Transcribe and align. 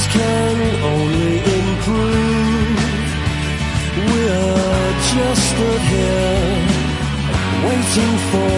Things 0.00 0.12
can 0.14 0.56
only 0.84 1.36
improve. 1.38 2.80
We're 4.08 4.92
just 5.14 5.42
stood 5.50 5.82
here 5.94 6.56
waiting 7.66 8.16
for 8.30 8.54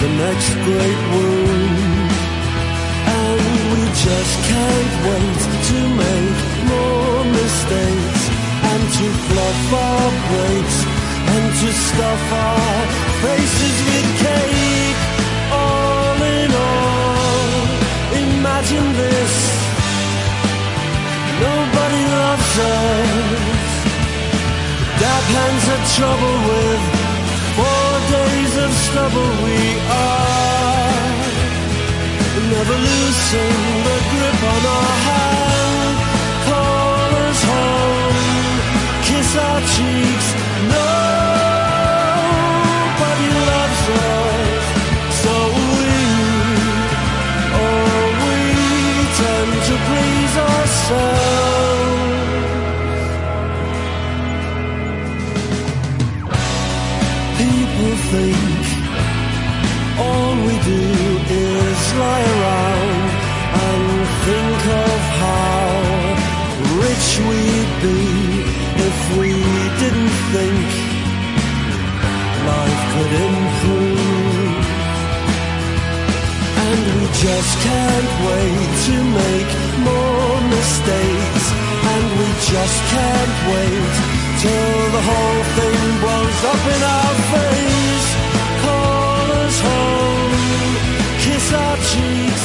the 0.00 0.10
next 0.22 0.50
great 0.66 1.00
wound. 1.12 2.10
And 3.18 3.40
we 3.72 3.82
just 4.06 4.34
can't 4.50 4.94
wait 5.06 5.40
to 5.68 5.78
make 6.02 6.40
more 6.72 7.24
mistakes 7.38 8.22
and 8.70 8.82
to 8.96 9.06
fluff 9.26 9.72
our 9.72 10.10
breaks 10.30 10.78
and 11.34 11.46
to 11.60 11.68
stuff 11.72 12.32
our 12.32 12.86
faces 13.22 13.76
with 13.86 14.08
cake. 14.20 14.49
Nobody 22.50 22.66
loves 25.02 25.28
hands 25.34 25.64
had 25.70 25.82
trouble 25.96 26.36
with 26.50 26.82
four 27.56 27.90
days 28.10 28.52
of 28.64 28.70
stubble. 28.86 29.32
We 29.46 29.60
are 29.86 30.40
never 32.50 32.76
loosen 32.88 33.54
the 33.86 33.98
grip 34.10 34.40
on 34.54 34.62
our 34.76 34.92
hand. 35.06 35.96
Call 36.50 37.10
us 37.28 37.40
home, 37.52 38.18
kiss 39.06 39.30
our 39.36 39.60
cheeks. 39.74 40.26
Nobody 40.68 41.29
think 70.32 70.66
life 72.46 72.82
could 72.92 73.12
improve. 73.30 74.62
And 76.66 76.80
we 76.94 77.04
just 77.26 77.52
can't 77.66 78.10
wait 78.30 78.70
to 78.86 78.96
make 79.22 79.50
more 79.90 80.36
mistakes. 80.54 81.44
And 81.92 82.04
we 82.20 82.28
just 82.52 82.78
can't 82.94 83.36
wait 83.54 83.92
till 84.44 84.82
the 84.96 85.02
whole 85.10 85.42
thing 85.58 85.80
blows 86.02 86.40
up 86.52 86.62
in 86.74 86.80
our 86.96 87.14
face. 87.34 88.08
Call 88.64 89.26
us 89.42 89.56
home, 89.68 90.32
kiss 91.24 91.46
our 91.62 91.76
cheeks. 91.90 92.42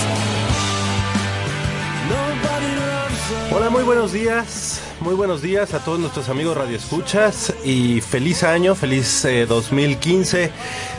Nobody 2.16 2.72
loves 2.82 3.26
us. 3.38 3.52
Hola, 3.54 3.70
muy 3.70 3.84
buenos 3.84 4.12
días. 4.12 4.65
Muy 5.06 5.14
buenos 5.14 5.44
días 5.44 5.76
a 5.76 5.86
todos 5.86 6.00
nuestros 6.00 6.30
amigos 6.30 6.58
radioescuchas 6.58 7.54
y 7.64 8.02
feliz 8.02 8.42
año, 8.42 8.74
feliz 8.74 9.24
eh, 9.26 9.46
2015. 9.46 10.50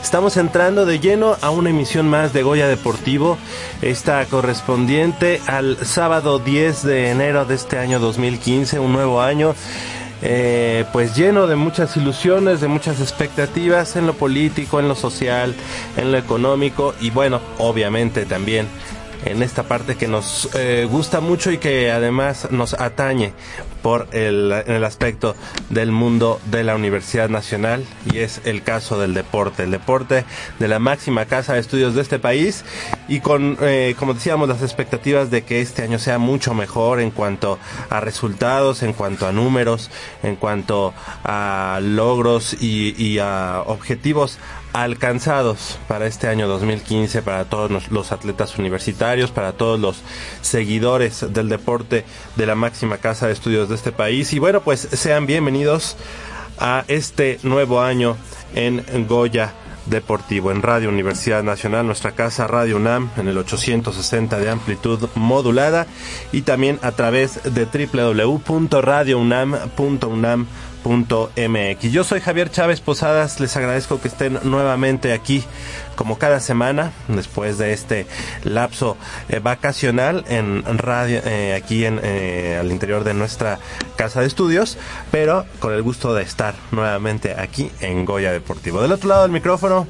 Estamos 0.01 0.37
entrando 0.37 0.87
de 0.87 1.01
lleno 1.01 1.37
a 1.43 1.51
una 1.51 1.71
emisión 1.71 2.09
más 2.09 2.33
de 2.33 2.45
Goya 2.45 2.69
Deportivo, 2.69 3.37
esta 3.83 4.25
correspondiente 4.27 5.41
al 5.49 5.85
sábado 5.85 6.39
10 6.39 6.85
de 6.85 7.11
enero 7.11 7.47
de 7.47 7.57
este 7.57 7.81
año 7.81 7.99
2015, 7.99 8.79
un 8.79 8.93
nuevo 8.93 9.21
año. 9.21 9.57
eh, 10.23 10.85
pues 10.93 11.17
lleno 11.17 11.49
de 11.49 11.57
muchas 11.57 11.97
ilusiones, 11.97 12.61
de 12.61 12.69
muchas 12.69 13.01
expectativas 13.01 13.97
en 13.97 14.07
lo 14.07 14.15
político, 14.15 14.79
en 14.79 14.87
lo 14.87 14.95
social, 14.95 15.53
en 15.97 16.13
lo 16.13 16.17
económico 16.17 16.95
y 17.01 17.11
bueno, 17.11 17.41
obviamente 17.59 18.25
también 18.25 18.69
en 19.25 19.43
esta 19.43 19.65
parte 19.65 19.97
que 19.97 20.09
nos 20.09 20.49
eh, 20.55 20.87
gusta 20.91 21.21
mucho 21.21 21.51
y 21.51 21.59
que 21.59 21.91
además 21.91 22.49
nos 22.51 22.75
atañe 22.75 23.33
por 23.83 24.09
el, 24.13 24.53
en 24.67 24.75
el 24.75 24.85
aspecto 24.85 25.37
del 25.71 25.93
mundo 25.93 26.41
de 26.51 26.65
la 26.65 26.75
Universidad 26.75 27.29
Nacional 27.29 27.85
y 28.13 28.19
es 28.19 28.41
el 28.45 28.63
caso 28.63 28.99
del 28.99 29.15
deporte, 29.15 29.63
el 29.63 29.71
deporte 29.71 30.25
de 30.59 30.69
la 30.69 30.79
máxima 30.79 31.27
casa 31.27 31.55
de 31.55 31.61
estudios 31.61 31.95
de 31.95 32.03
este 32.03 32.19
país 32.19 32.65
y 33.09 33.21
con, 33.21 33.57
eh, 33.61 33.95
como 33.99 34.15
decíamos, 34.15 34.49
las 34.49 34.63
expectativas 34.63 35.31
de 35.31 35.45
que 35.45 35.61
este 35.61 35.83
año 35.83 35.99
sea 35.99 36.19
mucho 36.19 36.53
mejor 36.55 37.01
en 37.01 37.11
cuanto 37.11 37.59
a 37.91 38.01
resultados, 38.01 38.83
en 38.83 38.93
cuanto 38.93 39.27
a 39.27 39.33
números, 39.33 39.91
en 40.23 40.37
cuanto 40.37 40.93
a 41.25 41.79
logros 41.83 42.57
y, 42.61 42.95
y 43.03 43.19
a 43.19 43.63
objetivos 43.67 44.39
alcanzados 44.83 45.79
para 45.89 46.07
este 46.07 46.29
año 46.29 46.47
2015 46.49 47.23
para 47.23 47.45
todos 47.47 47.71
los- 47.91 48.13
atletas 48.13 48.59
universitarios, 48.59 49.31
para 49.31 49.53
todos 49.53 49.81
los 49.81 49.97
seguidores 50.43 51.33
del 51.33 51.49
deporte 51.49 52.05
de 52.37 52.47
la 52.47 52.55
máxima 52.55 52.99
casa 52.99 53.27
de 53.27 53.33
estudios 53.33 53.69
de 53.69 53.75
este 53.75 53.93
país. 53.93 54.33
Y 54.33 54.39
bueno, 54.39 54.61
pues 54.61 54.81
sean 54.93 55.27
bienvenidos 55.27 55.97
a 56.59 56.85
este 56.89 57.39
nuevo 57.43 57.81
año 57.81 58.17
en 58.55 58.85
Goya 59.09 59.53
Deportivo, 59.87 60.51
en 60.51 60.63
Radio 60.63 60.89
Universidad 60.89 61.43
Nacional, 61.43 61.87
nuestra 61.87 62.13
casa 62.13 62.47
Radio 62.47 62.77
UNAM 62.77 63.11
en 63.17 63.29
el 63.29 63.39
860 63.39 64.39
de 64.39 64.51
amplitud 64.51 65.09
modulada 65.15 65.87
y 66.33 66.43
también 66.43 66.79
a 66.83 66.93
través 66.93 67.41
de 67.45 67.67
www.radiounam.unam.mx. 70.87 71.93
Yo 71.93 72.05
soy 72.05 72.21
Javier 72.21 72.51
Chávez 72.51 72.81
Posadas, 72.81 73.41
les 73.41 73.57
agradezco 73.57 74.01
que 74.01 74.09
estén 74.09 74.39
nuevamente 74.45 75.13
aquí 75.13 75.45
como 75.95 76.19
cada 76.19 76.41
semana 76.41 76.93
después 77.09 77.59
de 77.59 77.73
este 77.73 78.07
lapso 78.45 78.97
eh, 79.29 79.41
vacacional 79.41 80.25
en 80.29 80.63
radio 80.79 81.21
eh, 81.25 81.55
aquí 81.55 81.85
en 81.85 82.01
eh, 82.03 82.59
al 82.61 82.71
interior 82.71 83.05
de 83.05 83.15
nuestra 83.15 83.59
casa 83.97 84.21
de 84.21 84.27
estudios, 84.27 84.79
pero 85.11 85.47
con 85.59 85.73
el 85.73 85.83
gusto 85.83 86.15
de 86.15 86.23
estar 86.23 86.55
nuevamente 86.71 87.35
aquí 87.39 87.71
en 87.81 88.05
Goya 88.05 88.33
Deportivo. 88.33 88.83
Del 88.83 88.93
otro 88.93 89.09
lado 89.09 89.23
del 89.23 89.33
micrófono 89.33 89.87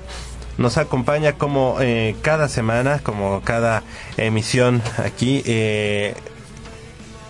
nos 0.59 0.79
acompaña 0.79 1.35
como 1.35 1.76
cada 2.23 2.49
semana, 2.49 3.00
como 3.00 3.43
cada 3.43 3.82
emisión 4.17 4.81
aquí 4.97 5.43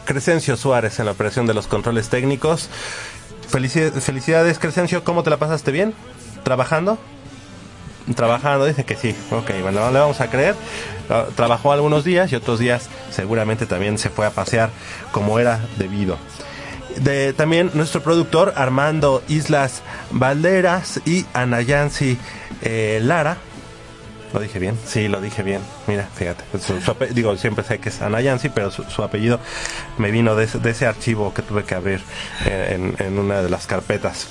Crescencio 0.04 0.56
Suárez 0.56 1.00
en 1.00 1.06
la 1.06 1.12
operación 1.12 1.46
de 1.46 1.54
los 1.54 1.66
controles 1.66 2.08
técnicos. 2.08 2.70
Felici- 3.50 3.90
felicidades, 4.00 4.58
Crescencio. 4.58 5.04
¿Cómo 5.04 5.22
te 5.22 5.30
la 5.30 5.36
pasaste 5.38 5.70
bien? 5.72 5.94
¿Trabajando? 6.42 6.98
Trabajando, 8.14 8.66
dice 8.66 8.84
que 8.84 8.94
sí. 8.96 9.14
Ok, 9.32 9.50
bueno, 9.62 9.80
no 9.80 9.90
le 9.90 9.98
vamos 9.98 10.20
a 10.20 10.28
creer. 10.30 10.54
Ah, 11.10 11.26
Trabajó 11.34 11.72
algunos 11.72 12.04
días 12.04 12.30
y 12.32 12.36
otros 12.36 12.58
días 12.58 12.88
seguramente 13.10 13.66
también 13.66 13.98
se 13.98 14.10
fue 14.10 14.26
a 14.26 14.30
pasear 14.30 14.70
como 15.12 15.38
era 15.38 15.60
debido. 15.76 16.16
De, 16.98 17.32
también 17.32 17.70
nuestro 17.74 18.02
productor 18.02 18.54
Armando 18.56 19.22
Islas 19.28 19.82
Valderas 20.12 21.00
y 21.04 21.26
Anayansi 21.34 22.16
eh, 22.62 23.00
Lara 23.02 23.36
Lo 24.34 24.40
dije 24.40 24.58
bien, 24.58 24.76
sí, 24.86 25.08
lo 25.08 25.20
dije 25.20 25.42
bien. 25.42 25.60
Mira, 25.86 26.08
fíjate. 26.14 26.44
Ape- 26.86 27.08
digo, 27.14 27.36
siempre 27.36 27.64
sé 27.64 27.78
que 27.78 27.88
es 27.88 28.02
Anayansi, 28.02 28.48
pero 28.50 28.70
su, 28.70 29.02
apellido 29.02 29.40
me 29.98 30.10
vino 30.10 30.34
de, 30.34 30.46
de 30.46 30.70
ese 30.70 30.86
archivo 30.86 31.32
que 31.32 31.42
tuve 31.42 31.64
que 31.64 31.74
abrir 31.74 32.00
eh, 32.44 32.72
en, 32.98 33.06
en 33.06 33.18
una 33.18 33.40
de 33.42 33.48
las 33.48 33.66
carpetas. 33.66 34.28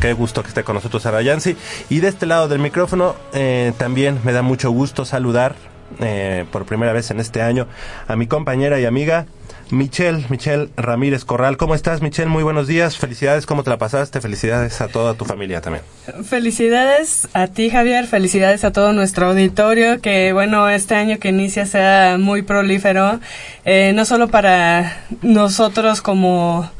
Qué 0.00 0.12
gusto 0.12 0.42
que 0.42 0.48
esté 0.48 0.64
con 0.64 0.74
nosotros 0.74 1.06
Anayansi. 1.06 1.56
Y 1.88 2.00
de 2.00 2.08
este 2.08 2.26
lado 2.26 2.48
del 2.48 2.58
micrófono 2.58 3.14
eh, 3.32 3.72
también 3.78 4.20
me 4.24 4.32
da 4.32 4.42
mucho 4.42 4.70
gusto 4.70 5.04
saludar 5.06 5.54
eh, 6.00 6.44
por 6.52 6.66
primera 6.66 6.92
vez 6.92 7.10
en 7.10 7.18
este 7.20 7.40
año 7.40 7.66
a 8.06 8.14
mi 8.16 8.26
compañera 8.26 8.78
y 8.78 8.84
amiga 8.84 9.24
Michelle, 9.70 10.24
Michelle 10.28 10.68
Ramírez 10.76 11.24
Corral. 11.24 11.56
¿Cómo 11.56 11.74
estás, 11.74 12.00
Michelle? 12.02 12.28
Muy 12.28 12.42
buenos 12.42 12.66
días. 12.66 12.96
Felicidades, 12.96 13.46
¿cómo 13.46 13.62
te 13.64 13.70
la 13.70 13.78
pasaste? 13.78 14.20
Felicidades 14.20 14.80
a 14.80 14.88
toda 14.88 15.14
tu 15.14 15.24
familia 15.24 15.60
también. 15.60 15.84
Felicidades 16.24 17.28
a 17.34 17.48
ti, 17.48 17.70
Javier. 17.70 18.06
Felicidades 18.06 18.64
a 18.64 18.72
todo 18.72 18.92
nuestro 18.92 19.26
auditorio. 19.26 20.00
Que 20.00 20.32
bueno, 20.32 20.68
este 20.68 20.94
año 20.94 21.18
que 21.18 21.28
inicia 21.28 21.66
sea 21.66 22.16
muy 22.18 22.42
prolífero. 22.42 23.20
eh, 23.64 23.92
no 23.94 24.04
solo 24.04 24.28
para 24.28 25.02
nosotros 25.22 26.00
como, 26.00 26.70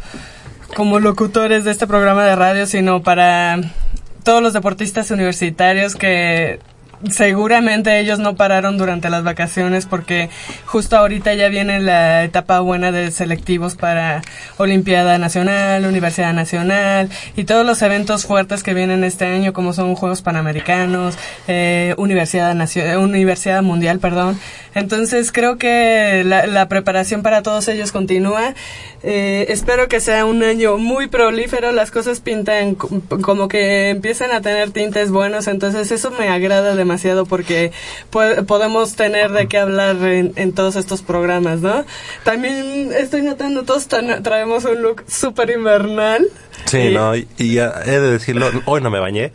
como 0.74 1.00
locutores 1.00 1.64
de 1.64 1.70
este 1.70 1.86
programa 1.86 2.24
de 2.24 2.36
radio, 2.36 2.66
sino 2.66 3.02
para 3.02 3.60
todos 4.24 4.42
los 4.42 4.52
deportistas 4.52 5.10
universitarios 5.10 5.94
que 5.94 6.60
seguramente 7.10 7.98
ellos 8.00 8.18
no 8.18 8.34
pararon 8.36 8.76
durante 8.78 9.10
las 9.10 9.24
vacaciones 9.24 9.86
porque 9.86 10.30
justo 10.66 10.96
ahorita 10.96 11.34
ya 11.34 11.48
viene 11.48 11.80
la 11.80 12.24
etapa 12.24 12.60
buena 12.60 12.92
de 12.92 13.10
selectivos 13.10 13.76
para 13.76 14.22
Olimpiada 14.56 15.18
Nacional, 15.18 15.84
Universidad 15.84 16.32
Nacional 16.32 17.08
y 17.36 17.44
todos 17.44 17.64
los 17.64 17.80
eventos 17.82 18.26
fuertes 18.26 18.62
que 18.62 18.74
vienen 18.74 19.04
este 19.04 19.26
año 19.26 19.52
como 19.52 19.72
son 19.72 19.94
Juegos 19.94 20.22
Panamericanos, 20.22 21.16
eh, 21.46 21.94
Universidad, 21.98 22.56
eh, 22.76 22.96
Universidad 22.96 23.62
Mundial, 23.62 23.98
perdón. 23.98 24.38
Entonces 24.74 25.32
creo 25.32 25.58
que 25.58 26.22
la, 26.24 26.46
la 26.46 26.68
preparación 26.68 27.22
para 27.22 27.42
todos 27.42 27.68
ellos 27.68 27.92
continúa. 27.92 28.54
Eh, 29.04 29.46
espero 29.50 29.86
que 29.86 30.00
sea 30.00 30.24
un 30.24 30.42
año 30.42 30.76
muy 30.76 31.06
prolífero, 31.06 31.70
las 31.70 31.92
cosas 31.92 32.18
pintan 32.18 32.74
co- 32.74 32.88
como 33.22 33.46
que 33.46 33.90
empiezan 33.90 34.32
a 34.32 34.40
tener 34.40 34.72
tintes 34.72 35.10
buenos, 35.12 35.46
entonces 35.46 35.92
eso 35.92 36.10
me 36.10 36.28
agrada 36.28 36.74
demasiado 36.74 37.24
porque 37.24 37.70
po- 38.10 38.44
podemos 38.46 38.96
tener 38.96 39.30
de 39.30 39.46
qué 39.46 39.58
hablar 39.58 39.96
en, 40.02 40.52
todos 40.52 40.74
estos 40.74 41.02
programas, 41.02 41.60
¿no? 41.60 41.84
También 42.24 42.90
estoy 42.92 43.22
notando, 43.22 43.62
todos 43.62 43.88
tra- 43.88 44.20
traemos 44.22 44.64
un 44.64 44.82
look 44.82 45.04
súper 45.06 45.50
invernal. 45.50 46.26
Sí, 46.66 46.78
Y- 46.78 46.94
no, 46.94 47.16
y, 47.16 47.26
y 47.38 47.54
ya 47.54 47.72
he 47.86 47.90
de 47.92 48.10
decirlo, 48.12 48.50
hoy 48.66 48.80
no 48.80 48.90
me 48.90 48.98
bañé. 49.00 49.32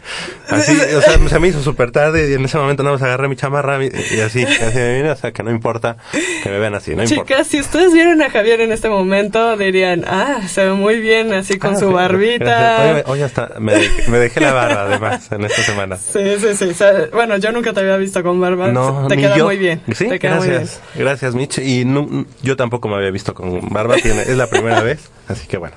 Así, 0.50 0.74
o 0.96 1.02
sea, 1.02 1.18
se 1.28 1.40
me 1.40 1.48
hizo 1.48 1.62
súper 1.64 1.92
tarde 1.92 2.30
y 2.30 2.34
en 2.34 2.46
ese 2.46 2.58
momento 2.58 2.84
nada 2.84 2.96
más 2.96 3.02
agarré 3.04 3.28
mi 3.28 3.36
chamarra 3.36 3.84
y, 3.84 3.90
y 4.12 4.20
así, 4.20 4.44
así 4.44 4.78
me 4.78 4.98
vine, 4.98 5.10
o 5.12 5.16
sea, 5.16 5.32
que 5.32 5.42
no 5.44 5.50
importa 5.52 5.98
que 6.44 6.50
me 6.50 6.60
vean 6.60 6.76
así, 6.76 6.96
no 6.96 7.04
importa. 7.04 7.24
Chicas, 7.34 7.48
si 7.48 7.60
ustedes 7.60 7.94
vieron 7.94 8.22
a 8.22 8.30
Javier 8.30 8.62
en 8.62 8.72
este 8.72 8.90
momento, 8.90 9.58
dirían, 9.58 10.04
ah, 10.08 10.42
se 10.48 10.66
ve 10.66 10.74
muy 10.74 11.00
bien 11.00 11.34
así 11.34 11.58
con 11.58 11.74
Ah, 11.76 11.80
su 11.80 11.88
sí, 11.88 11.94
barbita. 11.94 12.46
gracias. 12.46 12.96
Hoy, 13.08 13.14
hoy 13.14 13.22
hasta 13.24 13.50
me, 13.60 13.74
dejé- 13.76 14.08
me 14.10 14.18
dejé 14.20 14.40
la 14.42 14.54
barba 14.54 14.82
además 14.84 15.32
en 15.32 15.46
esta 15.46 15.62
semana. 15.64 15.98
Sí, 15.98 16.20
sí, 16.40 16.56
sí. 16.56 16.66
O 16.66 16.74
sea, 16.74 16.94
bueno, 17.12 17.38
yo 17.38 17.52
nunca 17.52 17.74
te 17.74 17.80
había 17.80 17.98
visto 17.98 18.22
con 18.24 18.40
barba. 18.40 18.68
No, 18.68 19.08
te 19.08 19.18
queda 19.18 19.38
yo. 19.38 19.46
muy 19.46 19.58
bien. 19.58 19.82
Sí, 19.96 20.08
te 20.08 20.20
queda 20.20 20.36
muy 20.36 20.48
bien. 20.50 20.60
gracias. 20.60 20.82
Gracias, 20.96 21.36
Mitch. 21.36 21.58
Y 21.60 21.86
nu- 21.86 22.26
yo 22.42 22.56
tampoco 22.56 22.88
me 22.90 22.96
había 22.96 23.10
visto 23.12 23.34
con 23.34 23.70
barba, 23.70 23.96
tiene- 23.96 24.22
es 24.24 24.38
la 24.38 24.48
primera 24.48 24.82
vez, 24.82 25.10
así 25.28 25.48
que 25.48 25.58
bueno. 25.58 25.76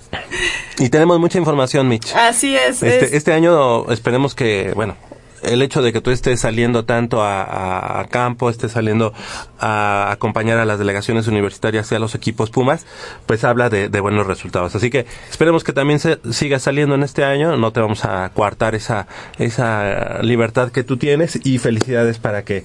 Y 0.79 0.89
tenemos 0.89 1.19
mucha 1.19 1.37
información, 1.37 1.87
Mitch. 1.87 2.13
Así 2.15 2.55
es. 2.55 2.81
es- 2.83 3.03
Este, 3.03 3.17
este 3.17 3.33
año 3.33 3.89
esperemos 3.91 4.33
que, 4.35 4.71
bueno, 4.75 4.95
el 5.43 5.63
hecho 5.63 5.81
de 5.81 5.91
que 5.91 6.01
tú 6.01 6.11
estés 6.11 6.39
saliendo 6.39 6.85
tanto 6.85 7.23
a, 7.23 7.41
a- 7.41 7.99
a 8.01 8.05
campo, 8.07 8.49
estés 8.49 8.73
saliendo 8.73 9.11
a 9.59 10.11
acompañar 10.11 10.59
a 10.59 10.65
las 10.65 10.77
delegaciones 10.77 11.27
universitarias 11.27 11.91
y 11.91 11.95
a 11.95 11.99
los 11.99 12.13
equipos 12.13 12.51
Pumas, 12.51 12.85
pues 13.25 13.43
habla 13.43 13.69
de, 13.69 13.89
de 13.89 13.99
buenos 13.99 14.27
resultados. 14.27 14.75
Así 14.75 14.89
que 14.91 15.07
esperemos 15.31 15.63
que 15.63 15.73
también 15.73 15.99
se 15.99 16.19
siga 16.31 16.59
saliendo 16.59 16.93
en 16.95 17.01
este 17.03 17.23
año, 17.23 17.57
no 17.57 17.71
te 17.73 17.79
vamos 17.79 18.05
a 18.05 18.29
coartar 18.35 18.75
esa, 18.75 19.07
esa 19.39 20.19
libertad 20.21 20.71
que 20.71 20.83
tú 20.83 20.97
tienes 20.97 21.39
y 21.43 21.57
felicidades 21.57 22.19
para 22.19 22.43
que 22.43 22.63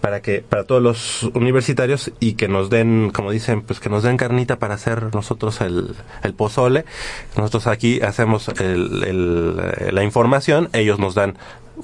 para 0.00 0.20
que 0.22 0.40
para 0.40 0.64
todos 0.64 0.82
los 0.82 1.22
universitarios 1.34 2.12
y 2.20 2.34
que 2.34 2.48
nos 2.48 2.70
den 2.70 3.10
como 3.10 3.30
dicen 3.30 3.62
pues 3.62 3.80
que 3.80 3.88
nos 3.88 4.02
den 4.02 4.16
carnita 4.16 4.58
para 4.58 4.74
hacer 4.74 5.14
nosotros 5.14 5.60
el, 5.60 5.94
el 6.22 6.34
pozole 6.34 6.84
nosotros 7.36 7.66
aquí 7.66 8.00
hacemos 8.00 8.48
el, 8.48 9.04
el, 9.04 9.56
eh, 9.62 9.92
la 9.92 10.04
información 10.04 10.68
ellos 10.72 10.98
nos 10.98 11.14
dan 11.14 11.36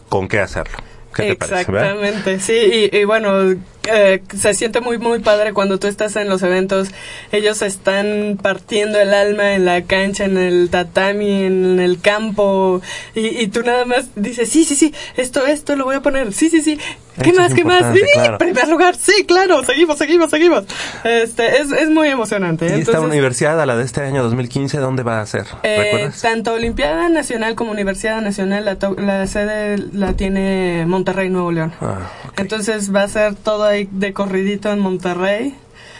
con 0.08 0.28
qué 0.28 0.40
hacerlo 0.40 0.78
¿Qué 1.14 1.22
te? 1.22 1.32
Exactamente, 1.32 2.40
sí, 2.40 2.88
y, 2.93 2.96
y 2.96 3.05
bueno, 3.05 3.55
eh, 3.92 4.22
se 4.36 4.54
siente 4.54 4.81
muy, 4.81 4.98
muy 4.98 5.19
padre 5.20 5.52
cuando 5.52 5.78
tú 5.78 5.86
estás 5.86 6.16
en 6.16 6.28
los 6.28 6.42
eventos. 6.42 6.88
Ellos 7.32 7.62
están 7.62 8.38
partiendo 8.40 8.98
el 8.98 9.12
alma 9.14 9.54
en 9.54 9.64
la 9.64 9.82
cancha, 9.82 10.25
en 10.25 10.38
el 10.38 10.70
tatami, 10.70 11.44
en 11.44 11.81
el 11.81 12.00
campo, 12.00 12.81
y, 13.14 13.26
y 13.26 13.48
tú 13.48 13.62
nada 13.62 13.84
más 13.84 14.08
dices, 14.14 14.48
sí, 14.48 14.64
sí, 14.64 14.75
sí, 14.76 14.94
esto, 15.16 15.46
esto 15.46 15.76
lo 15.76 15.84
voy 15.84 15.96
a 15.96 16.00
poner, 16.00 16.32
sí, 16.32 16.50
sí, 16.50 16.62
sí. 16.62 16.78
¿Qué 17.22 17.32
más, 17.32 17.54
qué 17.54 17.64
más? 17.64 17.94
Sí, 17.94 18.00
claro. 18.12 18.38
primer 18.38 18.69
lugar, 18.69 18.96
sí, 18.96 19.25
claro, 19.25 19.62
seguimos, 19.64 19.98
seguimos, 19.98 20.31
seguimos. 20.31 20.64
Este, 21.04 21.60
es, 21.60 21.70
es 21.70 21.88
muy 21.88 22.08
emocionante. 22.08 22.64
y 22.64 22.69
esta 22.69 22.92
Entonces, 22.92 23.04
universidad 23.04 23.60
a 23.60 23.66
la 23.66 23.76
de 23.76 23.84
este 23.84 24.02
año 24.02 24.22
2015 24.25 24.78
dónde 24.78 25.02
va 25.04 25.20
a 25.20 25.26
ser 25.26 25.46
eh, 25.62 26.10
tanto 26.20 26.54
Olimpiada 26.54 27.08
Nacional 27.08 27.54
como 27.54 27.70
Universidad 27.70 28.20
Nacional, 28.20 28.64
la, 28.64 29.26
sede 29.26 29.78
la 29.92 30.14
tiene 30.14 30.84
Monterrey, 30.86 31.31
Nuevo 31.31 31.52
León. 31.52 31.72
Ah. 31.81 32.10
Entonces 32.36 32.92
va 32.94 33.04
a 33.04 33.08
ser 33.08 33.36
todo 33.36 33.64
ahí 33.74 33.88
de 33.92 34.12
corridito 34.12 34.70
en 34.72 34.80
Monterrey. 34.80 35.54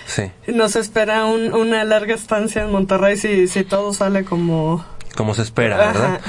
sí 0.06 0.30
Nos 0.48 0.76
espera 0.76 1.24
un- 1.26 1.52
una 1.54 1.84
larga 1.84 2.14
estancia 2.14 2.62
en 2.62 2.70
Monterrey 2.72 3.16
si, 3.16 3.48
si 3.48 3.64
todo 3.64 3.92
sale 3.94 4.24
como... 4.24 4.84
como 5.16 5.34
se 5.34 5.42
espera, 5.42 5.76
Ajá. 5.76 5.92
¿verdad? 5.92 6.20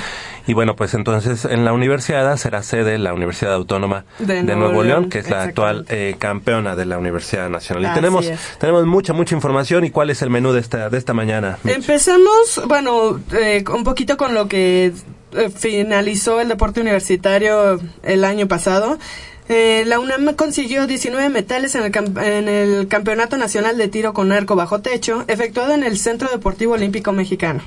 Y 0.47 0.53
bueno, 0.53 0.75
pues 0.75 0.94
entonces 0.94 1.44
en 1.45 1.65
la 1.65 1.74
universidad 1.74 2.38
será 2.38 2.62
sede 2.62 3.00
la 3.00 3.15
Universidad 3.15 3.56
Autónoma 3.56 4.06
de, 4.19 4.44
De 4.44 4.56
Nuevo, 4.56 4.83
León, 4.83 4.88
León, 4.88 5.09
que 5.09 5.18
es 5.18 5.30
la 5.31 5.42
actual 5.42 5.88
eh, 5.89 6.15
campeona 6.19 6.75
de 6.75 6.86
la 6.86 7.00
Universidad 7.00 7.50
Nacional. 7.50 7.89
Y 7.92 7.95
tenemos 7.95 8.27
es. 8.27 8.39
tenemos 8.59 8.86
mucha 8.86 9.12
mucha 9.13 9.33
información 9.33 9.86
y 9.86 9.89
cuál 9.89 10.12
es 10.12 10.21
el 10.21 10.30
menú 10.30 10.51
de 10.53 10.59
esta 10.59 10.92
de 10.92 11.00
esta 11.00 11.15
mañana. 11.15 11.57
Mitch? 11.63 11.77
Empezamos, 11.77 12.62
bueno, 12.68 13.19
eh, 13.33 13.63
un 13.74 13.83
poquito 13.83 14.18
con 14.18 14.36
lo 14.36 14.47
que 14.47 14.94
eh, 15.33 15.50
finalizó 15.50 16.39
el 16.39 16.47
deporte 16.50 16.80
universitario 16.80 17.80
el 18.03 18.24
año 18.24 18.47
pasado. 18.47 19.00
Eh, 19.47 19.83
la 19.86 20.00
UNAM 20.00 20.33
consiguió 20.36 20.88
19 20.88 21.30
metales 21.30 21.75
en 21.75 21.83
el, 21.83 21.92
en 22.24 22.50
el 22.50 22.88
Campeonato 22.88 23.38
Nacional 23.38 23.77
de 23.77 23.88
Tiro 23.88 24.13
con 24.13 24.31
Arco 24.31 24.56
Bajo 24.56 24.81
Techo, 24.81 25.24
efectuado 25.27 25.74
en 25.75 25.83
el 25.83 26.00
Centro 26.00 26.30
Deportivo 26.31 26.73
Olímpico 26.73 27.11
Mexicano. 27.11 27.61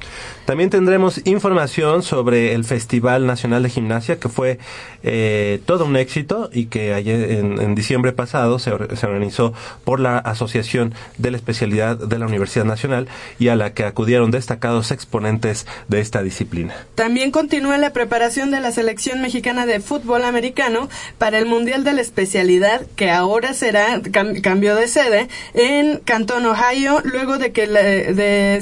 También 0.45 0.71
tendremos 0.71 1.21
información 1.25 2.03
sobre 2.03 2.55
el 2.55 2.65
Festival 2.65 3.27
Nacional 3.27 3.63
de 3.63 3.69
Gimnasia, 3.71 4.19
que 4.19 4.29
fue 4.29 4.59
eh, 5.05 5.61
todo 5.67 5.85
un 5.85 5.97
éxito 5.97 6.51
y 6.53 6.67
que 6.67 6.95
ayer, 6.95 7.31
en, 7.31 7.61
en 7.61 7.75
diciembre 7.77 8.11
pasado 8.13 8.59
se, 8.59 8.73
or- 8.73 8.97
se 8.97 9.07
organizó 9.07 9.53
por 9.85 10.01
la 10.01 10.19
Asociación 10.19 10.95
de 11.19 11.31
la 11.31 11.37
Especialidad 11.37 11.97
de 11.97 12.19
la 12.19 12.27
Universidad 12.27 12.65
Nacional 12.65 13.07
y 13.39 13.49
a 13.49 13.57
la 13.57 13.73
que 13.75 13.85
acudieron 13.85 14.33
destacados 14.33 14.91
exponentes 14.91 15.65
de 15.87 16.01
esta 16.01 16.23
disciplina. 16.25 16.75
También 16.97 17.31
continúa 17.31 17.79
la 17.79 17.93
preparación 17.93 18.51
de 18.51 18.59
la 18.61 18.73
selección 18.73 19.21
mexicana 19.23 19.65
de 19.65 19.79
fútbol 19.79 20.25
americano 20.25 20.89
para 21.19 21.39
el 21.39 21.47
Mundial 21.47 21.68
de 21.69 21.93
la 21.93 22.01
Especialidad, 22.01 22.81
que 22.97 23.11
ahora 23.11 23.53
será 23.53 24.01
cam- 24.01 24.41
cambio 24.41 24.75
de 24.75 24.89
sede 24.89 25.29
en 25.53 25.99
Canton, 25.99 26.47
Ohio, 26.47 27.01
luego 27.05 27.37
de 27.39 27.53
que 27.53 27.67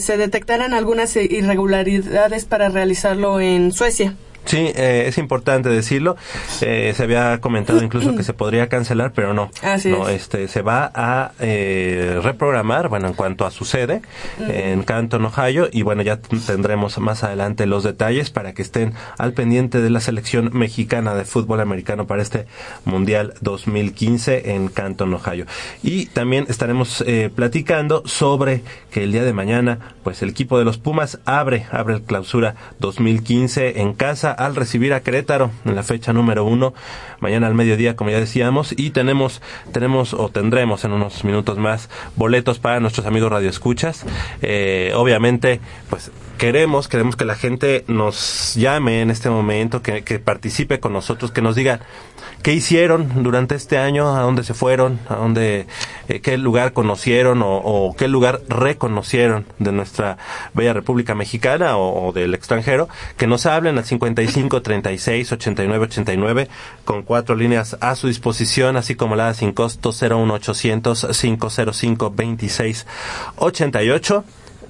se 0.01 0.17
detectaran 0.17 0.75
algunas 0.75 1.15
irregularidades 1.17 2.45
para 2.45 2.69
realizarlo 2.69 3.41
en 3.41 3.71
Suecia. 3.73 4.15
Sí, 4.47 4.73
eh, 4.75 5.05
es 5.07 5.19
importante 5.19 5.69
decirlo. 5.69 6.17
Eh, 6.61 6.93
se 6.97 7.03
había 7.03 7.41
comentado 7.41 7.83
incluso 7.83 8.17
que 8.17 8.23
se 8.23 8.33
podría 8.33 8.69
cancelar, 8.69 9.13
pero 9.13 9.35
no. 9.35 9.51
Así 9.63 9.91
no, 9.91 10.09
es. 10.09 10.23
este, 10.23 10.49
se 10.49 10.63
va 10.63 10.91
a 10.95 11.33
eh, 11.41 12.21
reprogramar, 12.23 12.89
bueno, 12.89 13.09
en 13.09 13.15
cuanto 13.15 13.45
a 13.45 13.51
su 13.51 13.65
sede 13.65 14.03
en 14.39 14.83
Canton, 14.83 15.25
Ohio, 15.25 15.69
y 15.71 15.83
bueno, 15.83 16.03
ya 16.03 16.19
tendremos 16.19 16.99
más 16.99 17.25
adelante 17.25 17.67
los 17.67 17.85
detalles 17.85 18.31
para 18.31 18.55
que 18.55 18.63
estén 18.63 18.95
al 19.19 19.33
pendiente 19.33 19.81
de 19.81 19.91
la 19.91 20.01
selección 20.01 20.51
mexicana 20.53 21.15
de 21.15 21.25
fútbol 21.25 21.61
americano 21.61 22.07
para 22.07 22.23
este 22.23 22.47
Mundial 22.85 23.35
2015 23.41 24.53
en 24.53 24.69
Canton, 24.69 25.13
Ohio. 25.15 25.47
Y 25.83 26.07
también 26.07 26.47
estaremos 26.49 27.03
eh, 27.07 27.31
platicando 27.35 28.03
sobre 28.07 28.63
que 28.91 29.05
el 29.05 29.13
día 29.13 29.25
de 29.25 29.33
mañana, 29.33 29.95
pues 30.03 30.23
el 30.23 30.31
equipo 30.31 30.59
de 30.59 30.65
los 30.65 30.79
Pumas 30.79 31.19
abre, 31.25 31.67
abre 31.71 31.95
el 31.95 32.03
clausura 32.03 32.55
2015 32.79 33.81
en 33.81 33.93
casa 33.95 34.36
al 34.37 34.57
recibir 34.57 34.93
a 34.95 35.01
Querétaro 35.01 35.51
en 35.65 35.75
la 35.75 35.83
fecha 35.83 36.13
número 36.13 36.45
uno, 36.45 36.75
mañana 37.21 37.47
al 37.47 37.55
mediodía, 37.55 37.97
como 37.97 38.11
ya 38.11 38.21
decíamos, 38.21 38.75
y 38.77 38.91
tenemos, 38.91 39.43
tenemos 39.73 40.15
o 40.15 40.29
tendremos 40.29 40.85
en 40.85 40.93
unos 40.93 41.25
minutos 41.25 41.59
más 41.59 41.89
boletos 42.17 42.59
para 42.59 42.81
nuestros 42.81 43.07
amigos 43.07 43.31
radioescuchas. 43.31 44.05
Eh, 44.43 44.93
obviamente, 44.95 45.61
pues 45.91 46.11
queremos, 46.37 46.89
queremos 46.89 47.17
que 47.17 47.25
la 47.25 47.35
gente 47.35 47.85
nos 47.89 48.55
llame 48.55 49.03
en 49.03 49.11
este 49.11 49.31
momento, 49.31 49.83
que, 49.83 50.03
que 50.03 50.19
participe 50.19 50.81
con 50.81 50.93
nosotros, 50.93 51.33
que 51.33 51.43
nos 51.43 51.57
diga 51.57 51.81
qué 52.43 52.53
hicieron 52.53 53.23
durante 53.23 53.55
este 53.55 53.79
año, 53.79 54.15
a 54.15 54.21
dónde 54.21 54.45
se 54.45 54.55
fueron, 54.55 55.01
a 55.09 55.17
dónde, 55.17 55.67
eh, 56.09 56.21
qué 56.21 56.39
lugar 56.39 56.73
conocieron 56.73 57.41
o, 57.43 57.95
qué 57.99 58.09
lugar 58.09 58.41
reconocieron 58.49 59.47
de 59.59 59.73
nuestra 59.73 60.19
bella 60.55 60.73
República 60.73 61.15
Mexicana 61.15 61.77
o, 61.77 62.07
o, 62.07 62.13
del 62.13 62.35
extranjero, 62.35 62.89
que 63.17 63.27
nos 63.27 63.47
hablen 63.47 63.79
al 63.79 63.85
55 63.85 64.63
36 64.63 65.33
89 65.33 65.85
89 65.87 66.49
con 66.85 67.03
cuatro 67.03 67.35
líneas 67.35 67.77
a 67.81 67.97
su 67.97 68.07
disposición, 68.09 68.77
así 68.77 68.95
como 68.95 69.17
la 69.17 69.35
sin 69.35 69.53
costo 69.53 69.91
01800 69.91 71.07
505 71.21 72.13
26 72.15 72.87
88 73.37 74.25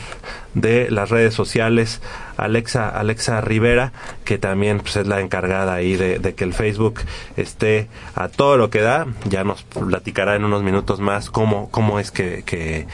de 0.54 0.90
las 0.90 1.10
redes 1.10 1.34
sociales, 1.34 2.02
Alexa, 2.38 2.90
Alexa 2.90 3.42
Rivera, 3.42 3.92
que 4.24 4.38
también 4.38 4.80
pues, 4.80 4.96
es 4.96 5.08
la 5.08 5.20
encargada 5.20 5.74
ahí 5.74 5.96
de, 5.96 6.20
que 6.36 6.44
el 6.44 6.54
Facebook 6.54 7.02
esté 7.36 7.90
a 8.16 8.30
todo 8.30 8.58
lo 8.58 8.70
que 8.70 8.82
da. 8.82 9.08
Ya 9.30 9.44
nos 9.44 9.64
platicará 9.64 10.36
en 10.36 10.46
unos 10.46 10.64
minutos 10.64 11.00
más 11.00 11.30
cómo, 11.30 11.70
cómo 11.70 12.00
es 12.00 12.12
que, 12.12 12.44
que 12.46 12.88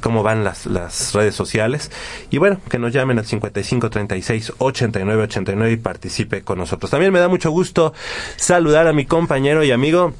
cómo 0.00 0.22
van 0.22 0.44
las, 0.44 0.66
las 0.66 1.12
redes 1.12 1.34
sociales. 1.34 1.90
Y 2.30 2.38
bueno, 2.38 2.60
que 2.70 2.78
nos 2.78 2.92
llamen 2.92 3.18
al 3.18 3.26
55 3.26 3.90
36 3.90 4.52
89 4.58 5.24
89 5.24 5.72
y 5.72 5.76
participe 5.76 6.42
con 6.42 6.58
nosotros. 6.58 6.90
También 6.90 7.12
me 7.12 7.18
da 7.18 7.26
mucho 7.28 7.50
gusto 7.50 7.92
saludar 8.36 8.86
a 8.86 8.92
mi 8.92 9.06
compañero 9.06 9.64
y 9.64 9.72
amigo 9.72 10.14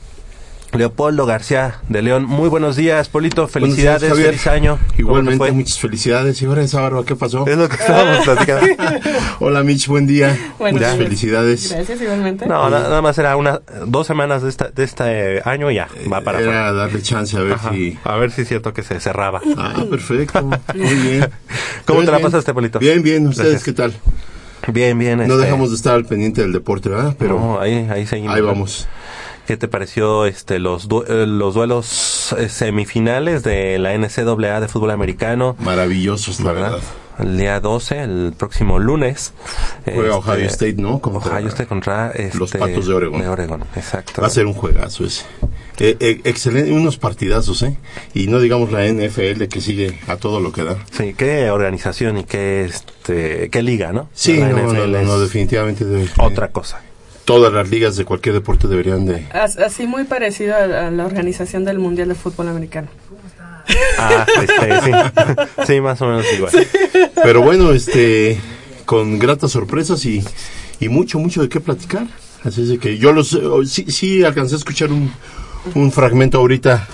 Leopoldo 0.76 1.26
García 1.26 1.76
de 1.88 2.02
León. 2.02 2.24
Muy 2.24 2.48
buenos 2.48 2.76
días, 2.76 3.08
Polito. 3.08 3.48
Felicidades, 3.48 4.02
días, 4.14 4.26
feliz 4.26 4.46
año. 4.46 4.78
Igualmente, 4.98 5.50
muchas 5.52 5.78
felicidades. 5.78 6.40
Y 6.42 6.46
ahora 6.46 6.62
esa 6.62 6.80
barba, 6.80 7.04
¿qué 7.04 7.16
pasó? 7.16 7.46
Es 7.46 7.56
lo 7.56 7.68
que 7.68 7.76
estábamos 7.76 8.24
platicando. 8.24 8.66
Hola, 9.40 9.62
Mitch, 9.62 9.86
buen 9.88 10.06
día. 10.06 10.36
Buenos 10.58 10.80
muchas 10.80 10.94
días. 10.96 11.04
felicidades. 11.04 11.72
Gracias, 11.72 12.00
igualmente. 12.00 12.46
No, 12.46 12.68
na- 12.70 12.80
nada 12.80 13.02
más 13.02 13.16
era 13.18 13.36
una, 13.36 13.60
dos 13.86 14.06
semanas 14.06 14.42
de, 14.42 14.48
esta, 14.48 14.68
de 14.68 14.84
este 14.84 15.42
año 15.44 15.70
y 15.70 15.76
ya, 15.76 15.88
va 16.12 16.20
para 16.20 16.40
Era 16.40 16.68
afuera. 16.68 16.72
darle 16.72 17.02
chance 17.02 17.36
a 17.36 17.40
ver 17.40 17.52
Ajá. 17.54 17.70
si... 17.72 17.98
A 18.04 18.16
ver 18.16 18.30
si 18.30 18.42
es 18.42 18.48
cierto 18.48 18.72
que 18.72 18.82
se 18.82 19.00
cerraba. 19.00 19.40
Ah, 19.56 19.84
perfecto. 19.88 20.42
Muy 20.74 20.94
bien. 20.94 21.28
¿Cómo 21.84 22.00
te 22.00 22.06
la 22.06 22.18
Bien. 22.18 22.22
pasaste, 22.30 22.52
Polito? 22.54 22.78
Bien, 22.78 23.02
bien. 23.02 23.26
¿Ustedes 23.26 23.50
Gracias. 23.62 23.64
qué 23.64 23.72
tal? 23.72 23.94
Bien, 24.72 24.98
bien. 24.98 25.18
No 25.18 25.24
este, 25.24 25.36
dejamos 25.44 25.70
de 25.70 25.76
estar 25.76 25.94
al 25.94 26.04
pendiente 26.06 26.40
del 26.42 26.52
deporte, 26.52 26.88
¿verdad? 26.88 27.14
Pero 27.18 27.38
no, 27.38 27.60
ahí, 27.60 27.86
ahí 27.90 28.04
seguimos. 28.06 28.34
ahí 28.34 28.42
vamos. 28.42 28.88
¿Qué 29.46 29.56
te 29.56 29.68
pareció 29.68 30.26
este 30.26 30.58
los 30.58 30.88
du- 30.88 31.04
eh, 31.08 31.24
los 31.26 31.54
duelos 31.54 32.34
eh, 32.36 32.48
semifinales 32.48 33.42
de 33.44 33.78
la 33.78 33.94
NCAA 33.94 34.60
de 34.60 34.68
fútbol 34.68 34.90
americano? 34.90 35.54
Maravillosos, 35.60 36.40
la 36.40 36.52
¿verdad? 36.52 36.70
verdad. 36.72 36.86
El 37.18 37.38
día 37.38 37.60
12, 37.60 38.02
el 38.02 38.34
próximo 38.36 38.78
lunes. 38.78 39.32
Juega 39.84 40.00
Este, 40.00 40.10
Ohio 40.30 40.46
State, 40.46 40.74
¿no? 40.76 40.98
Contra- 40.98 41.32
Ohio 41.32 41.48
State 41.48 41.66
contra 41.66 42.12
Los 42.34 42.50
este, 42.52 42.58
Patos 42.58 42.86
de 42.88 42.94
Oregón. 42.94 43.20
De 43.22 43.28
Oregón, 43.28 43.64
exacto. 43.74 44.20
Va 44.20 44.26
a 44.26 44.30
ser 44.30 44.44
un 44.46 44.52
juegazo 44.52 45.04
ese. 45.06 45.22
Eh, 45.78 45.96
eh, 46.00 46.20
excelente, 46.24 46.72
unos 46.72 46.96
partidazos, 46.98 47.62
¿eh? 47.62 47.76
Y 48.14 48.26
no 48.26 48.40
digamos 48.40 48.70
la 48.72 48.84
NFL 48.86 49.44
que 49.48 49.60
sigue 49.62 49.98
a 50.08 50.16
todo 50.16 50.40
lo 50.40 50.52
que 50.52 50.64
da. 50.64 50.76
Sí, 50.90 51.14
qué 51.16 51.50
organización 51.50 52.18
y 52.18 52.24
qué 52.24 52.64
este 52.64 53.48
qué 53.50 53.62
liga, 53.62 53.92
¿no? 53.92 54.08
Sí, 54.12 54.36
La 54.38 54.48
no, 54.50 54.56
no, 54.58 54.72
NFL 54.72 54.92
no, 54.92 55.02
no, 55.02 55.18
definitivamente. 55.20 55.84
debe- 55.86 56.10
otra 56.18 56.50
cosa. 56.50 56.82
Todas 57.26 57.52
las 57.52 57.68
ligas 57.68 57.96
de 57.96 58.06
cualquier 58.06 58.34
deporte 58.34 58.68
deberían 58.68 59.04
de... 59.04 59.26
As- 59.32 59.58
Así 59.58 59.86
muy 59.86 60.04
parecido 60.04 60.54
a, 60.54 60.86
a 60.86 60.90
la 60.90 61.04
organización 61.04 61.64
del 61.66 61.78
Mundial 61.78 62.08
de 62.08 62.14
Fútbol 62.14 62.48
Americano. 62.48 62.88
Ah, 63.98 64.24
este, 64.42 64.80
sí. 64.80 64.92
Sí, 65.66 65.80
más 65.80 66.00
o 66.00 66.06
menos 66.06 66.24
igual. 66.32 66.52
Pero 67.22 67.42
bueno, 67.42 67.72
este, 67.72 68.38
con 68.84 69.18
gratas 69.18 69.50
sorpresas 69.50 70.04
y, 70.06 70.22
y 70.80 70.88
mucho, 70.88 71.18
mucho 71.18 71.42
de 71.42 71.48
qué 71.48 71.58
platicar. 71.60 72.06
Así 72.44 72.62
es 72.62 72.68
de 72.68 72.78
que 72.78 72.96
yo 72.96 73.12
los, 73.12 73.34
oh, 73.34 73.64
sí, 73.64 73.86
sí 73.88 74.22
alcancé 74.22 74.54
a 74.54 74.58
escuchar 74.58 74.92
un, 74.92 75.10
un 75.74 75.90
fragmento 75.90 76.38
ahorita 76.38 76.86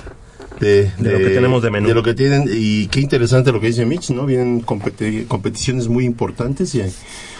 de, 0.61 0.93
De 0.99 1.12
lo 1.12 1.19
que 1.19 1.29
tenemos 1.29 1.62
de 1.62 1.71
menú. 1.71 1.89
De 1.89 1.95
lo 1.95 2.03
que 2.03 2.15
tienen, 2.15 2.49
y 2.51 2.87
qué 2.87 3.01
interesante 3.01 3.53
lo 3.53 3.61
que 3.61 3.67
dice 3.67 3.85
Mitch, 3.85 4.11
¿no? 4.11 4.25
Vienen 4.25 4.65
competi- 4.65 5.27
competiciones 5.27 5.89
muy 5.89 6.07
importantes 6.07 6.75
y 6.75 6.81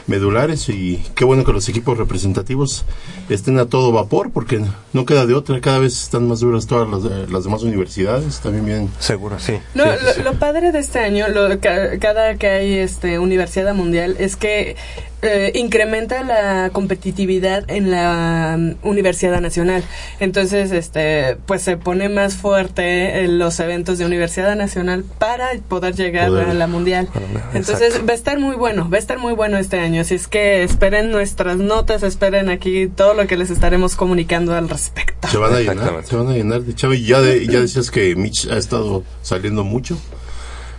medulares 0.07 0.69
y 0.69 1.03
qué 1.15 1.25
bueno 1.25 1.45
que 1.45 1.53
los 1.53 1.69
equipos 1.69 1.97
representativos 1.99 2.85
estén 3.29 3.59
a 3.59 3.67
todo 3.67 3.93
vapor 3.93 4.31
porque 4.33 4.61
no 4.93 5.07
queda 5.07 5.27
de 5.27 5.35
otra, 5.35 5.61
cada 5.61 5.79
vez 5.79 5.93
están 6.03 6.29
más 6.29 6.41
duras 6.41 6.67
todas 6.67 6.89
las, 6.89 7.05
eh, 7.11 7.27
las 7.31 7.45
demás 7.45 7.63
universidades, 7.63 8.41
también 8.41 8.65
vienen 8.67 8.91
Seguro, 8.99 9.39
sí. 9.39 9.55
No, 9.75 9.85
Sí, 9.85 9.91
sí, 10.01 10.07
sí. 10.17 10.23
lo, 10.23 10.33
lo 10.33 10.39
padre 10.39 10.73
de 10.73 10.79
este 10.81 10.99
año, 10.99 11.29
lo, 11.29 11.59
ca- 11.61 11.99
cada 12.01 12.35
que 12.37 12.49
hay 12.49 12.75
este 12.79 13.19
Universidad 13.19 13.75
Mundial, 13.75 14.17
es 14.19 14.37
que 14.37 14.77
eh, 15.25 15.53
incrementa 15.55 16.25
la 16.25 16.71
competitividad 16.73 17.63
en 17.71 17.93
la 17.93 18.57
mm, 18.59 18.87
Universidad 18.89 19.41
Nacional. 19.41 19.85
Entonces, 20.19 20.73
este, 20.73 21.37
pues 21.47 21.63
se 21.63 21.77
pone 21.77 22.09
más 22.09 22.35
fuerte 22.35 23.23
en 23.25 23.39
los 23.39 23.61
eventos 23.61 23.99
de 23.99 24.05
Universidad 24.07 24.57
Nacional 24.57 25.05
para 25.21 25.51
poder 25.69 25.95
llegar 25.95 26.27
Poder. 26.29 26.49
a 26.49 26.55
la 26.55 26.67
Mundial. 26.67 27.09
Entonces, 27.55 27.89
Exacto. 27.89 28.07
va 28.09 28.13
a 28.13 28.17
estar 28.17 28.39
muy 28.41 28.57
bueno, 28.57 28.91
va 28.91 28.97
a 28.97 29.01
estar 29.01 29.19
muy 29.19 29.33
bueno 29.33 29.59
este 29.59 29.79
año. 29.79 29.92
Así 29.99 30.15
es 30.15 30.29
que 30.29 30.63
esperen 30.63 31.11
nuestras 31.11 31.57
notas, 31.59 32.03
esperen 32.03 32.49
aquí 32.49 32.89
todo 32.89 33.15
lo 33.15 33.27
que 33.27 33.37
les 33.37 33.51
estaremos 33.51 33.95
comunicando 33.95 34.55
al 34.55 34.69
respecto. 34.69 35.29
Se 35.29 35.39
van 35.39 35.55
a 35.55 35.61
llenar, 35.61 36.05
se 36.05 36.17
van 36.17 36.29
a 36.29 36.33
llenar 36.33 36.63
de 36.63 36.75
chavo. 36.75 36.95
Y 36.95 37.05
ya, 37.05 37.21
de, 37.21 37.47
ya 37.47 37.61
decías 37.61 37.91
que 37.91 38.15
Mitch 38.17 38.49
ha 38.49 38.57
estado 38.57 39.05
saliendo 39.23 39.65
mucho. 39.65 39.99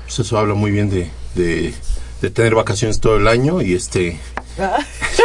Pues 0.06 0.20
eso 0.20 0.38
habla 0.38 0.54
muy 0.54 0.72
bien 0.72 0.90
de, 0.90 1.10
de, 1.36 1.74
de 2.22 2.30
tener 2.30 2.56
vacaciones 2.56 3.00
todo 3.00 3.18
el 3.18 3.28
año 3.28 3.62
y 3.62 3.74
este 3.74 4.20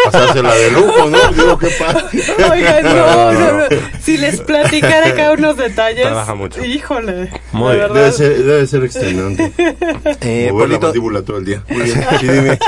pasársela 0.05 0.55
de 0.55 0.71
lujo, 0.71 1.11
¿no? 1.11 1.19
Digo, 1.33 1.59
qué 1.59 1.69
padre. 1.79 2.05
Oigan, 2.51 2.85
no, 2.85 3.33
no, 3.33 3.53
no. 3.59 3.65
Si 4.01 4.17
les 4.17 4.41
platicara 4.41 5.09
acá 5.09 5.33
unos 5.33 5.57
detalles. 5.57 6.03
Trabaja 6.05 6.35
mucho. 6.35 6.65
Híjole. 6.65 7.31
Muy 7.53 7.75
bien. 7.77 7.79
verdad. 7.89 7.95
Debe 7.95 8.13
ser, 8.13 8.43
debe 8.45 8.67
ser 8.67 8.85
extenuante. 8.85 9.53
Eh, 10.21 10.49
Mover 10.51 10.69
la 10.69 10.75
Polito, 10.79 10.87
mandíbula 10.89 11.23
todo 11.23 11.39
el 11.39 11.45
día. 11.45 11.63
Muy 11.69 11.83
bien. 11.83 12.05
Y 12.21 12.27
dime. 12.27 12.59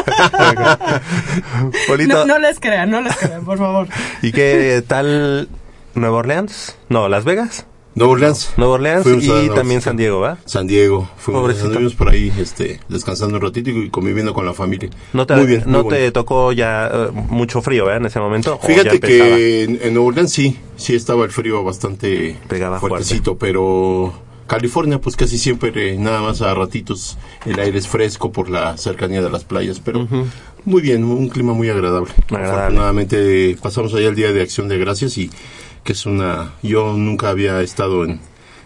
Polito, 1.86 2.14
No, 2.14 2.24
no 2.26 2.38
les 2.38 2.60
crean, 2.60 2.90
no 2.90 3.00
les 3.00 3.16
crean, 3.16 3.44
por 3.44 3.58
favor. 3.58 3.88
¿y 4.22 4.32
qué 4.32 4.82
tal 4.86 5.48
Nueva 5.94 6.18
Orleans? 6.18 6.76
No, 6.88 7.08
Las 7.08 7.24
Vegas. 7.24 7.66
Nueva 7.94 8.12
Orleans. 8.12 8.52
Nueva 8.56 8.74
Orleans 8.74 9.02
Fuimos 9.02 9.24
y 9.24 9.48
también. 9.50 9.80
San 9.80 9.96
Diego, 9.96 10.20
¿va? 10.20 10.38
San 10.44 10.66
Diego. 10.66 11.08
Fuimos, 11.18 11.62
anduvimos 11.62 11.94
por 11.94 12.08
ahí 12.08 12.32
este, 12.38 12.80
descansando 12.88 13.36
un 13.36 13.42
ratito 13.42 13.70
y 13.70 13.90
conviviendo 13.90 14.32
con 14.32 14.46
la 14.46 14.54
familia. 14.54 14.90
No 15.12 15.26
te, 15.26 15.34
muy 15.34 15.46
bien. 15.46 15.64
no 15.66 15.82
muy 15.82 15.90
te 15.90 15.96
bueno. 15.98 16.12
tocó 16.12 16.52
ya 16.52 16.88
eh, 16.92 17.10
mucho 17.12 17.62
frío, 17.62 17.84
¿verdad? 17.86 18.02
En 18.02 18.06
ese 18.06 18.20
momento. 18.20 18.58
¿O 18.62 18.68
ya 18.68 18.74
Fíjate 18.74 19.00
que 19.00 19.64
en, 19.64 19.80
en 19.82 19.94
Nueva 19.94 20.08
Orleans 20.08 20.32
sí, 20.32 20.58
sí 20.76 20.94
estaba 20.94 21.24
el 21.24 21.30
frío 21.30 21.64
bastante 21.64 22.36
Pegaba 22.48 22.78
fuertecito, 22.78 23.36
pero 23.36 24.12
California 24.46 25.00
pues 25.00 25.16
casi 25.16 25.38
siempre 25.38 25.72
eh, 25.74 25.96
nada 25.96 26.22
más 26.22 26.42
a 26.42 26.52
ratitos 26.54 27.18
el 27.46 27.58
aire 27.60 27.78
es 27.78 27.86
fresco 27.86 28.32
por 28.32 28.50
la 28.50 28.76
cercanía 28.76 29.22
de 29.22 29.30
las 29.30 29.44
playas, 29.44 29.80
pero 29.80 30.08
muy 30.64 30.82
bien, 30.82 31.04
un 31.04 31.28
clima 31.28 31.52
muy 31.52 31.68
agradable. 31.68 32.10
Agradable. 32.28 32.56
Afortunadamente 32.58 33.56
pasamos 33.62 33.94
allá 33.94 34.08
el 34.08 34.16
día 34.16 34.32
de 34.32 34.42
Acción 34.42 34.68
de 34.68 34.78
Gracias 34.78 35.16
y 35.18 35.30
que 35.84 35.92
es 35.92 36.06
una, 36.06 36.52
yo 36.62 36.92
nunca 36.94 37.28
había 37.30 37.60
estado 37.62 38.04
en, 38.04 38.20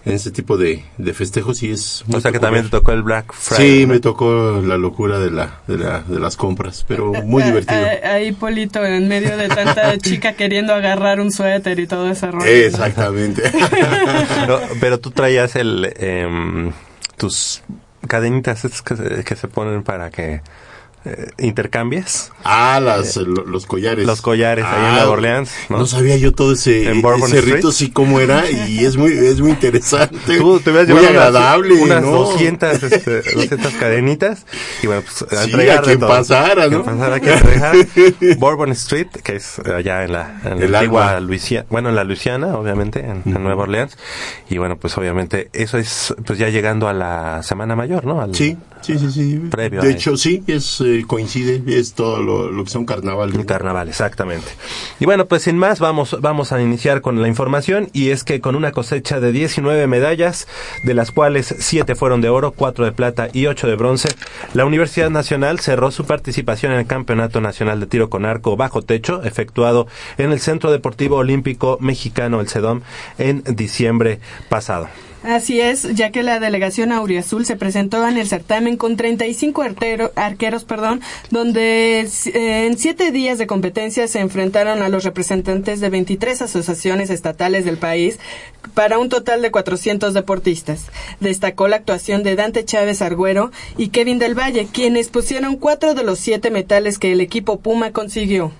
en 0.04 0.12
ese 0.12 0.30
tipo 0.30 0.56
de, 0.59 0.85
de 0.99 1.14
festejos 1.14 1.62
y 1.62 1.71
es 1.71 2.04
muy 2.06 2.18
O 2.18 2.21
sea 2.21 2.30
que 2.33 2.38
también 2.38 2.64
te 2.64 2.71
tocó 2.71 2.92
el 2.92 3.02
Black 3.02 3.33
Friday. 3.33 3.78
Sí, 3.78 3.87
¿no? 3.87 3.92
me 3.94 4.00
tocó 4.00 4.62
la 4.64 4.76
locura 4.76 5.18
de 5.18 5.30
la, 5.30 5.61
de 5.66 5.78
la, 5.78 6.00
de 6.00 6.21
las 6.21 6.37
compras, 6.37 6.85
pero 6.87 7.12
muy 7.25 7.42
divertido. 7.44 7.80
ah, 8.04 8.12
Ahí, 8.12 8.33
Polito, 8.33 8.85
en 8.85 9.09
medio 9.09 9.37
de 9.37 9.49
tanta 9.49 9.97
chica 10.02 10.35
queriendo 10.35 10.75
agarrar 10.75 11.21
un 11.21 11.33
suéter 11.33 11.78
y 11.80 11.87
todo 11.87 12.11
ese 12.11 12.30
rollo. 12.30 12.47
Exactamente. 12.47 13.42
No, 14.49 14.59
pero 14.80 15.00
tú 15.00 15.11
traías 15.11 15.56
el 15.56 15.90
em, 15.97 16.73
tus 17.16 17.62
cadenitas 18.06 18.62
que 18.85 18.97
se, 18.97 19.25
que 19.25 19.37
se 19.37 19.49
ponen 19.49 19.83
para 19.83 20.11
que 20.11 20.42
eh, 21.04 21.28
intercambies. 21.38 22.30
Ah, 22.44 22.80
las, 22.82 23.16
lo- 23.16 23.44
los 23.44 23.66
collares. 23.66 24.06
Los 24.06 24.20
collares 24.23 24.64
ahí 24.64 24.78
en 24.78 24.84
Ah, 24.84 24.92
Nueva 24.96 25.11
Orleans, 25.11 25.50
No, 25.68 25.78
¿no? 25.78 25.87
sabía 25.87 26.16
yo 26.16 26.32
todo 26.32 26.52
ese, 26.52 26.90
ese 26.90 27.40
rito, 27.40 27.73
sí, 27.73 27.90
cómo 27.90 28.20
era, 28.20 28.50
y 28.50 28.84
es 28.84 28.96
muy, 28.96 29.12
es 29.12 29.40
muy 29.40 29.50
interesante. 29.50 30.38
Tú 30.38 30.61
te 30.61 30.70
muy 30.70 30.84
llevado 30.84 31.00
unas- 31.02 31.11
agradable, 31.11 31.75
unas, 31.75 32.02
¿no? 32.02 32.11
200, 32.11 32.82
este, 32.82 33.23
200 33.34 33.73
cadenitas 33.75 34.46
y 34.82 34.87
bueno, 34.87 35.02
pues 35.02 35.30
a 35.32 35.44
Sí, 35.44 35.50
entregar 35.50 35.78
a 35.78 35.82
quien 35.82 35.99
todo. 35.99 36.08
pasara, 36.08 36.68
¿no? 36.68 36.78
A 36.80 36.82
quien 36.82 36.84
pasara, 36.84 37.16
a 37.16 37.20
quien 37.20 37.34
entregar. 37.34 37.76
Bourbon 38.38 38.70
Street, 38.73 39.08
que 39.23 39.37
es 39.37 39.58
allá 39.61 40.04
en 40.04 40.12
la, 40.12 40.40
en 40.44 40.58
la 40.61 40.64
El 40.66 40.75
antigua. 40.75 41.20
Luisiana, 41.20 41.66
bueno, 41.70 41.88
en 41.90 41.96
la 41.96 42.04
Luisiana, 42.04 42.56
obviamente, 42.56 43.00
en, 43.00 43.23
en 43.26 43.42
Nueva 43.42 43.62
Orleans. 43.64 43.96
Y 44.49 44.58
bueno, 44.58 44.76
pues 44.78 44.96
obviamente 44.99 45.49
eso 45.52 45.78
es 45.78 46.14
pues 46.26 46.38
ya 46.38 46.49
llegando 46.49 46.88
a 46.88 46.92
la 46.92 47.42
Semana 47.42 47.75
Mayor, 47.76 48.04
¿no? 48.04 48.20
Al- 48.20 48.34
Sí, 48.34 48.56
sí, 48.80 48.99
sí, 48.99 49.11
sí. 49.11 49.40
Previo 49.50 49.80
de 49.80 49.90
hecho, 49.90 50.16
sí, 50.16 50.42
es, 50.46 50.80
eh, 50.80 50.93
coincide, 51.02 51.62
es 51.66 51.94
todo 51.94 52.22
lo, 52.22 52.50
lo 52.50 52.64
que 52.64 52.70
son 52.70 52.86
carnavales. 52.86 53.34
El 53.34 53.46
carnaval, 53.46 53.88
exactamente. 53.88 54.46
Y 55.00 55.04
bueno, 55.04 55.26
pues 55.26 55.42
sin 55.42 55.58
más, 55.58 55.80
vamos, 55.80 56.16
vamos 56.20 56.52
a 56.52 56.62
iniciar 56.62 57.00
con 57.00 57.20
la 57.20 57.28
información 57.28 57.88
y 57.92 58.10
es 58.10 58.24
que 58.24 58.40
con 58.40 58.54
una 58.54 58.72
cosecha 58.72 59.20
de 59.20 59.32
19 59.32 59.86
medallas, 59.86 60.46
de 60.82 60.94
las 60.94 61.10
cuales 61.10 61.54
7 61.58 61.94
fueron 61.94 62.20
de 62.20 62.28
oro, 62.28 62.52
4 62.52 62.84
de 62.84 62.92
plata 62.92 63.28
y 63.32 63.46
8 63.46 63.66
de 63.66 63.76
bronce, 63.76 64.08
la 64.54 64.64
Universidad 64.64 65.10
Nacional 65.10 65.60
cerró 65.60 65.90
su 65.90 66.04
participación 66.04 66.72
en 66.72 66.78
el 66.78 66.86
Campeonato 66.86 67.40
Nacional 67.40 67.80
de 67.80 67.86
Tiro 67.86 68.10
con 68.10 68.24
Arco 68.24 68.56
Bajo 68.56 68.82
Techo, 68.82 69.22
efectuado 69.22 69.86
en 70.18 70.32
el 70.32 70.40
Centro 70.40 70.70
Deportivo 70.70 71.16
Olímpico 71.16 71.78
Mexicano, 71.80 72.40
el 72.40 72.48
CEDOM, 72.48 72.82
en 73.18 73.42
diciembre 73.44 74.20
pasado. 74.48 74.88
Así 75.26 75.59
es, 75.59 75.85
ya 75.95 76.11
que 76.11 76.23
la 76.23 76.38
delegación 76.38 76.93
Auriazul 76.93 77.47
se 77.47 77.57
presentó 77.57 78.07
en 78.07 78.19
el 78.19 78.28
certamen 78.28 78.76
con 78.76 78.99
35 78.99 79.62
artero- 79.62 80.12
arqueros, 80.16 80.64
perdón, 80.64 81.00
donde 81.31 82.00
eh, 82.02 82.66
en 82.66 82.76
siete 82.76 83.11
días 83.11 83.38
de 83.38 83.47
competencia 83.47 84.07
se 84.07 84.21
enfrentaron 84.21 84.83
a 84.83 84.90
los 84.90 85.02
representantes 85.02 85.81
de 85.81 85.88
23 85.88 86.43
asociaciones 86.43 87.09
estatales 87.09 87.64
del 87.64 87.78
país 87.78 88.19
para 88.75 88.99
un 88.99 89.09
total 89.09 89.40
de 89.40 89.50
400 89.50 90.12
deportistas. 90.12 90.88
Destacó 91.21 91.69
la 91.69 91.76
actuación 91.76 92.23
de 92.23 92.37
Dante 92.37 92.66
Chávez 92.66 93.00
Argüero 93.00 93.50
y 93.78 93.88
Kevin 93.88 94.19
del 94.19 94.38
Valle, 94.38 94.69
quienes 94.71 95.09
pusieron 95.09 95.57
cuatro 95.57 95.95
de 95.95 96.04
los 96.04 96.19
siete 96.19 96.50
metales 96.50 96.99
que 96.99 97.12
el 97.12 97.23
equipo 97.23 97.61
Puma 97.61 97.93
consiguió. 97.93 98.52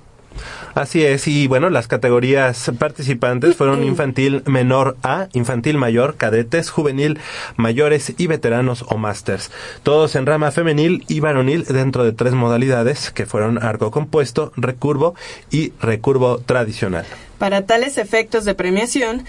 Así 0.75 1.05
es, 1.05 1.29
y 1.29 1.47
bueno, 1.47 1.71
las 1.71 1.87
categorías 1.87 2.71
participantes 2.79 3.57
fueron 3.57 3.85
infantil 3.85 4.43
menor 4.47 4.97
A, 5.03 5.29
infantil 5.33 5.79
mayor, 5.79 6.17
cadetes, 6.17 6.71
juvenil, 6.71 7.19
mayores 7.57 8.15
y 8.17 8.27
veteranos 8.27 8.85
o 8.89 8.99
másters. 8.99 9.51
Todos 9.83 10.17
en 10.17 10.27
rama 10.27 10.51
femenil 10.51 11.05
y 11.09 11.21
varonil 11.21 11.65
dentro 11.65 12.05
de 12.05 12.13
tres 12.13 12.35
modalidades 12.35 13.11
que 13.11 13.27
fueron 13.27 13.63
arco 13.63 13.91
compuesto, 13.91 14.53
recurvo 14.57 15.15
y 15.51 15.73
recurvo 15.81 16.39
tradicional. 16.39 17.07
Para 17.45 17.67
tales 17.67 17.99
efectos 17.99 18.47
de 18.47 18.55
premiación, 18.55 19.27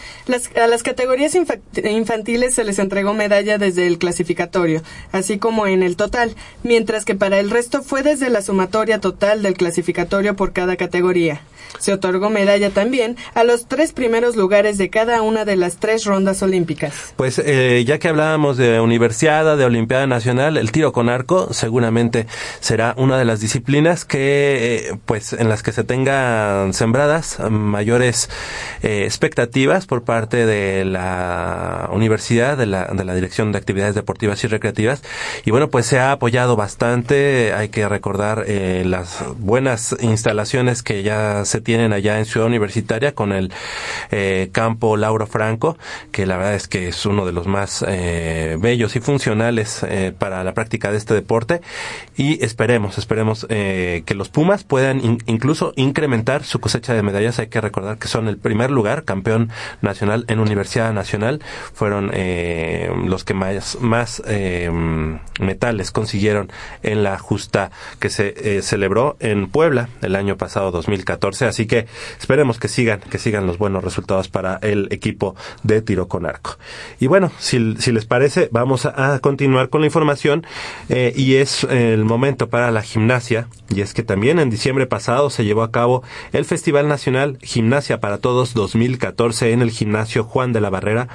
a 0.55 0.67
las 0.67 0.83
categorías 0.83 1.35
infa- 1.35 1.59
infantiles 1.83 2.55
se 2.55 2.63
les 2.63 2.79
entregó 2.79 3.13
medalla 3.13 3.57
desde 3.57 3.87
el 3.87 3.97
clasificatorio, 3.97 4.83
así 5.11 5.37
como 5.37 5.67
en 5.67 5.83
el 5.83 5.97
total, 5.97 6.33
mientras 6.63 7.03
que 7.03 7.15
para 7.15 7.39
el 7.41 7.49
resto 7.49 7.83
fue 7.83 8.03
desde 8.03 8.29
la 8.29 8.41
sumatoria 8.41 9.01
total 9.01 9.43
del 9.43 9.55
clasificatorio 9.55 10.33
por 10.37 10.53
cada 10.53 10.77
categoría. 10.77 11.41
Se 11.77 11.91
otorgó 11.91 12.29
medalla 12.29 12.69
también 12.69 13.17
a 13.33 13.43
los 13.43 13.67
tres 13.67 13.91
primeros 13.91 14.37
lugares 14.37 14.77
de 14.77 14.89
cada 14.89 15.21
una 15.21 15.43
de 15.43 15.57
las 15.57 15.75
tres 15.77 16.05
rondas 16.05 16.41
olímpicas. 16.41 16.93
Pues 17.17 17.41
eh, 17.43 17.83
ya 17.85 17.99
que 17.99 18.07
hablábamos 18.07 18.55
de 18.55 18.79
universiada, 18.79 19.57
de 19.57 19.65
Olimpiada 19.65 20.07
Nacional, 20.07 20.55
el 20.55 20.71
tiro 20.71 20.93
con 20.93 21.09
arco 21.09 21.53
seguramente 21.53 22.27
será 22.61 22.93
una 22.97 23.17
de 23.17 23.25
las 23.25 23.41
disciplinas 23.41 24.05
que, 24.05 24.87
eh, 24.89 24.97
pues, 25.05 25.33
en 25.33 25.49
las 25.49 25.63
que 25.63 25.73
se 25.73 25.83
tengan 25.83 26.73
sembradas 26.73 27.39
eh, 27.39 27.49
eh, 28.09 29.03
expectativas 29.03 29.85
por 29.85 30.03
parte 30.03 30.45
de 30.45 30.85
la 30.85 31.89
universidad, 31.91 32.57
de 32.57 32.65
la, 32.65 32.85
de 32.85 33.03
la 33.03 33.15
Dirección 33.15 33.51
de 33.51 33.57
Actividades 33.57 33.95
Deportivas 33.95 34.43
y 34.43 34.47
Recreativas. 34.47 35.01
Y 35.45 35.51
bueno, 35.51 35.69
pues 35.69 35.85
se 35.85 35.99
ha 35.99 36.11
apoyado 36.11 36.55
bastante. 36.55 37.53
Hay 37.53 37.69
que 37.69 37.87
recordar 37.87 38.45
eh, 38.47 38.83
las 38.85 39.23
buenas 39.37 39.95
instalaciones 40.01 40.83
que 40.83 41.03
ya 41.03 41.45
se 41.45 41.61
tienen 41.61 41.93
allá 41.93 42.19
en 42.19 42.25
Ciudad 42.25 42.47
Universitaria 42.47 43.13
con 43.13 43.31
el 43.31 43.51
eh, 44.11 44.49
campo 44.51 44.97
Lauro 44.97 45.27
Franco, 45.27 45.77
que 46.11 46.25
la 46.25 46.37
verdad 46.37 46.55
es 46.55 46.67
que 46.67 46.87
es 46.87 47.05
uno 47.05 47.25
de 47.25 47.31
los 47.31 47.47
más 47.47 47.83
eh, 47.87 48.57
bellos 48.59 48.95
y 48.95 48.99
funcionales 48.99 49.85
para 50.17 50.43
la 50.43 50.53
práctica 50.53 50.91
de 50.91 50.97
este 50.97 51.13
deporte. 51.13 51.61
Y 52.17 52.43
esperemos, 52.43 52.97
esperemos 52.97 53.45
que 53.47 54.13
los 54.15 54.29
Pumas 54.29 54.63
puedan 54.63 55.03
in- 55.03 55.23
incluso 55.25 55.73
incrementar 55.75 56.43
su 56.43 56.59
cosecha 56.59 56.93
de 56.93 57.03
medallas. 57.03 57.39
Hay 57.39 57.47
que 57.47 57.61
recordar 57.61 57.84
que 57.99 58.07
son 58.07 58.27
el 58.27 58.37
primer 58.37 58.71
lugar, 58.71 59.03
campeón 59.03 59.51
nacional 59.81 60.25
en 60.27 60.39
Universidad 60.39 60.93
Nacional. 60.93 61.41
Fueron 61.73 62.11
eh, 62.13 62.91
los 63.05 63.23
que 63.23 63.33
más, 63.33 63.77
más 63.81 64.21
eh, 64.27 64.69
metales 65.39 65.91
consiguieron 65.91 66.51
en 66.83 67.03
la 67.03 67.17
justa 67.17 67.71
que 67.99 68.09
se 68.09 68.33
eh, 68.57 68.61
celebró 68.61 69.17
en 69.19 69.47
Puebla 69.47 69.89
el 70.01 70.15
año 70.15 70.37
pasado 70.37 70.71
2014. 70.71 71.45
Así 71.45 71.65
que 71.65 71.87
esperemos 72.19 72.59
que 72.59 72.67
sigan, 72.67 72.99
que 72.99 73.17
sigan 73.17 73.47
los 73.47 73.57
buenos 73.57 73.83
resultados 73.83 74.27
para 74.27 74.57
el 74.61 74.87
equipo 74.91 75.35
de 75.63 75.81
tiro 75.81 76.07
con 76.07 76.25
arco. 76.25 76.57
Y 76.99 77.07
bueno, 77.07 77.31
si, 77.39 77.75
si 77.77 77.91
les 77.91 78.05
parece, 78.05 78.49
vamos 78.51 78.85
a, 78.85 79.13
a 79.13 79.19
continuar 79.19 79.69
con 79.69 79.81
la 79.81 79.87
información 79.87 80.45
eh, 80.89 81.13
y 81.15 81.35
es 81.35 81.63
el 81.65 82.05
momento 82.05 82.49
para 82.49 82.71
la 82.71 82.81
gimnasia. 82.81 83.47
Y 83.69 83.81
es 83.81 83.93
que 83.93 84.03
también 84.03 84.39
en 84.39 84.49
diciembre 84.49 84.87
pasado 84.87 85.29
se 85.29 85.43
llevó 85.43 85.63
a 85.63 85.71
cabo 85.71 86.03
el 86.31 86.45
Festival 86.45 86.87
Nacional 86.87 87.37
Gimnasia 87.41 87.74
para 87.75 88.19
Todos 88.19 88.53
2014 88.53 89.51
en 89.51 89.61
el 89.61 89.69
gimnasio 89.69 90.23
Juan 90.23 90.53
de 90.53 90.61
la 90.61 90.69
Barrera, 90.69 91.09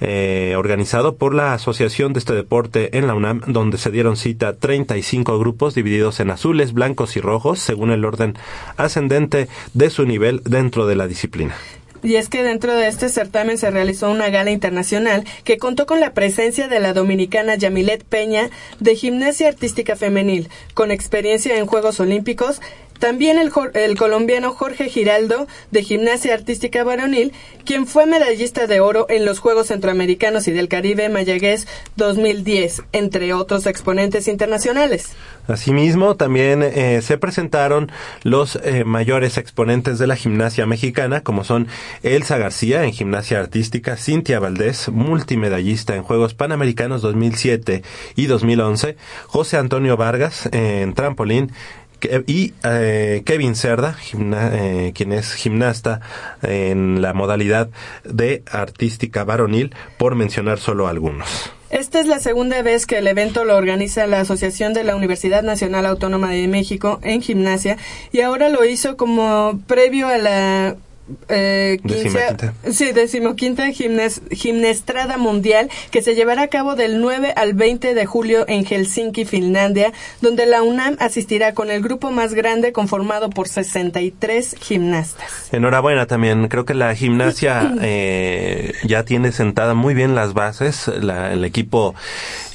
eh, 0.00 0.54
organizado 0.56 1.16
por 1.16 1.34
la 1.34 1.52
Asociación 1.52 2.14
de 2.14 2.20
este 2.20 2.32
deporte 2.32 2.96
en 2.96 3.06
la 3.06 3.14
UNAM, 3.14 3.42
donde 3.46 3.76
se 3.76 3.90
dieron 3.90 4.16
cita 4.16 4.56
35 4.56 5.38
grupos 5.38 5.74
divididos 5.74 6.18
en 6.20 6.30
azules, 6.30 6.72
blancos 6.72 7.18
y 7.18 7.20
rojos, 7.20 7.58
según 7.58 7.90
el 7.90 8.06
orden 8.06 8.34
ascendente 8.78 9.48
de 9.74 9.90
su 9.90 10.06
nivel 10.06 10.40
dentro 10.44 10.86
de 10.86 10.96
la 10.96 11.06
disciplina. 11.06 11.54
Y 12.02 12.16
es 12.16 12.28
que 12.28 12.42
dentro 12.42 12.74
de 12.74 12.88
este 12.88 13.08
certamen 13.08 13.58
se 13.58 13.70
realizó 13.70 14.10
una 14.10 14.30
gala 14.30 14.50
internacional 14.50 15.24
que 15.44 15.58
contó 15.58 15.86
con 15.86 16.00
la 16.00 16.14
presencia 16.14 16.68
de 16.68 16.80
la 16.80 16.94
dominicana 16.94 17.56
Yamilet 17.56 18.04
Peña 18.04 18.48
de 18.80 18.94
gimnasia 18.94 19.48
artística 19.48 19.96
femenil, 19.96 20.48
con 20.72 20.90
experiencia 20.90 21.58
en 21.58 21.66
Juegos 21.66 22.00
Olímpicos, 22.00 22.60
también 22.98 23.38
el, 23.38 23.52
el 23.74 23.96
colombiano 23.96 24.52
Jorge 24.52 24.88
Giraldo 24.88 25.46
de 25.70 25.82
gimnasia 25.82 26.34
artística 26.34 26.84
varonil, 26.84 27.32
quien 27.64 27.86
fue 27.86 28.06
medallista 28.06 28.66
de 28.66 28.80
oro 28.80 29.06
en 29.08 29.24
los 29.24 29.38
Juegos 29.38 29.68
Centroamericanos 29.68 30.48
y 30.48 30.52
del 30.52 30.68
Caribe 30.68 31.08
Mayagüez 31.08 31.66
2010, 31.96 32.82
entre 32.92 33.34
otros 33.34 33.66
exponentes 33.66 34.28
internacionales. 34.28 35.10
Asimismo, 35.48 36.16
también 36.16 36.62
eh, 36.62 37.00
se 37.02 37.18
presentaron 37.18 37.90
los 38.22 38.56
eh, 38.56 38.84
mayores 38.84 39.38
exponentes 39.38 39.98
de 39.98 40.06
la 40.06 40.16
gimnasia 40.16 40.66
mexicana, 40.66 41.20
como 41.20 41.44
son 41.44 41.68
Elsa 42.02 42.36
García 42.36 42.84
en 42.84 42.92
gimnasia 42.92 43.38
artística, 43.38 43.96
Cintia 43.96 44.40
Valdés, 44.40 44.88
multimedallista 44.88 45.94
en 45.94 46.02
Juegos 46.02 46.34
Panamericanos 46.34 47.02
2007 47.02 47.82
y 48.16 48.26
2011, 48.26 48.96
José 49.26 49.56
Antonio 49.56 49.96
Vargas 49.96 50.46
eh, 50.52 50.82
en 50.82 50.94
trampolín, 50.94 51.52
y 52.26 52.54
eh, 52.64 53.22
Kevin 53.24 53.54
Cerda, 53.56 53.94
gimna- 53.94 54.50
eh, 54.52 54.92
quien 54.94 55.12
es 55.12 55.32
gimnasta 55.34 56.00
en 56.42 57.00
la 57.02 57.12
modalidad 57.14 57.68
de 58.04 58.42
artística 58.50 59.24
varonil, 59.24 59.74
por 59.98 60.14
mencionar 60.14 60.58
solo 60.58 60.88
algunos. 60.88 61.28
Esta 61.68 61.98
es 61.98 62.06
la 62.06 62.20
segunda 62.20 62.62
vez 62.62 62.86
que 62.86 62.98
el 62.98 63.08
evento 63.08 63.44
lo 63.44 63.56
organiza 63.56 64.06
la 64.06 64.20
Asociación 64.20 64.72
de 64.72 64.84
la 64.84 64.94
Universidad 64.94 65.42
Nacional 65.42 65.84
Autónoma 65.86 66.30
de 66.30 66.46
México 66.46 67.00
en 67.02 67.20
gimnasia 67.22 67.76
y 68.12 68.20
ahora 68.20 68.48
lo 68.50 68.64
hizo 68.64 68.96
como 68.96 69.60
previo 69.66 70.06
a 70.06 70.16
la 70.16 70.76
eh, 71.28 71.78
quince- 71.82 72.04
Decimaquinta. 72.04 72.54
sí, 72.72 72.92
decimoquinta 72.92 73.66
gimnas- 73.68 74.20
gimnestrada 74.30 75.16
mundial 75.18 75.68
que 75.90 76.02
se 76.02 76.14
llevará 76.14 76.42
a 76.42 76.48
cabo 76.48 76.74
del 76.74 77.00
9 77.00 77.32
al 77.36 77.54
20 77.54 77.94
de 77.94 78.06
julio 78.06 78.44
en 78.48 78.64
Helsinki, 78.64 79.24
Finlandia, 79.24 79.92
donde 80.20 80.46
la 80.46 80.62
UNAM 80.62 80.96
asistirá 80.98 81.54
con 81.54 81.70
el 81.70 81.82
grupo 81.82 82.10
más 82.10 82.34
grande 82.34 82.72
conformado 82.72 83.30
por 83.30 83.48
63 83.48 84.56
gimnastas. 84.60 85.52
Enhorabuena 85.52 86.06
también. 86.06 86.48
Creo 86.48 86.64
que 86.64 86.74
la 86.74 86.94
gimnasia 86.94 87.72
eh, 87.82 88.72
ya 88.84 89.04
tiene 89.04 89.32
sentada 89.32 89.74
muy 89.74 89.94
bien 89.94 90.14
las 90.14 90.34
bases. 90.34 90.88
La- 90.88 91.32
el 91.32 91.44
equipo 91.44 91.94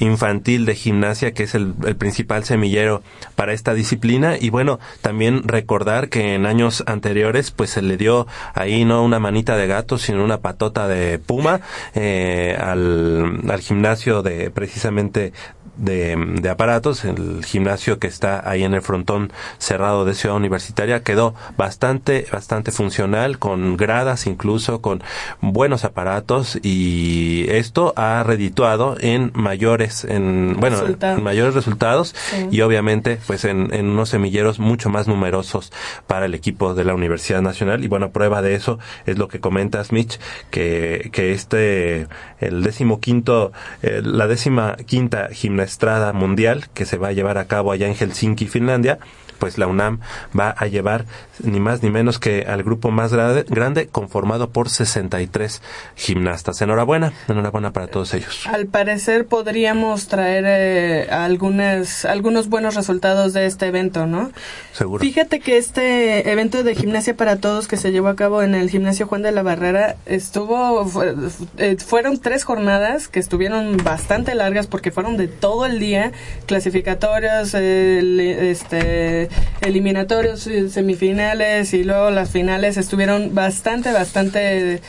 infantil 0.00 0.64
de 0.66 0.74
gimnasia, 0.74 1.32
que 1.32 1.44
es 1.44 1.54
el, 1.54 1.74
el 1.86 1.96
principal 1.96 2.44
semillero 2.44 3.02
para 3.34 3.52
esta 3.52 3.74
disciplina. 3.74 4.36
Y 4.38 4.50
bueno, 4.50 4.78
también 5.00 5.42
recordar 5.46 6.08
que 6.08 6.34
en 6.34 6.46
años 6.46 6.82
anteriores, 6.86 7.50
pues 7.50 7.70
se 7.70 7.82
le 7.82 7.96
dio 7.96 8.26
ahí 8.54 8.84
no 8.84 9.02
una 9.02 9.18
manita 9.18 9.56
de 9.56 9.66
gato, 9.66 9.98
sino 9.98 10.24
una 10.24 10.38
patota 10.38 10.88
de 10.88 11.18
puma 11.18 11.60
eh, 11.94 12.56
al, 12.60 13.40
al 13.48 13.60
gimnasio 13.60 14.22
de 14.22 14.50
precisamente 14.50 15.32
de, 15.76 16.16
de 16.40 16.48
aparatos, 16.50 17.04
el 17.04 17.44
gimnasio 17.44 17.98
que 17.98 18.06
está 18.06 18.48
ahí 18.48 18.62
en 18.62 18.74
el 18.74 18.82
frontón 18.82 19.32
cerrado 19.58 20.04
de 20.04 20.14
Ciudad 20.14 20.36
Universitaria 20.36 21.02
quedó 21.02 21.34
bastante, 21.56 22.26
bastante 22.32 22.72
funcional, 22.72 23.38
con 23.38 23.76
gradas 23.76 24.26
incluso, 24.26 24.80
con 24.80 25.02
buenos 25.40 25.84
aparatos 25.84 26.58
y 26.62 27.46
esto 27.48 27.92
ha 27.96 28.22
redituado 28.22 28.96
en 29.00 29.30
mayores, 29.34 30.04
en, 30.04 30.56
bueno, 30.58 30.78
en 31.00 31.22
mayores 31.22 31.54
resultados 31.54 32.14
Sí. 32.30 32.48
y 32.50 32.60
obviamente 32.60 33.18
pues 33.26 33.44
en, 33.44 33.72
en 33.74 33.86
unos 33.88 34.10
semilleros 34.10 34.58
mucho 34.58 34.90
más 34.90 35.08
numerosos 35.08 35.72
para 36.06 36.26
el 36.26 36.34
equipo 36.34 36.74
de 36.74 36.84
la 36.84 36.94
Universidad 36.94 37.42
Nacional 37.42 37.82
y 37.84 37.88
bueno, 37.88 38.10
prueba 38.10 38.42
de 38.42 38.54
eso 38.54 38.78
es 39.06 39.18
lo 39.18 39.28
que 39.28 39.40
comentas 39.40 39.92
Mitch, 39.92 40.18
que, 40.50 41.10
que 41.12 41.32
este, 41.32 42.06
el 42.40 42.62
décimo 42.62 43.00
quinto, 43.00 43.52
eh, 43.82 44.00
la 44.04 44.26
décima 44.26 44.76
quinta 44.86 45.28
gimnastrada 45.72 46.12
mundial 46.12 46.66
que 46.74 46.84
se 46.84 46.98
va 46.98 47.08
a 47.08 47.12
llevar 47.12 47.38
a 47.38 47.46
cabo 47.46 47.72
allá 47.72 47.86
en 47.86 47.94
Helsinki, 47.94 48.46
Finlandia, 48.46 48.98
pues 49.38 49.58
la 49.58 49.66
UNAM 49.66 49.98
va 50.38 50.54
a 50.56 50.66
llevar 50.68 51.04
ni 51.42 51.58
más 51.58 51.82
ni 51.82 51.90
menos 51.90 52.20
que 52.20 52.44
al 52.46 52.62
grupo 52.62 52.92
más 52.92 53.12
grande, 53.12 53.44
grande 53.48 53.88
conformado 53.88 54.50
por 54.50 54.68
63 54.68 55.60
gimnastas. 55.96 56.62
Enhorabuena, 56.62 57.12
enhorabuena 57.26 57.72
para 57.72 57.88
todos 57.88 58.14
ellos. 58.14 58.46
Al 58.46 58.66
parecer 58.66 59.26
podríamos 59.26 60.06
traer 60.06 60.44
eh, 60.46 61.08
algunas, 61.10 62.04
algunos 62.04 62.48
buenos 62.48 62.76
resultados 62.76 63.32
de 63.32 63.46
este 63.46 63.66
evento, 63.66 64.06
¿no? 64.06 64.30
Seguro. 64.74 65.00
Fíjate 65.02 65.40
que 65.40 65.56
este 65.56 66.30
evento 66.30 66.62
de 66.62 66.76
gimnasia 66.76 67.16
para 67.16 67.36
todos 67.38 67.66
que 67.66 67.76
se 67.76 67.90
llevó 67.90 68.08
a 68.08 68.14
cabo 68.16 68.42
en 68.42 68.54
el 68.54 68.70
gimnasio 68.70 69.08
Juan 69.08 69.22
de 69.22 69.32
la 69.32 69.42
Barrera 69.42 69.96
estuvo, 70.06 70.84
fue- 70.86 71.16
eh, 71.58 71.76
fueron 71.84 72.20
tres 72.20 72.44
jornadas 72.44 73.08
que 73.08 73.18
estuvieron 73.18 73.76
bastante 73.78 74.36
largas 74.36 74.68
porque 74.68 74.92
fueron 74.92 75.16
de 75.16 75.26
todo 75.26 75.51
el 75.66 75.78
día, 75.78 76.12
clasificatorios, 76.46 77.54
li- 77.54 78.30
este, 78.30 79.28
eliminatorios, 79.60 80.48
semifinales 80.70 81.72
y 81.74 81.84
luego 81.84 82.10
las 82.10 82.30
finales 82.30 82.76
estuvieron 82.76 83.34
bastante, 83.34 83.92
bastante... 83.92 84.80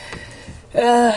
ah, 0.76 1.14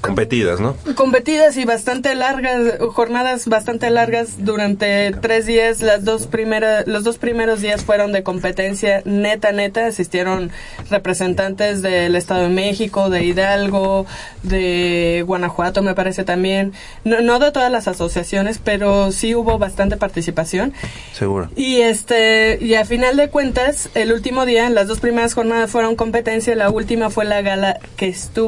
competidas, 0.00 0.60
¿no? 0.60 0.76
competidas 0.94 1.56
y 1.56 1.64
bastante 1.64 2.14
largas, 2.14 2.78
jornadas 2.92 3.46
bastante 3.46 3.90
largas 3.90 4.44
durante 4.44 5.12
tres 5.12 5.46
días. 5.46 5.80
Las 5.80 6.04
dos 6.04 6.26
primeras, 6.26 6.86
los 6.86 7.04
dos 7.04 7.18
primeros 7.18 7.60
días 7.60 7.84
fueron 7.84 8.12
de 8.12 8.22
competencia 8.22 9.02
neta, 9.04 9.52
neta. 9.52 9.86
Asistieron 9.86 10.50
representantes 10.90 11.82
del 11.82 12.14
Estado 12.16 12.44
de 12.44 12.48
México, 12.48 13.10
de 13.10 13.24
Hidalgo, 13.24 14.06
de 14.42 15.24
Guanajuato, 15.26 15.82
me 15.82 15.94
parece 15.94 16.24
también. 16.24 16.72
No, 17.04 17.20
no 17.20 17.38
de 17.38 17.52
todas 17.52 17.70
las 17.70 17.88
asociaciones, 17.88 18.58
pero 18.62 19.12
sí 19.12 19.34
hubo 19.34 19.58
bastante 19.58 19.96
participación. 19.96 20.72
Seguro. 21.12 21.50
Y 21.56 21.80
este, 21.80 22.58
y 22.60 22.74
a 22.74 22.84
final 22.84 23.16
de 23.16 23.28
cuentas, 23.28 23.88
el 23.94 24.12
último 24.12 24.46
día, 24.46 24.68
las 24.70 24.88
dos 24.88 25.00
primeras 25.00 25.34
jornadas 25.34 25.70
fueron 25.70 25.96
competencia, 25.96 26.54
la 26.54 26.70
última 26.70 27.10
fue 27.10 27.24
la 27.24 27.42
gala 27.42 27.78
que 27.96 28.08
estuvo 28.08 28.47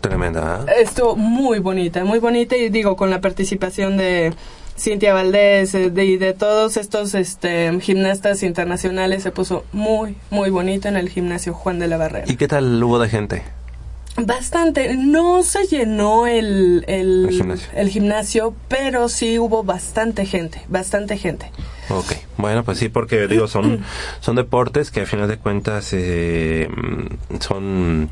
Tremenda. 0.00 0.64
¿eh? 0.68 0.82
estuvo 0.82 1.16
muy 1.16 1.58
bonita, 1.60 2.04
muy 2.04 2.18
bonita 2.18 2.56
y 2.56 2.68
digo 2.70 2.96
con 2.96 3.10
la 3.10 3.20
participación 3.20 3.96
de 3.96 4.34
Cintia 4.78 5.14
Valdés 5.14 5.74
eh, 5.74 5.90
de, 5.90 6.04
y 6.04 6.16
de 6.16 6.32
todos 6.32 6.76
estos 6.76 7.14
este, 7.14 7.78
gimnastas 7.80 8.42
internacionales 8.42 9.22
se 9.22 9.30
puso 9.30 9.64
muy, 9.72 10.16
muy 10.30 10.50
bonito 10.50 10.88
en 10.88 10.96
el 10.96 11.08
gimnasio 11.08 11.54
Juan 11.54 11.78
de 11.78 11.88
la 11.88 11.96
Barrera. 11.98 12.24
¿Y 12.26 12.36
qué 12.36 12.48
tal 12.48 12.82
hubo 12.82 12.98
de 12.98 13.08
gente? 13.08 13.42
Bastante, 14.16 14.94
no 14.96 15.42
se 15.42 15.66
llenó 15.66 16.26
el, 16.26 16.84
el, 16.86 17.26
El 17.28 17.30
gimnasio. 17.30 17.68
el 17.74 17.88
gimnasio, 17.88 18.54
pero 18.68 19.08
sí 19.08 19.38
hubo 19.38 19.64
bastante 19.64 20.26
gente, 20.26 20.60
bastante 20.68 21.16
gente. 21.16 21.50
Ok, 21.88 22.12
bueno, 22.36 22.62
pues 22.62 22.78
sí, 22.78 22.90
porque 22.90 23.26
digo, 23.26 23.48
son, 23.48 23.82
son 24.20 24.36
deportes 24.36 24.90
que 24.90 25.00
a 25.00 25.06
final 25.06 25.28
de 25.28 25.38
cuentas 25.38 25.90
eh, 25.92 26.68
mm, 26.70 27.36
son, 27.40 28.10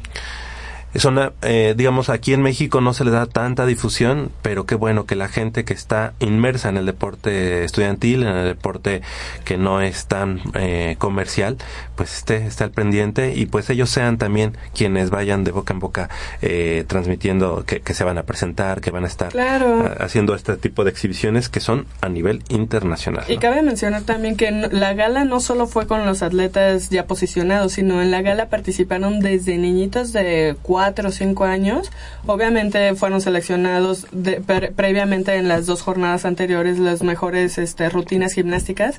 son 0.99 1.33
eh, 1.43 1.75
digamos, 1.77 2.09
aquí 2.09 2.33
en 2.33 2.43
México 2.43 2.81
no 2.81 2.93
se 2.95 3.05
le 3.05 3.11
da 3.11 3.27
tanta 3.27 3.65
difusión, 3.67 4.31
pero 4.43 4.67
qué 4.67 4.75
bueno 4.75 5.07
que 5.07 5.15
la 5.15 5.29
gente 5.29 5.65
que 5.65 5.73
está 5.75 6.15
inmersa 6.19 6.69
en 6.69 6.77
el 6.77 6.87
deporte 6.87 7.65
estudiantil, 7.65 8.23
en 8.23 8.29
el 8.37 8.47
deporte 8.47 9.03
que 9.45 9.57
no 9.57 9.81
es 9.81 10.07
tan 10.07 10.41
eh, 10.55 10.97
comercial, 10.99 11.57
pues 11.97 12.17
esté, 12.19 12.47
esté 12.47 12.65
al 12.65 12.71
pendiente 12.73 13.35
y 13.35 13.47
pues 13.47 13.71
ellos 13.71 13.91
sean 13.91 14.19
también 14.19 14.57
quienes 14.75 15.11
vayan 15.11 15.45
de 15.45 15.53
boca 15.53 15.73
en 15.73 15.79
boca 15.81 16.09
eh, 16.43 16.85
transmitiendo 16.89 17.65
que, 17.67 17.81
que 17.81 17.95
se 17.95 18.05
van 18.05 18.19
a 18.19 18.25
presentar, 18.25 18.81
que 18.81 18.91
van 18.91 19.05
a 19.05 19.07
estar 19.07 19.31
Claro. 19.31 19.85
ah, 19.87 20.05
haciendo 20.05 20.35
este 20.35 20.57
tipo 20.57 20.85
de 20.85 20.91
exhibiciones 20.91 21.49
que 21.49 21.61
son 21.61 21.87
a 22.01 22.09
nivel 22.09 22.43
internacional. 22.49 23.25
Y 23.29 23.39
cabe 23.39 23.63
mencionar 23.63 24.03
también 24.03 24.37
que 24.37 24.51
la 24.51 24.95
gala 24.95 25.25
no 25.25 25.41
solo 25.41 25.67
fue 25.67 25.87
con 25.87 26.05
los 26.07 26.23
atletas 26.23 26.91
ya 26.91 27.07
posicionados, 27.07 27.73
sino 27.73 28.03
en 28.03 28.11
la 28.11 28.23
gala 28.23 28.49
participaron 28.49 29.21
desde 29.21 29.57
niñitos 29.59 30.13
de 30.13 30.57
4 30.81 31.09
o 31.11 31.13
5 31.13 31.45
años. 31.45 31.91
Obviamente 32.27 32.95
fueron 32.95 33.21
seleccionados 33.21 34.07
de- 34.13 34.41
pre- 34.41 34.73
previamente 34.73 35.35
en 35.35 35.47
las 35.47 35.67
dos 35.67 35.83
jornadas 35.83 36.25
anteriores 36.25 36.79
las 36.79 37.03
mejores 37.03 37.59
este, 37.59 37.91
rutinas 37.91 38.33
gimnásticas, 38.33 38.99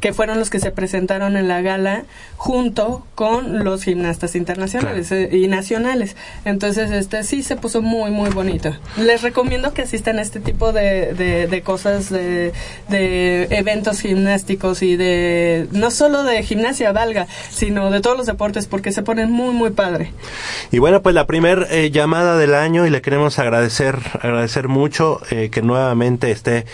que 0.00 0.12
fueron 0.14 0.38
los 0.38 0.48
que 0.48 0.58
se 0.60 0.70
presentaron 0.70 1.36
en 1.36 1.48
la 1.48 1.60
gala 1.60 2.04
junto 2.36 3.04
con 3.16 3.62
los 3.64 3.82
gimnastas 3.82 4.36
internacionales 4.36 5.10
eh, 5.12 5.28
y 5.32 5.48
nacionales. 5.48 6.16
Entonces, 6.46 6.90
este 6.92 7.24
sí 7.24 7.42
se 7.42 7.56
puso 7.56 7.82
muy, 7.82 8.10
muy 8.10 8.30
bonito. 8.30 8.74
Les 8.96 9.20
recomiendo 9.22 9.74
que 9.74 9.82
asistan 9.82 10.18
a 10.18 10.22
este 10.22 10.38
tipo 10.40 10.72
de, 10.72 11.12
de, 11.14 11.46
de 11.48 11.62
cosas, 11.62 12.08
de, 12.10 12.52
de 12.88 13.48
eventos 13.50 14.00
gimnásticos 14.00 14.82
y 14.82 14.96
de, 14.96 15.66
no 15.72 15.90
solo 15.90 16.22
de 16.22 16.42
gimnasia, 16.44 16.92
valga, 16.92 17.26
sino 17.50 17.90
de 17.90 18.00
todos 18.00 18.16
los 18.16 18.26
deportes, 18.26 18.66
porque 18.66 18.92
se 18.92 19.02
ponen 19.02 19.30
muy, 19.32 19.52
muy 19.52 19.70
padre. 19.70 20.12
Y 20.70 20.78
bueno, 20.78 21.02
pues 21.02 21.12
la 21.18 21.26
primer 21.26 21.66
eh, 21.72 21.90
llamada 21.90 22.38
del 22.38 22.54
año 22.54 22.86
y 22.86 22.90
le 22.90 23.02
queremos 23.02 23.40
agradecer, 23.40 23.98
agradecer 24.22 24.68
mucho 24.68 25.20
eh, 25.30 25.50
que 25.50 25.62
nuevamente 25.62 26.30
esté 26.30 26.64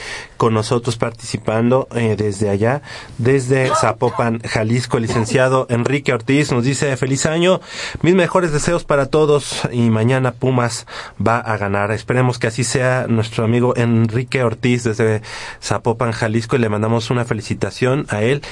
con 0.44 0.52
nosotros 0.52 0.98
participando 0.98 1.88
eh, 1.94 2.16
desde 2.18 2.50
allá, 2.50 2.82
desde 3.16 3.70
Zapopan, 3.80 4.40
Jalisco, 4.40 4.98
el 4.98 5.04
licenciado 5.04 5.66
Enrique 5.70 6.12
Ortiz 6.12 6.52
nos 6.52 6.64
dice 6.64 6.94
feliz 6.98 7.24
año, 7.24 7.62
mis 8.02 8.14
mejores 8.14 8.52
deseos 8.52 8.84
para 8.84 9.06
todos 9.06 9.62
y 9.72 9.88
mañana 9.88 10.32
Pumas 10.32 10.86
va 11.18 11.38
a 11.38 11.56
ganar. 11.56 11.92
Esperemos 11.92 12.38
que 12.38 12.48
así 12.48 12.62
sea 12.62 13.06
nuestro 13.08 13.42
amigo 13.42 13.74
Enrique 13.74 14.44
Ortiz 14.44 14.84
desde 14.84 15.22
Zapopan, 15.62 16.12
Jalisco 16.12 16.56
y 16.56 16.58
le 16.58 16.68
mandamos 16.68 17.08
una 17.08 17.24
felicitación 17.24 18.04
a 18.10 18.20
él 18.20 18.42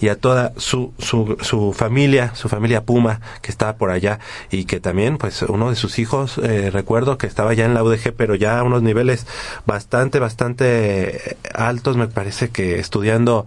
y 0.00 0.08
a 0.08 0.18
toda 0.18 0.52
su, 0.56 0.92
su, 0.98 1.36
su 1.40 1.72
familia, 1.72 2.34
su 2.34 2.48
familia 2.48 2.84
Puma 2.84 3.20
que 3.40 3.50
está 3.50 3.76
por 3.76 3.90
allá 3.90 4.18
y 4.50 4.64
que 4.64 4.80
también 4.80 5.18
pues 5.18 5.42
uno 5.42 5.70
de 5.70 5.76
sus 5.76 5.98
hijos, 5.98 6.38
eh, 6.38 6.70
recuerdo 6.70 7.18
que 7.18 7.26
estaba 7.26 7.54
ya 7.54 7.64
en 7.64 7.74
la 7.74 7.82
UDG 7.82 8.12
pero 8.16 8.34
ya 8.34 8.58
a 8.58 8.62
unos 8.62 8.82
niveles 8.82 9.26
bastante, 9.64 10.18
bastante 10.18 11.35
altos 11.54 11.96
me 11.96 12.08
parece 12.08 12.48
que 12.50 12.78
estudiando, 12.78 13.46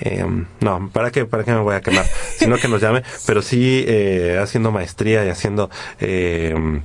eh, 0.00 0.24
no, 0.60 0.90
¿para 0.92 1.10
qué, 1.10 1.24
para 1.24 1.44
qué 1.44 1.52
me 1.52 1.60
voy 1.60 1.74
a 1.74 1.80
quemar? 1.80 2.06
Sino 2.38 2.56
que 2.56 2.68
nos 2.68 2.80
llame, 2.80 3.02
pero 3.26 3.42
sí 3.42 3.84
eh, 3.86 4.38
haciendo 4.42 4.70
maestría 4.72 5.24
y 5.24 5.28
haciendo... 5.28 5.70
Eh, 6.00 6.80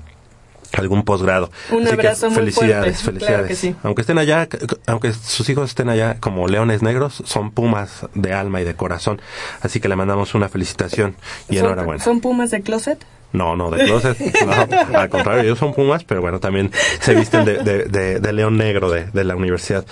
algún 0.73 1.03
posgrado. 1.03 1.49
Un 1.71 1.79
Así 1.81 1.87
que 1.87 1.93
abrazo 1.93 2.27
muy 2.27 2.35
felicidades, 2.35 3.01
fuerte, 3.01 3.03
felicidades. 3.21 3.27
claro 3.37 3.47
que 3.47 3.55
sí. 3.55 3.75
Aunque 3.81 4.01
estén 4.01 4.19
allá, 4.19 4.47
aunque 4.85 5.13
sus 5.13 5.49
hijos 5.49 5.67
estén 5.71 5.89
allá 5.89 6.17
como 6.19 6.47
leones 6.47 6.83
negros, 6.83 7.23
son 7.25 7.49
pumas 7.49 8.05
de 8.13 8.33
alma 8.33 8.61
y 8.61 8.65
de 8.65 8.75
corazón. 8.75 9.19
Así 9.61 9.79
que 9.79 9.89
le 9.89 9.95
mandamos 9.95 10.35
una 10.35 10.47
felicitación 10.47 11.15
y 11.49 11.55
¿Son- 11.57 11.65
enhorabuena. 11.65 12.03
¿Son 12.03 12.21
pumas 12.21 12.51
de 12.51 12.61
closet? 12.61 13.03
No, 13.31 13.55
no, 13.55 13.69
de 13.69 13.85
closet. 13.85 14.17
No, 14.45 14.97
al 14.97 15.09
contrario, 15.09 15.43
ellos 15.43 15.59
son 15.59 15.73
pumas, 15.73 16.03
pero 16.03 16.21
bueno, 16.21 16.39
también 16.39 16.71
se 16.99 17.13
visten 17.13 17.45
de, 17.45 17.59
de, 17.59 17.83
de- 17.85 18.19
de 18.19 18.33
león 18.33 18.57
negro 18.57 18.89
de, 18.89 19.05
de 19.05 19.23
la 19.23 19.35
Universidad 19.35 19.85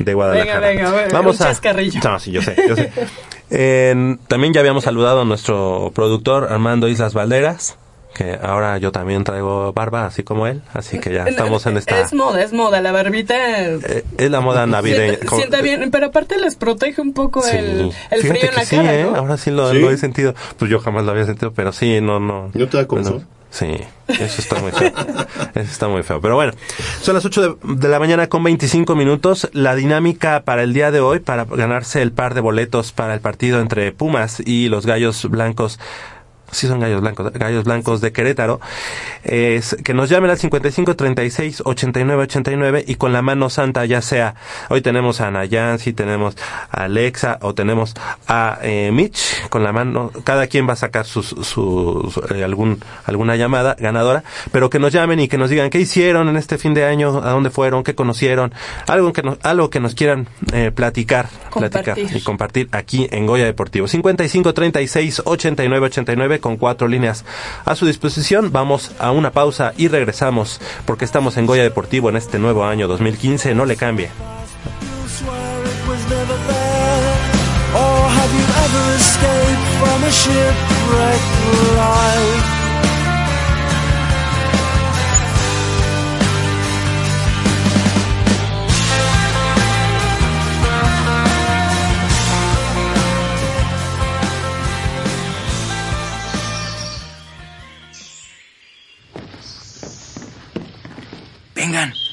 de 0.00 0.14
Guadalajara. 0.14 0.68
Venga, 0.68 0.90
venga, 0.90 1.08
Vamos 1.12 1.38
un 1.40 1.46
a. 1.46 1.48
chascarrillo. 1.50 2.00
No, 2.02 2.18
sí, 2.18 2.32
yo 2.32 2.42
sé, 2.42 2.56
yo 2.68 2.74
sé. 2.76 2.90
En- 3.52 4.18
también 4.28 4.52
ya 4.52 4.60
habíamos 4.60 4.84
saludado 4.84 5.22
a 5.22 5.24
nuestro 5.24 5.90
productor 5.94 6.52
Armando 6.52 6.86
Islas 6.88 7.14
Valderas, 7.14 7.76
que 8.14 8.38
ahora 8.42 8.76
yo 8.78 8.92
también 8.92 9.24
traigo 9.24 9.72
barba, 9.72 10.04
así 10.06 10.22
como 10.24 10.46
él, 10.46 10.62
así 10.74 10.98
que 10.98 11.12
ya 11.12 11.24
estamos 11.24 11.64
en 11.66 11.76
esta. 11.76 12.00
Es 12.00 12.12
moda, 12.12 12.42
es 12.42 12.52
moda, 12.52 12.80
la 12.80 12.92
barbita... 12.92 13.34
eh, 13.36 14.04
es 14.18 14.30
la 14.30 14.40
moda 14.40 14.66
navideña. 14.66 15.14
Sienta, 15.16 15.36
sienta 15.36 15.62
bien, 15.62 15.90
pero 15.90 16.06
aparte 16.06 16.38
les 16.38 16.56
protege 16.56 17.00
un 17.00 17.12
poco 17.12 17.42
Sí. 17.42 17.56
el, 17.56 17.92
el 18.10 18.20
frío 18.20 18.48
en 18.48 18.54
la 18.54 18.64
sí, 18.64 18.76
cara, 18.76 18.94
¿eh? 18.94 19.04
¿no? 19.04 19.16
Ahora 19.16 19.36
sí 19.36 19.50
lo, 19.50 19.70
¿Sí? 19.70 19.78
lo 19.78 19.90
he 19.90 19.96
sentido. 19.96 20.34
Pues 20.58 20.70
yo 20.70 20.80
jamás 20.80 21.04
lo 21.04 21.12
había 21.12 21.24
sentido, 21.26 21.52
pero 21.52 21.72
sí, 21.72 22.00
no, 22.00 22.20
no. 22.20 22.50
¿No 22.52 22.68
te 22.68 22.76
da 22.76 22.84
Bueno, 22.84 22.86
comezón? 23.10 23.26
sí, 23.50 23.76
eso 24.08 24.40
está 24.42 24.56
muy 24.60 24.72
feo. 24.72 24.92
eso 25.54 25.70
está 25.72 25.88
muy 25.88 26.02
feo. 26.02 26.20
Pero 26.20 26.34
bueno, 26.34 26.52
son 27.00 27.14
las 27.14 27.24
8 27.24 27.42
de, 27.42 27.74
de 27.76 27.88
la 27.88 27.98
mañana 27.98 28.28
con 28.28 28.42
25 28.44 28.94
minutos. 28.96 29.48
La 29.52 29.74
dinámica 29.74 30.42
para 30.44 30.62
el 30.62 30.72
día 30.74 30.90
de 30.90 31.00
hoy, 31.00 31.20
para 31.20 31.44
ganarse 31.44 32.02
el 32.02 32.12
par 32.12 32.34
de 32.34 32.40
boletos 32.40 32.92
para 32.92 33.14
el 33.14 33.20
partido 33.20 33.60
entre 33.60 33.92
Pumas 33.92 34.40
y 34.44 34.68
los 34.68 34.84
Gallos 34.86 35.26
Blancos 35.30 35.78
sí 36.50 36.66
son 36.66 36.80
gallos 36.80 37.00
blancos, 37.00 37.32
gallos 37.32 37.64
blancos 37.64 38.00
de 38.00 38.12
Querétaro, 38.12 38.60
es 39.22 39.76
que 39.84 39.94
nos 39.94 40.08
llamen 40.08 40.30
al 40.30 40.38
55 40.38 40.96
36 40.96 41.62
89 41.64 42.22
89 42.22 42.84
y 42.86 42.94
con 42.96 43.12
la 43.12 43.22
mano 43.22 43.50
santa, 43.50 43.84
ya 43.84 44.02
sea, 44.02 44.34
hoy 44.68 44.80
tenemos 44.80 45.20
a 45.20 45.30
Nayansi, 45.30 45.92
tenemos 45.92 46.36
a 46.70 46.84
Alexa 46.84 47.38
o 47.42 47.54
tenemos 47.54 47.94
a 48.26 48.58
eh, 48.62 48.90
Mitch, 48.92 49.48
con 49.48 49.64
la 49.64 49.72
mano, 49.72 50.10
cada 50.24 50.46
quien 50.46 50.68
va 50.68 50.74
a 50.74 50.76
sacar 50.76 51.06
sus, 51.06 51.28
sus 51.28 52.20
eh, 52.34 52.44
algún, 52.44 52.82
alguna 53.04 53.36
llamada 53.36 53.76
ganadora, 53.78 54.24
pero 54.52 54.70
que 54.70 54.78
nos 54.78 54.92
llamen 54.92 55.20
y 55.20 55.28
que 55.28 55.38
nos 55.38 55.50
digan 55.50 55.70
qué 55.70 55.80
hicieron 55.80 56.28
en 56.28 56.36
este 56.36 56.58
fin 56.58 56.74
de 56.74 56.84
año, 56.84 57.08
a 57.22 57.30
dónde 57.30 57.50
fueron, 57.50 57.84
qué 57.84 57.94
conocieron, 57.94 58.52
algo 58.86 59.12
que 59.12 59.22
nos, 59.22 59.38
algo 59.42 59.70
que 59.70 59.80
nos 59.80 59.94
quieran 59.94 60.28
eh, 60.52 60.70
platicar, 60.74 61.28
platicar 61.50 61.98
y 61.98 62.20
compartir 62.20 62.68
aquí 62.72 63.08
en 63.10 63.26
Goya 63.26 63.44
Deportivo. 63.44 63.88
55 63.88 64.54
36 64.54 65.22
89 65.24 65.86
89 65.86 66.39
con 66.40 66.56
cuatro 66.56 66.88
líneas 66.88 67.24
a 67.64 67.74
su 67.74 67.86
disposición. 67.86 68.52
Vamos 68.52 68.92
a 68.98 69.10
una 69.10 69.30
pausa 69.30 69.72
y 69.76 69.88
regresamos 69.88 70.60
porque 70.84 71.04
estamos 71.04 71.36
en 71.36 71.46
Goya 71.46 71.62
Deportivo 71.62 72.08
en 72.08 72.16
este 72.16 72.38
nuevo 72.38 72.64
año 72.64 72.88
2015. 72.88 73.54
No 73.54 73.64
le 73.64 73.76
cambie. 73.76 74.10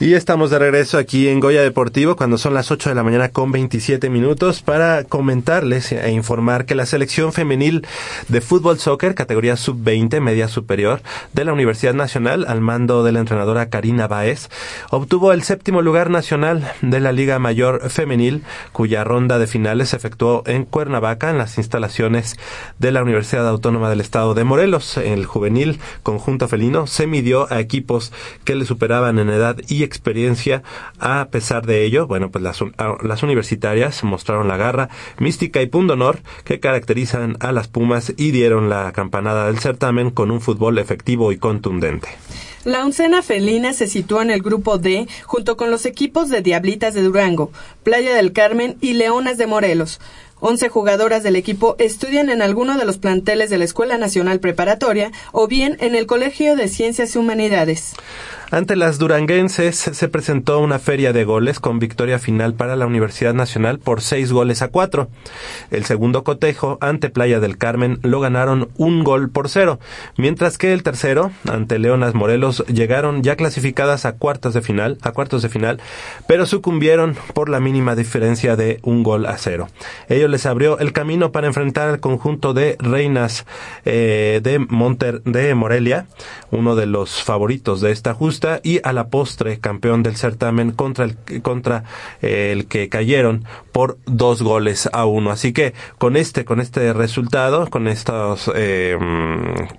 Y 0.00 0.14
estamos 0.14 0.50
de 0.50 0.60
regreso 0.60 0.96
aquí 0.96 1.26
en 1.26 1.40
Goya 1.40 1.60
Deportivo 1.60 2.14
cuando 2.14 2.38
son 2.38 2.54
las 2.54 2.70
8 2.70 2.90
de 2.90 2.94
la 2.94 3.02
mañana 3.02 3.30
con 3.30 3.50
27 3.50 4.08
minutos 4.10 4.62
para 4.62 5.02
comentarles 5.02 5.90
e 5.90 6.12
informar 6.12 6.66
que 6.66 6.76
la 6.76 6.86
selección 6.86 7.32
femenil 7.32 7.84
de 8.28 8.40
fútbol 8.40 8.78
soccer 8.78 9.16
categoría 9.16 9.56
sub-20 9.56 10.20
media 10.20 10.46
superior 10.46 11.02
de 11.32 11.44
la 11.44 11.52
Universidad 11.52 11.94
Nacional 11.94 12.44
al 12.46 12.60
mando 12.60 13.02
de 13.02 13.10
la 13.10 13.18
entrenadora 13.18 13.70
Karina 13.70 14.06
Baez 14.06 14.50
obtuvo 14.90 15.32
el 15.32 15.42
séptimo 15.42 15.82
lugar 15.82 16.10
nacional 16.10 16.72
de 16.80 17.00
la 17.00 17.10
Liga 17.10 17.40
Mayor 17.40 17.90
Femenil 17.90 18.44
cuya 18.70 19.02
ronda 19.02 19.40
de 19.40 19.48
finales 19.48 19.88
se 19.88 19.96
efectuó 19.96 20.44
en 20.46 20.64
Cuernavaca 20.64 21.28
en 21.28 21.38
las 21.38 21.58
instalaciones 21.58 22.36
de 22.78 22.92
la 22.92 23.02
Universidad 23.02 23.48
Autónoma 23.48 23.90
del 23.90 24.00
Estado 24.00 24.34
de 24.34 24.44
Morelos. 24.44 24.96
El 24.96 25.26
juvenil 25.26 25.80
conjunto 26.04 26.46
felino 26.46 26.86
se 26.86 27.08
midió 27.08 27.52
a 27.52 27.58
equipos 27.58 28.12
que 28.44 28.54
le 28.54 28.64
superaban 28.64 29.18
en 29.18 29.30
edad 29.30 29.56
y 29.66 29.87
experiencia. 29.88 30.62
A 31.00 31.28
pesar 31.30 31.66
de 31.66 31.84
ello, 31.84 32.06
bueno, 32.06 32.30
pues 32.30 32.44
las, 32.44 33.22
universitarias 33.22 34.04
mostraron 34.04 34.46
la 34.46 34.56
garra, 34.56 34.88
mística 35.18 35.60
y 35.62 35.66
pundonor 35.66 36.20
que 36.44 36.60
caracterizan 36.60 37.36
a 37.40 37.50
las 37.50 37.66
Pumas 37.68 38.12
y 38.16 38.30
dieron 38.30 38.68
la 38.68 38.92
campanada 38.92 39.46
del 39.46 39.58
certamen 39.58 40.10
con 40.10 40.30
un 40.30 40.40
fútbol 40.40 40.78
efectivo 40.78 41.32
y 41.32 41.38
contundente. 41.38 42.08
La 42.64 42.84
oncena 42.84 43.22
felina 43.22 43.72
se 43.72 43.86
sitúa 43.86 44.22
en 44.22 44.30
el 44.30 44.42
grupo 44.42 44.78
D 44.78 45.08
junto 45.24 45.56
con 45.56 45.70
los 45.70 45.86
equipos 45.86 46.28
de 46.28 46.42
Diablitas 46.42 46.92
de 46.92 47.02
Durango, 47.02 47.50
Playa 47.82 48.14
del 48.14 48.32
Carmen 48.32 48.76
y 48.80 48.94
Leonas 48.94 49.38
de 49.38 49.46
Morelos. 49.46 50.00
Once 50.40 50.68
jugadoras 50.68 51.22
del 51.22 51.36
equipo 51.36 51.74
estudian 51.78 52.30
en 52.30 52.42
alguno 52.42 52.78
de 52.78 52.84
los 52.84 52.98
planteles 52.98 53.50
de 53.50 53.58
la 53.58 53.64
Escuela 53.64 53.98
Nacional 53.98 54.40
Preparatoria 54.40 55.10
o 55.32 55.48
bien 55.48 55.76
en 55.80 55.94
el 55.94 56.06
Colegio 56.06 56.56
de 56.56 56.68
Ciencias 56.68 57.14
y 57.14 57.18
Humanidades. 57.18 57.94
Ante 58.50 58.76
las 58.76 58.98
duranguenses 58.98 59.76
se 59.76 60.08
presentó 60.08 60.60
una 60.60 60.78
feria 60.78 61.12
de 61.12 61.24
goles 61.24 61.60
con 61.60 61.78
victoria 61.78 62.18
final 62.18 62.54
para 62.54 62.76
la 62.76 62.86
Universidad 62.86 63.34
Nacional 63.34 63.78
por 63.78 64.00
seis 64.00 64.32
goles 64.32 64.62
a 64.62 64.68
cuatro. 64.68 65.10
El 65.70 65.84
segundo 65.84 66.24
cotejo 66.24 66.78
ante 66.80 67.10
Playa 67.10 67.40
del 67.40 67.58
Carmen 67.58 67.98
lo 68.02 68.20
ganaron 68.20 68.70
un 68.78 69.04
gol 69.04 69.28
por 69.28 69.50
cero, 69.50 69.78
mientras 70.16 70.56
que 70.56 70.72
el 70.72 70.82
tercero 70.82 71.30
ante 71.46 71.78
Leonas 71.78 72.14
Morelos 72.14 72.64
llegaron 72.68 73.22
ya 73.22 73.36
clasificadas 73.36 74.06
a 74.06 74.12
cuartos 74.12 74.54
de 74.54 74.62
final, 74.62 74.96
a 75.02 75.12
cuartos 75.12 75.42
de 75.42 75.50
final, 75.50 75.78
pero 76.26 76.46
sucumbieron 76.46 77.16
por 77.34 77.50
la 77.50 77.60
mínima 77.60 77.96
diferencia 77.96 78.56
de 78.56 78.80
un 78.82 79.02
gol 79.02 79.26
a 79.26 79.36
cero. 79.36 79.68
Les 80.28 80.44
abrió 80.44 80.78
el 80.78 80.92
camino 80.92 81.32
para 81.32 81.46
enfrentar 81.46 81.88
al 81.88 82.00
conjunto 82.00 82.52
de 82.52 82.76
Reinas 82.78 83.46
eh, 83.86 84.40
de 84.42 84.58
Monter 84.58 85.22
de 85.22 85.54
Morelia, 85.54 86.06
uno 86.50 86.76
de 86.76 86.84
los 86.84 87.22
favoritos 87.22 87.80
de 87.80 87.92
esta 87.92 88.12
justa 88.12 88.60
y 88.62 88.80
a 88.84 88.92
la 88.92 89.08
postre 89.08 89.58
campeón 89.58 90.02
del 90.02 90.16
certamen 90.16 90.72
contra 90.72 91.06
el, 91.06 91.40
contra 91.40 91.84
eh, 92.20 92.50
el 92.52 92.66
que 92.66 92.90
cayeron 92.90 93.46
por 93.72 93.96
dos 94.04 94.42
goles 94.42 94.90
a 94.92 95.06
uno. 95.06 95.30
Así 95.30 95.54
que 95.54 95.72
con 95.96 96.16
este, 96.16 96.44
con 96.44 96.60
este 96.60 96.92
resultado, 96.92 97.68
con 97.70 97.88
estos 97.88 98.50
eh, 98.54 98.98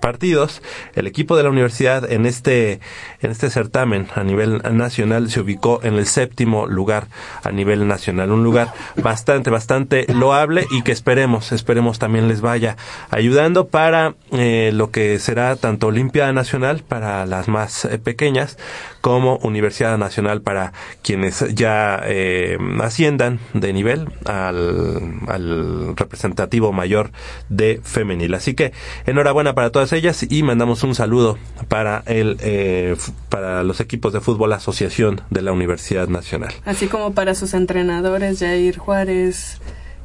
partidos, 0.02 0.64
el 0.96 1.06
equipo 1.06 1.38
de 1.38 1.44
la 1.44 1.52
universidad 1.52 2.12
en 2.12 2.26
este, 2.26 2.80
en 3.22 3.30
este 3.30 3.52
certamen 3.52 4.08
a 4.16 4.24
nivel 4.24 4.64
nacional 4.72 5.30
se 5.30 5.42
ubicó 5.42 5.82
en 5.84 5.94
el 5.94 6.08
séptimo 6.08 6.66
lugar 6.66 7.08
a 7.44 7.52
nivel 7.52 7.88
nacional. 7.88 8.32
Un 8.32 8.44
lugar 8.44 8.74
bastante, 8.96 9.52
bastante 9.52 10.06
loable 10.12 10.39
y 10.72 10.82
que 10.84 10.92
esperemos, 10.92 11.52
esperemos 11.52 12.00
también 12.00 12.28
les 12.28 12.42
vaya 12.42 12.78
ayudando 13.10 13.68
para 13.68 14.16
eh, 14.32 14.72
lo 14.74 14.92
que 14.92 15.20
será 15.20 15.56
tanto 15.56 15.88
Olimpiada 15.88 16.32
Nacional 16.32 16.84
para 16.88 17.26
las 17.26 17.48
más 17.48 17.86
eh, 17.86 18.00
pequeñas 18.00 18.58
como 19.02 19.38
Universidad 19.38 19.98
Nacional 19.98 20.42
para 20.42 20.74
quienes 21.02 21.46
ya 21.54 22.02
eh, 22.06 22.58
asciendan 22.82 23.40
de 23.54 23.74
nivel 23.74 24.08
al, 24.26 25.14
al 25.28 25.96
representativo 25.96 26.72
mayor 26.72 27.12
de 27.50 27.82
femenil. 27.84 28.34
Así 28.34 28.54
que 28.54 28.74
enhorabuena 29.06 29.56
para 29.56 29.72
todas 29.72 29.94
ellas 29.94 30.26
y 30.30 30.44
mandamos 30.44 30.84
un 30.84 30.96
saludo 30.96 31.38
para 31.68 32.04
el 32.06 32.38
eh, 32.42 32.96
para 33.30 33.64
los 33.64 33.80
equipos 33.80 34.14
de 34.14 34.22
fútbol 34.22 34.54
asociación 34.54 35.22
de 35.30 35.42
la 35.42 35.52
Universidad 35.52 36.08
Nacional. 36.08 36.54
Así 36.66 36.88
como 36.88 37.14
para 37.14 37.36
sus 37.36 37.54
entrenadores 37.54 38.40
Jair 38.40 38.78
Juárez 38.78 39.60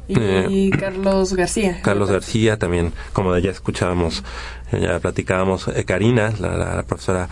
y 0.07 0.15
Eh, 0.17 0.69
Carlos 0.79 1.33
García. 1.33 1.79
Carlos 1.83 2.09
García 2.11 2.57
también, 2.57 2.93
como 3.13 3.37
ya 3.37 3.51
escuchábamos, 3.51 4.23
ya 4.71 4.99
platicábamos, 4.99 5.67
eh, 5.69 5.83
Karina, 5.85 6.31
la, 6.39 6.55
la- 6.57 6.75
la 6.75 6.83
profesora 6.83 7.27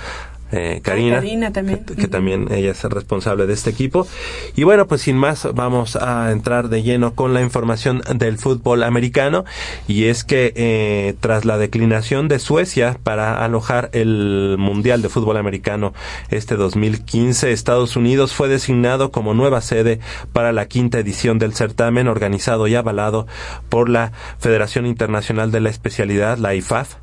eh, 0.53 0.81
Karina, 0.83 1.15
Karina 1.15 1.51
también. 1.51 1.83
Que, 1.83 1.95
que 1.95 2.07
también 2.07 2.47
ella 2.51 2.71
es 2.71 2.83
responsable 2.83 3.47
de 3.47 3.53
este 3.53 3.71
equipo. 3.71 4.07
Y 4.55 4.63
bueno, 4.63 4.87
pues 4.87 5.01
sin 5.01 5.17
más, 5.17 5.47
vamos 5.53 5.95
a 5.95 6.31
entrar 6.31 6.69
de 6.69 6.83
lleno 6.83 7.15
con 7.15 7.33
la 7.33 7.41
información 7.41 8.01
del 8.15 8.37
fútbol 8.37 8.83
americano. 8.83 9.45
Y 9.87 10.05
es 10.05 10.23
que 10.23 10.53
eh, 10.55 11.15
tras 11.19 11.45
la 11.45 11.57
declinación 11.57 12.27
de 12.27 12.39
Suecia 12.39 12.97
para 13.03 13.43
alojar 13.43 13.89
el 13.93 14.55
Mundial 14.59 15.01
de 15.01 15.09
Fútbol 15.09 15.37
Americano 15.37 15.93
este 16.29 16.55
2015, 16.55 17.51
Estados 17.51 17.95
Unidos 17.95 18.33
fue 18.33 18.47
designado 18.47 19.11
como 19.11 19.33
nueva 19.33 19.61
sede 19.61 19.99
para 20.31 20.51
la 20.51 20.67
quinta 20.67 20.99
edición 20.99 21.39
del 21.39 21.53
certamen 21.53 22.07
organizado 22.07 22.67
y 22.67 22.75
avalado 22.75 23.27
por 23.69 23.89
la 23.89 24.11
Federación 24.39 24.85
Internacional 24.85 25.51
de 25.51 25.61
la 25.61 25.69
Especialidad, 25.69 26.37
la 26.37 26.55
IFAF, 26.55 26.95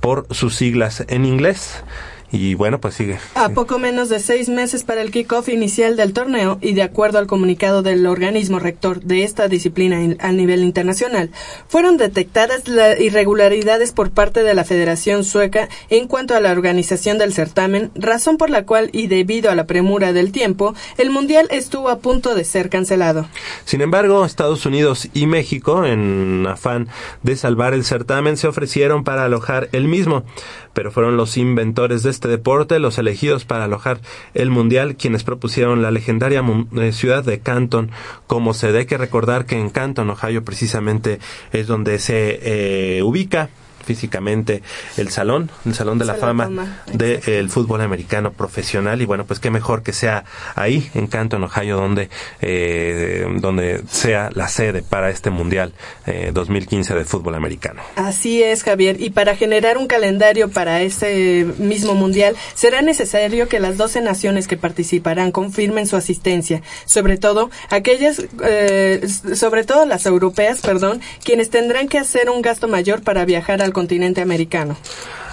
por 0.00 0.26
sus 0.30 0.54
siglas 0.54 1.04
en 1.08 1.24
inglés. 1.24 1.82
Y 2.30 2.54
bueno, 2.54 2.78
pues 2.80 2.94
sigue. 2.94 3.18
A 3.34 3.48
poco 3.50 3.78
menos 3.78 4.10
de 4.10 4.18
seis 4.20 4.48
meses 4.50 4.84
para 4.84 5.00
el 5.00 5.10
kickoff 5.10 5.48
inicial 5.48 5.96
del 5.96 6.12
torneo 6.12 6.58
y 6.60 6.74
de 6.74 6.82
acuerdo 6.82 7.18
al 7.18 7.26
comunicado 7.26 7.82
del 7.82 8.06
organismo 8.06 8.58
rector 8.58 9.00
de 9.00 9.22
esta 9.24 9.48
disciplina 9.48 10.02
in- 10.02 10.18
a 10.20 10.30
nivel 10.32 10.62
internacional, 10.62 11.30
fueron 11.68 11.96
detectadas 11.96 12.68
las 12.68 13.00
irregularidades 13.00 13.92
por 13.92 14.10
parte 14.10 14.42
de 14.42 14.52
la 14.54 14.64
Federación 14.64 15.24
Sueca 15.24 15.68
en 15.88 16.06
cuanto 16.06 16.34
a 16.34 16.40
la 16.40 16.52
organización 16.52 17.16
del 17.16 17.32
certamen, 17.32 17.90
razón 17.94 18.36
por 18.36 18.50
la 18.50 18.66
cual 18.66 18.90
y 18.92 19.06
debido 19.06 19.50
a 19.50 19.54
la 19.54 19.64
premura 19.66 20.12
del 20.12 20.30
tiempo, 20.30 20.74
el 20.98 21.10
Mundial 21.10 21.48
estuvo 21.50 21.88
a 21.88 22.00
punto 22.00 22.34
de 22.34 22.44
ser 22.44 22.68
cancelado. 22.68 23.26
Sin 23.64 23.80
embargo, 23.80 24.24
Estados 24.26 24.66
Unidos 24.66 25.08
y 25.14 25.26
México, 25.26 25.86
en 25.86 26.46
afán 26.46 26.88
de 27.22 27.36
salvar 27.36 27.72
el 27.72 27.84
certamen, 27.84 28.36
se 28.36 28.48
ofrecieron 28.48 29.02
para 29.02 29.24
alojar 29.24 29.68
el 29.72 29.88
mismo, 29.88 30.24
pero 30.78 30.92
fueron 30.92 31.16
los 31.16 31.36
inventores 31.36 32.04
de 32.04 32.10
este 32.10 32.28
deporte 32.28 32.78
los 32.78 32.98
elegidos 32.98 33.44
para 33.44 33.64
alojar 33.64 33.98
el 34.32 34.48
Mundial 34.48 34.94
quienes 34.94 35.24
propusieron 35.24 35.82
la 35.82 35.90
legendaria 35.90 36.40
eh, 36.76 36.92
ciudad 36.92 37.24
de 37.24 37.40
Canton 37.40 37.90
como 38.28 38.54
sede. 38.54 38.78
Hay 38.78 38.86
que 38.86 38.96
recordar 38.96 39.44
que 39.44 39.58
en 39.58 39.70
Canton, 39.70 40.08
Ohio, 40.08 40.44
precisamente 40.44 41.18
es 41.50 41.66
donde 41.66 41.98
se 41.98 42.98
eh, 42.98 43.02
ubica 43.02 43.50
físicamente 43.88 44.62
el 44.98 45.08
salón, 45.08 45.50
el 45.64 45.74
salón 45.74 45.98
de 45.98 46.04
la 46.04 46.18
Salón 46.18 46.38
fama 46.38 46.82
del 46.92 47.48
fútbol 47.48 47.80
americano 47.80 48.32
profesional 48.32 49.00
y 49.00 49.06
bueno 49.06 49.24
pues 49.24 49.40
qué 49.40 49.50
mejor 49.50 49.82
que 49.82 49.94
sea 49.94 50.24
ahí 50.56 50.90
en 50.94 51.06
Canton, 51.06 51.42
Ohio 51.44 51.78
donde 51.78 52.10
eh, 52.42 53.26
donde 53.40 53.82
sea 53.90 54.28
la 54.34 54.48
sede 54.48 54.82
para 54.82 55.08
este 55.08 55.30
mundial 55.30 55.72
eh, 56.06 56.32
2015 56.34 56.94
de 56.94 57.04
fútbol 57.06 57.34
americano. 57.34 57.80
Así 57.96 58.42
es, 58.42 58.62
Javier. 58.62 59.00
Y 59.00 59.08
para 59.08 59.36
generar 59.36 59.78
un 59.78 59.86
calendario 59.86 60.50
para 60.50 60.82
ese 60.82 61.46
mismo 61.56 61.94
mundial, 61.94 62.36
será 62.54 62.82
necesario 62.82 63.48
que 63.48 63.58
las 63.58 63.78
12 63.78 64.02
naciones 64.02 64.48
que 64.48 64.58
participarán 64.58 65.32
confirmen 65.32 65.86
su 65.86 65.96
asistencia, 65.96 66.60
sobre 66.84 67.16
todo 67.16 67.50
aquellas, 67.70 68.22
eh, 68.44 69.06
sobre 69.34 69.64
todo 69.64 69.86
las 69.86 70.04
europeas, 70.04 70.60
perdón, 70.60 71.00
quienes 71.24 71.48
tendrán 71.48 71.88
que 71.88 71.98
hacer 71.98 72.28
un 72.28 72.42
gasto 72.42 72.68
mayor 72.68 73.02
para 73.02 73.24
viajar 73.24 73.62
al 73.62 73.72
continente 73.78 74.20
americano. 74.20 74.76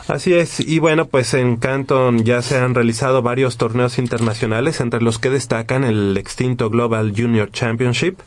Así 0.07 0.35
es, 0.35 0.59
y 0.59 0.77
bueno, 0.77 1.07
pues 1.07 1.33
en 1.33 1.55
Canton 1.55 2.23
ya 2.23 2.43
se 2.43 2.59
han 2.59 2.75
realizado 2.75 3.23
varios 3.23 3.57
torneos 3.57 3.97
internacionales, 3.97 4.79
entre 4.81 5.01
los 5.01 5.17
que 5.17 5.31
destacan 5.31 5.83
el 5.83 6.15
extinto 6.15 6.69
Global 6.69 7.11
Junior 7.17 7.49
Championship, 7.51 8.19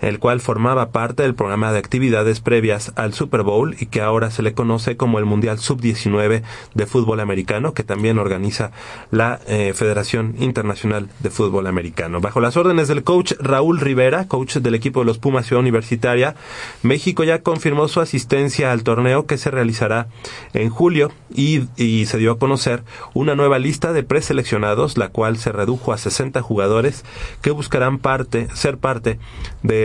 el 0.00 0.18
cual 0.18 0.40
formaba 0.40 0.90
parte 0.90 1.22
del 1.22 1.34
programa 1.34 1.72
de 1.72 1.78
actividades 1.78 2.40
previas 2.40 2.92
al 2.96 3.14
Super 3.14 3.42
Bowl 3.42 3.76
y 3.78 3.86
que 3.86 4.00
ahora 4.00 4.30
se 4.30 4.42
le 4.42 4.54
conoce 4.54 4.96
como 4.96 5.18
el 5.18 5.24
Mundial 5.24 5.58
Sub-19 5.58 6.42
de 6.74 6.86
Fútbol 6.86 7.20
Americano, 7.20 7.72
que 7.72 7.82
también 7.82 8.18
organiza 8.18 8.72
la 9.10 9.40
eh, 9.46 9.72
Federación 9.74 10.34
Internacional 10.38 11.08
de 11.20 11.30
Fútbol 11.30 11.66
Americano. 11.66 12.20
Bajo 12.20 12.40
las 12.40 12.56
órdenes 12.56 12.88
del 12.88 13.04
coach 13.04 13.32
Raúl 13.40 13.80
Rivera, 13.80 14.28
coach 14.28 14.56
del 14.56 14.74
equipo 14.74 15.00
de 15.00 15.06
los 15.06 15.18
Pumas 15.18 15.46
Ciudad 15.46 15.60
Universitaria, 15.60 16.36
México 16.82 17.24
ya 17.24 17.42
confirmó 17.42 17.88
su 17.88 18.00
asistencia 18.00 18.72
al 18.72 18.82
torneo 18.82 19.26
que 19.26 19.38
se 19.38 19.50
realizará 19.50 20.08
en 20.52 20.70
julio 20.70 21.12
y, 21.34 21.64
y 21.76 22.06
se 22.06 22.18
dio 22.18 22.32
a 22.32 22.38
conocer 22.38 22.82
una 23.14 23.34
nueva 23.34 23.58
lista 23.58 23.92
de 23.92 24.02
preseleccionados, 24.02 24.98
la 24.98 25.08
cual 25.08 25.38
se 25.38 25.52
redujo 25.52 25.92
a 25.92 25.98
60 25.98 26.42
jugadores 26.42 27.04
que 27.42 27.50
buscarán 27.50 27.98
parte, 27.98 28.48
ser 28.54 28.78
parte 28.78 29.18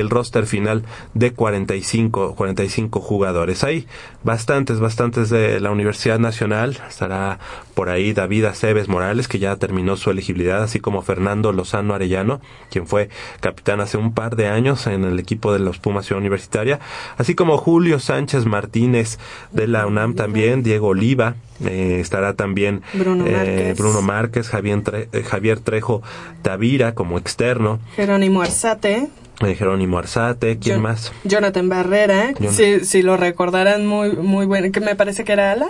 del 0.02 0.10
roster 0.10 0.48
final 0.48 0.84
de 1.14 1.32
45, 1.32 2.36
45 2.36 3.00
jugadores. 3.00 3.64
Hay 3.64 3.88
bastantes, 4.24 4.80
bastantes 4.80 5.30
de 5.30 5.60
la 5.60 5.70
Universidad 5.70 6.18
Nacional. 6.18 6.80
Estará 6.90 7.40
por 7.82 7.90
ahí 7.90 8.14
David 8.14 8.46
Aceves 8.46 8.88
Morales, 8.88 9.28
que 9.28 9.40
ya 9.40 9.56
terminó 9.56 9.98
su 9.98 10.12
elegibilidad, 10.12 10.62
así 10.62 10.80
como 10.80 11.02
Fernando 11.02 11.52
Lozano 11.52 11.96
Arellano, 11.96 12.40
quien 12.70 12.86
fue 12.86 13.10
capitán 13.40 13.82
hace 13.82 13.98
un 13.98 14.14
par 14.14 14.36
de 14.36 14.48
años 14.48 14.86
en 14.86 15.04
el 15.04 15.18
equipo 15.18 15.52
de 15.52 15.58
los 15.58 15.80
Pumas 15.80 16.06
Ciudad 16.06 16.20
Universitaria, 16.20 16.80
así 17.18 17.34
como 17.34 17.58
Julio 17.58 17.98
Sánchez 18.00 18.46
Martínez 18.46 19.18
de 19.52 19.66
la 19.68 19.88
UNAM 19.88 20.14
también, 20.14 20.62
Diego 20.62 20.90
Oliva, 20.90 21.34
eh, 21.66 21.98
estará 22.00 22.36
también 22.36 22.84
Bruno 22.94 23.26
eh, 23.26 23.32
Márquez. 23.32 23.78
Bruno 23.80 24.02
Márquez, 24.04 24.48
Javier, 24.50 24.84
Tre- 24.84 25.08
eh, 25.12 25.24
Javier 25.24 25.60
Trejo 25.60 26.04
Tavira 26.44 26.94
como 26.94 27.18
externo, 27.18 27.80
Jerónimo 27.96 28.44
Arzate, 28.44 29.08
Jerónimo 29.40 29.98
Arzate, 29.98 30.60
¿quién 30.60 30.82
más? 30.82 31.12
Jonathan 31.24 31.68
Barrera, 31.68 32.32
si, 32.52 32.82
si 32.86 33.02
lo 33.02 33.18
recordarán 33.18 33.88
muy, 33.88 34.12
muy 34.12 34.46
bueno, 34.46 34.72
que 34.72 34.82
me 34.82 34.96
parece 34.96 35.24
que 35.24 35.32
era 35.34 35.52
ala. 35.54 35.66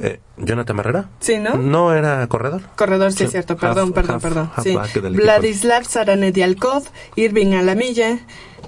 Eh, 0.00 0.20
¿Jonathan 0.38 0.76
Barrera? 0.76 1.08
Sí, 1.20 1.38
¿no? 1.38 1.56
No 1.56 1.92
era 1.94 2.26
corredor. 2.26 2.62
Corredor, 2.76 3.12
sí, 3.12 3.18
Sí, 3.18 3.24
es 3.24 3.30
cierto, 3.32 3.54
half- 3.54 3.60
perdón, 3.60 3.92
perdón, 3.92 4.16
half- 4.16 4.22
perdón. 4.22 4.50
sí. 4.62 4.70
halfback 4.70 4.92
del 4.94 5.06
equipo. 5.14 5.22
Vladislav 5.22 5.84
Saranedialkov, 5.84 6.84
Irving 7.16 7.54
Alamilla, 7.54 8.12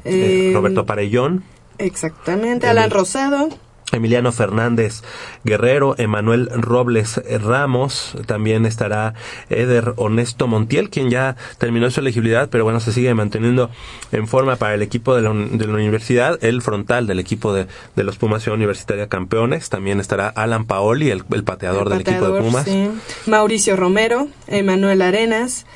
Eh, 0.05 0.51
eh, 0.51 0.51
Roberto 0.53 0.85
Parellón, 0.85 1.45
Exactamente, 1.79 2.67
Alan 2.67 2.91
Rosado, 2.91 3.49
Emiliano 3.95 4.33
Fernández 4.33 5.03
Guerrero, 5.45 5.95
Emanuel 5.99 6.51
Robles 6.53 7.21
Ramos, 7.43 8.17
también 8.27 8.67
estará 8.67 9.15
Eder 9.51 9.95
Honesto 9.97 10.47
Montiel, 10.47 10.91
quien 10.91 11.11
ya 11.11 11.37
terminó 11.59 11.91
su 11.91 12.01
elegibilidad, 12.01 12.49
pero 12.51 12.65
bueno, 12.65 12.81
se 12.81 12.93
sigue 12.93 13.15
manteniendo 13.15 13.71
en 14.13 14.29
forma 14.29 14.57
para 14.57 14.75
el 14.75 14.83
equipo 14.83 15.15
de 15.15 15.23
la, 15.23 15.33
de 15.33 15.67
la 15.67 15.75
universidad, 15.75 16.43
el 16.45 16.63
frontal 16.63 17.07
del 17.07 17.19
equipo 17.19 17.53
de, 17.53 17.67
de 17.97 18.05
los 18.05 18.17
Pumas 18.17 18.43
Ciudad 18.43 18.57
Universitaria 18.57 19.09
Campeones, 19.09 19.69
también 19.69 20.01
estará 20.01 20.29
Alan 20.29 20.67
Paoli, 20.67 21.11
el, 21.11 21.25
el 21.33 21.45
pateador 21.45 21.89
del 21.89 22.01
equipo 22.01 22.29
de 22.29 22.41
Pumas. 22.41 22.65
sí. 22.65 22.91
Mauricio 23.27 23.77
Romero, 23.77 24.29
Emanuel 24.47 25.03
Arenas, 25.03 25.67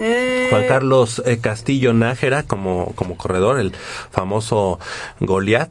eh, 0.00 0.48
Juan 0.50 0.66
Carlos 0.66 1.22
eh, 1.26 1.38
Castillo 1.40 1.92
Nájera 1.92 2.42
como, 2.42 2.92
como 2.94 3.16
corredor, 3.16 3.58
el 3.60 3.72
famoso 4.10 4.80
Goliat, 5.20 5.70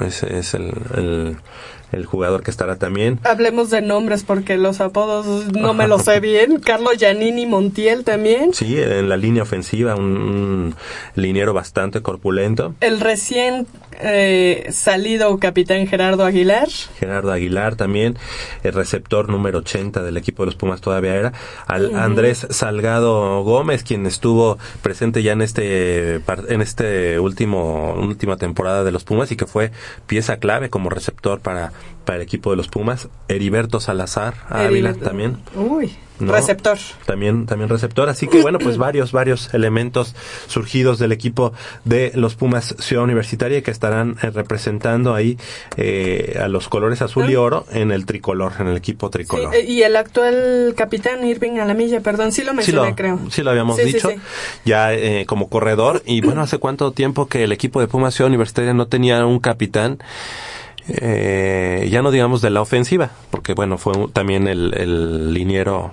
ese 0.00 0.38
es 0.38 0.54
el, 0.54 0.72
el, 0.94 1.36
el 1.92 2.06
jugador 2.06 2.42
que 2.42 2.50
estará 2.50 2.76
también. 2.76 3.20
Hablemos 3.24 3.70
de 3.70 3.82
nombres 3.82 4.24
porque 4.24 4.56
los 4.56 4.80
apodos 4.80 5.52
no 5.52 5.74
me 5.74 5.86
los 5.86 6.02
sé 6.02 6.20
bien. 6.20 6.58
Carlos 6.58 6.96
Giannini 6.98 7.46
Montiel 7.46 8.04
también. 8.04 8.54
Sí, 8.54 8.80
en 8.80 9.08
la 9.08 9.16
línea 9.16 9.42
ofensiva, 9.42 9.94
un, 9.94 10.16
un 10.16 10.74
liniero 11.14 11.52
bastante 11.52 12.02
corpulento. 12.02 12.74
El 12.80 13.00
recién 13.00 13.66
eh, 14.00 14.68
salido 14.72 15.38
capitán 15.38 15.86
Gerardo 15.86 16.24
Aguilar. 16.24 16.68
Gerardo 16.98 17.30
Aguilar 17.32 17.76
también, 17.76 18.18
el 18.62 18.72
receptor 18.72 19.28
número 19.28 19.60
80 19.60 20.02
del 20.02 20.16
equipo 20.16 20.42
de 20.42 20.46
los 20.46 20.56
Pumas 20.56 20.80
todavía 20.80 21.14
era. 21.14 21.32
Al 21.66 21.94
Andrés 21.94 22.46
Salgado 22.50 23.42
Gómez, 23.44 23.84
quien 23.84 24.06
estuvo 24.06 24.58
presente 24.82 25.22
ya 25.22 25.32
en 25.32 25.42
este 25.42 26.20
en 26.48 26.62
este 26.62 27.20
último 27.20 27.94
última 27.94 28.36
temporada 28.36 28.84
de 28.84 28.92
los 28.92 29.04
Pumas 29.04 29.30
y 29.30 29.36
que 29.36 29.46
fue 29.46 29.70
pieza 30.06 30.38
clave 30.38 30.70
como 30.70 30.90
receptor 30.90 31.40
para, 31.40 31.72
para 32.04 32.16
el 32.16 32.22
equipo 32.22 32.50
de 32.50 32.56
los 32.56 32.68
Pumas. 32.68 33.08
Heriberto 33.28 33.78
Salazar 33.80 34.34
Ávila 34.48 34.68
Heriberto. 34.90 35.04
también. 35.04 35.36
Uy, 35.54 35.94
¿no? 36.18 36.32
receptor. 36.32 36.76
También, 37.06 37.46
también 37.46 37.68
receptor. 37.68 38.08
Así 38.08 38.26
que 38.26 38.42
bueno, 38.42 38.58
pues 38.58 38.76
varios, 38.78 39.12
varios 39.12 39.54
elementos 39.54 40.14
surgidos 40.48 40.98
del 40.98 41.12
equipo 41.12 41.52
de 41.84 42.10
los 42.16 42.34
Pumas 42.34 42.74
Ciudad 42.80 43.04
Universitaria 43.04 43.62
que 43.62 43.70
estarán 43.70 44.16
eh, 44.22 44.30
representando 44.30 45.14
ahí 45.14 45.38
eh, 45.76 46.38
a 46.42 46.48
los 46.48 46.68
colores 46.68 47.02
azul 47.02 47.30
y 47.30 47.36
oro 47.36 47.66
en 47.70 47.92
el 47.92 48.04
tricolor, 48.04 48.52
en 48.58 48.66
el 48.66 48.76
equipo 48.76 49.08
tricolor. 49.08 49.54
eh, 49.54 49.64
y 49.64 49.82
el 49.82 49.94
actual 49.96 50.74
capitán 50.76 51.24
Irving 51.24 51.58
Alamilla, 51.60 52.00
perdón, 52.00 52.32
sí 52.32 52.42
lo 52.42 52.50
Sí 52.50 52.56
mencioné, 52.56 52.88
lo, 52.90 52.96
creo. 52.96 53.20
sí 53.30 53.42
lo 53.42 53.50
habíamos 53.50 53.76
Sí, 53.76 53.84
dicho, 53.84 54.10
ya 54.64 54.92
eh, 54.92 55.24
como 55.26 55.48
corredor. 55.48 56.02
Y 56.04 56.20
bueno, 56.20 56.42
¿hace 56.42 56.58
cuánto 56.58 56.90
tiempo 56.90 57.28
que 57.28 57.44
el 57.44 57.52
equipo 57.52 57.80
de 57.80 57.86
Pumas 57.86 58.12
Ciudad 58.14 58.28
Universitaria 58.28 58.74
no 58.74 58.86
tenía 58.88 59.24
un 59.24 59.38
capitán? 59.38 59.98
Eh, 60.88 61.88
ya 61.90 62.02
no 62.02 62.10
digamos 62.10 62.42
de 62.42 62.50
la 62.50 62.60
ofensiva, 62.60 63.10
porque 63.30 63.54
bueno, 63.54 63.78
fue 63.78 63.92
también 64.12 64.48
el, 64.48 64.74
el 64.76 65.32
liniero, 65.32 65.92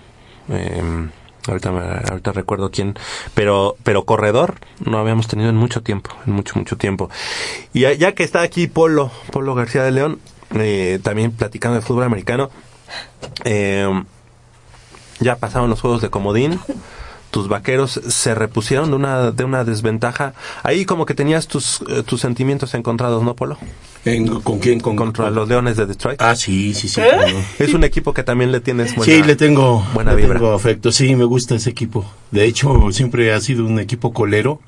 eh, 0.49 1.10
ahorita, 1.47 2.02
ahorita 2.10 2.32
recuerdo 2.32 2.71
quién, 2.71 2.95
pero, 3.34 3.75
pero 3.84 4.06
corredor 4.06 4.56
no 4.84 4.97
habíamos 4.97 5.28
tenido 5.28 5.49
en 5.49 5.56
mucho 5.56 5.82
tiempo, 5.82 6.12
en 6.25 6.34
mucho, 6.34 6.58
mucho 6.58 6.78
tiempo. 6.78 7.10
Y 7.73 7.82
ya, 7.82 8.13
que 8.13 8.23
está 8.23 8.41
aquí 8.41 8.67
Polo, 8.67 9.12
Polo 9.32 9.56
García 9.56 9.84
de 9.84 9.91
León, 9.91 10.19
eh, 10.56 10.99
también 11.04 11.32
platicando 11.32 11.75
de 11.75 11.82
fútbol 11.82 12.04
americano, 12.04 12.49
eh, 13.45 14.04
ya 15.19 15.36
pasaron 15.36 15.69
los 15.69 15.82
juegos 15.82 16.02
de 16.02 16.10
comodín. 16.10 16.60
Tus 17.32 17.47
vaqueros 17.47 17.91
se 17.91 18.34
repusieron 18.34 18.89
de 18.89 18.95
una, 18.95 19.32
de 19.32 19.43
una 19.43 19.63
desventaja. 19.63 20.34
Ahí 20.63 20.86
como 20.86 21.05
que 21.05 21.13
tenías 21.13 21.47
tus, 21.47 21.82
eh, 21.88 22.01
tus 22.01 22.22
sentimientos 22.22 22.74
encontrados, 22.74 23.22
¿no, 23.22 23.36
Polo? 23.36 23.57
En- 24.06 24.28
¿Con 24.28 24.60
quién? 24.60 24.80
Con, 24.80 24.95
Contra 24.95 25.26
con- 25.26 25.36
los 25.36 25.50
Leones 25.50 25.76
de 25.78 25.86
Detroit. 25.86 26.22
Ah, 26.22 26.36
sí, 26.36 26.74
sí, 26.74 26.88
sí. 26.88 27.02
no. 27.02 27.39
Es 27.66 27.74
un 27.74 27.84
equipo 27.84 28.14
que 28.14 28.24
también 28.24 28.52
le 28.52 28.60
tienes 28.62 28.95
buena, 28.95 29.14
sí, 29.14 29.24
le 29.24 29.36
tengo, 29.36 29.86
buena 29.93 30.12
le 30.14 30.22
vibra. 30.22 30.36
tengo 30.39 30.54
afecto. 30.54 30.91
Sí, 30.91 31.16
me 31.16 31.26
gusta 31.26 31.56
ese 31.56 31.70
equipo. 31.70 32.06
De 32.32 32.45
hecho, 32.45 32.91
siempre 32.91 33.34
ha 33.34 33.41
sido 33.41 33.66
un 33.66 33.80
equipo 33.80 34.14
colero 34.14 34.62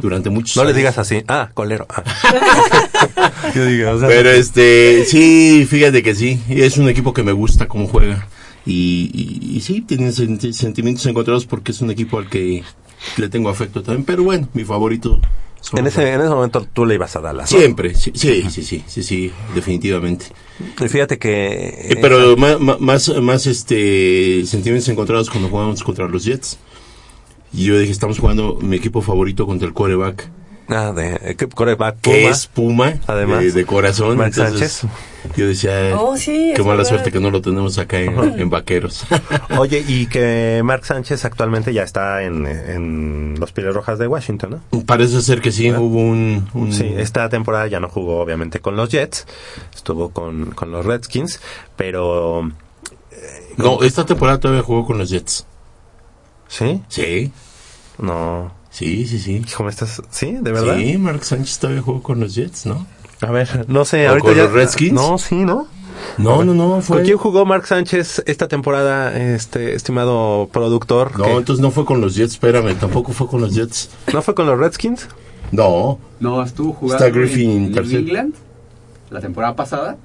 durante 0.00 0.28
muchos 0.30 0.56
No 0.56 0.62
le 0.64 0.68
años. 0.70 0.76
digas 0.76 0.98
así. 0.98 1.22
Ah, 1.28 1.50
colero. 1.54 1.86
Ah. 1.90 2.02
Yo 3.54 3.64
digo, 3.64 3.90
o 3.90 3.98
sea, 3.98 4.08
Pero 4.08 4.30
este, 4.30 5.04
sí, 5.06 5.66
fíjate 5.68 6.02
que 6.02 6.14
sí, 6.14 6.40
es 6.48 6.78
un 6.78 6.88
equipo 6.88 7.12
que 7.12 7.22
me 7.22 7.32
gusta 7.32 7.66
cómo 7.68 7.86
juega. 7.86 8.26
Y, 8.66 9.10
y, 9.14 9.56
y 9.56 9.60
sí, 9.60 9.80
tiene 9.80 10.10
senti- 10.12 10.52
sentimientos 10.52 11.06
encontrados 11.06 11.46
porque 11.46 11.72
es 11.72 11.80
un 11.80 11.90
equipo 11.90 12.18
al 12.18 12.28
que 12.28 12.62
le 13.16 13.28
tengo 13.28 13.48
afecto 13.48 13.82
también. 13.82 14.04
Pero 14.04 14.22
bueno, 14.24 14.48
mi 14.54 14.64
favorito. 14.64 15.20
en, 15.76 15.86
ese, 15.86 16.12
en 16.12 16.20
ese 16.20 16.30
momento 16.30 16.66
tú 16.72 16.86
le 16.86 16.94
ibas 16.94 17.14
a 17.16 17.20
Dallas. 17.20 17.50
¿no? 17.52 17.58
Siempre, 17.58 17.94
sí, 17.94 18.12
sí, 18.14 18.42
sí, 18.50 18.62
sí, 18.62 18.84
sí, 18.86 19.02
sí, 19.02 19.32
definitivamente. 19.54 20.26
Y 20.80 20.88
fíjate 20.88 21.18
que... 21.18 21.88
Eh, 21.90 21.98
pero 22.00 22.36
ma- 22.36 22.58
más, 22.78 23.08
más, 23.20 23.46
este, 23.46 24.44
sentimientos 24.46 24.88
encontrados 24.88 25.30
cuando 25.30 25.48
jugamos 25.48 25.82
contra 25.82 26.08
los 26.08 26.24
Jets. 26.24 26.58
Y 27.52 27.64
yo 27.64 27.78
dije, 27.78 27.92
estamos 27.92 28.18
jugando 28.18 28.58
mi 28.60 28.76
equipo 28.76 29.00
favorito 29.02 29.46
contra 29.46 29.66
el 29.66 29.72
quarterback, 29.74 30.28
Ah, 30.70 30.92
de... 30.94 31.34
¿qué 31.38 31.48
coreback? 31.48 31.98
que 32.02 32.10
Puma. 32.10 32.30
es 32.30 32.46
Puma, 32.46 32.94
Además. 33.06 33.40
de, 33.42 33.52
de 33.52 33.64
corazón. 33.64 34.18
Max 34.18 34.36
Entonces, 34.36 34.82
yo 35.36 35.46
decía, 35.46 35.96
Oh, 35.98 36.16
sí, 36.16 36.52
qué 36.54 36.62
mala 36.62 36.76
verdad. 36.76 36.88
suerte 36.90 37.12
que 37.12 37.20
no 37.20 37.30
lo 37.30 37.40
tenemos 37.42 37.78
acá 37.78 38.00
en, 38.00 38.18
en 38.40 38.50
Vaqueros. 38.50 39.04
Oye, 39.58 39.84
y 39.86 40.06
que 40.06 40.60
Mark 40.64 40.84
Sánchez 40.84 41.24
actualmente 41.24 41.72
ya 41.72 41.82
está 41.82 42.22
en, 42.22 42.46
en 42.46 43.34
los 43.38 43.52
Pieles 43.52 43.74
Rojas 43.74 43.98
de 43.98 44.06
Washington, 44.06 44.60
¿no? 44.70 44.80
Parece 44.86 45.20
ser 45.22 45.40
que 45.40 45.50
sí, 45.52 45.70
hubo 45.72 46.00
un... 46.00 46.48
un- 46.54 46.72
Sí, 46.72 46.92
esta 46.96 47.28
temporada 47.28 47.66
ya 47.66 47.80
no 47.80 47.88
jugó 47.88 48.20
obviamente 48.20 48.60
con 48.60 48.76
los 48.76 48.88
Jets, 48.90 49.26
estuvo 49.74 50.10
con, 50.10 50.52
con 50.52 50.70
los 50.70 50.84
Redskins, 50.86 51.40
pero... 51.76 52.50
No, 53.56 53.82
esta 53.82 54.06
temporada 54.06 54.38
todavía 54.38 54.62
jugó 54.62 54.86
con 54.86 54.98
los 54.98 55.10
Jets. 55.10 55.44
¿Sí? 56.46 56.80
Sí, 56.88 57.32
No. 57.98 58.52
sí, 58.70 59.06
sí, 59.06 59.18
sí. 59.18 59.42
¿me 59.62 59.70
estás...? 59.70 60.00
¿Sí? 60.10 60.36
¿De 60.40 60.52
verdad? 60.52 60.76
Sí, 60.78 60.96
Mark 60.96 61.24
Sánchez 61.24 61.58
todavía 61.58 61.82
jugó 61.82 62.02
con 62.02 62.20
los 62.20 62.34
Jets, 62.36 62.66
¿no? 62.66 62.86
A 63.20 63.30
ver, 63.30 63.66
no 63.68 63.84
sé, 63.84 64.06
¿O 64.06 64.10
ahorita 64.10 64.28
con 64.28 64.36
ya... 64.36 64.42
los 64.44 64.52
Redskins? 64.52 64.92
No, 64.92 65.18
sí, 65.18 65.34
¿no? 65.36 65.66
No, 66.16 66.44
no, 66.44 66.54
no, 66.54 66.80
fue... 66.80 66.98
¿Con 66.98 67.04
quién 67.04 67.18
jugó 67.18 67.44
Mark 67.44 67.66
Sánchez 67.66 68.22
esta 68.26 68.46
temporada, 68.48 69.16
este 69.18 69.74
estimado 69.74 70.48
productor? 70.52 71.18
No, 71.18 71.38
entonces 71.38 71.60
no 71.60 71.70
fue 71.72 71.84
con 71.84 72.00
los 72.00 72.14
Jets, 72.14 72.34
espérame, 72.34 72.74
tampoco 72.76 73.12
fue 73.12 73.26
con 73.26 73.40
los 73.40 73.54
Jets. 73.54 73.90
¿No 74.12 74.22
fue 74.22 74.34
con 74.34 74.46
los 74.46 74.58
Redskins? 74.58 75.08
No, 75.50 75.98
No, 76.20 76.42
estuvo 76.42 76.72
jugando 76.72 77.04
Está 77.04 77.18
Griffin 77.18 77.50
en 77.50 77.62
New 77.64 77.74
tercero. 77.74 77.98
England 78.00 78.34
la 79.10 79.20
temporada 79.20 79.56
pasada. 79.56 79.96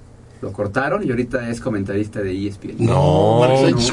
Lo 0.44 0.52
cortaron 0.52 1.08
y 1.08 1.10
ahorita 1.10 1.50
es 1.50 1.62
comentarista 1.62 2.20
de 2.20 2.48
ESPN. 2.48 2.76
no, 2.80 2.94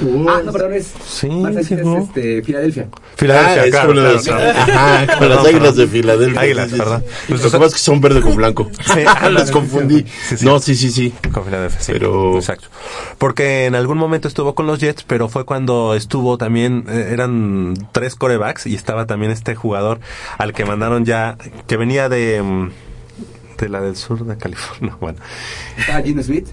jugó. 0.01 0.29
Ah, 0.29 0.43
no, 0.45 0.51
perdón, 0.51 0.73
es. 0.75 0.87
Sí, 1.07 1.29
sí 1.63 1.75
es 1.75 1.87
este, 1.87 2.43
Filadelfia. 2.43 2.89
Ah, 3.29 3.65
es 3.65 3.77
con 3.77 3.95
los, 3.95 4.27
ajá, 4.29 5.17
con 5.17 5.29
las 5.29 5.47
águilas 5.47 5.77
de 5.77 5.87
Filadelfia. 5.87 6.41
Águilas, 6.41 6.71
sí. 6.73 6.77
Lo 7.29 7.39
que 7.39 7.51
pasa 7.51 7.67
es 7.67 7.73
que 7.75 7.79
son 7.79 8.01
verde 8.01 8.21
con 8.21 8.35
blanco. 8.35 8.69
Sí. 8.85 9.01
Los 9.31 9.51
confundí. 9.53 10.05
Sí, 10.29 10.39
sí. 10.39 10.45
No, 10.45 10.59
sí, 10.59 10.75
sí, 10.75 10.91
sí. 10.91 11.15
Con 11.33 11.45
Filadelfia, 11.45 11.81
sí. 11.81 11.93
Pero- 11.93 12.35
Exacto. 12.35 12.67
Porque 13.19 13.67
en 13.67 13.77
algún 13.77 13.97
momento 13.97 14.27
estuvo 14.27 14.57
con 14.57 14.67
los 14.67 14.81
Jets, 14.81 15.05
pero 15.05 15.29
fue 15.29 15.45
cuando 15.45 15.95
estuvo 15.95 16.37
también, 16.37 16.85
eh, 16.89 17.11
eran 17.13 17.75
tres 17.93 18.17
corebacks 18.17 18.67
y 18.67 18.75
estaba 18.75 19.07
también 19.07 19.31
este 19.31 19.55
jugador 19.55 20.01
al 20.37 20.53
que 20.53 20.65
mandaron 20.65 21.05
ya, 21.05 21.37
que 21.69 21.77
venía 21.77 22.09
de, 22.09 22.43
de 23.61 23.69
la 23.71 23.81
del 23.81 23.97
sur 23.97 24.25
de 24.25 24.37
California. 24.37 24.97
Bueno. 25.01 25.19
Está 25.79 26.03
Gene 26.03 26.23
Smith. 26.23 26.49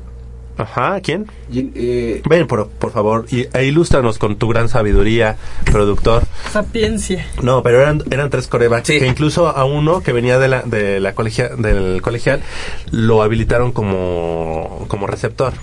Ajá, 0.60 0.99
¿quién? 1.01 1.28
Gene- 1.51 1.72
eh, 1.76 2.22
Ven, 2.28 2.47
por, 2.47 2.68
por 2.68 2.91
favor, 2.91 3.28
y, 3.30 3.45
e 3.55 3.66
ilústranos 3.66 4.18
con 4.18 4.38
tu 4.38 4.47
gran 4.47 4.70
sabiduría, 4.70 5.38
productor. 5.72 6.24
Sapiencia. 6.51 7.28
No, 7.43 7.62
pero 7.62 7.80
eran, 7.80 8.01
eran 8.10 8.32
tres 8.32 8.47
corebacks, 8.47 8.88
Sí. 8.88 8.97
que 8.97 9.05
incluso 9.05 9.49
a 9.49 9.66
uno 9.66 10.01
que 10.01 10.14
venía 10.14 10.39
de 10.39 10.47
la, 10.47 10.64
de 10.64 10.99
la 10.99 11.14
colegia, 11.14 11.49
del 11.49 12.01
colegial, 12.01 12.41
lo 12.89 13.22
habilitaron 13.22 13.72
como, 13.72 14.86
como 14.88 15.05
receptor. 15.05 15.53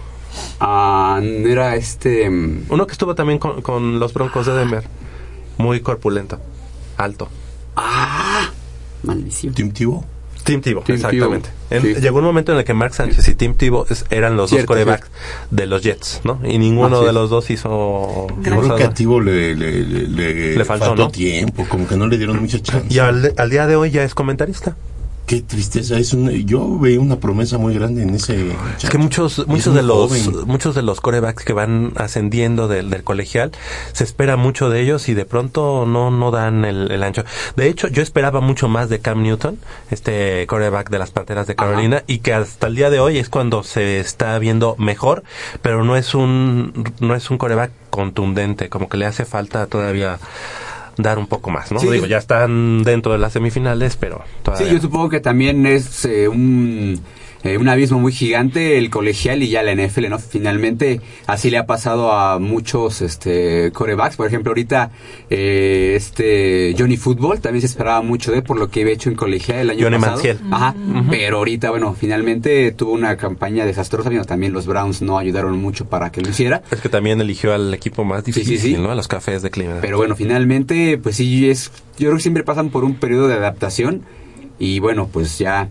ah, 0.61 1.21
era 1.23 1.75
este. 1.75 2.31
mm, 2.31 2.67
Uno 2.69 2.87
que 2.87 2.93
estuvo 2.93 3.17
también 3.17 3.41
con, 3.41 3.63
con 3.63 3.99
los 3.99 4.15
Broncos 4.15 4.47
de 4.47 4.55
Denver. 4.55 4.85
Muy 5.59 5.81
corpulento. 5.81 6.39
Alto. 6.99 7.29
Ah, 7.75 8.51
maldición. 9.03 9.55
Tim 9.55 9.73
Tebow. 9.73 10.05
Tim 10.45 10.61
Tebow, 10.61 10.83
Tim 10.85 10.95
exactamente. 10.97 11.49
Tebow, 11.69 11.89
En- 11.89 11.95
sí. 11.97 12.01
Llegó 12.03 12.19
un 12.19 12.25
momento 12.25 12.53
en 12.53 12.59
el 12.59 12.65
que 12.65 12.75
Mark 12.75 12.95
Sánchez 12.95 13.27
y 13.29 13.35
Tim 13.35 13.55
Tebow 13.55 13.87
es- 13.91 14.05
eran 14.11 14.37
los 14.37 14.51
Cierto, 14.51 14.75
dos 14.75 14.85
corebacks 14.85 15.11
de 15.51 15.67
los 15.67 15.83
Jets, 15.83 16.21
¿no? 16.25 16.39
Y 16.45 16.59
ninguno 16.59 17.03
de 17.03 17.13
los 17.13 17.31
dos 17.31 17.51
hizo... 17.51 18.27
Creo 18.43 18.77
que 18.77 18.85
a. 18.85 18.95
Tibo 18.95 19.21
le, 19.21 19.55
le, 19.57 19.83
le, 19.83 20.57
le 20.57 20.65
faltó, 20.65 20.95
¿no? 20.95 21.09
tiempo, 21.11 21.67
como 21.69 21.89
que 21.89 21.97
no 21.97 22.07
le 22.07 22.17
dieron 22.19 22.41
mucha 22.41 22.61
chance. 22.61 22.87
Y 22.91 22.99
al, 22.99 23.33
al 23.37 23.51
día 23.51 23.67
de 23.67 23.77
hoy 23.77 23.91
ya 23.91 24.05
es 24.05 24.15
comentarista. 24.15 24.77
Qué 25.27 25.41
tristeza, 25.41 25.99
es 25.99 26.13
un, 26.13 26.31
yo 26.31 26.79
veía 26.79 27.01
una 27.01 27.17
promesa 27.17 27.57
muy 27.57 27.73
grande 27.73 28.03
en 28.03 28.11
ese 28.15 28.53
Es 28.83 28.91
que 28.91 28.99
muchos, 28.99 29.47
muchos 29.47 29.75
de 29.75 29.83
los, 29.83 30.11
joven. 30.11 30.47
muchos 30.47 30.75
de 30.75 30.83
los 30.83 31.01
corebacks 31.01 31.45
que 31.45 31.55
van 31.55 31.93
ascendiendo 31.97 32.69
del, 32.69 32.91
del 32.91 33.05
colegial, 33.05 33.51
se 33.93 34.05
espera 34.05 34.37
mucho 34.37 34.69
de 34.69 34.83
ellos 34.83 35.09
y 35.09 35.15
de 35.15 35.25
pronto 35.25 35.87
no, 35.87 36.11
no 36.11 36.31
dan 36.31 36.67
el, 36.67 36.91
el 36.91 37.03
ancho. 37.03 37.25
De 37.57 37.69
hecho, 37.69 37.89
yo 37.89 38.03
esperaba 38.03 38.41
mucho 38.41 38.69
más 38.69 38.91
de 38.91 38.99
Cam 38.99 39.23
Newton, 39.23 39.59
este 39.91 40.47
coreback 40.47 40.91
de 40.91 40.99
las 40.99 41.11
Panteras 41.11 41.47
de 41.47 41.57
Carolina, 41.57 42.05
y 42.07 42.19
que 42.19 42.35
hasta 42.35 42.67
el 42.67 42.75
día 42.77 42.91
de 42.91 43.01
hoy 43.01 43.17
es 43.17 43.31
cuando 43.31 43.63
se 43.63 44.01
está 44.01 44.39
viendo 44.39 44.77
mejor, 44.79 45.23
pero 45.63 45.85
no 45.85 45.97
es 45.97 46.15
un, 46.15 46.93
no 47.01 47.15
es 47.15 47.31
un 47.31 47.39
coreback 47.39 47.71
contundente, 47.89 48.69
como 48.69 48.91
que 48.91 48.99
le 48.99 49.07
hace 49.07 49.25
falta 49.25 49.67
todavía 49.69 50.19
dar 50.97 51.19
un 51.19 51.27
poco 51.27 51.51
más, 51.51 51.73
¿no? 51.73 51.79
Sí. 51.79 51.89
Digo, 51.89 52.07
ya 52.07 52.19
están 52.19 52.83
dentro 52.83 53.13
de 53.13 53.19
las 53.19 53.33
semifinales, 53.33 53.97
pero 53.97 54.23
todavía. 54.43 54.69
Sí, 54.69 54.75
yo 54.75 54.81
supongo 54.81 55.09
que 55.09 55.21
también 55.21 55.67
es 55.67 56.05
eh, 56.05 56.29
un, 56.29 57.01
eh, 57.45 57.59
un 57.59 57.69
abismo 57.69 58.01
muy 58.01 58.13
gigante 58.13 58.79
el 58.79 58.89
colegial 58.89 59.43
y 59.43 59.51
ya 59.51 59.63
la 59.63 59.75
NFL, 59.75 60.09
¿no? 60.09 60.19
Finalmente, 60.19 61.01
así 61.27 61.51
le 61.51 61.59
ha 61.59 61.67
pasado 61.67 62.11
a 62.13 62.39
muchos 62.39 63.03
este, 63.03 63.71
corebacks. 63.73 64.17
Por 64.17 64.27
ejemplo, 64.27 64.51
ahorita 64.51 64.91
eh, 65.29 65.93
este 65.95 66.75
Johnny 66.79 66.97
Football 66.97 67.41
también 67.41 67.61
se 67.61 67.67
esperaba 67.67 68.01
mucho 68.01 68.33
de 68.33 68.39
él 68.39 68.43
por 68.45 68.59
lo 68.59 68.71
que 68.71 68.81
había 68.81 68.95
hecho 68.95 69.11
en 69.11 69.17
colegial 69.17 69.59
el 69.59 69.71
año 69.71 69.85
Johnny 69.85 69.97
pasado. 69.97 70.17
Manziel. 70.17 70.39
Ajá. 70.51 70.75
Pero 71.11 71.37
ahorita, 71.37 71.71
bueno, 71.71 71.95
finalmente 71.95 72.73
tuvo 72.73 72.93
una 72.93 73.17
campaña 73.17 73.67
desastrosa. 73.67 74.09
Bueno, 74.09 74.25
también 74.25 74.53
los 74.55 74.67
Browns 74.67 75.03
no 75.03 75.19
ayudaron 75.19 75.59
mucho 75.59 75.85
para 75.85 76.11
que 76.11 76.23
lo 76.23 76.31
hiciera. 76.31 76.63
Es 76.71 76.81
que 76.81 76.89
también 76.89 77.21
eligió 77.21 77.53
al 77.53 77.75
equipo 77.75 78.05
más 78.05 78.25
sí, 78.25 78.33
difícil, 78.33 78.77
sí. 78.77 78.83
¿no? 78.83 78.91
A 78.91 78.95
los 78.95 79.07
cafés 79.07 79.43
de 79.43 79.51
Cleveland. 79.51 79.83
Pero 79.83 79.99
bueno, 79.99 80.17
finalmente, 80.17 80.99
pues 80.99 81.17
sí, 81.17 81.51
es, 81.51 81.71
yo 81.99 82.07
creo 82.07 82.17
que 82.17 82.23
siempre 82.23 82.43
pasan 82.43 82.71
por 82.71 82.85
un 82.85 82.95
periodo 82.95 83.29
de 83.29 83.35
adaptación 83.35 84.03
y 84.59 84.79
bueno, 84.79 85.09
pues 85.13 85.39
ya, 85.39 85.69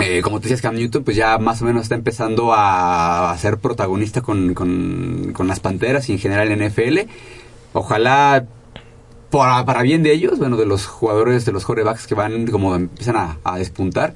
eh, 0.00 0.20
como 0.22 0.38
te 0.38 0.44
decías, 0.44 0.60
Cam 0.60 0.74
Newton, 0.74 1.04
pues 1.04 1.16
ya 1.16 1.38
más 1.38 1.62
o 1.62 1.64
menos 1.64 1.82
está 1.82 1.94
empezando 1.94 2.52
a, 2.54 3.34
ser 3.38 3.58
protagonista 3.58 4.20
con, 4.20 4.54
con, 4.54 5.48
las 5.48 5.60
Panteras 5.60 6.08
y 6.08 6.12
en 6.12 6.18
general 6.18 6.50
en 6.50 6.66
NFL. 6.66 6.98
Ojalá 7.72 8.46
para, 9.30 9.64
para 9.64 9.82
bien 9.82 10.02
de 10.02 10.12
ellos, 10.12 10.38
bueno, 10.38 10.56
de 10.56 10.66
los 10.66 10.86
jugadores, 10.86 11.44
de 11.44 11.52
los 11.52 11.64
quarterbacks 11.64 12.06
que 12.06 12.14
van 12.14 12.46
como 12.46 12.74
empiezan 12.74 13.38
a 13.44 13.58
despuntar. 13.58 14.14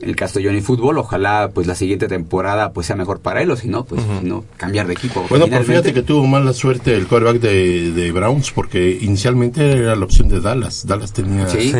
En 0.00 0.10
el 0.10 0.16
caso 0.16 0.38
de 0.38 0.44
Johnny 0.44 0.60
Football, 0.60 0.98
ojalá 0.98 1.50
pues 1.54 1.66
la 1.66 1.74
siguiente 1.74 2.06
temporada 2.08 2.72
pues 2.72 2.86
sea 2.86 2.96
mejor 2.96 3.20
para 3.20 3.40
él 3.42 3.50
o 3.50 3.56
si 3.56 3.68
no, 3.68 3.84
pues 3.84 4.02
si 4.20 4.26
no 4.26 4.44
cambiar 4.56 4.86
de 4.86 4.92
equipo. 4.92 5.20
Bueno, 5.28 5.46
pero 5.46 5.62
Finalmente- 5.62 5.72
fíjate 5.72 5.94
que 5.94 6.02
tuvo 6.02 6.26
mala 6.26 6.52
suerte 6.52 6.94
el 6.94 7.06
quarterback 7.06 7.40
de, 7.40 7.92
de 7.92 8.12
Browns 8.12 8.50
porque 8.50 8.98
inicialmente 9.00 9.72
era 9.72 9.96
la 9.96 10.04
opción 10.04 10.28
de 10.28 10.40
Dallas. 10.40 10.86
Dallas 10.86 11.12
tenía 11.12 11.46
Sí. 11.48 11.72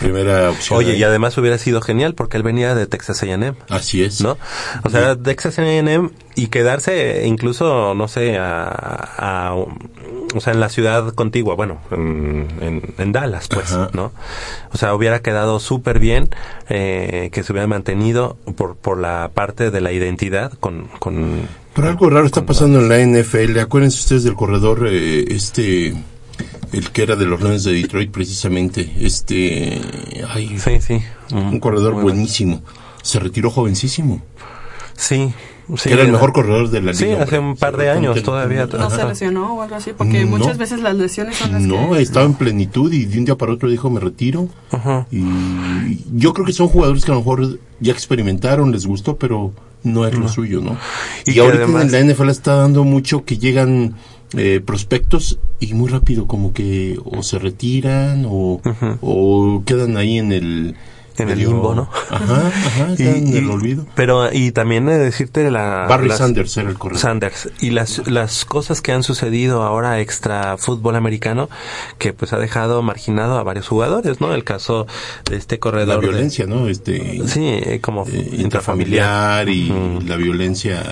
Primera 0.00 0.50
opción. 0.50 0.78
Oye, 0.78 0.92
ahí. 0.92 0.98
y 0.98 1.02
además 1.04 1.36
hubiera 1.38 1.58
sido 1.58 1.80
genial 1.80 2.14
porque 2.14 2.36
él 2.36 2.42
venía 2.42 2.74
de 2.74 2.86
Texas 2.86 3.22
A&M, 3.22 3.54
Así 3.68 4.02
es. 4.02 4.20
¿no? 4.20 4.36
O 4.84 4.90
sea, 4.90 5.16
Texas 5.16 5.58
A&M 5.58 6.10
y 6.36 6.46
quedarse 6.48 7.26
incluso, 7.26 7.94
no 7.94 8.06
sé, 8.08 8.36
a, 8.38 8.68
a- 9.48 9.54
o 9.54 10.40
sea, 10.40 10.52
en 10.52 10.60
la 10.60 10.68
ciudad 10.68 11.14
contigua, 11.14 11.54
bueno, 11.54 11.78
en, 11.90 12.46
en- 12.60 12.94
en 12.98 13.12
Dallas, 13.12 13.48
pues, 13.48 13.72
Ajá. 13.72 13.88
¿no? 13.94 14.12
O 14.72 14.76
sea, 14.78 14.94
hubiera 14.94 15.20
quedado 15.22 15.58
súper 15.60 15.98
bien 15.98 16.28
eh, 16.68 17.30
que 17.32 17.42
se 17.42 17.52
hubiera 17.52 17.66
mantenido 17.66 18.36
por, 18.56 18.76
por 18.76 18.98
la 18.98 19.30
parte 19.32 19.70
de 19.70 19.80
la 19.80 19.92
identidad 19.92 20.52
con... 20.60 20.88
con 20.98 21.48
Pero 21.74 21.88
algo 21.88 22.10
raro 22.10 22.26
está 22.26 22.44
pasando 22.44 22.80
en 22.80 22.88
la 22.88 22.98
NFL. 23.22 23.58
Acuérdense 23.60 23.98
ustedes 24.00 24.24
del 24.24 24.34
corredor, 24.34 24.86
eh, 24.90 25.24
este, 25.30 25.94
el 26.72 26.90
que 26.92 27.02
era 27.02 27.16
de 27.16 27.24
los 27.24 27.40
Lions 27.40 27.64
de 27.64 27.72
Detroit 27.72 28.10
precisamente. 28.10 28.92
Este, 29.00 29.80
ay, 30.28 30.58
Sí, 30.58 30.80
sí. 30.80 31.02
un 31.32 31.60
corredor 31.60 31.94
Muy 31.94 32.02
bueno. 32.02 32.16
buenísimo. 32.16 32.62
Se 33.02 33.20
retiró 33.20 33.50
jovencísimo. 33.50 34.20
Sí, 34.94 35.32
sí. 35.76 35.88
que 35.88 35.94
era 35.94 36.02
el 36.04 36.12
mejor 36.12 36.32
corredor 36.32 36.70
de 36.70 36.80
la 36.80 36.92
liga. 36.92 36.94
Sí, 36.94 37.10
hace 37.12 37.38
un 37.38 37.56
par 37.56 37.76
de 37.76 37.90
años 37.90 38.22
todavía. 38.22 38.66
¿No 38.66 38.90
se 38.90 39.04
lesionó 39.04 39.54
o 39.56 39.62
algo 39.62 39.74
así? 39.76 39.92
Porque 39.96 40.24
No. 40.24 40.36
muchas 40.38 40.58
veces 40.58 40.80
las 40.80 40.94
lesiones 40.96 41.36
son 41.36 41.52
las 41.52 41.62
No, 41.62 41.92
que... 41.92 42.02
estaba 42.02 42.26
en 42.26 42.34
plenitud 42.34 42.92
y 42.92 43.04
de 43.06 43.18
un 43.18 43.24
día 43.24 43.34
para 43.36 43.52
otro 43.52 43.68
dijo 43.68 43.90
me 43.90 44.00
retiro. 44.00 44.48
Ajá. 44.70 45.06
Y 45.10 45.24
yo 46.14 46.32
creo 46.32 46.46
que 46.46 46.52
son 46.52 46.68
jugadores 46.68 47.04
que 47.04 47.10
a 47.10 47.14
lo 47.14 47.20
mejor 47.20 47.58
ya 47.80 47.92
experimentaron, 47.92 48.70
les 48.72 48.86
gustó, 48.86 49.16
pero 49.16 49.52
no 49.82 50.06
es 50.06 50.14
lo 50.14 50.28
suyo, 50.28 50.60
¿no? 50.60 50.76
Y 51.26 51.38
ahorita 51.38 51.64
además- 51.64 51.92
en 51.92 51.92
la 52.08 52.14
NFL 52.14 52.30
está 52.30 52.54
dando 52.56 52.84
mucho 52.84 53.24
que 53.24 53.38
llegan 53.38 53.94
eh, 54.36 54.60
prospectos 54.64 55.38
y 55.60 55.72
muy 55.74 55.88
rápido 55.88 56.26
como 56.26 56.52
que 56.52 56.98
o 57.04 57.22
se 57.22 57.38
retiran 57.38 58.24
o, 58.28 58.60
o 59.00 59.62
quedan 59.64 59.96
ahí 59.96 60.18
en 60.18 60.32
el... 60.32 60.74
En 61.18 61.30
el 61.30 61.38
limbo, 61.38 61.74
¿no? 61.74 61.88
Ajá, 62.10 62.48
ajá, 62.48 62.88
Y- 62.98 63.02
en 63.02 63.28
el 63.36 63.50
olvido. 63.50 63.86
Pero, 63.94 64.32
y 64.32 64.52
también 64.52 64.88
he 64.88 64.92
de 64.92 65.04
decirte 65.04 65.50
la... 65.50 65.86
Barry 65.88 66.08
las- 66.08 66.18
Sanders 66.18 66.56
era 66.56 66.68
el 66.68 66.78
corredor. 66.78 67.00
Sanders. 67.00 67.48
Y 67.60 67.70
las, 67.70 68.06
las 68.06 68.44
cosas 68.44 68.80
que 68.82 68.92
han 68.92 69.02
sucedido 69.02 69.62
ahora 69.62 70.00
extra 70.00 70.56
fútbol 70.58 70.96
americano, 70.96 71.48
que 71.98 72.12
pues 72.12 72.32
ha 72.32 72.38
dejado 72.38 72.82
marginado 72.82 73.38
a 73.38 73.42
varios 73.42 73.66
jugadores, 73.68 74.20
¿no? 74.20 74.34
El 74.34 74.44
caso 74.44 74.86
de 75.30 75.36
este 75.36 75.58
corredor. 75.58 75.88
La 75.88 76.00
de- 76.00 76.08
violencia, 76.08 76.46
¿no? 76.46 76.68
Este, 76.68 77.22
sí, 77.26 77.40
eh, 77.46 77.80
como 77.80 78.06
eh, 78.06 78.30
intrafamiliar. 78.38 79.48
y 79.48 79.72
la 80.06 80.16
violencia. 80.16 80.82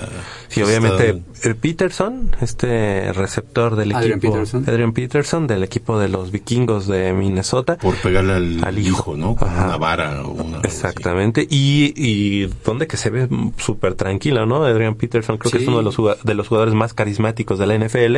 Sí, 0.47 0.61
obviamente 0.61 1.21
Peterson, 1.61 2.35
este 2.41 3.11
receptor 3.13 3.75
del 3.75 3.93
Adrian 3.95 4.17
equipo 4.19 4.33
Peterson. 4.33 4.63
Adrian 4.67 4.93
Peterson 4.93 5.47
del 5.47 5.63
equipo 5.63 5.99
de 5.99 6.09
los 6.09 6.31
vikingos 6.31 6.87
de 6.87 7.13
Minnesota. 7.13 7.77
por 7.77 7.95
pegarle 7.95 8.33
al, 8.33 8.63
Al 8.63 8.79
hijo. 8.79 8.89
hijo, 8.89 9.17
¿no? 9.17 9.35
Con 9.35 9.47
Ajá. 9.49 9.65
una 9.67 9.77
vara 9.77 10.21
o 10.23 10.31
una. 10.31 10.59
Exactamente. 10.59 11.45
Y, 11.49 11.93
y 11.95 12.47
donde 12.65 12.87
que 12.87 12.97
se 12.97 13.09
ve 13.09 13.27
súper 13.57 13.95
tranquilo, 13.95 14.45
¿no? 14.45 14.63
Adrian 14.63 14.95
Peterson 14.95 15.37
creo 15.37 15.51
que 15.51 15.57
es 15.59 15.67
uno 15.67 15.77
de 15.77 15.83
los, 15.83 15.97
de 16.23 16.33
los 16.33 16.47
jugadores 16.47 16.73
más 16.73 16.93
carismáticos 16.93 17.59
de 17.59 17.67
la 17.67 17.77
NFL. 17.77 18.17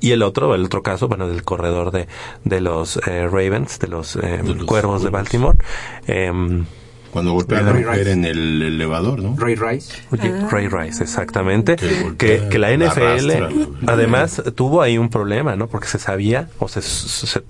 Y 0.00 0.10
el 0.12 0.22
otro, 0.22 0.54
el 0.54 0.64
otro 0.64 0.82
caso, 0.82 1.08
bueno, 1.08 1.28
del 1.28 1.42
corredor 1.44 1.90
de, 1.90 2.08
de 2.44 2.60
los 2.60 2.98
eh, 3.06 3.26
Ravens, 3.26 3.78
de 3.78 3.88
los, 3.88 4.16
eh, 4.16 4.40
De 4.42 4.54
los 4.54 4.64
Cuervos 4.64 5.02
de. 5.02 5.10
Baltimore. 5.10 5.58
Em, 6.06 6.64
Cuando 7.12 7.32
golpea 7.32 7.58
a 7.58 7.62
la 7.62 7.72
Ray 7.72 7.82
mujer 7.84 7.98
Rice. 7.98 8.12
en 8.12 8.24
el 8.24 8.62
elevador, 8.62 9.20
¿no? 9.22 9.34
Ray 9.36 9.56
Rice. 9.56 9.92
Oye, 10.12 10.32
Ray 10.50 10.68
Rice, 10.68 11.02
exactamente. 11.02 11.76
Que 11.76 11.88
Que, 11.88 12.02
golpea, 12.02 12.48
que 12.48 12.58
la 12.58 12.70
NFL, 12.72 13.30
arrastra. 13.30 13.48
además, 13.86 14.42
tuvo 14.54 14.80
ahí 14.82 14.96
un 14.98 15.10
problema, 15.10 15.56
¿no? 15.56 15.66
Porque 15.66 15.88
se 15.88 15.98
sabía, 15.98 16.48
o 16.58 16.68
se, 16.68 16.82
se 16.82 17.42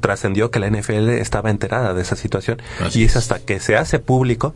trascendió 0.00 0.50
que 0.50 0.60
la 0.60 0.68
NFL 0.70 1.08
estaba 1.10 1.50
enterada 1.50 1.94
de 1.94 2.02
esa 2.02 2.14
situación. 2.16 2.60
Así 2.80 3.00
y 3.00 3.04
es 3.04 3.12
es. 3.12 3.16
hasta 3.16 3.38
que 3.40 3.58
se 3.58 3.76
hace 3.76 3.98
público 3.98 4.54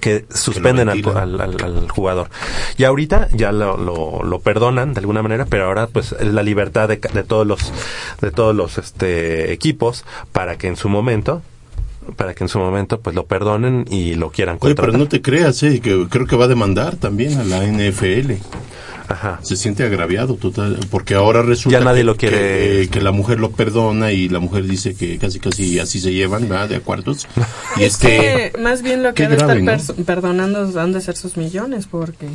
que 0.00 0.26
suspenden 0.32 0.90
al, 0.90 0.96
ventilan. 1.02 1.16
al, 1.16 1.40
al- 1.40 1.62
al 1.64 1.90
jugador. 1.90 2.28
Y 2.76 2.84
ahorita 2.84 3.28
ya 3.32 3.52
lo, 3.52 3.78
lo, 3.78 4.22
lo 4.22 4.38
perdonan 4.40 4.92
de 4.92 5.00
alguna 5.00 5.22
manera, 5.22 5.46
pero 5.46 5.64
ahora 5.64 5.86
pues 5.86 6.12
es 6.12 6.26
la 6.32 6.42
libertad 6.42 6.88
de, 6.88 7.00
ca- 7.00 7.08
de 7.12 7.24
todos 7.24 7.46
los 7.46 7.72
de 8.20 8.30
todos 8.30 8.54
los 8.54 8.76
este 8.76 9.50
equipos 9.52 10.04
para 10.30 10.58
que 10.58 10.68
en 10.68 10.76
su 10.76 10.90
momento 10.90 11.40
para 12.16 12.34
que 12.34 12.44
en 12.44 12.48
su 12.48 12.58
momento 12.58 13.00
pues 13.00 13.14
lo 13.16 13.26
perdonen 13.26 13.84
y 13.90 14.14
lo 14.14 14.30
quieran 14.30 14.56
Oye, 14.60 14.74
pero 14.74 14.88
contratar. 14.88 15.00
no 15.00 15.08
te 15.08 15.22
creas, 15.22 15.62
eh, 15.62 15.80
que 15.80 16.06
creo 16.08 16.26
que 16.26 16.36
va 16.36 16.44
a 16.46 16.48
demandar 16.48 16.96
también 16.96 17.38
a 17.38 17.44
la 17.44 17.64
NFL. 17.64 18.32
Ajá. 19.10 19.38
Se 19.42 19.56
siente 19.56 19.84
agraviado 19.84 20.34
total, 20.34 20.78
porque 20.90 21.14
ahora 21.14 21.40
resulta 21.40 21.78
Ya 21.78 21.84
nadie 21.84 22.00
que, 22.00 22.04
lo 22.04 22.16
quiere. 22.16 22.36
que, 22.38 22.88
que 22.90 23.00
la 23.00 23.10
mujer 23.10 23.40
lo 23.40 23.50
perdona 23.52 24.12
y 24.12 24.28
la 24.28 24.38
mujer 24.38 24.64
dice 24.64 24.94
que 24.94 25.16
casi 25.16 25.40
casi 25.40 25.78
así 25.78 25.98
se 25.98 26.12
llevan, 26.12 26.46
¿verdad? 26.48 26.68
De 26.68 26.76
acuerdos. 26.76 27.26
Y 27.78 27.84
Es 27.84 27.94
este 27.94 28.08
que 28.52 28.52
más 28.60 28.82
bien 28.82 29.02
lo 29.02 29.10
que 29.14 29.14
qué 29.14 29.24
ha 29.24 29.28
de 29.30 29.36
grave, 29.36 29.74
estar 29.76 29.96
¿no? 29.98 30.04
perdonando 30.04 30.78
han 30.78 30.92
de 30.92 31.00
ser 31.00 31.16
sus 31.16 31.38
millones, 31.38 31.86
porque 31.90 32.28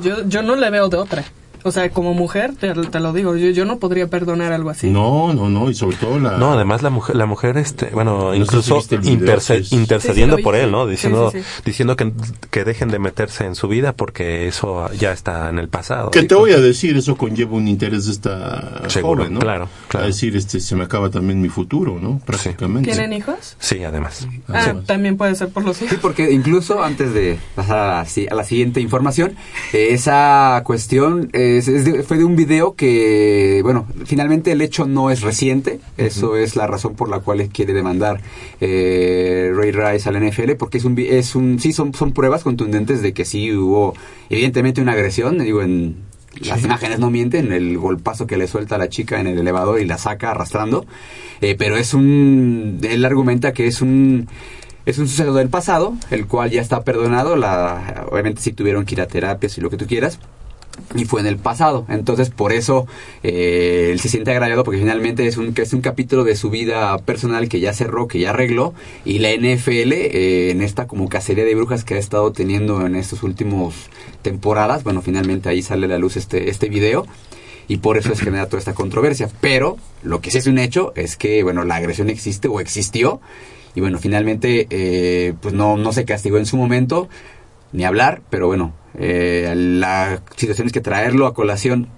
yo, 0.00 0.24
yo 0.28 0.42
no 0.42 0.54
le 0.54 0.70
veo 0.70 0.88
de 0.88 0.96
otra. 0.98 1.24
O 1.64 1.70
sea, 1.72 1.90
como 1.90 2.14
mujer, 2.14 2.54
te, 2.58 2.72
te 2.74 3.00
lo 3.00 3.12
digo, 3.12 3.36
yo, 3.36 3.50
yo 3.50 3.64
no 3.64 3.78
podría 3.78 4.08
perdonar 4.08 4.52
algo 4.52 4.70
así. 4.70 4.90
No, 4.90 5.32
no, 5.32 5.48
no, 5.48 5.70
y 5.70 5.74
sobre 5.74 5.96
todo 5.96 6.18
la... 6.18 6.36
No, 6.38 6.52
además 6.54 6.82
la 6.82 6.90
mujer, 6.90 7.16
la 7.16 7.26
mujer, 7.26 7.56
este, 7.56 7.86
bueno, 7.86 8.30
No 8.30 8.34
incluso 8.34 8.80
si 8.80 8.96
interce- 8.96 9.56
sí 9.56 9.60
es- 9.62 9.72
intercediendo 9.72 10.36
Sí, 10.36 10.40
sí, 10.40 10.44
por 10.44 10.56
él, 10.56 10.66
sí. 10.66 10.70
¿no? 10.72 10.84
Sí, 10.84 10.90
Diciendo, 10.90 11.30
sí, 11.30 11.38
sí. 11.40 11.62
diciendo 11.64 11.96
que, 11.96 12.12
que 12.50 12.64
dejen 12.64 12.88
de 12.88 12.98
meterse 12.98 13.44
en 13.44 13.54
su 13.54 13.68
vida 13.68 13.92
porque 13.92 14.48
eso 14.48 14.90
ya 14.94 15.12
está 15.12 15.48
en 15.50 15.58
el 15.58 15.68
pasado. 15.68 16.10
¿Qué 16.10 16.24
te 16.24 16.34
voy 16.34 16.52
a 16.52 16.58
decir? 16.60 16.96
Eso 16.96 17.16
conlleva 17.16 17.52
un 17.56 17.68
interés 17.68 18.06
de 18.06 18.12
esta 18.12 18.88
Seguro, 18.88 19.22
joven, 19.22 19.34
¿no? 19.34 19.40
claro, 19.40 19.68
claro. 19.88 20.04
A 20.04 20.08
decir, 20.08 20.36
este, 20.36 20.60
se 20.60 20.74
me 20.76 20.84
acaba 20.84 21.10
también 21.10 21.40
mi 21.40 21.48
futuro, 21.48 21.98
¿no? 22.00 22.20
Prácticamente. 22.24 22.90
¿Tienen 22.90 23.12
hijos? 23.12 23.56
Sí, 23.58 23.82
además. 23.84 24.26
Ah, 24.48 24.64
Sí. 24.72 24.78
también 24.86 25.16
puede 25.16 25.34
ser 25.34 25.48
por 25.50 25.64
los 25.64 25.76
Sí, 25.76 25.84
hijos. 25.86 25.98
porque 26.02 26.30
incluso 26.32 26.82
antes 26.82 27.12
de 27.14 27.38
pasar 27.54 27.78
a 27.78 27.86
la, 27.98 28.04
si- 28.06 28.26
a 28.28 28.34
la 28.34 28.44
siguiente 28.44 28.80
información, 28.80 29.34
eh, 29.72 29.88
esa 29.90 30.62
cuestión 30.64 31.30
es- 31.58 31.68
es 31.68 31.84
de- 31.84 32.02
fue 32.02 32.18
de 32.18 32.24
un 32.24 32.36
video 32.36 32.74
que, 32.74 33.60
bueno, 33.62 33.86
finalmente 34.04 34.52
el 34.52 34.60
hecho 34.60 34.86
no 34.86 35.10
es 35.10 35.20
reciente, 35.22 35.80
eso 35.96 36.36
es 36.36 36.56
la 36.56 36.66
razón 36.66 36.94
por 36.94 37.08
la 37.08 37.20
cual 37.20 37.48
quiere 37.48 37.72
demandar 37.72 38.20
eh, 38.60 39.52
Ray 39.54 39.72
Rice 39.72 40.08
al 40.08 40.16
NFL, 40.16 40.56
porque 40.56 40.78
es 40.78 40.84
un, 40.84 40.98
es 40.98 41.34
un 41.34 41.58
sí, 41.58 41.72
son, 41.72 41.94
son 41.94 42.12
pruebas 42.12 42.42
contundentes 42.42 43.02
de 43.02 43.12
que 43.12 43.24
sí 43.24 43.52
hubo 43.52 43.94
evidentemente 44.30 44.80
una 44.80 44.92
agresión, 44.92 45.38
digo, 45.38 45.62
en... 45.62 45.96
Las 46.40 46.64
imágenes 46.64 46.98
no 46.98 47.10
mienten, 47.10 47.52
el 47.52 47.76
golpazo 47.76 48.26
que 48.26 48.38
le 48.38 48.46
suelta 48.48 48.76
a 48.76 48.78
la 48.78 48.88
chica 48.88 49.20
en 49.20 49.26
el 49.26 49.38
elevador 49.38 49.80
y 49.80 49.84
la 49.84 49.98
saca 49.98 50.30
arrastrando, 50.30 50.86
eh, 51.42 51.56
pero 51.58 51.76
es 51.76 51.92
un, 51.92 52.78
él 52.82 53.04
argumenta 53.04 53.52
que 53.52 53.66
es 53.66 53.82
un, 53.82 54.28
es 54.86 54.96
un 54.98 55.08
suceso 55.08 55.34
del 55.34 55.50
pasado, 55.50 55.94
el 56.10 56.26
cual 56.26 56.50
ya 56.50 56.62
está 56.62 56.84
perdonado. 56.84 57.36
La, 57.36 58.06
obviamente 58.10 58.40
si 58.40 58.52
tuvieron 58.52 58.86
que 58.86 58.94
ir 58.94 59.02
a 59.02 59.06
terapias 59.08 59.58
y 59.58 59.60
lo 59.60 59.68
que 59.68 59.76
tú 59.76 59.86
quieras. 59.86 60.18
Y 60.94 61.04
fue 61.04 61.20
en 61.20 61.26
el 61.26 61.36
pasado. 61.36 61.86
Entonces, 61.88 62.30
por 62.30 62.52
eso 62.52 62.86
eh, 63.22 63.90
él 63.92 64.00
se 64.00 64.08
siente 64.08 64.30
agraviado 64.30 64.64
porque 64.64 64.80
finalmente 64.80 65.26
es 65.26 65.36
un, 65.36 65.54
es 65.56 65.72
un 65.72 65.80
capítulo 65.80 66.24
de 66.24 66.36
su 66.36 66.50
vida 66.50 66.96
personal 66.98 67.48
que 67.48 67.60
ya 67.60 67.72
cerró, 67.72 68.08
que 68.08 68.18
ya 68.18 68.30
arregló. 68.30 68.74
Y 69.04 69.18
la 69.18 69.30
NFL, 69.30 69.92
eh, 69.92 70.50
en 70.50 70.62
esta 70.62 70.86
como 70.86 71.08
cacería 71.08 71.44
de 71.44 71.54
brujas 71.54 71.84
que 71.84 71.94
ha 71.94 71.98
estado 71.98 72.32
teniendo 72.32 72.84
en 72.86 72.96
estos 72.96 73.22
últimos 73.22 73.74
temporadas, 74.22 74.84
bueno, 74.84 75.02
finalmente 75.02 75.48
ahí 75.48 75.62
sale 75.62 75.86
a 75.86 75.88
la 75.88 75.98
luz 75.98 76.16
este, 76.16 76.50
este 76.50 76.68
video 76.68 77.06
y 77.68 77.78
por 77.78 77.96
eso 77.96 78.12
es 78.12 78.18
que 78.18 78.26
genera 78.26 78.46
toda 78.46 78.58
esta 78.58 78.74
controversia. 78.74 79.28
Pero 79.40 79.78
lo 80.02 80.20
que 80.20 80.30
sí 80.30 80.38
es 80.38 80.46
un 80.46 80.58
hecho 80.58 80.92
es 80.96 81.16
que, 81.16 81.42
bueno, 81.42 81.64
la 81.64 81.76
agresión 81.76 82.10
existe 82.10 82.48
o 82.48 82.60
existió 82.60 83.20
y 83.74 83.80
bueno, 83.80 83.98
finalmente 83.98 84.66
eh, 84.70 85.34
pues 85.40 85.54
no, 85.54 85.76
no 85.76 85.92
se 85.92 86.04
castigó 86.04 86.38
en 86.38 86.46
su 86.46 86.56
momento 86.56 87.08
ni 87.72 87.84
hablar, 87.84 88.22
pero 88.30 88.46
bueno, 88.46 88.72
eh, 88.98 89.52
la 89.56 90.22
situación 90.36 90.66
es 90.66 90.72
que 90.72 90.80
traerlo 90.80 91.26
a 91.26 91.34
colación 91.34 91.88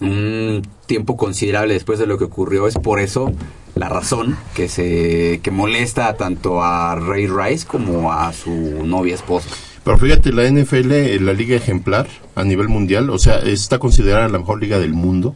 un 0.00 0.62
tiempo 0.86 1.16
considerable 1.16 1.74
después 1.74 1.98
de 1.98 2.06
lo 2.06 2.18
que 2.18 2.24
ocurrió 2.24 2.68
es 2.68 2.76
por 2.76 3.00
eso 3.00 3.32
la 3.74 3.88
razón 3.88 4.36
que 4.54 4.68
se 4.68 5.40
que 5.42 5.50
molesta 5.50 6.14
tanto 6.14 6.62
a 6.62 6.94
Ray 6.94 7.26
Rice 7.26 7.66
como 7.66 8.12
a 8.12 8.32
su 8.32 8.50
novia 8.84 9.14
esposa. 9.14 9.48
Pero 9.84 9.98
fíjate, 9.98 10.32
la 10.32 10.44
NFL, 10.48 10.92
eh, 10.92 11.20
la 11.20 11.32
liga 11.32 11.56
ejemplar 11.56 12.08
a 12.34 12.44
nivel 12.44 12.68
mundial, 12.68 13.10
o 13.10 13.18
sea, 13.18 13.38
está 13.38 13.78
considerada 13.78 14.28
la 14.28 14.38
mejor 14.38 14.60
liga 14.60 14.78
del 14.78 14.92
mundo. 14.92 15.34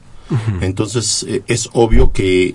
Entonces, 0.61 1.26
eh, 1.28 1.43
es 1.47 1.68
obvio 1.72 2.12
que 2.12 2.55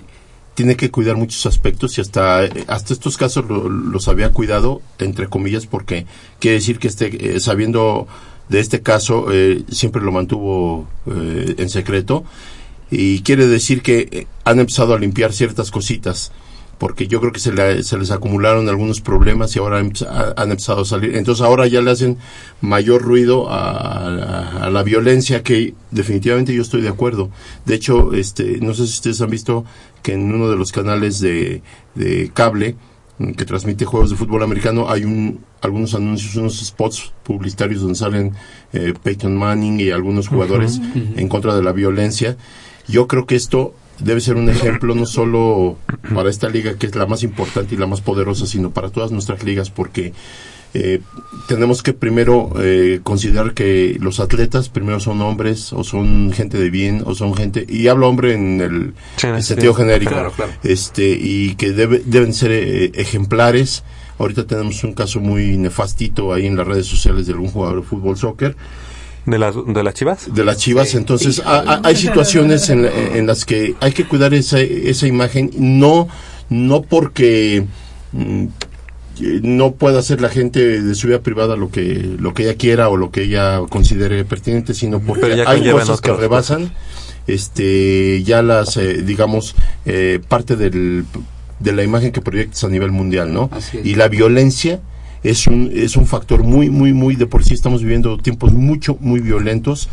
tiene 0.58 0.74
que 0.76 0.90
cuidar 0.90 1.14
muchos 1.16 1.46
aspectos 1.46 1.96
y 1.98 2.00
hasta, 2.00 2.44
eh, 2.44 2.64
hasta 2.66 2.92
estos 2.92 3.16
casos 3.16 3.44
lo- 3.48 3.68
los 3.68 4.08
había 4.08 4.32
cuidado, 4.32 4.82
entre 4.98 5.28
comillas, 5.28 5.66
porque 5.66 6.04
quiere 6.40 6.56
decir 6.56 6.80
que 6.80 6.88
este, 6.88 7.36
eh, 7.36 7.38
sabiendo 7.38 8.08
de 8.48 8.58
este 8.58 8.82
caso, 8.82 9.26
eh, 9.30 9.62
siempre 9.70 10.02
lo 10.02 10.10
mantuvo 10.10 10.88
eh, 11.06 11.54
en 11.58 11.68
secreto. 11.70 12.24
Y 12.90 13.20
quiere 13.20 13.46
decir 13.46 13.82
que 13.82 14.08
eh, 14.10 14.26
han 14.42 14.58
empezado 14.58 14.94
a 14.94 14.98
limpiar 14.98 15.32
ciertas 15.32 15.70
cositas 15.70 16.32
porque 16.78 17.08
yo 17.08 17.20
creo 17.20 17.32
que 17.32 17.40
se, 17.40 17.52
le- 17.52 17.82
se 17.82 17.98
les 17.98 18.10
acumularon 18.12 18.68
algunos 18.68 19.00
problemas 19.00 19.54
y 19.54 19.58
ahora 19.58 19.78
han 19.78 20.50
empezado 20.50 20.82
a 20.82 20.84
salir. 20.84 21.16
Entonces 21.16 21.44
ahora 21.44 21.66
ya 21.66 21.80
le 21.82 21.90
hacen 21.90 22.18
mayor 22.60 23.02
ruido 23.02 23.50
a, 23.50 23.70
a- 24.06 24.64
a 24.66 24.70
la 24.70 24.82
violencia 24.82 25.42
que 25.42 25.74
definitivamente 25.90 26.54
yo 26.54 26.62
estoy 26.62 26.80
de 26.82 26.88
acuerdo. 26.88 27.30
De 27.66 27.74
hecho, 27.74 28.12
este, 28.14 28.58
no 28.60 28.74
sé 28.74 28.86
si 28.86 28.94
ustedes 28.94 29.20
han 29.20 29.30
visto 29.30 29.64
que 30.02 30.12
en 30.12 30.32
uno 30.32 30.48
de 30.48 30.56
los 30.56 30.70
canales 30.72 31.18
de, 31.20 31.62
de 31.96 32.30
cable 32.32 32.76
mm, 33.18 33.32
que 33.32 33.44
transmite 33.44 33.84
juegos 33.84 34.10
de 34.10 34.16
fútbol 34.16 34.42
americano 34.44 34.88
hay 34.88 35.04
un, 35.04 35.40
algunos 35.60 35.94
anuncios, 35.94 36.36
unos 36.36 36.64
spots 36.64 37.12
publicitarios 37.24 37.80
donde 37.80 37.96
salen 37.96 38.32
eh, 38.72 38.94
Peyton 39.02 39.36
Manning 39.36 39.80
y 39.80 39.90
algunos 39.90 40.28
jugadores 40.28 40.80
en 40.94 41.28
contra 41.28 41.56
de 41.56 41.62
la 41.64 41.72
violencia. 41.72 42.36
Yo 42.86 43.08
creo 43.08 43.26
que 43.26 43.34
esto 43.34 43.74
debe 44.00 44.20
ser 44.20 44.36
un 44.36 44.48
ejemplo 44.48 44.94
no 44.94 45.06
solo 45.06 45.76
para 46.14 46.30
esta 46.30 46.48
liga 46.48 46.74
que 46.74 46.86
es 46.86 46.94
la 46.94 47.06
más 47.06 47.22
importante 47.22 47.74
y 47.74 47.78
la 47.78 47.86
más 47.86 48.00
poderosa, 48.00 48.46
sino 48.46 48.70
para 48.70 48.90
todas 48.90 49.10
nuestras 49.10 49.42
ligas, 49.44 49.70
porque 49.70 50.12
eh, 50.74 51.00
tenemos 51.48 51.82
que 51.82 51.94
primero 51.94 52.52
eh, 52.60 53.00
considerar 53.02 53.54
que 53.54 53.96
los 54.00 54.20
atletas 54.20 54.68
primero 54.68 55.00
son 55.00 55.20
hombres 55.22 55.72
o 55.72 55.82
son 55.82 56.30
gente 56.32 56.58
de 56.58 56.68
bien 56.68 57.02
o 57.06 57.14
son 57.14 57.34
gente 57.34 57.64
y 57.66 57.88
hablo 57.88 58.06
hombre 58.08 58.34
en 58.34 58.60
el, 58.60 58.94
Sí, 59.16 59.26
el 59.28 59.42
sí. 59.42 59.48
sentido 59.48 59.72
genérico 59.74 60.12
Claro, 60.12 60.30
claro. 60.32 60.52
este 60.62 61.08
y 61.18 61.54
que 61.54 61.72
debe- 61.72 62.02
deben 62.04 62.34
ser 62.34 62.50
eh, 62.52 62.92
ejemplares 62.94 63.82
Ahorita 64.20 64.48
tenemos 64.48 64.82
un 64.82 64.94
caso 64.94 65.20
muy 65.20 65.56
nefastito 65.56 66.32
ahí 66.32 66.46
en 66.46 66.56
las 66.56 66.66
redes 66.66 66.86
sociales 66.86 67.26
de 67.28 67.34
algún 67.34 67.50
jugador 67.50 67.82
de 67.82 67.86
fútbol 67.86 68.16
soccer 68.18 68.56
¿De 69.30 69.38
las, 69.38 69.54
de 69.66 69.82
las 69.82 69.94
chivas? 69.94 70.34
de 70.34 70.44
las 70.44 70.56
chivas. 70.58 70.94
Entonces, 70.94 71.40
a- 71.44 71.58
a- 71.60 71.80
hay 71.84 71.96
situaciones 71.96 72.68
en, 72.70 72.84
en 72.86 73.26
las 73.26 73.44
que 73.44 73.74
hay 73.80 73.92
que 73.92 74.04
cuidar 74.06 74.32
esa, 74.34 74.60
esa 74.60 75.06
imagen, 75.06 75.50
no, 75.56 76.08
no 76.48 76.82
porque 76.82 77.64
mm, 78.12 78.46
no 79.42 79.72
pueda 79.72 79.98
hacer 79.98 80.20
la 80.20 80.28
gente 80.28 80.80
de 80.80 80.94
su 80.94 81.08
vida 81.08 81.20
privada 81.20 81.56
lo 81.56 81.70
que, 81.70 82.16
lo 82.20 82.34
que 82.34 82.44
ella 82.44 82.54
quiera 82.56 82.88
o 82.88 82.96
lo 82.96 83.10
que 83.10 83.22
ella 83.24 83.60
considere 83.68 84.24
pertinente, 84.24 84.74
sino 84.74 85.00
porque 85.00 85.42
hay 85.46 85.70
cosas 85.70 86.00
que 86.00 86.10
otras 86.10 86.20
rebasan 86.20 86.72
este 87.26 88.22
ya 88.22 88.42
las 88.42 88.76
eh, 88.76 89.02
digamos 89.02 89.54
eh, 89.84 90.18
parte 90.28 90.56
del, 90.56 91.04
de 91.58 91.72
la 91.72 91.82
imagen 91.82 92.10
que 92.12 92.20
proyectas 92.22 92.64
a 92.64 92.68
nivel 92.68 92.90
mundial 92.90 93.32
no 93.34 93.50
Así 93.52 93.78
es. 93.78 93.86
y 93.86 93.94
la 93.96 94.08
violencia 94.08 94.80
es 95.22 95.46
un 95.46 95.70
es 95.74 95.96
un 95.96 96.06
factor 96.06 96.44
muy 96.44 96.70
muy 96.70 96.92
muy 96.92 97.16
de 97.16 97.26
por 97.26 97.44
sí 97.44 97.54
estamos 97.54 97.82
viviendo 97.82 98.16
tiempos 98.18 98.52
mucho 98.52 98.96
muy 99.00 99.20
violentos 99.20 99.88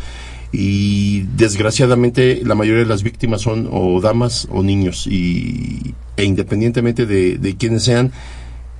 y 0.52 1.22
desgraciadamente 1.36 2.40
la 2.44 2.54
mayoría 2.54 2.82
de 2.82 2.88
las 2.88 3.02
víctimas 3.02 3.42
son 3.42 3.68
o 3.70 4.00
damas 4.00 4.46
o 4.50 4.62
niños 4.62 5.06
y 5.06 5.94
e 6.16 6.24
independientemente 6.24 7.04
de, 7.06 7.38
de 7.38 7.56
quiénes 7.56 7.82
sean 7.84 8.12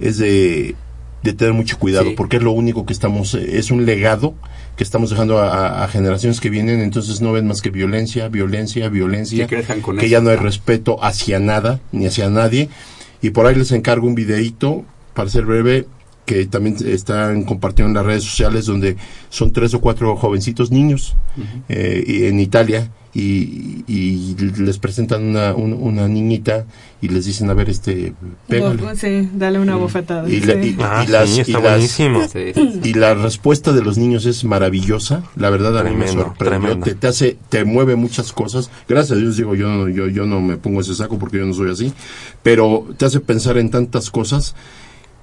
es 0.01 0.19
de, 0.19 0.75
de 1.23 1.33
tener 1.33 1.53
mucho 1.55 1.79
cuidado 1.79 2.07
Sí. 2.11 2.15
porque 2.17 2.37
es 2.37 2.43
lo 2.43 2.53
único 2.53 2.87
que 2.87 2.93
estamos 2.93 3.35
es 3.35 3.71
un 3.71 3.85
legado 3.85 4.35
que 4.77 4.85
estamos 4.85 5.11
dejando 5.11 5.39
a, 5.41 5.87
generaciones 5.89 6.41
que 6.41 6.51
vienen 6.51 6.81
entonces 6.81 7.21
no 7.21 7.33
ven 7.33 7.47
más 7.47 7.61
que 7.61 7.71
violencia 7.71 8.29
violencia 8.29 8.89
violencia 8.89 9.47
Que 9.49 9.63
con 9.83 9.97
que 9.99 10.07
eso. 10.07 10.13
ya 10.13 10.21
no 10.21 10.31
hay 10.31 10.37
respeto 10.37 11.03
hacia 11.03 11.41
nada 11.41 11.81
ni 11.93 12.07
hacia 12.07 12.31
nadie 12.31 12.69
y 13.21 13.31
por 13.31 13.47
ahí 13.47 13.55
les 13.57 13.73
encargo 13.73 14.07
un 14.07 14.15
videíto 14.15 14.85
para 15.15 15.29
ser 15.31 15.45
breve 15.47 15.87
que 16.27 16.45
también 16.47 16.77
están 16.87 17.45
compartiendo 17.45 17.89
en 17.89 17.95
las 17.95 18.05
redes 18.05 18.25
sociales 18.25 18.67
donde 18.67 18.97
son 19.31 19.53
tres 19.53 19.73
o 19.75 19.81
cuatro 19.81 20.15
jovencitos 20.17 20.71
niños 20.71 21.17
eh, 21.69 22.27
en 22.29 22.41
Italia 22.41 22.91
y, 23.15 23.83
y 23.87 24.37
les 24.59 24.77
presentan 24.79 25.23
una, 25.25 25.55
un- 25.55 25.73
una 25.73 26.07
niñita 26.07 26.67
y 27.01 27.09
les 27.09 27.25
dicen 27.25 27.49
a 27.49 27.55
ver 27.55 27.71
este 27.71 28.13
pégale 28.47 28.77
Bo- 28.83 28.95
Sí, 28.95 29.31
dale 29.35 29.59
una 29.59 29.77
bofetada. 29.77 30.29
y, 30.29 30.41
la- 30.41 30.53
sí. 30.63 30.77
y- 30.79 30.83
Ah, 30.83 31.05
y 31.07 31.11
las, 31.11 31.31
sí, 31.31 31.37
y 31.39 31.41
está 31.41 31.61
las- 31.61 31.73
buenísimo. 31.73 32.23
Sí, 32.25 32.53
sí, 32.55 32.71
sí. 32.75 32.81
y 32.91 32.93
la 32.93 33.15
respuesta 33.15 33.73
de 33.73 33.81
los 33.83 33.97
niños 33.97 34.27
es 34.27 34.45
maravillosa. 34.45 35.23
La 35.37 35.49
verdad 35.49 35.79
a 35.79 35.85
mí 35.85 35.91
me 35.91 36.05
Tremendo, 36.05 36.25
sorprendió. 36.25 36.59
tremendo. 36.61 36.85
Te, 36.85 36.95
te 36.95 37.07
hace, 37.07 37.39
te 37.49 37.65
mueve 37.65 37.97
muchas 37.97 38.33
cosas. 38.33 38.71
Gracias 38.87 39.17
a 39.17 39.21
Dios 39.21 39.37
digo 39.39 39.55
yo, 39.55 39.69
no- 39.69 39.89
yo, 39.89 40.09
yo 40.09 40.27
no 40.27 40.43
me 40.43 40.57
pongo 40.59 40.83
ese 40.83 40.95
saco 40.95 41.19
porque 41.19 41.39
yo 41.39 41.47
no 41.47 41.55
soy 41.55 41.71
así. 41.71 41.93
Pero 42.43 42.87
te 42.99 43.07
hace 43.07 43.21
pensar 43.21 43.57
en 43.57 43.71
tantas 43.71 44.11
cosas 44.11 44.55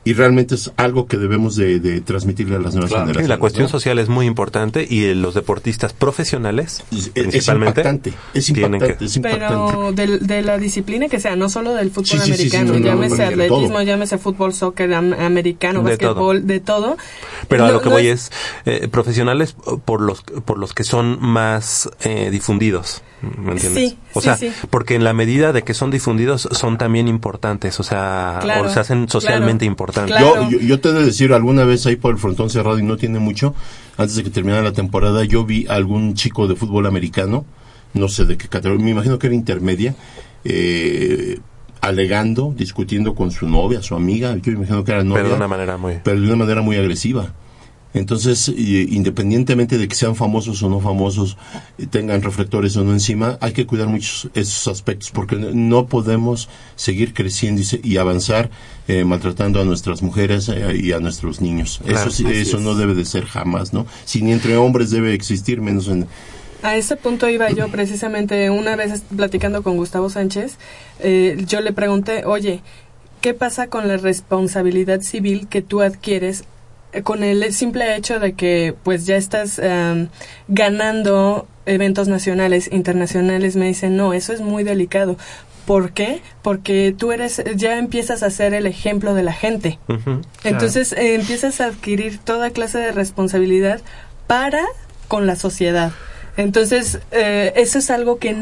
y 0.06 0.14
realmente 0.14 0.56
es 0.56 0.72
algo 0.78 1.08
que 1.08 1.18
debemos 1.18 1.56
de, 1.56 1.80
de 1.80 2.02
transmitirle 2.02 2.56
a 2.56 2.60
las 2.60 2.74
nuevas 2.74 2.90
Claro. 2.92 3.06
Sí, 3.06 3.08
generaciones. 3.08 3.30
la 3.30 3.38
cuestión 3.40 3.64
¿no? 3.64 3.70
social 3.70 4.00
es 4.00 4.10
muy 4.10 4.26
importante 4.26 4.86
y 4.90 5.06
eh, 5.06 5.16
los 5.16 5.34
deportistas 5.34 5.94
profesionales, 5.94 6.84
es, 6.92 7.08
es 7.08 7.10
principalmente, 7.14 7.82
impactante. 7.82 8.14
Es 8.34 8.46
tienen 8.48 8.74
impactante. 8.76 8.98
que- 8.98 9.06
es 9.06 9.16
impactante. 9.16 9.48
Pero 9.48 9.92
de, 9.94 10.20
de 10.20 10.42
la 10.42 10.58
disciplina 10.58 11.08
que 11.08 11.20
sea, 11.20 11.36
no 11.36 11.50
solo 11.50 11.74
del 11.74 11.90
fútbol 11.90 12.06
Sí, 12.08 12.18
sí, 12.20 12.34
sí, 12.34 12.50
sí, 12.50 12.56
americano, 12.58 12.74
no, 12.74 12.80
no, 12.80 12.86
llámese 12.86 13.10
no, 13.18 13.24
no, 13.24 13.28
de 13.28 13.34
atletismo, 13.46 13.68
todo. 13.76 13.82
llámese 13.84 14.18
fútbol, 14.18 14.54
soccer, 14.54 14.94
am- 14.94 15.14
americano, 15.14 15.82
De 15.84 15.92
básquetbol, 15.92 16.48
de 16.48 16.60
todo. 16.60 16.98
Pero 17.48 17.66
a 17.66 17.72
lo 17.72 17.82
que 17.82 17.90
voy 17.90 18.08
es 18.08 18.32
eh, 18.66 18.88
profesionales 18.90 19.56
por 19.86 20.02
los 20.02 20.22
por 20.22 20.58
los 20.58 20.74
que 20.74 20.84
son 20.84 21.18
más 21.22 21.90
eh, 22.02 22.30
difundidos, 22.32 23.02
¿me 23.22 23.54
entiendes? 23.54 23.92
Sí, 23.92 23.98
o 24.14 24.20
sí, 24.22 24.26
sea, 24.26 24.38
sí. 24.38 24.52
porque 24.70 24.96
en 24.96 25.04
la 25.04 25.14
medida 25.14 25.54
de 25.54 25.64
que 25.64 25.74
son 25.74 25.92
difundidos 25.92 26.48
son 26.52 26.78
también 26.78 27.08
importantes, 27.08 27.80
o 27.80 27.84
sea, 27.84 28.40
Claro, 28.42 28.68
o 28.68 28.70
se 28.70 28.80
hacen 28.80 29.08
socialmente 29.10 29.60
claro, 29.66 29.72
importantes. 29.72 29.93
Claro. 29.94 30.50
Yo, 30.50 30.60
yo, 30.60 30.60
yo 30.60 30.80
te 30.80 30.90
he 30.90 30.94
de 30.94 31.06
decir, 31.06 31.34
alguna 31.34 31.64
vez 31.64 31.86
ahí 31.86 31.96
por 31.96 32.14
el 32.14 32.20
frontón 32.20 32.50
cerrado 32.50 32.78
y 32.80 32.84
no 32.84 32.98
tiene 32.98 33.20
mucho, 33.20 33.56
antes 33.98 34.16
de 34.16 34.24
que 34.24 34.30
terminara 34.30 34.64
la 34.64 34.74
temporada, 34.74 35.24
yo 35.24 35.46
vi 35.46 35.66
a 35.68 35.74
algún 35.76 36.14
chico 36.16 36.48
de 36.48 36.56
fútbol 36.56 36.86
americano, 36.86 37.46
no 37.94 38.08
sé 38.08 38.26
de 38.26 38.38
qué 38.38 38.48
categoría, 38.48 38.84
me 38.84 38.92
imagino 38.92 39.20
que 39.20 39.28
era 39.28 39.36
intermedia, 39.36 39.96
eh, 40.44 41.40
alegando, 41.82 42.54
discutiendo 42.56 43.14
con 43.14 43.32
su 43.32 43.48
novia, 43.48 43.82
su 43.82 43.96
amiga, 43.96 44.36
yo 44.38 44.52
me 44.54 44.60
imagino 44.60 44.84
que 44.84 44.92
era 44.92 45.04
novia, 45.04 45.24
pero 45.24 45.30
de 45.30 45.36
una 45.36 45.48
manera 45.48 45.78
muy 45.78 46.00
pero 46.04 46.20
de 46.20 46.28
una 46.28 46.38
manera 46.38 46.62
muy 46.62 46.78
agresiva. 46.78 47.34
Entonces, 47.94 48.48
y- 48.50 48.96
independientemente 48.96 49.78
de 49.78 49.88
que 49.88 49.96
sean 49.96 50.16
famosos 50.16 50.64
o 50.64 50.70
no 50.70 50.80
famosos, 50.80 51.38
eh, 51.78 51.86
tengan 51.86 52.22
reflectores 52.24 52.76
o 52.78 52.84
no 52.84 52.92
encima, 52.92 53.38
hay 53.42 53.54
que 53.54 53.66
cuidar 53.68 53.88
muchos 53.88 54.30
esos 54.34 54.68
aspectos 54.68 55.12
porque 55.12 55.36
no- 55.36 55.86
podemos 55.86 56.50
seguir 56.76 57.14
creciendo 57.14 57.62
y, 57.62 57.66
se- 57.66 57.82
y 57.84 57.98
avanzar 57.98 58.50
eh, 58.88 59.04
maltratando 59.06 59.62
a 59.62 59.66
nuestras 59.66 60.02
mujeres 60.02 60.50
eh, 60.50 60.76
y 60.82 60.92
a 60.92 61.00
nuestros 61.00 61.40
niños. 61.40 61.80
Claro, 61.86 62.10
eso 62.10 62.28
eso 62.30 62.58
es. 62.58 62.64
no 62.64 62.76
debe 62.76 62.96
de 62.96 63.06
ser 63.06 63.26
jamás, 63.26 63.74
¿no? 63.74 63.86
Si 64.06 64.22
ni 64.22 64.32
entre 64.32 64.58
hombres 64.58 64.90
debe 64.90 65.14
existir, 65.14 65.62
menos 65.62 65.88
en... 65.88 66.08
A 66.64 66.78
ese 66.78 66.96
punto 66.96 67.30
iba 67.30 67.52
yo 67.52 67.68
precisamente 67.68 68.50
una 68.50 68.76
vez 68.78 69.04
platicando 69.16 69.64
con 69.64 69.76
Gustavo 69.78 70.10
Sánchez, 70.10 70.58
eh, 71.00 71.44
yo 71.48 71.60
le 71.62 71.74
pregunté, 71.74 72.24
oye, 72.26 72.62
¿qué 73.22 73.34
pasa 73.34 73.68
con 73.68 73.88
la 73.90 73.98
responsabilidad 73.98 75.02
civil 75.02 75.48
que 75.50 75.62
tú 75.62 75.82
adquieres 75.82 76.42
eh, 76.42 76.46
con 77.02 77.24
el 77.24 77.52
simple 77.54 77.96
hecho 77.96 78.20
de 78.20 78.34
que 78.34 78.76
pues 78.84 79.06
ya 79.06 79.16
estás 79.16 79.60
em, 79.60 80.10
ganando 80.48 81.48
eventos 81.66 82.08
nacionales, 82.08 82.70
internacionales? 82.72 83.56
Me 83.56 83.68
dicen, 83.68 83.98
no, 83.98 84.14
eso 84.14 84.34
es 84.34 84.42
muy 84.42 84.64
delicado. 84.64 85.18
¿Por 85.66 85.94
qué? 85.94 86.22
Porque 86.42 86.94
tú 86.98 87.12
eres, 87.12 87.42
ya 87.56 87.78
empiezas 87.78 88.22
a 88.22 88.30
ser 88.30 88.54
el 88.54 88.68
ejemplo 88.68 89.14
de 89.14 89.24
la 89.24 89.34
gente. 89.34 89.80
Entonces 90.44 90.92
eh, 90.92 91.16
empiezas 91.16 91.62
a 91.62 91.66
adquirir 91.66 92.20
toda 92.20 92.50
clase 92.50 92.80
de 92.80 92.92
responsabilidad 92.92 93.82
para 94.28 94.64
con 95.08 95.26
la 95.26 95.36
sociedad. 95.36 95.94
Entonces, 96.36 97.00
eh, 97.12 97.54
eso 97.56 97.78
es 97.78 97.90
algo 97.92 98.18
que 98.18 98.34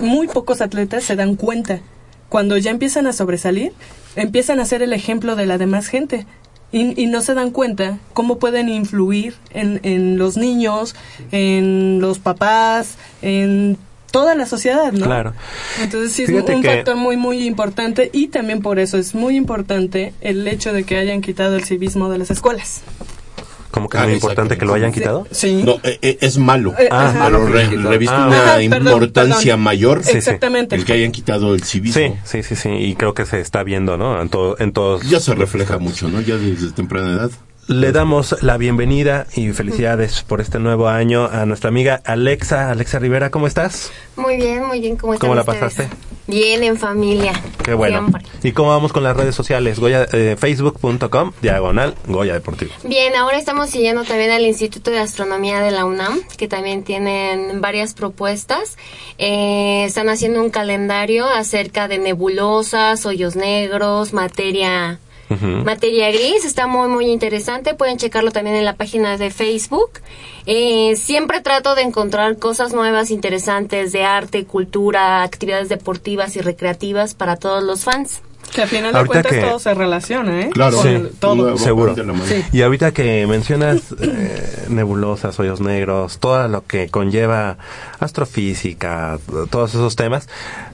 muy 0.00 0.26
pocos 0.26 0.60
atletas 0.60 1.04
se 1.04 1.16
dan 1.16 1.36
cuenta. 1.36 1.80
Cuando 2.28 2.56
ya 2.56 2.70
empiezan 2.70 3.06
a 3.06 3.12
sobresalir, 3.12 3.72
empiezan 4.16 4.60
a 4.60 4.64
ser 4.64 4.82
el 4.82 4.92
ejemplo 4.92 5.36
de 5.36 5.46
la 5.46 5.56
demás 5.56 5.86
gente. 5.86 6.26
Y, 6.70 7.00
y 7.02 7.06
no 7.06 7.22
se 7.22 7.32
dan 7.34 7.50
cuenta 7.50 7.98
cómo 8.12 8.38
pueden 8.38 8.68
influir 8.68 9.34
en, 9.50 9.80
en 9.84 10.18
los 10.18 10.36
niños, 10.36 10.94
en 11.32 11.98
los 12.00 12.18
papás, 12.18 12.96
en 13.22 13.78
toda 14.10 14.34
la 14.34 14.44
sociedad, 14.46 14.92
¿no? 14.92 15.06
Claro. 15.06 15.32
Entonces 15.82 16.12
sí 16.12 16.22
es 16.24 16.28
Fíjate 16.30 16.54
un 16.56 16.62
que- 16.62 16.68
factor 16.68 16.96
muy 16.96 17.16
muy 17.16 17.46
importante 17.46 18.10
y 18.12 18.28
también 18.28 18.60
por 18.60 18.78
eso 18.78 18.98
es 18.98 19.14
muy 19.14 19.36
importante 19.36 20.12
el 20.20 20.46
hecho 20.48 20.72
de 20.72 20.84
que 20.84 20.96
hayan 20.98 21.20
quitado 21.22 21.56
el 21.56 21.64
civismo 21.64 22.08
de 22.10 22.18
las 22.18 22.30
escuelas. 22.30 22.82
Como 23.70 23.88
que 23.88 23.98
Ah, 23.98 24.02
es 24.02 24.06
muy 24.06 24.14
importante 24.14 24.56
que 24.56 24.64
lo 24.64 24.72
hayan 24.74 24.92
quitado. 24.92 25.26
Sí. 25.30 25.62
No, 25.64 25.72
eh, 25.82 25.98
eh, 26.00 26.18
es 26.22 26.38
malo, 26.38 26.74
Eh, 26.78 26.88
Ah, 26.90 27.08
ajá. 27.10 27.24
pero 27.26 27.46
re- 27.46 27.66
reviste 27.68 28.14
Ah, 28.16 28.26
una 28.28 28.42
Ajá, 28.42 28.62
importancia 28.62 29.52
perdón. 29.52 29.60
mayor 29.64 30.02
Sí. 30.04 30.16
Exactamente. 30.16 30.74
el 30.76 30.84
que 30.84 30.94
hayan 30.94 31.12
quitado 31.12 31.54
el 31.54 31.62
civismo. 31.62 32.00
Sí, 32.02 32.14
sí, 32.24 32.42
sí, 32.42 32.56
sí, 32.56 32.68
y 32.70 32.94
creo 32.94 33.12
que 33.14 33.26
se 33.26 33.40
está 33.40 33.62
viendo, 33.62 33.98
¿no? 33.98 34.20
En, 34.22 34.28
todo, 34.30 34.56
en 34.58 34.72
todos. 34.72 35.02
Ya 35.08 35.20
se 35.20 35.34
refleja 35.34 35.78
mucho, 35.78 36.08
¿no? 36.08 36.20
Ya 36.22 36.36
desde 36.36 36.70
temprana 36.72 37.12
edad. 37.12 37.30
Le 37.66 37.92
damos 37.92 38.34
la 38.42 38.56
bienvenida 38.56 39.26
y 39.36 39.52
felicidades 39.52 40.22
por 40.22 40.40
este 40.40 40.58
nuevo 40.58 40.88
año 40.88 41.26
a 41.26 41.44
nuestra 41.44 41.68
amiga 41.68 42.00
Alexa. 42.06 42.70
Alexa 42.70 42.98
Rivera, 42.98 43.30
¿cómo 43.30 43.46
estás? 43.46 43.90
Muy 44.16 44.36
bien, 44.36 44.64
muy 44.64 44.80
bien. 44.80 44.96
¿Cómo 44.96 45.12
están 45.12 45.28
¿Cómo 45.28 45.34
la 45.34 45.42
ustedes? 45.42 45.60
pasaste? 45.60 45.88
Bien, 46.28 46.62
en 46.62 46.76
familia. 46.76 47.32
Qué 47.64 47.72
bueno. 47.72 48.00
Siempre. 48.00 48.22
¿Y 48.42 48.52
cómo 48.52 48.68
vamos 48.68 48.92
con 48.92 49.02
las 49.02 49.16
redes 49.16 49.34
sociales? 49.34 49.80
Goya, 49.80 50.06
eh, 50.12 50.36
Facebook.com, 50.38 51.32
diagonal, 51.40 51.94
Goya 52.06 52.34
Deportivo. 52.34 52.70
Bien, 52.84 53.16
ahora 53.16 53.38
estamos 53.38 53.70
siguiendo 53.70 54.04
también 54.04 54.30
al 54.30 54.44
Instituto 54.44 54.90
de 54.90 54.98
Astronomía 54.98 55.60
de 55.60 55.70
la 55.70 55.86
UNAM, 55.86 56.20
que 56.36 56.46
también 56.46 56.84
tienen 56.84 57.62
varias 57.62 57.94
propuestas. 57.94 58.76
Eh, 59.16 59.84
están 59.86 60.10
haciendo 60.10 60.42
un 60.42 60.50
calendario 60.50 61.26
acerca 61.26 61.88
de 61.88 61.98
nebulosas, 61.98 63.06
hoyos 63.06 63.34
negros, 63.34 64.12
materia 64.12 65.00
Materia 65.64 66.10
gris 66.10 66.44
está 66.44 66.66
muy 66.66 66.88
muy 66.88 67.06
interesante, 67.10 67.74
pueden 67.74 67.98
checarlo 67.98 68.30
también 68.30 68.56
en 68.56 68.64
la 68.64 68.76
página 68.76 69.16
de 69.16 69.30
Facebook. 69.30 69.90
Eh, 70.46 70.96
siempre 70.96 71.40
trato 71.40 71.74
de 71.74 71.82
encontrar 71.82 72.38
cosas 72.38 72.72
nuevas, 72.72 73.10
interesantes 73.10 73.92
de 73.92 74.04
arte, 74.04 74.44
cultura, 74.44 75.22
actividades 75.22 75.68
deportivas 75.68 76.36
y 76.36 76.40
recreativas 76.40 77.14
para 77.14 77.36
todos 77.36 77.62
los 77.62 77.84
fans. 77.84 78.22
Que 78.54 78.62
al 78.62 78.68
final 78.68 78.92
de 78.92 78.98
Ahorita 78.98 79.12
cuentas 79.22 79.32
que- 79.32 79.40
todo 79.42 79.58
se 79.58 79.74
relaciona, 79.74 80.40
¿eh? 80.40 80.50
Claro, 80.52 80.82
Sí. 80.82 80.88
el- 80.88 81.10
todo. 81.10 81.56
Seguro. 81.58 81.94
Sí. 82.26 82.44
Y 82.52 82.62
ahorita 82.62 82.92
que 82.92 83.26
mencionas 83.26 83.78
eh, 84.00 84.64
nebulosas, 84.68 85.38
hoyos 85.38 85.60
negros, 85.60 86.18
todo 86.18 86.48
lo 86.48 86.64
que 86.66 86.88
conlleva 86.88 87.56
astrofísica, 88.00 89.18
todos 89.50 89.70
esos 89.70 89.96
temas, 89.96 90.28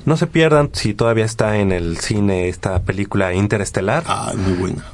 no 0.06 0.16
se 0.16 0.26
pierdan 0.26 0.70
si 0.72 0.94
todavía 0.94 1.24
está 1.24 1.58
en 1.58 1.72
el 1.72 1.98
cine 1.98 2.48
esta 2.48 2.80
película 2.82 3.34
Interestelar. 3.34 4.04
Ah, 4.06 4.32
muy 4.36 4.52
buena. 4.54 4.84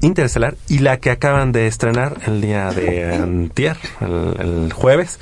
Interestelar 0.00 0.56
y 0.68 0.78
la 0.80 0.98
que 0.98 1.10
acaban 1.10 1.52
de 1.52 1.66
estrenar 1.66 2.18
el 2.26 2.40
día 2.40 2.70
de 2.70 3.14
antier, 3.14 3.76
el, 4.00 4.34
el 4.66 4.72
jueves, 4.72 5.18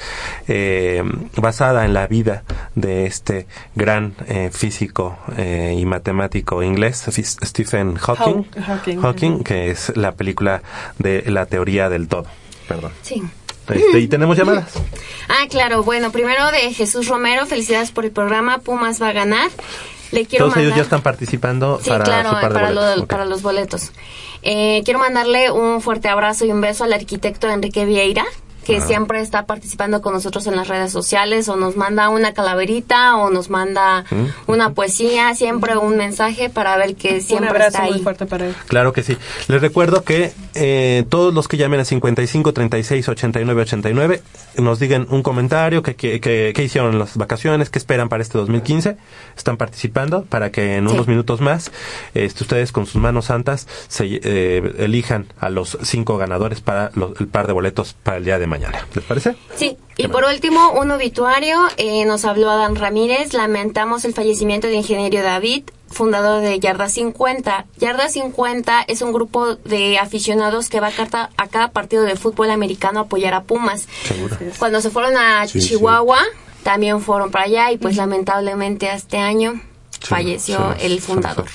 eh, 0.48 1.02
basada 1.36 1.84
en 1.84 1.94
la 1.94 2.06
vida 2.06 2.42
de 2.74 3.06
este 3.06 3.46
gran 3.74 4.14
eh, 4.26 4.50
físico 4.52 5.18
eh, 5.36 5.74
y 5.78 5.84
matemático 5.84 6.62
inglés, 6.62 7.04
Stephen 7.44 7.94
Hawking, 7.96 8.44
Haw- 8.44 8.62
Hawking. 8.66 9.00
Hawking, 9.00 9.44
que 9.44 9.70
es 9.70 9.96
la 9.96 10.12
película 10.12 10.62
de 10.98 11.22
la 11.28 11.46
teoría 11.46 11.88
del 11.88 12.08
todo. 12.08 12.26
Perdón. 12.68 12.92
Sí. 13.02 13.22
Este, 13.68 14.00
y 14.00 14.08
tenemos 14.08 14.36
llamadas. 14.36 14.72
Ah, 15.28 15.46
claro. 15.48 15.82
Bueno, 15.82 16.10
primero 16.12 16.50
de 16.50 16.74
Jesús 16.74 17.08
Romero, 17.08 17.46
felicidades 17.46 17.90
por 17.90 18.04
el 18.04 18.10
programa. 18.10 18.58
Pumas 18.58 19.00
va 19.00 19.08
a 19.08 19.12
ganar. 19.12 19.48
Le 20.10 20.26
quiero 20.26 20.44
Todos 20.44 20.56
mandar... 20.56 20.64
ellos 20.66 20.76
ya 20.76 20.82
están 20.82 21.00
participando 21.00 21.80
Sí, 21.82 21.88
para 21.88 22.04
claro, 22.04 22.28
su 22.30 22.34
par 22.34 22.48
de 22.48 22.54
para, 22.54 22.68
boletos. 22.68 22.96
lo- 22.98 23.06
para 23.06 23.24
los 23.24 23.40
boletos. 23.42 23.92
Eh, 24.42 24.82
quiero 24.84 24.98
mandarle 24.98 25.50
un 25.50 25.80
fuerte 25.80 26.08
abrazo 26.08 26.44
y 26.44 26.50
un 26.52 26.60
beso 26.60 26.84
al 26.84 26.92
arquitecto 26.92 27.48
Enrique 27.48 27.84
Vieira, 27.84 28.24
que 28.64 28.76
Ah. 28.76 28.80
siempre 28.86 29.20
está 29.20 29.44
participando 29.44 30.00
con 30.02 30.12
nosotros 30.12 30.46
en 30.46 30.54
las 30.54 30.68
redes 30.68 30.92
sociales, 30.92 31.48
o 31.48 31.56
nos 31.56 31.76
manda 31.76 32.08
una 32.10 32.32
calaverita, 32.32 33.16
o 33.16 33.28
nos 33.30 33.50
manda 33.50 34.04
Mm. 34.10 34.26
una 34.46 34.70
poesía, 34.72 35.34
siempre 35.34 35.76
un 35.76 35.96
mensaje 35.96 36.48
para 36.48 36.76
ver 36.76 36.94
que 36.94 37.14
Un 37.14 37.20
siempre 37.22 37.48
abrazo 37.50 37.78
está 37.78 37.82
muy 37.90 37.98
fuerte 38.00 38.26
para 38.26 38.46
él. 38.46 38.54
Claro 38.68 38.92
que 38.92 39.02
sí. 39.02 39.16
Les 39.48 39.60
recuerdo 39.60 40.04
que 40.04 40.32
eh, 40.54 41.04
todos 41.08 41.32
los 41.34 41.48
que 41.48 41.56
llamen 41.56 41.80
a 41.80 41.84
55 41.84 42.52
36 42.52 43.08
89 43.08 43.62
89 43.62 44.22
nos 44.58 44.78
digan 44.78 45.06
un 45.10 45.22
comentario, 45.22 45.82
que, 45.82 45.94
que, 45.96 46.20
que- 46.20 46.52
qué 46.54 46.64
hicieron 46.64 46.92
en 46.92 46.98
las 46.98 47.16
vacaciones, 47.16 47.70
qué 47.70 47.78
esperan 47.78 48.08
para 48.08 48.22
este 48.22 48.38
2015. 48.38 48.96
Están 49.36 49.56
participando 49.56 50.24
para 50.24 50.50
que 50.52 50.76
en 50.76 50.86
Sí. 50.88 50.94
unos 50.94 51.08
minutos 51.08 51.40
más 51.40 51.72
este, 52.14 52.44
ustedes 52.44 52.72
con 52.72 52.86
sus 52.86 53.00
manos 53.00 53.26
santas 53.26 53.66
se, 53.88 54.20
eh, 54.22 54.74
elijan 54.78 55.26
a 55.40 55.48
los 55.50 55.78
cinco 55.82 56.18
ganadores 56.18 56.60
para 56.60 56.90
los- 56.94 57.18
el 57.20 57.28
par 57.28 57.46
de 57.46 57.52
boletos 57.52 57.94
para 58.02 58.16
el 58.18 58.24
día 58.24 58.38
de 58.38 58.46
mañana. 58.46 58.86
¿Les 58.94 59.04
parece? 59.04 59.34
Sí, 59.54 59.76
y 59.96 60.08
por 60.08 60.24
último, 60.24 60.72
un 60.72 60.90
obituario. 60.90 61.58
eh, 61.76 62.04
nos 62.04 62.24
habló 62.24 62.50
Adán 62.50 62.76
Ramírez. 62.76 63.32
Lamentamos 63.34 64.04
el 64.04 64.14
fallecimiento 64.14 64.66
de 64.66 64.74
Ingeniero 64.74 65.22
David, 65.22 65.64
fundador 65.90 66.40
de 66.42 66.58
Yarda 66.58 66.88
50. 66.88 67.66
Yarda 67.78 68.08
50 68.08 68.84
es 68.88 69.02
un 69.02 69.12
grupo 69.12 69.56
de 69.56 69.98
aficionados 69.98 70.68
que 70.68 70.80
va 70.80 70.88
a, 70.88 70.92
carta- 70.92 71.30
a 71.36 71.48
cada 71.48 71.68
partido 71.72 72.02
de 72.04 72.16
fútbol 72.16 72.50
americano 72.50 73.00
a 73.00 73.02
apoyar 73.04 73.34
a 73.34 73.42
Pumas. 73.44 73.86
Seguro. 74.04 74.36
Cuando 74.58 74.80
se 74.80 74.90
fueron 74.90 75.16
a 75.16 75.46
Sí, 75.46 75.60
sí. 75.60 75.68
Chihuahua, 75.70 76.20
también 76.62 77.00
fueron 77.00 77.30
para 77.30 77.44
allá 77.44 77.70
y 77.72 77.76
pues 77.78 77.96
lamentablemente 77.96 78.90
este 78.92 79.18
año 79.18 79.60
falleció 80.04 80.74
Sí, 80.78 80.86
el 80.86 81.00
fundador. 81.00 81.46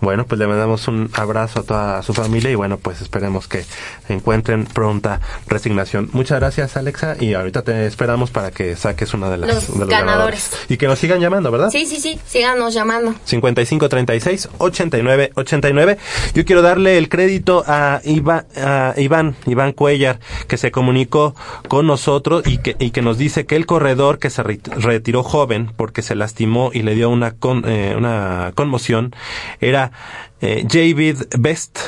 Bueno, 0.00 0.26
pues 0.26 0.38
le 0.38 0.46
mandamos 0.46 0.88
un 0.88 1.10
abrazo 1.14 1.60
a 1.60 1.62
toda 1.62 2.02
su 2.02 2.14
familia 2.14 2.50
y 2.50 2.54
bueno, 2.54 2.76
pues 2.78 3.00
esperemos 3.00 3.48
que 3.48 3.64
encuentren 4.08 4.64
pronta 4.64 5.20
resignación. 5.46 6.08
Muchas 6.12 6.38
gracias, 6.40 6.76
Alexa, 6.76 7.16
y 7.18 7.34
ahorita 7.34 7.62
te 7.62 7.86
esperamos 7.86 8.30
para 8.30 8.50
que 8.50 8.76
saques 8.76 9.14
una 9.14 9.30
de 9.30 9.38
las 9.38 9.54
Los 9.54 9.72
de 9.74 9.78
los 9.80 9.88
ganadores. 9.88 10.50
Y 10.68 10.76
que 10.76 10.86
nos 10.86 10.98
sigan 10.98 11.20
llamando, 11.20 11.50
¿verdad? 11.50 11.70
Sí, 11.70 11.86
sí, 11.86 11.96
sí, 12.00 12.18
síganos 12.26 12.74
llamando. 12.74 13.14
55 13.24 13.88
36 13.88 14.48
89 14.58 15.32
89. 15.34 15.98
Yo 16.34 16.44
quiero 16.44 16.62
darle 16.62 16.98
el 16.98 17.08
crédito 17.08 17.64
a, 17.66 18.00
Iva- 18.04 18.46
a 18.56 18.94
Iván, 18.96 19.36
Iván 19.46 19.72
Cuellar, 19.72 20.18
que 20.48 20.56
se 20.56 20.70
comunicó 20.70 21.34
con 21.68 21.86
nosotros 21.86 22.46
y 22.46 22.58
que, 22.58 22.76
y 22.78 22.90
que 22.90 23.02
nos 23.02 23.18
dice 23.18 23.46
que 23.46 23.56
el 23.56 23.66
corredor 23.66 24.18
que 24.18 24.30
se 24.30 24.42
re- 24.42 24.60
retiró 24.76 25.22
joven 25.22 25.72
porque 25.76 26.02
se 26.02 26.14
lastimó 26.14 26.70
y 26.72 26.82
le 26.82 26.94
dio 26.94 27.10
una, 27.10 27.32
con- 27.32 27.64
eh, 27.66 27.85
una 27.94 28.52
conmoción 28.54 29.14
era 29.60 29.92
eh, 30.40 30.66
David 30.68 31.18
Best 31.38 31.78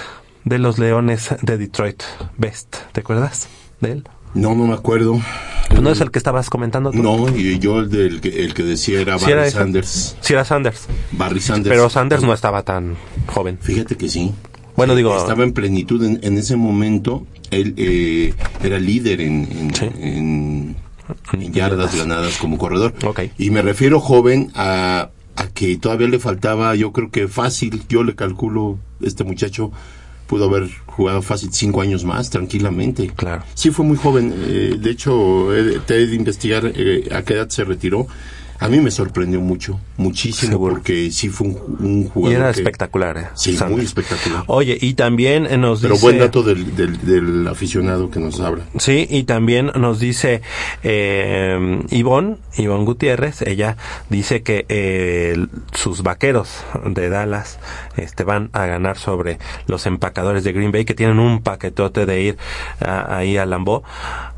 de 0.45 0.59
los 0.59 0.79
Leones 0.79 1.31
de 1.43 1.59
Detroit. 1.59 2.03
Best, 2.37 2.77
¿te 2.93 3.01
acuerdas 3.01 3.49
de 3.81 3.93
él? 3.93 4.05
No, 4.35 4.55
no 4.55 4.67
me 4.67 4.75
acuerdo. 4.75 5.19
¿No 5.81 5.91
es 5.91 6.01
el 6.01 6.11
que 6.11 6.19
estabas 6.19 6.51
comentando 6.51 6.91
tú? 6.91 7.03
No, 7.03 7.29
y 7.37 7.59
yo 7.59 7.81
el, 7.81 7.91
del 7.91 8.21
que, 8.21 8.45
el 8.45 8.55
que 8.55 8.63
decía 8.63 9.01
era 9.01 9.19
Sí 9.19 9.25
Barry 9.27 9.41
era. 9.41 9.51
Sanders. 9.51 10.17
Sí 10.21 10.33
era 10.35 10.45
Sanders. 10.45 10.87
Barry 11.13 11.41
Sanders. 11.41 11.75
Pero 11.75 11.89
Sanders 11.91 12.23
no 12.23 12.33
estaba 12.35 12.63
tan 12.63 12.97
joven. 13.27 13.59
Fíjate 13.61 13.97
que 13.97 14.09
sí. 14.09 14.33
Bueno, 14.77 14.95
digo... 14.95 15.17
Estaba 15.17 15.43
en 15.45 15.53
plenitud 15.53 16.03
en, 16.05 16.21
en 16.23 16.39
ese 16.39 16.57
momento. 16.57 17.27
Él 17.51 17.75
eh, 17.79 18.35
era 18.63 18.79
líder 18.79 19.21
en, 19.23 19.49
en, 19.51 19.75
Sí. 19.75 19.85
en- 19.99 20.77
en 21.33 21.53
yardas 21.53 21.97
ganadas 21.97 22.37
como 22.37 22.59
corredor. 22.59 22.95
Ok. 23.05 23.21
Y 23.39 23.51
me 23.51 23.63
refiero 23.63 23.99
joven 23.99 24.53
a, 24.55 25.09
a 25.39 25.49
que 25.49 25.77
todavía 25.77 26.09
le 26.09 26.19
faltaba, 26.19 26.75
yo 26.75 26.93
creo 26.93 27.11
que 27.11 27.29
fácil, 27.29 27.83
yo 27.89 28.03
le 28.03 28.15
calculo, 28.15 28.79
este 29.01 29.25
muchacho 29.25 29.71
pudo 30.27 30.45
haber 30.45 30.69
jugado 30.87 31.23
fácil 31.23 31.51
cinco 31.53 31.81
años 31.81 32.05
más, 32.05 32.29
tranquilamente. 32.31 33.11
Claro. 33.17 33.45
Sí, 33.55 33.71
fue 33.71 33.85
muy 33.85 33.97
joven. 33.97 34.35
eh, 34.37 34.77
de 34.79 34.91
hecho, 34.91 35.55
he, 35.55 35.79
te 35.81 35.97
he 35.97 36.07
de 36.07 36.15
investigar 36.15 36.71
eh, 36.75 37.09
a 37.13 37.23
qué 37.23 37.35
edad 37.35 37.49
se 37.49 37.65
retiró. 37.65 38.07
A 38.61 38.69
mí 38.69 38.81
me 38.81 38.91
sorprendió 38.91 39.41
mucho, 39.41 39.79
muchísimo, 39.97 40.59
porque 40.59 41.11
sí 41.13 41.29
fue 41.29 41.47
un, 41.49 41.77
un 41.79 42.01
Y 42.03 42.09
jugador. 42.09 42.39
era 42.41 42.53
que- 42.53 42.59
espectacular, 42.61 43.17
¿eh? 43.19 43.27
Sí, 43.35 43.57
muy 43.71 43.83
espectacular. 43.83 44.43
Oye, 44.49 44.77
y 44.81 44.95
también 44.95 45.45
nos 45.61 45.81
Pero 45.81 45.95
dice... 45.95 46.03
buen 46.05 46.19
dato 46.19 46.43
del, 46.43 46.75
del, 46.75 47.01
del 47.07 47.47
aficionado 47.49 48.11
que 48.11 48.19
nos 48.19 48.41
habla. 48.41 48.65
Sí, 48.79 49.07
y 49.09 49.23
también 49.23 49.71
nos 49.77 50.01
dice 50.01 50.43
eh, 50.83 51.81
Ivonne, 51.91 52.37
Ivonne 52.57 52.85
Gutiérrez, 52.85 53.43
ella 53.43 53.77
dice 54.11 54.43
que 54.43 54.67
eh, 54.69 55.47
sus 55.75 56.03
vaqueros 56.03 56.65
de 56.85 57.09
Dallas 57.11 57.59
este, 57.97 58.25
van 58.25 58.51
a 58.53 58.67
ganar 58.67 58.99
sobre 58.99 59.39
los 59.67 59.87
empacadores 59.87 60.43
de 60.45 60.53
Green 60.53 60.73
Bay, 60.73 60.85
que 60.85 60.95
tienen 60.95 61.19
un 61.21 61.43
paquetote 61.43 62.07
de 62.07 62.23
ir 62.23 62.39
a- 62.81 63.19
ahí 63.19 63.37
a 63.37 63.47
Lambeau, 63.47 63.83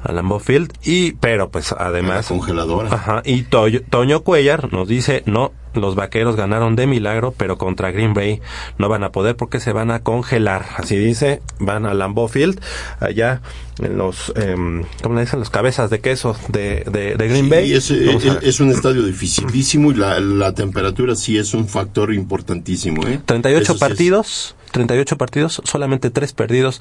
a 0.02 0.12
Lambeau 0.12 0.40
Field, 0.40 0.72
y, 0.84 1.12
pero 1.12 1.50
pues 1.50 1.72
además... 1.72 2.30
La 2.30 2.36
congeladora. 2.36 2.88
Ajá, 2.94 3.22
y 3.24 3.44
Toyo- 3.44 3.82
Toño 4.10 4.24
Cuellar 4.24 4.72
nos 4.72 4.88
dice, 4.88 5.22
no, 5.26 5.52
los 5.72 5.94
vaqueros 5.94 6.34
ganaron 6.34 6.74
de 6.74 6.88
milagro, 6.88 7.32
pero 7.36 7.58
contra 7.58 7.92
Green 7.92 8.12
Bay 8.12 8.40
no 8.76 8.88
van 8.88 9.04
a 9.04 9.12
poder 9.12 9.36
porque 9.36 9.60
se 9.60 9.72
van 9.72 9.92
a 9.92 10.00
congelar. 10.02 10.66
Así 10.78 10.96
dice, 10.96 11.42
van 11.60 11.86
a 11.86 11.94
Lambeau 11.94 12.26
Field, 12.26 12.60
allá 12.98 13.40
en 13.78 13.96
los, 13.96 14.32
em, 14.34 14.82
¿cómo 15.00 15.14
le 15.14 15.20
dicen? 15.20 15.38
Los 15.38 15.50
cabezas 15.50 15.90
de 15.90 16.00
queso 16.00 16.34
de, 16.48 16.82
de, 16.90 17.14
de 17.14 17.28
Green 17.28 17.48
Bay. 17.48 17.72
Es, 17.72 17.88
Vamos 18.04 18.24
a 18.26 18.38
es- 18.42 18.58
un 18.58 18.70
estadio 18.72 19.04
dificilísimo 19.04 19.92
y 19.92 19.94
la, 19.94 20.18
la 20.18 20.54
temperatura 20.54 21.14
sí 21.14 21.38
es 21.38 21.54
un 21.54 21.68
factor 21.68 22.12
importantísimo. 22.12 23.06
¿eh? 23.06 23.20
38 23.24 23.62
Eso 23.62 23.74
sí 23.74 23.78
partidos, 23.78 24.56
38 24.70 25.16
partidos, 25.16 25.60
solamente 25.64 26.10
3 26.10 26.32
perdidos 26.32 26.80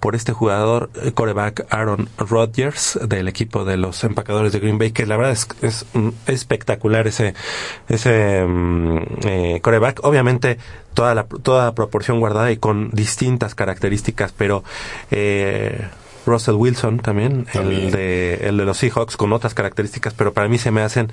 por 0.00 0.14
este 0.14 0.32
jugador 0.32 0.90
eh, 1.02 1.12
coreback 1.12 1.66
Aaron 1.70 2.08
Rodgers 2.18 2.98
del 3.02 3.28
equipo 3.28 3.64
de 3.64 3.76
los 3.76 4.04
empacadores 4.04 4.52
de 4.52 4.60
Green 4.60 4.78
Bay, 4.78 4.92
que 4.92 5.06
la 5.06 5.16
verdad 5.16 5.32
es, 5.32 5.48
es 5.62 5.86
mm, 5.94 6.08
espectacular 6.26 7.06
ese 7.06 7.34
ese 7.88 8.44
mm, 8.44 8.98
eh, 9.24 9.60
coreback. 9.62 10.00
Obviamente 10.04 10.58
toda 10.94 11.14
la 11.14 11.24
toda 11.24 11.74
proporción 11.74 12.20
guardada 12.20 12.52
y 12.52 12.56
con 12.56 12.90
distintas 12.90 13.54
características, 13.54 14.32
pero 14.32 14.62
eh, 15.10 15.88
Russell 16.26 16.54
Wilson 16.54 16.98
también, 16.98 17.44
También. 17.44 17.86
el 17.86 17.90
de 17.90 18.34
el 18.48 18.56
de 18.56 18.64
los 18.64 18.78
Seahawks 18.78 19.16
con 19.16 19.32
otras 19.32 19.54
características, 19.54 20.14
pero 20.14 20.32
para 20.32 20.48
mí 20.48 20.58
se 20.58 20.70
me 20.70 20.82
hacen 20.82 21.10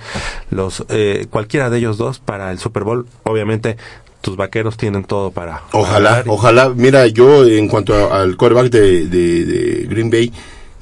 los 0.52 0.86
eh, 0.90 1.28
cualquiera 1.30 1.70
de 1.70 1.78
ellos 1.80 1.98
dos 1.98 2.20
para 2.20 2.52
el 2.52 2.60
Super 2.60 2.84
Bowl. 2.84 3.08
Obviamente 3.24 3.78
tus 4.22 4.36
vaqueros 4.36 4.76
tienen 4.78 5.04
todo 5.04 5.32
para 5.32 5.64
Ojalá, 5.72 6.24
y- 6.26 6.30
ojalá. 6.30 6.70
Mira, 6.70 7.08
yo 7.08 7.46
en 7.48 7.68
cuanto 7.68 7.94
a- 7.96 8.22
al 8.22 8.36
quarterback 8.38 8.70
de, 8.72 9.08
de- 9.08 9.46
de 9.46 9.88
Green 9.88 10.10
Bay, 10.10 10.32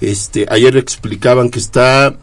este, 0.02 0.46
ayer 0.50 0.76
explicaban 0.78 1.50
que 1.50 1.60
está, 1.60 2.16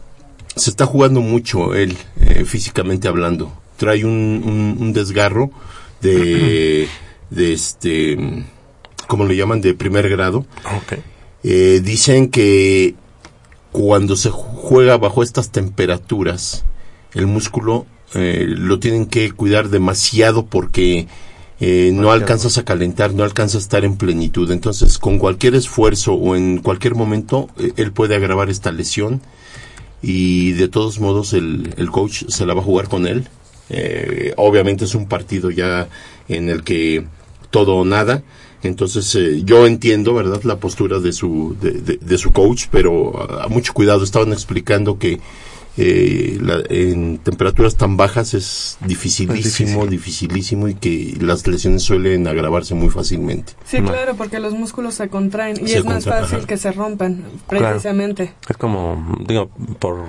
se 0.55 0.69
está 0.69 0.85
jugando 0.85 1.21
mucho 1.21 1.73
él, 1.73 1.97
eh, 2.21 2.43
físicamente 2.45 3.07
hablando. 3.07 3.51
Trae 3.77 4.03
un, 4.05 4.11
un- 4.45 4.77
un 4.79 4.93
desgarro 4.93 5.51
de, 6.01 6.87
de 7.29 7.53
este, 7.53 8.17
¿cómo 9.07 9.25
le 9.25 9.35
llaman? 9.35 9.61
De 9.61 9.73
primer 9.73 10.09
grado. 10.09 10.39
Ok. 10.77 10.99
Eh, 11.43 11.81
dicen 11.83 12.29
que 12.29 12.95
cuando 13.71 14.15
se 14.15 14.29
juega 14.31 14.97
bajo 14.97 15.21
estas 15.23 15.51
temperaturas, 15.51 16.63
el 17.13 17.27
músculo 17.27 17.85
eh, 18.15 18.45
lo 18.47 18.79
tienen 18.79 19.05
que 19.05 19.31
cuidar 19.31 19.69
demasiado 19.69 20.45
porque 20.45 21.07
eh, 21.59 21.91
no 21.93 22.11
alcanzas 22.11 22.57
a 22.57 22.65
calentar, 22.65 23.13
no 23.13 23.23
alcanzas 23.23 23.55
a 23.55 23.59
estar 23.65 23.85
en 23.85 23.95
plenitud. 23.97 24.49
Entonces, 24.51 24.97
con 24.97 25.19
cualquier 25.19 25.55
esfuerzo 25.55 26.13
o 26.13 26.35
en 26.35 26.57
cualquier 26.59 26.95
momento, 26.95 27.49
eh, 27.59 27.71
él 27.77 27.91
puede 27.91 28.15
agravar 28.15 28.49
esta 28.49 28.71
lesión 28.71 29.21
y 30.01 30.51
de 30.53 30.67
todos 30.67 30.99
modos 30.99 31.33
el, 31.33 31.73
el 31.77 31.89
coach 31.91 32.23
se 32.27 32.45
la 32.45 32.53
va 32.53 32.61
a 32.61 32.63
jugar 32.65 32.87
con 32.89 33.07
él. 33.07 33.27
Eh, 33.69 34.33
obviamente 34.37 34.85
es 34.85 34.93
un 34.95 35.07
partido 35.07 35.49
ya 35.49 35.87
en 36.27 36.49
el 36.49 36.63
que 36.63 37.05
todo 37.51 37.75
o 37.77 37.85
nada. 37.85 38.21
Entonces 38.61 39.13
eh, 39.15 39.41
yo 39.43 39.65
entiendo, 39.67 40.13
¿verdad?, 40.13 40.41
la 40.43 40.57
postura 40.59 40.99
de 40.99 41.13
su, 41.13 41.55
de, 41.61 41.71
de- 41.71 41.97
de 42.01 42.17
su 42.17 42.31
coach, 42.31 42.65
pero 42.71 43.41
a, 43.41 43.47
mucho 43.47 43.73
cuidado. 43.73 44.03
Estaban 44.03 44.33
explicando 44.33 44.97
que 44.99 45.19
eh, 45.77 46.37
la- 46.41 46.63
en 46.69 47.17
temperaturas 47.17 47.75
tan 47.75 47.97
bajas 47.97 48.33
es 48.33 48.77
dificilísimo, 48.85 49.83
Es 49.83 49.89
dificilísimo 49.89 50.67
y 50.67 50.75
que 50.75 51.17
las 51.19 51.45
lesiones 51.47 51.83
suelen 51.83 52.27
agravarse 52.27 52.75
muy 52.75 52.89
fácilmente. 52.89 53.53
Sí, 53.65 53.81
No. 53.81 53.91
claro, 53.91 54.15
porque 54.15 54.39
los 54.39 54.53
músculos 54.53 54.95
se 54.95 55.09
contraen 55.09 55.57
y 55.63 55.67
Se 55.67 55.79
es 55.79 55.85
más 55.85 56.05
fácil 56.05 56.37
ajá. 56.39 56.47
que 56.47 56.57
se 56.57 56.71
rompan, 56.71 57.23
Claro. 57.47 57.69
precisamente. 57.69 58.33
Es 58.49 58.57
como, 58.57 59.17
digo, 59.27 59.49
por 59.79 60.03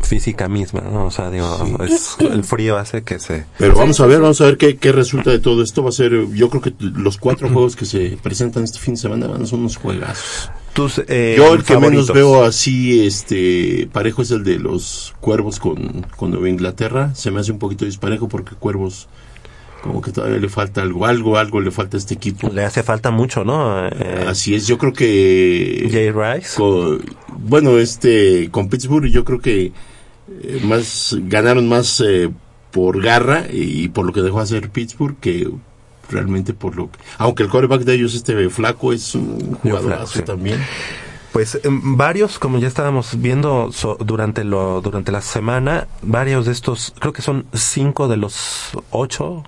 física 0.00 0.46
misma, 0.48 0.82
¿no? 0.82 1.06
O 1.06 1.10
sea, 1.10 1.30
digo, 1.30 1.78
es- 1.86 2.16
el 2.20 2.44
frío 2.44 2.76
hace 2.76 3.02
que 3.02 3.18
se... 3.18 3.44
Pero 3.58 3.74
vamos 3.74 3.98
a 4.00 4.06
ver, 4.06 4.20
vamos 4.20 4.40
a 4.40 4.44
ver 4.44 4.56
qué, 4.56 4.76
qué 4.76 4.92
resulta 4.92 5.30
de 5.30 5.40
todo 5.40 5.62
esto. 5.62 5.82
Va 5.82 5.88
a 5.88 5.92
ser, 5.92 6.12
yo 6.32 6.48
creo 6.48 6.62
que 6.62 6.72
los 6.78 7.16
cuatro 7.18 7.48
juegos 7.50 7.74
que 7.76 7.86
se 7.86 8.16
presentan 8.22 8.62
este 8.64 8.78
fin 8.78 8.94
de 8.94 9.00
semana 9.00 9.26
van 9.26 9.42
a 9.42 9.46
ser 9.46 9.58
unos 9.58 9.76
juegazos. 9.76 10.50
Tus, 10.76 11.00
eh, 11.08 11.34
Yo 11.38 11.54
el 11.54 11.64
que 11.64 11.78
menos 11.78 12.12
veo 12.12 12.44
así, 12.44 13.06
este, 13.06 13.88
parejo 13.90 14.20
es 14.20 14.30
el 14.30 14.44
de 14.44 14.58
los 14.58 15.14
Cuervos 15.20 15.58
con, 15.58 16.06
con 16.16 16.30
Nueva 16.30 16.50
Inglaterra. 16.50 17.14
Se 17.14 17.30
me 17.30 17.40
hace 17.40 17.50
un 17.50 17.58
poquito 17.58 17.86
disparejo 17.86 18.28
porque 18.28 18.54
Cuervos 18.54 19.08
como 19.82 20.02
que 20.02 20.12
todavía 20.12 20.38
le 20.38 20.48
falta 20.48 20.82
algo, 20.82 21.06
algo, 21.06 21.38
algo 21.38 21.60
le 21.60 21.70
falta 21.70 21.96
a 21.96 22.00
este 22.00 22.14
equipo. 22.14 22.50
Le 22.52 22.64
hace 22.64 22.82
falta 22.82 23.10
mucho, 23.10 23.44
¿no? 23.44 23.86
Eh, 23.88 24.24
Así 24.26 24.54
es, 24.54 24.66
yo 24.66 24.78
creo 24.78 24.92
que 24.92 25.88
Jay 25.90 26.10
Rice. 26.10 26.60
bueno, 27.38 27.78
este 27.78 28.50
con 28.50 28.68
Pittsburgh 28.68 29.06
yo 29.06 29.24
creo 29.24 29.40
que 29.40 29.72
eh, 30.42 30.60
más 30.64 31.16
ganaron 31.22 31.68
más 31.68 32.02
eh, 32.06 32.30
por 32.70 33.00
garra 33.02 33.46
y 33.50 33.88
por 33.88 34.04
lo 34.04 34.12
que 34.12 34.22
dejó 34.22 34.40
hacer 34.40 34.70
Pittsburgh 34.70 35.16
que 35.20 35.48
realmente 36.10 36.52
por 36.54 36.76
lo 36.76 36.90
que, 36.90 36.98
aunque 37.18 37.42
el 37.42 37.48
quarterback 37.50 37.82
de 37.82 37.94
ellos 37.94 38.14
este 38.14 38.48
flaco 38.50 38.92
es 38.92 39.14
un 39.14 39.54
jugadorazo 39.62 40.18
sí. 40.18 40.22
también. 40.22 40.58
Pues 41.32 41.58
em, 41.64 41.96
varios, 41.98 42.38
como 42.38 42.58
ya 42.58 42.66
estábamos 42.68 43.20
viendo 43.20 43.70
so- 43.70 43.96
durante 44.00 44.42
lo 44.44 44.80
durante 44.80 45.12
la 45.12 45.20
semana, 45.20 45.86
varios 46.00 46.46
de 46.46 46.52
estos, 46.52 46.94
creo 46.98 47.12
que 47.12 47.20
son 47.20 47.44
cinco 47.52 48.08
de 48.08 48.16
los 48.16 48.70
ocho, 48.90 49.44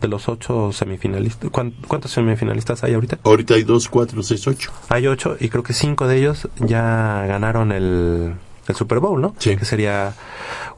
de 0.00 0.06
los 0.08 0.28
ocho 0.28 0.70
semifinalistas. 0.72 1.50
¿Cuán- 1.50 1.74
¿Cuántos 1.88 2.12
semifinalistas 2.12 2.84
hay 2.84 2.94
ahorita? 2.94 3.18
Ahorita 3.24 3.54
hay 3.54 3.64
dos, 3.64 3.88
cuatro, 3.88 4.22
seis, 4.22 4.46
ocho. 4.46 4.70
Hay 4.88 5.06
ocho 5.08 5.36
y 5.40 5.48
creo 5.48 5.62
que 5.64 5.72
cinco 5.72 6.06
de 6.06 6.18
ellos 6.18 6.48
ya 6.60 7.24
ganaron 7.26 7.72
el, 7.72 8.34
el 8.68 8.74
Super 8.76 8.98
Bowl, 9.00 9.20
¿no? 9.20 9.34
Sí. 9.38 9.56
Que 9.56 9.64
sería 9.64 10.12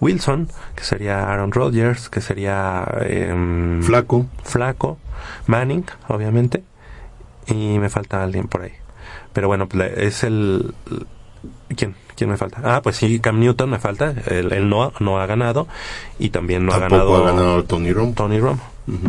Wilson, 0.01 0.49
que 0.75 0.85
sería 0.85 1.31
Aaron 1.31 1.53
Rodgers, 1.53 2.09
que 2.09 2.21
sería 2.21 2.85
em, 3.07 3.83
Flaco. 3.83 4.27
Flaco, 4.45 4.99
Manning, 5.47 5.85
obviamente, 6.09 6.63
y 7.47 7.79
me 7.79 7.89
falta 7.91 8.23
alguien 8.23 8.49
por 8.49 8.63
ahí. 8.63 8.73
Pero 9.33 9.49
bueno, 9.49 9.69
pues, 9.69 9.93
es 9.99 10.25
el... 10.25 10.75
¿Quién? 11.77 11.95
¿Quién 12.15 12.29
me 12.31 12.37
falta? 12.37 12.61
Ah, 12.63 12.83
pues 12.83 12.97
sí, 12.97 13.19
Cam 13.21 13.41
Newton 13.41 13.71
me 13.71 13.79
falta. 13.79 14.15
Él, 14.27 14.53
él 14.53 14.69
no, 14.69 14.85
ha- 14.85 14.93
no 15.01 15.19
ha 15.19 15.27
ganado. 15.27 15.67
Y 16.19 16.29
también 16.31 16.67
no 16.67 16.73
ha 16.73 16.79
Tampoco 16.81 17.05
ganado, 17.13 17.17
ha 17.17 17.31
ganado 17.33 17.65
Tony 17.65 17.93
Romo. 17.93 18.13
Tony 18.15 18.39
Romo. 18.39 18.61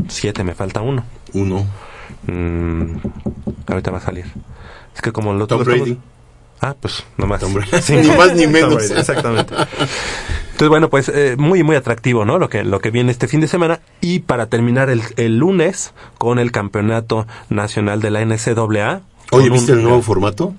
Siete, 0.07 0.43
me 0.45 0.55
falta 0.55 0.82
uno. 0.82 1.03
Uno. 1.34 1.65
Mm, 2.28 2.95
ahorita 3.67 3.91
va 3.91 3.97
a 3.97 4.01
salir. 4.01 4.26
Es 4.95 5.01
que 5.01 5.11
como 5.11 5.34
lo 5.34 5.45
Tom 5.47 5.59
lo 5.59 5.63
estamos- 5.63 5.88
Brady. 5.89 5.99
Ah, 6.66 6.76
pues 6.80 7.03
nomás. 7.18 7.41
Sí, 7.82 7.95
Ni 7.97 8.07
más 8.09 8.34
ni 8.36 8.47
menos. 8.47 8.89
Exactamente. 8.89 9.53
Entonces, 9.53 10.70
bueno, 10.70 10.89
pues 10.89 11.09
eh, 11.09 11.36
muy, 11.38 11.61
muy 11.64 11.76
atractivo, 11.76 12.24
¿no? 12.26 12.39
Lo 12.39 12.47
que, 12.49 12.64
lo 12.64 12.80
que 12.80 12.89
viene 12.89 13.11
este 13.11 13.28
fin 13.28 13.41
de 13.41 13.47
semana. 13.47 13.82
Y 14.01 14.20
para 14.20 14.47
terminar 14.47 14.89
el, 14.89 15.01
el 15.18 15.38
lunes 15.38 15.93
con 16.18 16.39
el 16.39 16.51
campeonato 16.51 17.28
nacional 17.49 18.01
de 18.01 18.11
la 18.11 18.22
NCAA. 18.26 19.01
Oye, 19.32 19.49
¿viste 19.49 19.74
un- 19.74 19.80
el 19.80 19.84
nuevo 19.84 20.01
formato? 20.01 20.53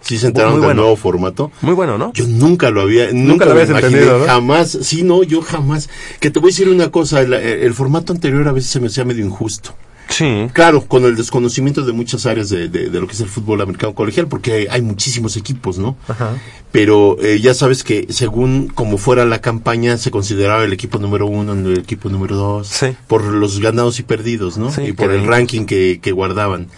¿Sí 0.00 0.16
se 0.18 0.28
enteraron 0.28 0.54
Muy 0.54 0.60
del 0.62 0.66
bueno. 0.68 0.82
nuevo 0.82 0.96
formato? 0.96 1.50
Muy 1.60 1.74
bueno, 1.74 1.98
¿no? 1.98 2.12
Yo 2.12 2.24
nunca 2.26 2.70
lo 2.70 2.80
había, 2.82 3.10
nunca, 3.12 3.44
lo 3.44 3.50
lo 3.54 3.60
habías 3.60 3.70
imaginé, 3.70 3.88
entendido, 3.98 4.18
¿no? 4.20 4.26
jamás, 4.26 4.78
sí, 4.82 5.02
no, 5.02 5.22
yo 5.22 5.42
jamás. 5.42 5.90
Que 6.20 6.30
te 6.30 6.38
voy 6.40 6.48
a 6.48 6.52
decir 6.52 6.68
una 6.68 6.90
cosa, 6.90 7.20
el, 7.20 7.32
el 7.34 7.74
formato 7.74 8.12
anterior 8.12 8.46
a 8.48 8.52
veces 8.52 8.70
se 8.70 8.80
me 8.80 8.86
hacía 8.88 9.04
medio 9.04 9.24
injusto. 9.24 9.74
Sí. 10.12 10.48
Claro, 10.52 10.84
con 10.86 11.04
el 11.04 11.16
desconocimiento 11.16 11.82
de 11.82 11.92
muchas 11.92 12.26
áreas 12.26 12.48
de, 12.48 12.68
de- 12.68 12.90
de 12.90 13.00
lo 13.00 13.06
que 13.06 13.14
es 13.14 13.20
el 13.20 13.28
fútbol 13.28 13.60
americano 13.60 13.94
colegial, 13.94 14.28
porque 14.28 14.68
hay, 14.70 14.82
muchísimos 14.82 15.36
equipos, 15.36 15.78
¿no? 15.78 15.96
Ajá. 16.08 16.32
Pero 16.70 17.16
eh, 17.22 17.40
ya 17.40 17.54
sabes 17.54 17.82
que 17.84 18.06
según 18.10 18.68
como 18.68 18.98
fuera 18.98 19.24
la 19.24 19.40
campaña, 19.40 19.96
se 19.98 20.10
consideraba 20.10 20.64
el 20.64 20.72
equipo 20.72 20.98
número 20.98 21.26
uno, 21.26 21.52
el 21.52 21.78
equipo 21.78 22.08
número 22.08 22.36
dos, 22.36 22.68
Sí. 22.68 22.88
por 23.08 23.24
los 23.24 23.60
ganados 23.60 23.98
y 23.98 24.02
perdidos, 24.02 24.58
¿no? 24.58 24.70
Sí, 24.72 24.82
y 24.88 24.92
por 24.92 25.10
el 25.10 25.26
ranking 25.26 25.64
que, 25.66 25.98
que 26.02 26.12
guardaban. 26.12 26.68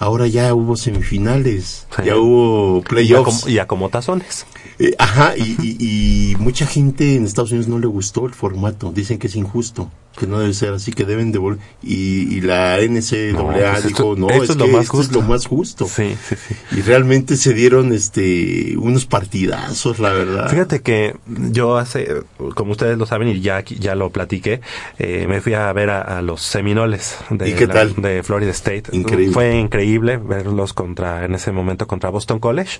Ahora 0.00 0.28
ya 0.28 0.54
hubo 0.54 0.76
semifinales, 0.76 1.86
Sí. 1.96 2.02
ya 2.06 2.16
hubo 2.16 2.82
playoffs. 2.82 3.40
como, 3.42 3.52
y 3.52 3.58
a 3.58 3.66
como 3.66 3.88
tazones. 3.88 4.46
Eh, 4.78 4.94
ajá, 4.98 5.34
y, 5.36 5.56
y- 5.60 6.32
y 6.32 6.36
mucha 6.36 6.66
gente 6.66 7.16
en 7.16 7.24
Estados 7.24 7.50
Unidos 7.50 7.66
no 7.68 7.78
le 7.80 7.86
gustó 7.88 8.26
el 8.26 8.32
formato. 8.34 8.92
Dicen 8.94 9.18
que 9.18 9.26
es 9.26 9.34
injusto, 9.34 9.90
que 10.18 10.26
no 10.26 10.38
debe 10.40 10.52
ser 10.54 10.72
así, 10.74 10.92
que 10.92 11.04
deben 11.04 11.32
devolver. 11.32 11.60
Y, 11.82 12.36
y 12.36 12.40
la 12.40 12.78
NCAA 12.80 13.32
No, 13.32 13.46
pues 13.52 13.76
esto- 13.84 13.88
dijo, 13.88 14.16
no, 14.16 14.28
esto 14.30 14.42
es, 14.44 14.50
es 14.50 14.56
lo 14.56 14.64
que 14.66 14.72
más 14.72 14.82
esto 14.84 15.00
es 15.00 15.06
justo". 15.06 15.20
lo 15.20 15.26
más 15.28 15.46
justo. 15.46 15.86
Sí, 15.86 16.16
sí, 16.28 16.34
sí. 16.36 16.54
Y 16.76 16.82
realmente 16.82 17.36
se 17.36 17.54
dieron 17.54 17.92
este 17.92 18.74
unos 18.76 19.06
partidazos, 19.06 19.98
la 19.98 20.12
verdad. 20.12 20.48
Fíjate 20.50 20.80
que 20.82 21.14
yo 21.26 21.76
hace, 21.76 22.08
como 22.54 22.72
ustedes 22.72 22.98
lo 22.98 23.06
saben 23.06 23.28
y 23.28 23.40
ya 23.40 23.62
ya 23.64 23.94
lo 23.94 24.10
platiqué, 24.10 24.60
eh, 24.98 25.26
me 25.28 25.40
fui 25.40 25.54
a 25.54 25.72
ver 25.72 25.90
a, 25.90 26.00
a 26.18 26.22
los 26.22 26.42
Seminoles 26.42 27.16
de, 27.30 27.50
¿Y 27.50 27.52
qué 27.54 27.66
la- 27.66 27.74
tal? 27.74 27.94
de 27.96 28.22
Florida 28.22 28.50
State. 28.50 28.84
Increíble. 28.92 29.32
Fue 29.32 29.56
increíble 29.56 30.16
verlos 30.16 30.72
contra, 30.72 31.24
en 31.24 31.34
ese 31.34 31.52
momento 31.52 31.86
contra 31.86 32.10
Boston 32.10 32.38
College. 32.40 32.78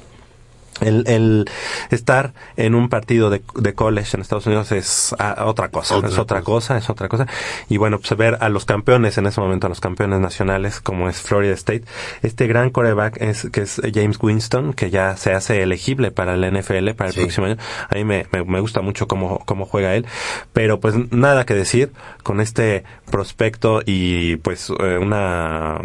El, 0.80 1.04
el 1.06 1.44
estar 1.90 2.32
en 2.56 2.74
un 2.74 2.88
partido 2.88 3.30
de, 3.30 3.42
de 3.56 3.74
college 3.74 4.16
en 4.16 4.20
Estados 4.20 4.46
Unidos 4.46 4.72
es 4.72 5.14
ah, 5.18 5.44
otra 5.46 5.68
cosa, 5.68 5.96
Otra 5.96 6.08
es 6.10 6.18
otra 6.18 6.42
cosa. 6.42 6.74
cosa. 6.74 6.78
es 6.78 6.90
otra 6.90 7.08
cosa. 7.08 7.26
Y 7.68 7.76
bueno, 7.76 7.98
pues 7.98 8.16
ver 8.16 8.38
a 8.40 8.48
los 8.48 8.64
campeones 8.64 9.18
en 9.18 9.26
ese 9.26 9.40
momento, 9.40 9.66
a 9.66 9.70
los 9.70 9.80
campeones 9.80 10.20
nacionales, 10.20 10.80
como 10.80 11.08
es 11.08 11.20
Florida 11.20 11.54
State, 11.54 11.84
este 12.22 12.46
gran 12.46 12.70
coreback 12.70 13.20
es, 13.20 13.48
que 13.50 13.62
es 13.62 13.80
James 13.94 14.18
Winston, 14.20 14.72
que 14.72 14.90
ya 14.90 15.16
se 15.16 15.32
hace 15.32 15.62
elegible 15.62 16.10
para 16.10 16.34
el 16.34 16.44
NFL 16.44 16.90
para 16.94 17.08
el 17.08 17.14
Sí. 17.14 17.20
próximo 17.20 17.46
año. 17.46 17.56
A 17.88 17.94
mí 17.94 18.04
me, 18.04 18.26
me, 18.32 18.44
me 18.44 18.60
gusta 18.60 18.80
mucho 18.80 19.08
cómo, 19.08 19.40
cómo 19.46 19.66
juega 19.66 19.94
él, 19.94 20.06
pero 20.52 20.80
pues 20.80 20.94
nada 21.12 21.44
que 21.46 21.54
decir 21.54 21.92
con 22.22 22.40
este 22.40 22.84
prospecto 23.10 23.80
y 23.84 24.36
pues 24.36 24.70
eh, 24.80 24.98
una, 24.98 25.78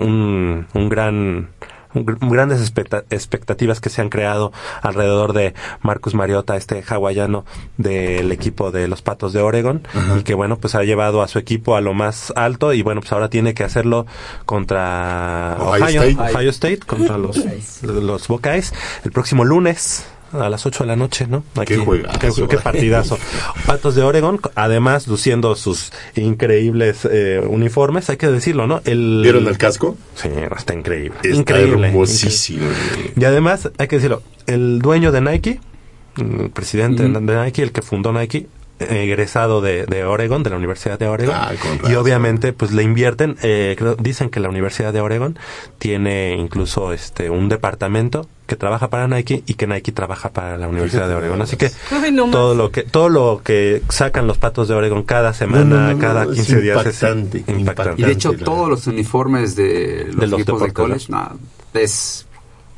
un, 0.00 0.66
un 0.74 0.88
gran, 0.88 1.48
grandes 2.04 2.60
expecta- 2.60 3.04
expectativas 3.10 3.80
que 3.80 3.88
se 3.88 4.02
han 4.02 4.08
creado 4.08 4.52
alrededor 4.82 5.32
de 5.32 5.54
Marcus 5.82 6.14
Mariota, 6.14 6.56
este 6.56 6.82
hawaiano 6.86 7.44
del 7.76 8.32
equipo 8.32 8.70
de 8.70 8.88
los 8.88 9.02
Patos 9.02 9.32
de 9.32 9.40
Oregon, 9.40 9.82
y 10.18 10.22
que 10.22 10.34
bueno, 10.34 10.56
pues 10.58 10.74
ha 10.74 10.82
llevado 10.82 11.22
a 11.22 11.28
su 11.28 11.38
equipo 11.38 11.76
a 11.76 11.80
lo 11.80 11.94
más 11.94 12.32
alto 12.36 12.72
y 12.72 12.82
bueno, 12.82 13.00
pues 13.00 13.12
ahora 13.12 13.28
tiene 13.30 13.54
que 13.54 13.64
hacerlo 13.64 14.06
contra 14.44 15.56
Ohio 15.60 15.84
Ohio, 15.84 16.02
State. 16.02 16.34
Ohio 16.34 16.50
State, 16.50 16.80
contra 16.86 17.18
los, 17.18 17.40
los 17.82 18.28
Buckeyes, 18.28 18.72
el 19.04 19.12
próximo 19.12 19.44
lunes 19.44 20.06
a 20.42 20.48
las 20.50 20.66
8 20.66 20.84
de 20.84 20.86
la 20.88 20.96
noche, 20.96 21.26
¿no? 21.28 21.42
Qué 21.66 21.76
juegazo, 21.78 22.18
qué, 22.18 22.30
qué 22.48 22.56
partidazo. 22.58 23.18
Patos 23.66 23.94
de 23.94 24.02
Oregon, 24.02 24.40
además 24.54 25.06
luciendo 25.08 25.54
sus 25.56 25.92
increíbles 26.14 27.06
eh, 27.10 27.40
uniformes, 27.46 28.10
hay 28.10 28.16
que 28.16 28.28
decirlo, 28.28 28.66
¿no? 28.66 28.80
El, 28.84 29.20
¿Vieron 29.22 29.46
el 29.46 29.58
casco? 29.58 29.96
Sí, 30.14 30.28
está 30.56 30.74
increíble. 30.74 31.16
Está 31.22 31.36
increíble. 31.36 31.88
hermosísimo. 31.88 32.66
increíble. 32.66 33.12
Y 33.16 33.24
además, 33.24 33.70
hay 33.78 33.88
que 33.88 33.96
decirlo, 33.96 34.22
el 34.46 34.78
dueño 34.80 35.12
de 35.12 35.20
Nike, 35.20 35.60
el 36.16 36.50
presidente 36.50 37.02
de 37.08 37.20
Nike, 37.44 37.62
el 37.62 37.72
que 37.72 37.82
fundó 37.82 38.12
Nike, 38.12 38.46
egresado 38.78 39.62
de, 39.62 39.86
de 39.86 40.04
Oregon, 40.04 40.42
de 40.42 40.50
la 40.50 40.56
Universidad 40.56 40.98
de 40.98 41.06
Oregon, 41.08 41.34
con 41.80 41.90
y 41.90 41.94
obviamente 41.94 42.52
pues 42.52 42.72
le 42.72 42.82
invierten, 42.82 43.36
eh, 43.42 43.74
creo- 43.78 43.96
dicen 43.96 44.28
que 44.28 44.38
la 44.38 44.50
Universidad 44.50 44.92
de 44.92 45.00
Oregon 45.00 45.38
tiene 45.78 46.36
incluso 46.36 46.92
este 46.92 47.30
un 47.30 47.48
departamento 47.48 48.28
que 48.46 48.56
trabaja 48.56 48.88
para 48.88 49.08
Nike 49.08 49.42
y 49.46 49.54
que 49.54 49.66
Nike 49.66 49.92
trabaja 49.92 50.30
para 50.30 50.56
la 50.56 50.68
Universidad 50.68 51.08
de 51.08 51.14
Oregon, 51.14 51.42
así 51.42 51.56
que 51.56 51.70
Ay, 51.90 52.12
no 52.12 52.26
más. 52.26 52.32
todo 52.32 52.54
lo 52.54 52.70
que 52.70 52.82
todo 52.84 53.08
lo 53.08 53.40
que 53.44 53.82
sacan 53.88 54.26
los 54.26 54.38
patos 54.38 54.68
de 54.68 54.74
Oregon 54.74 55.02
cada 55.02 55.32
semana, 55.34 55.64
No, 55.64 55.76
no, 55.80 55.92
no, 55.92 55.98
cada 55.98 56.24
no, 56.24 56.30
es 56.32 56.36
15 56.38 56.60
días 56.60 56.76
impactante, 56.78 57.44
es 57.46 57.58
impactante. 57.58 58.02
Y 58.02 58.04
de 58.04 58.12
hecho, 58.12 58.32
todos 58.32 58.68
los 58.68 58.86
uniformes 58.86 59.56
de 59.56 60.06
los, 60.08 60.16
De 60.16 60.26
los 60.28 60.40
equipos 60.40 60.62
de 60.62 60.72
college, 60.72 61.06
no, 61.10 61.38
es 61.74 62.25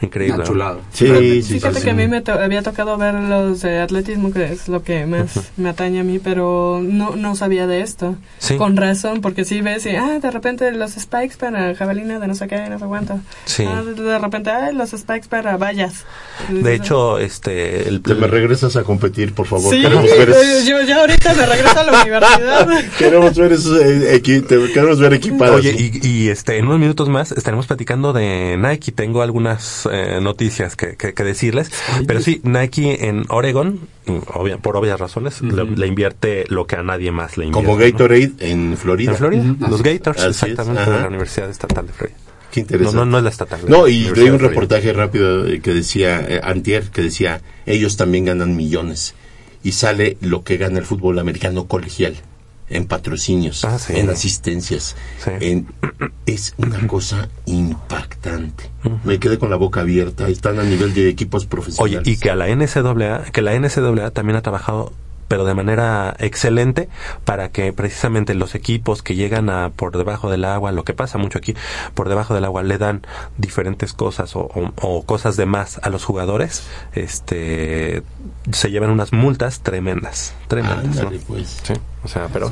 increíble. 0.01 0.45
chulada. 0.45 0.79
Sí, 0.93 1.07
sí, 1.07 1.43
sí, 1.43 1.55
Fíjate 1.55 1.79
sí. 1.79 1.85
que 1.85 1.91
a 1.91 1.95
mí 1.95 2.07
me 2.09 2.21
to- 2.21 2.33
había 2.33 2.63
tocado 2.63 2.97
ver 2.97 3.15
los 3.15 3.63
de 3.63 3.81
atletismo, 3.81 4.33
que 4.33 4.45
es 4.53 4.69
lo 4.69 4.83
que 4.83 5.07
más 5.07 5.51
me 5.57 5.69
atañe 5.71 6.01
a 6.01 6.05
mí, 6.05 6.19
pero 6.19 6.81
no, 6.83 7.17
no 7.17 7.35
sabía 7.37 7.67
de 7.67 7.81
esto. 7.83 8.17
Sí. 8.39 8.57
Con 8.57 8.77
razón, 8.77 9.21
porque 9.21 9.45
si 9.45 9.61
ves 9.61 9.87
y, 9.87 9.91
ah, 9.97 10.19
de 10.21 10.31
repente 10.31 10.71
los 10.73 10.93
spikes 10.93 11.37
para 11.39 11.75
jabalina 11.75 12.19
de 12.19 12.29
no 12.29 12.35
sé 12.35 12.47
qué, 12.49 12.69
no 12.69 12.79
sé 12.79 12.85
cuánto. 12.87 13.19
Sí. 13.45 13.65
Ah, 13.67 13.83
de, 13.83 14.19
repente, 14.19 14.51
ah, 14.51 14.71
los 14.73 14.91
spikes 14.91 15.29
para 15.29 15.57
vallas. 15.57 16.05
De 16.49 16.75
hecho, 16.75 17.19
este 17.19 17.89
el 17.89 18.01
Te 18.03 18.15
me 18.15 18.27
regresas 18.27 18.77
a 18.77 18.85
competir, 18.85 19.35
por 19.35 19.47
favor. 19.47 19.75
Sí, 19.75 19.83
Queremos 19.83 20.05
ver, 20.05 20.31
esos- 20.31 20.65
yo 20.67 20.83
ya 20.83 21.01
ahorita 21.01 21.35
me 21.35 21.47
regreso 21.47 21.81
a 21.81 21.83
la 21.85 22.03
universidad. 22.03 22.69
queremos 22.99 23.37
ver 23.37 23.53
esos 23.53 23.81
eh, 23.81 24.21
equi- 24.23 24.47
te- 24.47 24.73
queremos 24.73 24.99
ver 25.01 25.15
equipados. 25.15 25.57
Oye, 25.57 25.75
y, 25.77 26.07
y, 26.07 26.29
este, 26.29 26.59
en 26.59 26.67
unos 26.67 26.79
minutos 26.79 27.09
más 27.09 27.33
estaremos 27.33 27.67
platicando 27.67 28.13
de 28.13 28.57
Nike. 28.59 28.93
Tengo 28.93 29.23
algunas 29.23 29.88
eh, 29.93 30.21
noticias 30.21 30.77
que, 30.77 30.97
que- 30.97 31.15
que 31.15 31.25
decirles. 31.25 31.71
Pero 32.07 32.21
sí, 32.21 32.41
Nike 32.45 33.09
en 33.09 33.25
Oregon, 33.29 33.81
obvia- 34.07 34.59
por 34.59 34.77
obvias 34.77 34.99
razones, 35.01 35.41
le, 35.43 35.65
le 35.65 35.87
invierte 35.87 36.45
lo 36.49 36.67
que 36.67 36.77
a 36.77 36.83
nadie 36.83 37.11
más 37.13 37.37
le 37.37 37.47
invierte. 37.47 37.67
Como 37.67 37.79
¿no? 37.79 37.85
Gatorade 37.85 38.33
en 38.41 38.77
Florida. 38.77 39.13
En 39.13 39.17
Florida, 39.17 39.55
los 39.69 39.83
Gators, 39.83 40.19
Así 40.23 40.47
exactamente, 40.51 40.91
de 40.91 41.01
la 41.01 41.09
Universidad 41.09 41.51
Estatal 41.51 41.87
de 41.87 41.93
Florida. 41.93 42.17
Qué 42.51 42.61
interesante. 42.61 42.97
No, 42.97 43.05
no, 43.05 43.11
no 43.11 43.19
es 43.19 43.25
la 43.25 43.31
estatal. 43.31 43.61
No, 43.69 43.87
y 43.89 44.09
leí 44.15 44.31
un 44.31 44.39
reportaje 44.39 44.93
rápido 44.95 45.45
que 45.63 45.75
decía, 45.75 46.21
eh, 46.27 46.41
Antier, 46.43 46.85
que 46.91 47.03
decía, 47.03 47.43
ellos 47.67 47.97
también 47.99 48.25
ganan 48.25 48.57
millones. 48.57 49.15
Y 49.63 49.73
sale 49.73 50.17
lo 50.23 50.45
que 50.45 50.57
gana 50.57 50.79
el 50.79 50.87
fútbol 50.87 51.19
americano 51.19 51.67
colegial, 51.67 52.15
en 52.71 52.87
patrocinios, 52.87 53.65
Ah, 53.65 53.79
sí. 53.79 53.95
en 53.97 54.11
asistencias. 54.11 54.97
Sí. 55.25 55.31
en- 55.41 55.67
es 56.27 56.55
una 56.59 56.87
cosa 56.87 57.29
impactante. 57.47 58.71
Me 59.05 59.19
quedé 59.19 59.39
con 59.39 59.51
la 59.51 59.57
boca 59.57 59.81
abierta. 59.81 60.29
Están 60.29 60.59
a 60.59 60.63
nivel 60.63 60.95
de 60.95 61.09
equipos 61.09 61.43
Oye, 61.43 61.49
profesionales. 61.51 62.07
y 62.09 62.19
que 62.19 62.31
a 62.31 62.37
la 62.37 62.49
NCAA, 62.49 63.25
que 63.33 63.43
la 63.43 63.55
NCAA 63.55 64.11
también 64.11 64.37
ha 64.37 64.43
trabajado 64.43 64.93
pero 65.29 65.45
de 65.45 65.53
manera 65.53 66.17
excelente 66.21 66.89
para 67.27 67.51
que 67.51 67.71
precisamente 67.75 68.33
los 68.35 68.55
equipos 68.55 69.03
que 69.03 69.15
llegan 69.15 69.51
a 69.51 69.69
por 69.69 69.95
debajo 69.95 70.31
del 70.31 70.47
agua, 70.47 70.73
lo 70.73 70.85
que 70.85 70.95
pasa 70.95 71.19
mucho 71.19 71.37
aquí, 71.37 71.55
por 71.93 72.09
debajo 72.09 72.33
del 72.35 72.47
agua 72.47 72.63
le 72.63 72.79
dan 72.79 73.03
diferentes 73.37 73.93
cosas 73.93 74.35
o, 74.37 74.41
o- 74.55 74.73
o 74.81 75.03
cosas 75.05 75.37
de 75.37 75.45
más 75.45 75.81
a 75.83 75.91
los 75.91 76.03
jugadores, 76.07 76.63
este 76.95 78.03
se 78.53 78.71
llevan 78.71 78.91
unas 78.91 79.13
multas 79.13 79.61
tremendas, 79.61 80.35
tremendas, 80.49 80.97
¿no? 80.97 81.11
Pues. 81.27 81.61
Sí, 81.63 81.75
o 82.03 82.09
sea, 82.09 82.29
pero 82.33 82.51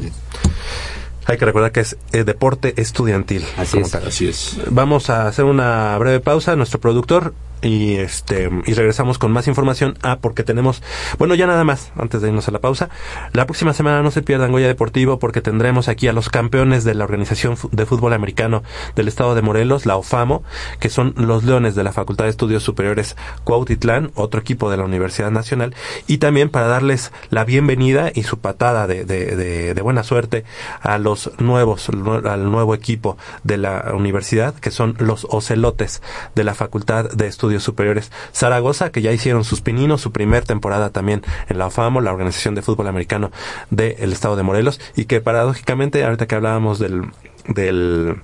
hay 1.27 1.39
que 1.39 1.45
recordar 1.45 1.73
que 1.73 1.81
es 1.81 1.97
eh, 2.13 2.25
deporte 2.25 2.81
estudiantil. 2.81 3.45
Así 3.57 3.79
es. 3.79 3.95
Así 3.95 4.29
es. 4.29 4.59
Vamos 4.71 5.11
a 5.11 5.27
hacer 5.27 5.45
una 5.45 5.97
breve 5.99 6.21
pausa, 6.21 6.55
nuestro 6.57 6.81
productor, 6.81 7.35
y 7.63 7.95
este 7.97 8.51
y 8.67 8.75
regresamos 8.75 9.19
con 9.19 9.33
más 9.33 9.49
información. 9.49 9.97
Ah, 10.03 10.19
porque 10.21 10.43
tenemos, 10.45 10.83
bueno, 11.19 11.35
ya 11.35 11.47
nada 11.47 11.65
más, 11.65 11.91
antes 11.97 12.21
de 12.23 12.29
irnos 12.29 12.49
a 12.49 12.51
la 12.51 12.61
pausa. 12.61 12.89
La 13.33 13.47
próxima 13.47 13.73
semana 13.73 14.03
no 14.03 14.11
se 14.11 14.23
pierdan 14.23 14.53
Goya 14.53 14.67
Deportivo 14.67 15.19
porque 15.19 15.41
tendremos 15.41 15.89
aquí 15.89 16.09
a 16.09 16.13
los 16.13 16.29
campeones 16.29 16.85
de 16.85 16.95
la 16.95 17.05
Organización 17.05 17.57
de 17.73 17.87
Fútbol 17.87 18.13
Americano 18.13 18.63
del 18.95 19.09
Estado 19.09 19.35
de 19.35 19.43
Morelos, 19.43 19.87
la 19.87 19.97
OFAMO, 19.97 20.43
que 20.81 20.91
son 20.91 21.15
los 21.17 21.45
Leones 21.45 21.75
de 21.75 21.85
la 21.85 21.93
Facultad 21.93 22.25
de 22.25 22.31
Estudios 22.31 22.63
Superiores 22.63 23.17
Cuautitlán, 23.45 24.11
otro 24.15 24.41
equipo 24.41 24.71
de 24.71 24.77
la 24.77 24.85
Universidad 24.85 25.31
Nacional, 25.31 25.75
y 26.07 26.19
también 26.19 26.51
para 26.51 26.67
darles 26.67 27.13
la 27.31 27.45
bienvenida 27.45 28.11
y 28.15 28.25
su 28.25 28.39
patada 28.39 28.87
de, 28.87 29.05
de, 29.05 29.35
de- 29.37 29.75
de 29.75 29.83
buena 29.83 30.03
suerte 30.03 30.45
a 30.83 30.99
los 30.99 31.31
nuevos, 31.39 31.89
al 32.25 32.51
nuevo 32.51 32.75
equipo 32.75 33.17
de 33.45 33.57
la 33.57 33.93
universidad, 33.95 34.55
que 34.55 34.71
son 34.71 34.95
los 34.99 35.27
Ocelotes 35.31 36.03
de 36.35 36.45
la 36.45 36.55
Facultad 36.55 37.11
de 37.11 37.27
Estudios 37.27 37.46
Superiores 37.61 38.11
Zaragoza, 38.35 38.91
que 38.91 39.03
ya 39.03 39.13
hicieron 39.13 39.45
sus 39.45 39.61
pininos, 39.61 40.01
su 40.01 40.13
primer 40.13 40.45
temporada 40.45 40.91
también 40.91 41.23
en 41.49 41.59
la 41.59 41.67
OFAMO, 41.67 42.01
la 42.01 42.13
Organización 42.13 42.55
de 42.55 42.63
Fútbol 42.63 42.89
Americano 42.89 43.31
del 43.71 44.13
Estado 44.13 44.37
de 44.37 44.43
Morelos, 44.43 44.81
y 44.97 45.05
que 45.07 45.21
paradójicamente, 45.21 46.05
ahorita 46.05 46.27
que 46.27 46.35
hablábamos 46.35 46.79
del, 46.79 47.03
del 47.49 48.17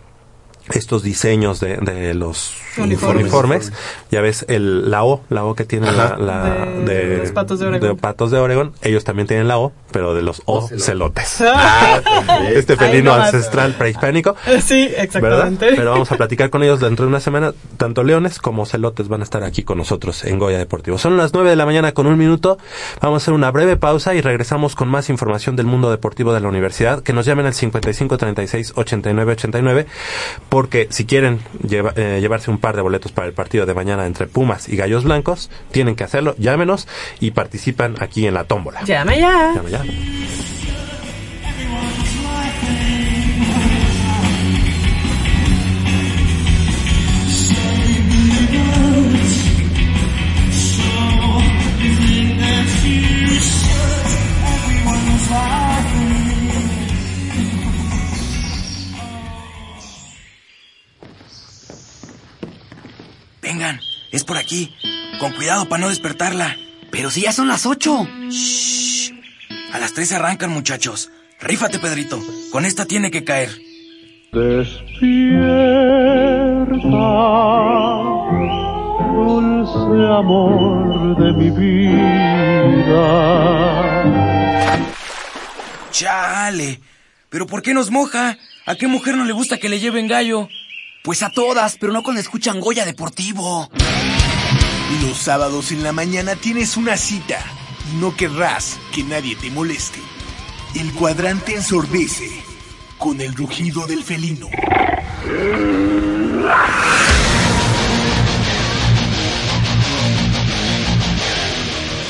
estos 0.73 1.03
diseños 1.03 1.59
de, 1.59 1.77
de 1.79 2.15
los 2.15 2.55
Uniformes. 2.79 3.23
uniformes, 3.23 3.73
ya 4.13 4.21
ves 4.21 4.45
el 4.49 4.91
la 4.93 5.03
O, 5.05 5.23
la 5.29 5.45
O 5.45 5.55
que 5.57 5.65
tiene 5.65 5.91
la, 5.91 6.05
Ajá. 6.05 6.17
la- 6.19 6.67
De 6.85 7.19
los 7.19 7.33
Patos 7.33 7.59
de 7.59 7.67
Oregón. 7.67 7.97
Patos 7.97 8.31
de 8.31 8.39
Oregón, 8.39 8.73
ellos 8.83 9.03
también 9.03 9.27
tienen 9.27 9.49
la 9.49 9.59
O, 9.59 9.73
pero 9.93 10.15
de 10.15 10.23
los 10.23 10.43
ocelotes. 10.47 11.43
Ah. 11.55 12.01
Este 12.55 12.77
felino 12.77 13.13
ancestral 13.15 13.75
prehispánico. 13.75 14.35
Sí, 14.63 14.89
¿verdad? 14.89 15.03
exactamente. 15.05 15.73
Pero 15.77 15.91
vamos 15.93 16.11
a 16.11 16.17
platicar 16.17 16.51
con 16.51 16.63
ellos 16.63 16.81
dentro 16.81 17.05
de 17.05 17.09
una 17.11 17.21
semana. 17.21 17.53
Tanto 17.77 18.03
leones 18.03 18.39
como 18.39 18.65
celotes 18.67 19.09
van 19.09 19.21
a 19.21 19.25
estar 19.25 19.43
aquí 19.45 19.63
con 19.63 19.79
nosotros 19.79 20.25
en 20.25 20.39
Goya 20.39 20.59
Deportivo. 20.59 20.99
Son 20.99 21.17
las 21.17 21.33
9 21.33 21.51
de 21.51 21.57
la 21.57 21.67
mañana 21.67 21.93
con 21.93 22.07
un 22.07 22.17
minuto. 22.19 22.59
Vamos 23.01 23.23
a 23.23 23.25
hacer 23.25 23.35
una 23.35 23.51
breve 23.51 23.77
pausa 23.77 24.15
y 24.15 24.21
regresamos 24.21 24.75
con 24.75 24.89
más 24.89 25.11
información 25.11 25.57
del 25.57 25.67
mundo 25.67 25.91
deportivo 25.91 26.33
de 26.33 26.41
la 26.41 26.49
universidad. 26.49 27.03
Que 27.03 27.13
nos 27.13 27.27
llamen 27.27 27.47
al 27.47 27.55
55 27.55 28.17
36 28.17 28.73
89 28.77 29.33
89. 29.33 29.87
Porque 30.49 30.89
si 30.91 31.05
quieren 31.05 31.41
lleva- 31.67 31.93
eh, 31.97 32.19
llevarse 32.21 32.51
un 32.51 32.59
par 32.59 32.77
de 32.77 32.83
boletos 32.83 33.13
para 33.13 33.27
el 33.27 33.35
partido 33.35 33.67
de 33.67 33.75
mañana 33.75 34.07
entre 34.07 34.27
Pumas 34.27 34.69
y 34.69 34.77
Gallos 34.77 35.05
Blancos, 35.05 35.51
tienen 35.71 35.97
que 35.97 36.05
hacerlo. 36.05 36.35
Llámenos 36.39 36.89
y 37.21 37.33
participan 37.33 37.97
aquí 38.01 38.27
en 38.27 38.35
la 38.35 38.45
tómbola. 38.45 38.83
Llame 38.85 39.19
ya. 39.21 39.53
Llame 39.55 39.71
ya. 39.71 39.82
Vengan, 63.43 63.81
es 64.13 64.25
por 64.25 64.37
aquí. 64.37 64.75
Con 65.19 65.33
cuidado 65.33 65.69
para 65.69 65.81
no 65.81 65.89
despertarla. 65.89 66.57
Pero 66.91 67.11
si 67.11 67.23
ya 67.23 67.33
son 67.33 67.49
las 67.49 67.67
ocho. 67.67 68.07
Shh. 68.29 69.22
A 69.73 69.79
las 69.79 69.95
tres 69.95 70.13
arrancan, 70.13 70.51
muchachos. 70.51 71.11
Rífate, 71.41 71.79
Pedrito. 71.79 72.21
Con 72.51 72.67
esta 72.67 72.85
tiene 72.85 73.11
que 73.11 73.25
caer. 73.25 73.49
Despierta, 74.33 74.93
dulce 79.15 80.13
amor 80.19 81.17
de 81.17 81.33
mi 81.33 81.51
vida. 81.51 83.03
Chale. 85.91 86.81
¿Pero 87.31 87.47
por 87.47 87.63
qué 87.63 87.73
nos 87.73 87.91
moja? 87.91 88.37
¿A 88.67 88.75
qué 88.75 88.87
mujer 88.89 89.17
no 89.17 89.25
le 89.25 89.33
gusta 89.33 89.57
que 89.57 89.71
le 89.71 89.81
lleven 89.81 90.07
gallo? 90.07 90.51
Pues 91.03 91.23
a 91.23 91.31
todas, 91.31 91.79
pero 91.79 91.95
no 91.95 92.03
cuando 92.03 92.21
escuchan 92.21 92.61
Goya 92.61 92.85
Deportivo. 92.85 93.71
Los 95.01 95.17
sábados 95.17 95.73
en 95.73 95.83
la 95.83 95.93
mañana 95.93 96.37
tienes 96.37 96.77
una 96.77 96.99
cita 96.99 97.43
no 97.99 98.15
querrás 98.17 98.79
que 98.93 99.03
nadie 99.03 99.37
te 99.37 99.51
moleste. 99.51 100.01
El 100.75 100.93
cuadrante 100.93 101.55
ensordece 101.55 102.43
con 102.99 103.21
el 103.21 103.35
rugido 103.35 103.87
del 103.87 104.03
felino. 104.03 104.49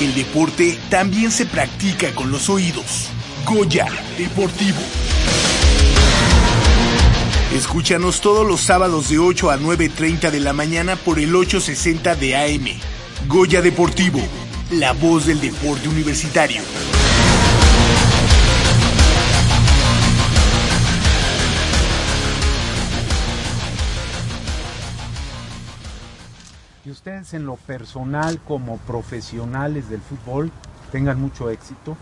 El 0.00 0.14
deporte 0.14 0.78
también 0.90 1.30
se 1.30 1.46
practica 1.46 2.12
con 2.14 2.30
los 2.30 2.48
oídos. 2.48 3.08
Goya 3.46 3.86
Deportivo. 4.18 4.80
Escúchanos 7.54 8.20
todos 8.20 8.46
los 8.46 8.62
sábados 8.62 9.10
de 9.10 9.18
8 9.18 9.50
a 9.50 9.58
9.30 9.58 10.30
de 10.30 10.40
la 10.40 10.52
mañana 10.52 10.96
por 10.96 11.18
el 11.18 11.34
860 11.34 12.14
de 12.16 12.36
AM. 12.36 12.66
Goya 13.28 13.60
Deportivo, 13.62 14.20
la 14.72 14.92
voz 14.92 15.26
del 15.26 15.40
deporte 15.40 15.88
universitario. 15.88 16.62
que 26.82 26.90
ustedes 26.90 27.32
en 27.34 27.46
lo 27.46 27.54
personal 27.54 28.40
como 28.40 28.76
profesionales 28.78 29.88
del 29.88 30.00
fútbol 30.00 30.50
tengan 30.90 31.20
mucho 31.20 31.48
éxito. 31.48 31.96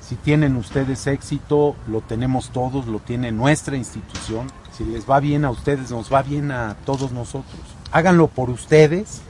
Si 0.00 0.16
tienen 0.16 0.56
ustedes 0.56 1.06
éxito, 1.06 1.76
lo 1.86 2.00
tenemos 2.00 2.50
todos, 2.50 2.88
lo 2.88 2.98
tiene 2.98 3.30
nuestra 3.30 3.76
institución. 3.76 4.48
Si 4.76 4.84
les 4.84 5.08
va 5.08 5.20
bien 5.20 5.44
a 5.44 5.50
ustedes, 5.50 5.92
nos 5.92 6.12
va 6.12 6.22
bien 6.22 6.50
a 6.50 6.74
todos 6.84 7.12
nosotros. 7.12 7.60
Háganlo 7.92 8.26
por 8.26 8.50
ustedes, 8.50 9.22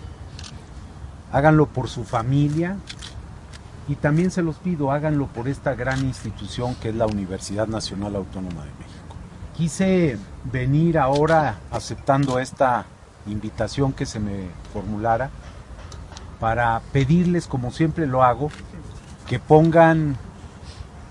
háganlo 1.32 1.66
por 1.66 1.88
su 1.88 2.04
familia 2.04 2.76
y 3.88 3.96
también 3.96 4.30
se 4.30 4.42
los 4.42 4.56
pido, 4.56 4.92
háganlo 4.92 5.26
por 5.26 5.48
esta 5.48 5.74
gran 5.74 6.00
institución 6.00 6.74
que 6.76 6.90
es 6.90 6.94
la 6.94 7.06
Universidad 7.06 7.66
Nacional 7.66 8.14
Autónoma 8.14 8.62
de 8.62 8.70
México. 8.78 9.16
Quise 9.56 10.18
venir 10.44 10.98
ahora 10.98 11.56
aceptando 11.70 12.38
esta 12.38 12.84
invitación 13.26 13.92
que 13.92 14.06
se 14.06 14.20
me 14.20 14.48
formulara 14.72 15.30
para 16.38 16.80
pedirles, 16.92 17.46
como 17.46 17.70
siempre 17.70 18.06
lo 18.06 18.22
hago, 18.22 18.50
que 19.28 19.38
pongan 19.38 20.16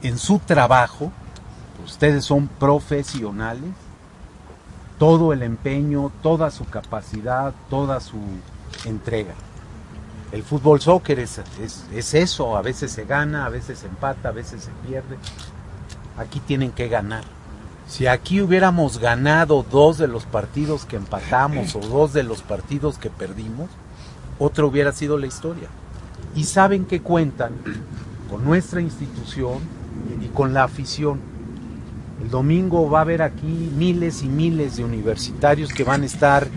en 0.01 0.17
su 0.17 0.39
trabajo, 0.39 1.11
ustedes 1.85 2.25
son 2.25 2.47
profesionales, 2.47 3.71
todo 4.99 5.33
el 5.33 5.41
empeño, 5.41 6.11
toda 6.21 6.51
su 6.51 6.65
capacidad, 6.65 7.53
toda 7.69 7.99
su 7.99 8.19
entrega. 8.85 9.33
El 10.31 10.43
fútbol 10.43 10.79
soccer 10.79 11.19
es, 11.19 11.39
es, 11.61 11.85
es 11.93 12.13
eso, 12.13 12.55
a 12.55 12.61
veces 12.61 12.91
se 12.91 13.05
gana, 13.05 13.45
a 13.45 13.49
veces 13.49 13.79
se 13.79 13.87
empata, 13.87 14.29
a 14.29 14.31
veces 14.31 14.63
se 14.63 14.71
pierde. 14.87 15.17
Aquí 16.17 16.39
tienen 16.39 16.71
que 16.71 16.87
ganar. 16.87 17.23
Si 17.87 18.07
aquí 18.07 18.41
hubiéramos 18.41 18.99
ganado 18.99 19.65
dos 19.69 19.97
de 19.97 20.07
los 20.07 20.23
partidos 20.23 20.85
que 20.85 20.95
empatamos 20.95 21.75
o 21.75 21.79
dos 21.79 22.13
de 22.13 22.23
los 22.23 22.41
partidos 22.41 22.97
que 22.97 23.09
perdimos, 23.09 23.69
otra 24.39 24.65
hubiera 24.65 24.93
sido 24.93 25.17
la 25.17 25.27
historia. 25.27 25.67
Y 26.33 26.45
saben 26.45 26.85
que 26.85 27.01
cuentan 27.01 27.51
con 28.29 28.45
nuestra 28.45 28.79
institución 28.79 29.59
y 30.21 30.27
con 30.27 30.53
la 30.53 30.63
afición. 30.63 31.19
El 32.21 32.29
domingo 32.29 32.89
va 32.89 32.99
a 32.99 33.01
haber 33.01 33.21
aquí 33.21 33.71
miles 33.75 34.23
y 34.23 34.27
miles 34.27 34.77
de 34.77 34.85
universitarios 34.85 35.73
que 35.73 35.83
van 35.83 36.03
a 36.03 36.05
estar 36.05 36.47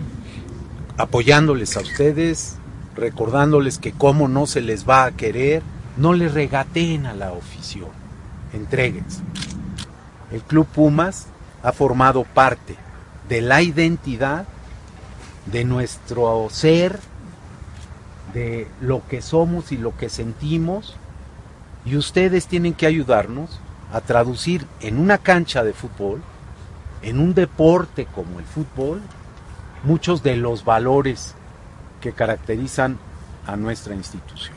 apoyándoles 0.97 1.75
a 1.75 1.81
ustedes, 1.81 2.55
recordándoles 2.95 3.77
que 3.77 3.91
cómo 3.91 4.27
no 4.27 4.47
se 4.47 4.61
les 4.61 4.87
va 4.87 5.05
a 5.05 5.11
querer, 5.11 5.61
no 5.97 6.13
les 6.13 6.33
regateen 6.33 7.05
a 7.05 7.13
la 7.13 7.29
afición, 7.29 7.89
entréguense. 8.53 9.21
El 10.31 10.41
Club 10.41 10.67
Pumas 10.67 11.27
ha 11.63 11.71
formado 11.71 12.23
parte 12.23 12.75
de 13.29 13.41
la 13.41 13.61
identidad 13.61 14.45
de 15.45 15.63
nuestro 15.63 16.47
ser, 16.49 16.99
de 18.33 18.67
lo 18.81 19.05
que 19.07 19.21
somos 19.21 19.71
y 19.71 19.77
lo 19.77 19.95
que 19.95 20.09
sentimos, 20.09 20.95
y 21.85 21.95
ustedes 21.95 22.47
tienen 22.47 22.73
que 22.73 22.87
ayudarnos 22.87 23.59
a 23.93 24.01
traducir 24.01 24.65
en 24.81 24.97
una 24.97 25.17
cancha 25.17 25.63
de 25.63 25.73
fútbol, 25.73 26.21
en 27.01 27.19
un 27.19 27.33
deporte 27.33 28.07
como 28.13 28.39
el 28.39 28.45
fútbol, 28.45 29.01
muchos 29.83 30.23
de 30.23 30.35
los 30.35 30.65
valores 30.65 31.35
que 32.01 32.13
caracterizan 32.13 32.97
a 33.45 33.55
nuestra 33.55 33.95
institución. 33.95 34.55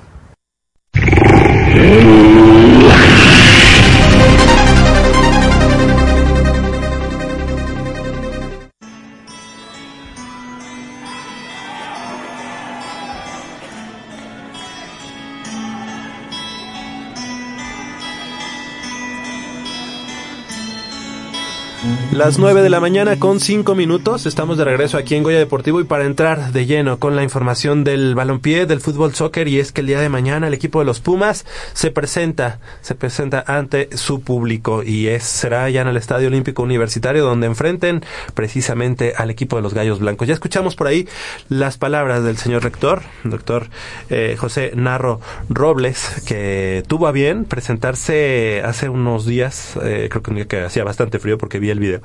Las 22.18 22.40
9 22.40 22.62
de 22.62 22.68
la 22.68 22.80
mañana 22.80 23.20
con 23.20 23.38
5 23.38 23.76
minutos. 23.76 24.26
Estamos 24.26 24.58
de 24.58 24.64
regreso 24.64 24.98
aquí 24.98 25.14
en 25.14 25.22
Goya 25.22 25.38
Deportivo 25.38 25.80
y 25.80 25.84
para 25.84 26.04
entrar 26.04 26.50
de 26.50 26.66
lleno 26.66 26.98
con 26.98 27.14
la 27.14 27.22
información 27.22 27.84
del 27.84 28.16
balompié, 28.16 28.66
del 28.66 28.80
fútbol 28.80 29.14
soccer 29.14 29.46
y 29.46 29.60
es 29.60 29.70
que 29.70 29.82
el 29.82 29.86
día 29.86 30.00
de 30.00 30.08
mañana 30.08 30.48
el 30.48 30.54
equipo 30.54 30.80
de 30.80 30.84
los 30.84 30.98
Pumas 30.98 31.46
se 31.74 31.92
presenta, 31.92 32.58
se 32.80 32.96
presenta 32.96 33.44
ante 33.46 33.96
su 33.96 34.20
público 34.20 34.82
y 34.82 35.06
es 35.06 35.22
será 35.22 35.70
ya 35.70 35.82
en 35.82 35.86
el 35.86 35.96
Estadio 35.96 36.26
Olímpico 36.26 36.64
Universitario 36.64 37.24
donde 37.24 37.46
enfrenten 37.46 38.04
precisamente 38.34 39.12
al 39.16 39.30
equipo 39.30 39.54
de 39.54 39.62
los 39.62 39.72
Gallos 39.72 40.00
Blancos. 40.00 40.26
Ya 40.26 40.34
escuchamos 40.34 40.74
por 40.74 40.88
ahí 40.88 41.06
las 41.48 41.78
palabras 41.78 42.24
del 42.24 42.36
señor 42.36 42.64
rector, 42.64 43.02
doctor 43.22 43.68
eh, 44.10 44.34
José 44.36 44.72
Narro 44.74 45.20
Robles, 45.48 46.24
que 46.26 46.82
tuvo 46.88 47.06
a 47.06 47.12
bien 47.12 47.44
presentarse 47.44 48.60
hace 48.64 48.88
unos 48.88 49.24
días, 49.24 49.78
eh, 49.84 50.08
creo 50.10 50.22
que 50.24 50.48
que 50.48 50.62
hacía 50.62 50.82
bastante 50.82 51.20
frío 51.20 51.38
porque 51.38 51.60
vi 51.60 51.70
el 51.70 51.78
video 51.78 52.00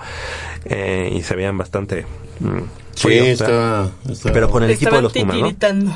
eh, 0.65 1.11
y 1.15 1.21
se 1.23 1.35
veían 1.35 1.57
bastante 1.57 2.05
mm, 2.39 2.59
Sí, 2.95 3.07
está, 3.09 3.89
está- 4.09 4.31
pero 4.33 4.49
con 4.51 4.61
el 4.63 4.69
equipo 4.69 4.95
de 4.95 5.01
los 5.01 5.13
Pumas, 5.13 5.35
¿no? 5.37 5.47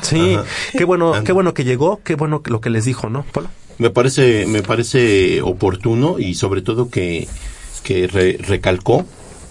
Sí, 0.02 0.34
Ajá. 0.34 0.44
qué 0.76 0.84
bueno, 0.84 1.12
qué 1.24 1.30
bueno 1.32 1.54
que 1.54 1.64
llegó, 1.64 2.00
qué 2.02 2.16
bueno 2.16 2.42
lo 2.44 2.60
que 2.60 2.70
les 2.70 2.84
dijo, 2.84 3.08
¿no? 3.08 3.24
Polo? 3.32 3.48
Me 3.78 3.90
parece, 3.90 4.46
me 4.48 4.62
parece 4.64 5.40
oportuno 5.42 6.18
y 6.18 6.34
sobre 6.34 6.60
todo 6.62 6.90
que, 6.90 7.28
que 7.84 8.08
re- 8.08 8.36
recalcó, 8.38 9.06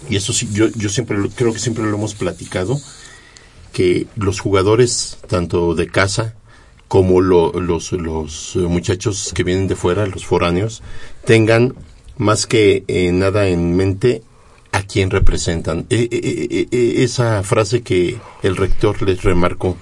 y 0.10 0.18
eso 0.18 0.34
sí, 0.34 0.50
yo, 0.52 0.68
yo 0.76 0.90
siempre 0.90 1.18
lo- 1.18 1.30
creo 1.30 1.54
que 1.54 1.60
siempre 1.60 1.86
lo 1.86 1.96
hemos 1.96 2.14
platicado, 2.16 2.78
que 3.72 4.08
los 4.18 4.40
jugadores, 4.42 5.18
tanto 5.28 5.74
de 5.76 5.88
casa 5.88 6.34
como 6.90 7.22
lo- 7.22 7.54
los, 7.54 7.92
los 7.94 8.56
muchachos 8.58 9.32
que 9.34 9.44
vienen 9.44 9.68
de 9.70 9.76
fuera, 9.78 10.06
los 10.06 10.26
foráneos, 10.26 10.82
tengan 11.26 11.76
más 12.18 12.46
que 12.48 12.84
eh, 12.90 13.12
nada 13.14 13.48
en 13.48 13.76
mente 13.78 14.24
a 14.78 14.84
quién 14.84 15.10
representan. 15.10 15.86
Eh, 15.90 16.08
eh, 16.12 16.48
eh, 16.52 16.68
eh, 16.72 16.94
esa 17.04 17.42
frase 17.44 17.82
que 17.82 18.18
el 18.44 18.56
rector 18.56 19.02
les 19.02 19.24
remarcó, 19.24 19.76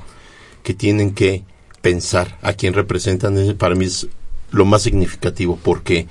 que 0.64 0.74
tienen 0.74 1.14
que 1.14 1.44
pensar 1.82 2.38
a 2.42 2.54
quién 2.54 2.74
representan, 2.74 3.38
es- 3.38 3.54
para 3.56 3.76
mí 3.76 3.86
es 3.86 4.08
lo 4.52 4.66
más 4.66 4.84
significativo, 4.84 5.60
porque 5.62 6.08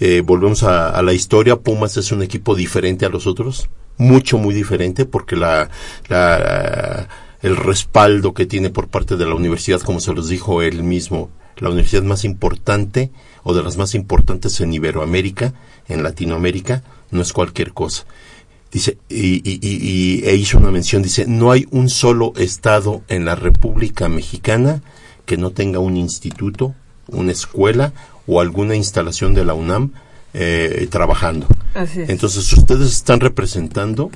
eh, 0.00 0.22
volvemos 0.24 0.62
a, 0.62 0.90
a 0.90 1.02
la 1.02 1.12
historia, 1.12 1.56
Pumas 1.56 1.96
es 1.96 2.12
un 2.12 2.22
equipo 2.22 2.54
diferente 2.54 3.04
a 3.06 3.08
los 3.08 3.26
otros, 3.26 3.68
mucho, 3.96 4.38
muy 4.38 4.54
diferente, 4.54 5.06
porque 5.06 5.34
la, 5.34 5.70
la, 6.08 7.08
el 7.42 7.56
respaldo 7.56 8.32
que 8.34 8.46
tiene 8.46 8.70
por 8.70 8.88
parte 8.88 9.16
de 9.16 9.26
la 9.26 9.34
universidad, 9.34 9.80
como 9.80 10.00
se 10.00 10.12
los 10.12 10.28
dijo 10.28 10.62
él 10.62 10.82
mismo, 10.84 11.30
la 11.56 11.70
universidad 11.70 12.04
más 12.04 12.24
importante 12.24 13.10
o 13.42 13.54
de 13.54 13.62
las 13.64 13.76
más 13.76 13.94
importantes 13.96 14.60
en 14.60 14.72
Iberoamérica, 14.72 15.54
en 15.88 16.02
Latinoamérica, 16.04 16.84
no 17.10 17.22
es 17.22 17.32
cualquier 17.32 17.72
cosa. 17.72 18.04
Dice, 18.70 18.98
y, 19.08 19.36
y- 19.48 19.58
y- 19.62 20.20
y- 20.22 20.24
e 20.28 20.34
hizo 20.36 20.58
una 20.58 20.70
mención, 20.70 21.02
dice, 21.02 21.24
no 21.26 21.50
hay 21.52 21.66
un 21.70 21.88
solo 21.88 22.34
estado 22.36 23.02
en 23.08 23.24
la 23.24 23.34
República 23.34 24.08
Mexicana 24.08 24.82
que 25.24 25.36
no 25.38 25.50
tenga 25.52 25.78
un 25.78 25.96
instituto, 25.96 26.74
una 27.08 27.32
escuela 27.32 27.92
o 28.26 28.40
alguna 28.42 28.76
instalación 28.76 29.32
de 29.34 29.44
la 29.46 29.54
UNAM 29.54 29.92
eh, 30.34 30.86
trabajando. 30.90 31.46
Así 31.74 32.02
es. 32.02 32.10
Entonces 32.10 32.52
ustedes 32.52 32.92
están 32.92 33.20
representando 33.20 34.10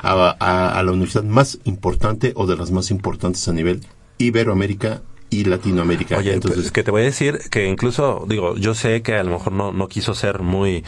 a, 0.00 0.36
a- 0.40 0.76
a 0.78 0.82
la 0.82 0.90
universidad 0.90 1.22
más 1.22 1.58
importante 1.64 2.32
o 2.34 2.46
de 2.46 2.56
las 2.56 2.72
más 2.72 2.90
importantes 2.90 3.46
a 3.46 3.52
nivel 3.52 3.82
Iberoamérica 4.18 5.02
y 5.40 5.44
Latinoamérica. 5.44 6.18
Oye, 6.18 6.34
Entonces, 6.34 6.70
que 6.72 6.82
te 6.82 6.90
voy 6.90 7.02
a 7.02 7.04
decir 7.04 7.40
que 7.50 7.66
incluso, 7.68 8.24
digo, 8.28 8.56
yo 8.56 8.74
sé 8.74 9.02
que 9.02 9.14
a 9.14 9.22
lo 9.24 9.30
mejor 9.32 9.52
no, 9.52 9.72
no 9.72 9.88
quiso 9.88 10.14
ser 10.14 10.40
muy, 10.40 10.84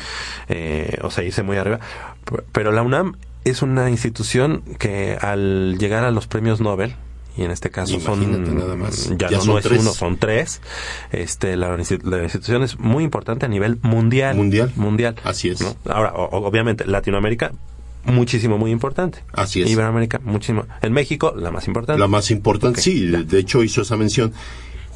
eh, 0.49 0.99
o 1.03 1.11
sea, 1.11 1.25
irse 1.25 1.43
muy 1.43 1.57
arriba, 1.57 1.81
pero 2.53 2.73
la 2.73 2.83
UNAM 2.83 3.17
es 3.45 3.63
una 3.63 3.89
institución 3.91 4.63
que 4.79 5.17
al 5.21 5.79
llegar 5.79 6.05
a 6.05 6.11
los 6.11 6.27
premios 6.27 6.61
Nobel, 6.61 6.95
y 7.37 7.45
en 7.45 7.53
este 7.53 7.71
caso 7.71 7.95
Imagínate 7.95 8.47
son, 8.47 8.59
nada 8.59 8.75
más. 8.75 9.09
ya, 9.17 9.31
Ya 9.31 9.39
no, 9.45 9.59
es 9.59 9.65
tres. 9.65 9.81
uno, 9.81 9.93
son 9.93 10.17
tres, 10.19 10.61
este, 11.13 11.57
la, 11.57 11.77
insti- 11.77 12.03
la 12.03 12.23
institución 12.25 12.65
es 12.65 12.79
muy 12.81 13.05
importante 13.05 13.47
a 13.47 13.49
nivel 13.49 13.79
mundial. 13.83 14.37
Mundial. 14.37 14.73
Mundial. 14.75 15.15
Así 15.23 15.49
es. 15.49 15.61
¿no? 15.61 15.77
Ahora, 15.89 16.13
o- 16.15 16.45
obviamente, 16.47 16.85
Latinoamérica, 16.85 17.53
muchísimo, 18.05 18.59
muy 18.59 18.71
importante. 18.71 19.23
Así 19.33 19.63
es. 19.63 19.71
Iberoamérica, 19.71 20.19
muchísimo. 20.25 20.65
En 20.83 20.93
México, 20.93 21.35
la 21.37 21.51
más 21.51 21.67
importante. 21.67 22.01
La 22.01 22.09
más 22.09 22.31
importante, 22.31 22.81
sí, 22.81 23.07
de- 23.07 23.25
de 23.25 23.39
hecho 23.39 23.63
hizo 23.63 23.83
esa 23.83 23.97
mención. 23.97 24.33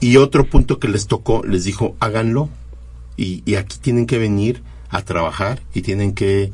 Y 0.00 0.16
otro 0.16 0.44
punto 0.46 0.78
que 0.78 0.88
les 0.88 1.06
tocó, 1.06 1.42
les 1.44 1.64
dijo, 1.64 1.96
háganlo. 2.00 2.48
Y, 3.16 3.42
y 3.44 3.54
aquí 3.56 3.76
tienen 3.80 4.06
que 4.06 4.18
venir 4.18 4.62
a 4.88 5.02
trabajar 5.02 5.60
y 5.74 5.82
tienen 5.82 6.14
que 6.14 6.50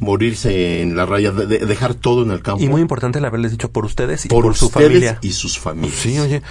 morirse 0.00 0.82
en 0.82 0.96
la 0.96 1.06
raya, 1.06 1.30
de- 1.30 1.46
de- 1.46 1.58
dejar 1.66 1.94
todo 1.94 2.22
en 2.24 2.30
el 2.30 2.42
campo. 2.42 2.62
Y 2.62 2.68
muy 2.68 2.80
importante 2.80 3.18
el 3.18 3.24
haberles 3.24 3.52
dicho 3.52 3.70
por 3.70 3.84
ustedes 3.84 4.24
y 4.24 4.28
por, 4.28 4.42
por, 4.44 4.54
su 4.56 4.66
ustedes 4.66 4.88
familia. 4.88 5.18
y 5.22 5.32
sus 5.32 5.58
familias. 5.58 5.96
Sí, 5.98 6.18
oye. 6.18 6.42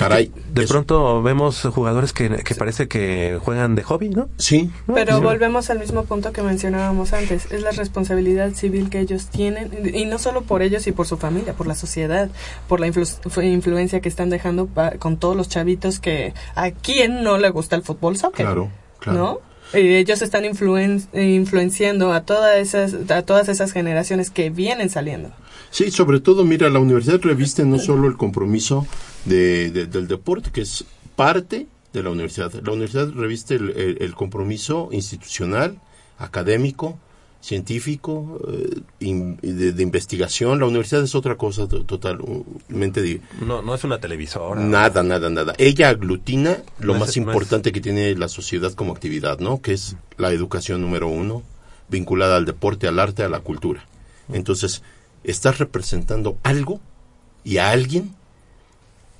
Caray. 0.00 0.32
De 0.52 0.64
eso- 0.64 0.72
pronto 0.74 1.22
vemos 1.22 1.62
jugadores 1.62 2.12
que, 2.12 2.28
que 2.42 2.54
parece 2.54 2.88
que 2.88 3.38
juegan 3.44 3.74
de 3.74 3.82
hobby, 3.82 4.08
¿no? 4.08 4.28
Sí. 4.38 4.70
Pero 4.92 5.16
Sí. 5.18 5.22
volvemos 5.22 5.70
al 5.70 5.78
mismo 5.78 6.04
punto 6.04 6.32
que 6.32 6.42
mencionábamos 6.42 7.12
antes, 7.12 7.52
es 7.52 7.62
la 7.62 7.70
responsabilidad 7.70 8.52
civil 8.54 8.90
que 8.90 9.00
ellos 9.00 9.26
tienen, 9.26 9.70
y 9.94 10.06
no 10.06 10.18
solo 10.18 10.42
por 10.42 10.62
ellos 10.62 10.86
y 10.86 10.92
por 10.92 11.06
su 11.06 11.16
familia, 11.18 11.52
por 11.52 11.66
la 11.66 11.74
sociedad, 11.74 12.30
por 12.68 12.80
la 12.80 12.86
influ- 12.88 13.44
influencia 13.44 14.00
que 14.00 14.08
están 14.08 14.30
dejando 14.30 14.66
pa- 14.66 14.92
con 14.92 15.16
todos 15.18 15.36
los 15.36 15.48
chavitos 15.48 16.00
que 16.00 16.32
a 16.54 16.70
quién 16.70 17.22
no 17.22 17.38
le 17.38 17.50
gusta 17.50 17.76
el 17.76 17.82
fútbol 17.82 18.16
soccer, 18.16 18.46
Claro, 18.46 18.70
claro. 18.98 19.18
¿no? 19.18 19.49
Y 19.72 19.94
ellos 19.94 20.20
están 20.22 20.44
influen- 20.44 21.06
influenciando 21.14 22.12
a 22.12 22.22
todas 22.24 22.56
esas 22.58 23.10
a 23.10 23.22
todas 23.22 23.48
esas 23.48 23.72
generaciones 23.72 24.30
que 24.30 24.50
vienen 24.50 24.90
saliendo. 24.90 25.30
Sí, 25.70 25.90
sobre 25.92 26.18
todo, 26.20 26.44
mira, 26.44 26.68
la 26.68 26.80
universidad 26.80 27.20
reviste 27.22 27.64
no 27.64 27.78
solo 27.78 28.08
el 28.08 28.16
compromiso 28.16 28.86
de, 29.24 29.70
de- 29.70 29.86
del 29.86 30.08
deporte, 30.08 30.50
que 30.50 30.62
es 30.62 30.84
parte 31.14 31.66
de 31.92 32.02
la 32.02 32.10
universidad. 32.10 32.52
La 32.54 32.72
universidad 32.72 33.08
reviste 33.12 33.54
el- 33.54 33.96
el 34.00 34.14
compromiso 34.14 34.88
institucional, 34.92 35.78
académico, 36.18 36.98
científico, 37.40 38.38
eh, 38.48 38.80
de, 39.42 39.72
de 39.72 39.82
investigación. 39.82 40.60
La 40.60 40.66
universidad 40.66 41.02
es 41.02 41.14
otra 41.14 41.36
cosa 41.36 41.66
to- 41.66 41.84
totalmente 41.84 43.20
No, 43.40 43.62
no 43.62 43.74
es 43.74 43.84
una 43.84 43.98
televisora. 43.98 44.60
Nada, 44.60 45.02
nada, 45.02 45.30
nada. 45.30 45.54
Ella 45.58 45.88
aglutina 45.88 46.58
lo 46.78 46.88
No 46.88 46.92
es- 46.94 47.00
más 47.00 47.08
no 47.08 47.10
es- 47.10 47.16
importante 47.16 47.72
que 47.72 47.80
tiene 47.80 48.14
la 48.14 48.28
sociedad 48.28 48.72
como 48.74 48.92
actividad, 48.92 49.38
¿no? 49.38 49.60
Que 49.62 49.72
es 49.72 49.96
la 50.18 50.30
educación 50.32 50.80
número 50.82 51.08
uno, 51.08 51.42
vinculada 51.88 52.36
al 52.36 52.44
deporte, 52.44 52.86
al 52.86 52.98
arte, 52.98 53.22
a 53.22 53.28
la 53.28 53.40
cultura. 53.40 53.86
Entonces, 54.32 54.82
estás 55.24 55.58
representando 55.58 56.38
algo 56.42 56.80
y 57.42 57.56
a 57.56 57.70
alguien 57.70 58.14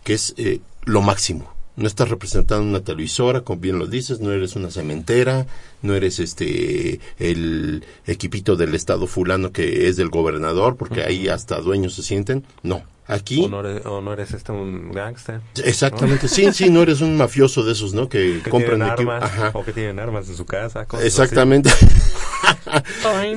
que 0.05 0.13
es 0.15 0.35
eh, 0.37 0.61
lo 0.85 1.03
máximo, 1.03 1.53
No 1.81 1.87
estás 1.87 2.11
representando 2.11 2.63
una 2.69 2.85
televisora, 2.85 3.41
como 3.41 3.59
bien 3.61 3.79
lo 3.79 3.87
dices, 3.87 4.21
no 4.21 4.31
eres 4.33 4.55
una 4.55 4.71
cementera, 4.71 5.47
no 5.81 5.95
eres 5.95 6.19
este 6.19 7.01
el 7.19 7.83
equipito 8.07 8.55
del 8.55 8.75
estado 8.75 9.07
fulano 9.07 9.51
que 9.51 9.89
es 9.89 9.97
del 9.97 10.11
gobernador, 10.11 10.77
porque 10.77 11.03
ahí 11.03 11.27
hasta 11.29 11.59
dueños 11.61 11.95
se 11.95 12.03
sienten. 12.03 12.45
No, 12.63 12.83
aquí 13.07 13.43
O 13.45 13.49
no 13.49 13.61
eres, 13.61 13.87
o 13.87 14.03
no 14.03 14.13
eres 14.13 14.33
este 14.33 14.53
un 14.53 14.93
gángster. 14.93 15.41
exactamente, 15.65 16.29
sí, 16.29 16.53
sí, 16.53 16.69
no 16.69 16.83
eres 16.83 17.01
un 17.01 17.17
mafioso 17.17 17.65
de 17.65 17.73
esos, 17.73 17.95
¿no? 17.95 18.11
Que, 18.11 18.41
Que 18.45 18.51
compran 18.51 18.83
armas, 18.83 19.23
Ajá. 19.23 19.51
o 19.55 19.65
que 19.65 19.73
tienen 19.73 19.99
armas 19.99 20.29
en 20.29 20.37
su 20.37 20.45
casa. 20.45 20.85
cosas 20.85 21.07
Exactamente. 21.07 21.71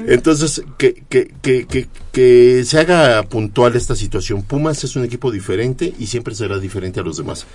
Entonces, 0.07 0.63
que, 0.77 1.03
que, 1.09 1.33
que, 1.41 1.65
que, 1.65 1.87
que 2.11 2.63
se 2.65 2.77
haga 2.79 3.23
puntual 3.23 3.75
esta 3.75 3.95
situación. 3.95 4.43
Pumas 4.43 4.83
es 4.83 4.95
un 4.95 5.05
equipo 5.05 5.31
diferente 5.31 5.93
y 5.97 6.07
siempre 6.07 6.35
será 6.35 6.59
diferente 6.59 6.99
a 6.99 7.03
los 7.03 7.17
demás. 7.17 7.45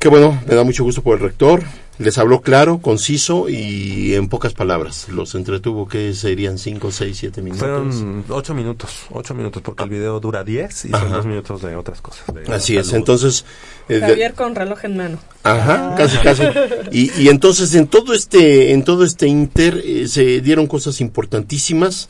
Que 0.00 0.08
bueno, 0.08 0.40
me 0.46 0.54
da 0.54 0.64
mucho 0.64 0.82
gusto 0.82 1.02
por 1.02 1.18
el 1.18 1.22
rector. 1.22 1.62
Les 1.98 2.16
habló 2.16 2.40
claro, 2.40 2.78
conciso 2.78 3.50
y 3.50 4.14
en 4.14 4.28
pocas 4.30 4.54
palabras. 4.54 5.08
Los 5.10 5.34
entretuvo 5.34 5.86
que 5.86 6.14
serían 6.14 6.56
5, 6.56 6.90
6, 6.90 7.14
7 7.18 7.32
así. 7.34 7.42
minutos. 7.42 7.60
Fueron 7.60 8.24
ocho 8.30 8.54
minutos, 8.54 8.90
ocho 9.10 9.34
minutos, 9.34 9.60
porque 9.62 9.82
el 9.84 9.90
video 9.90 10.18
dura 10.18 10.42
10 10.42 10.86
y 10.86 10.88
son 10.88 10.94
Ajá. 10.94 11.16
dos 11.16 11.26
minutos 11.26 11.60
de 11.60 11.76
otras 11.76 12.00
cosas. 12.00 12.24
de 12.34 12.50
Así 12.50 12.78
es, 12.78 12.94
entonces... 12.94 13.44
eh, 13.90 14.00
Javier 14.00 14.32
con 14.32 14.54
reloj 14.54 14.82
en 14.86 14.96
mano. 14.96 15.18
Ajá, 15.42 15.94
casi, 15.98 16.16
casi. 16.18 16.44
Y, 16.90 17.12
y 17.22 17.28
entonces 17.28 17.74
en 17.74 17.86
todo 17.86 18.14
este, 18.14 18.72
en 18.72 18.82
todo 18.82 19.04
este 19.04 19.26
inter 19.26 19.82
eh, 19.84 20.08
se 20.08 20.40
dieron 20.40 20.66
cosas 20.66 21.02
importantísimas. 21.02 22.08